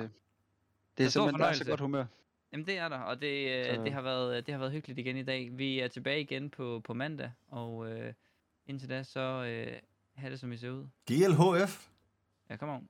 det 0.97 1.05
er 1.05 1.09
så 1.09 1.11
simpelthen 1.11 1.39
der 1.39 1.47
er 1.47 1.53
så 1.53 1.65
godt 1.65 1.79
humør. 1.79 2.05
Jamen 2.51 2.65
det 2.65 2.77
er 2.77 2.89
der, 2.89 2.99
og 2.99 3.21
det, 3.21 3.65
så... 3.65 3.83
det, 3.83 3.93
har 3.93 4.01
været, 4.01 4.45
det 4.45 4.53
har 4.53 4.59
været 4.59 4.71
hyggeligt 4.71 4.99
igen 4.99 5.17
i 5.17 5.23
dag. 5.23 5.49
Vi 5.57 5.79
er 5.79 5.87
tilbage 5.87 6.21
igen 6.21 6.49
på, 6.49 6.81
på 6.83 6.93
mandag, 6.93 7.31
og 7.47 7.91
øh, 7.91 8.13
indtil 8.65 8.89
da, 8.89 9.03
så 9.03 9.19
øh, 9.19 9.79
have 10.15 10.31
det 10.31 10.39
som 10.39 10.51
I 10.51 10.57
ser 10.57 10.69
ud. 10.69 10.87
GLHF. 11.05 11.87
Ja, 12.49 12.57
kom 12.57 12.69
on. 12.69 12.87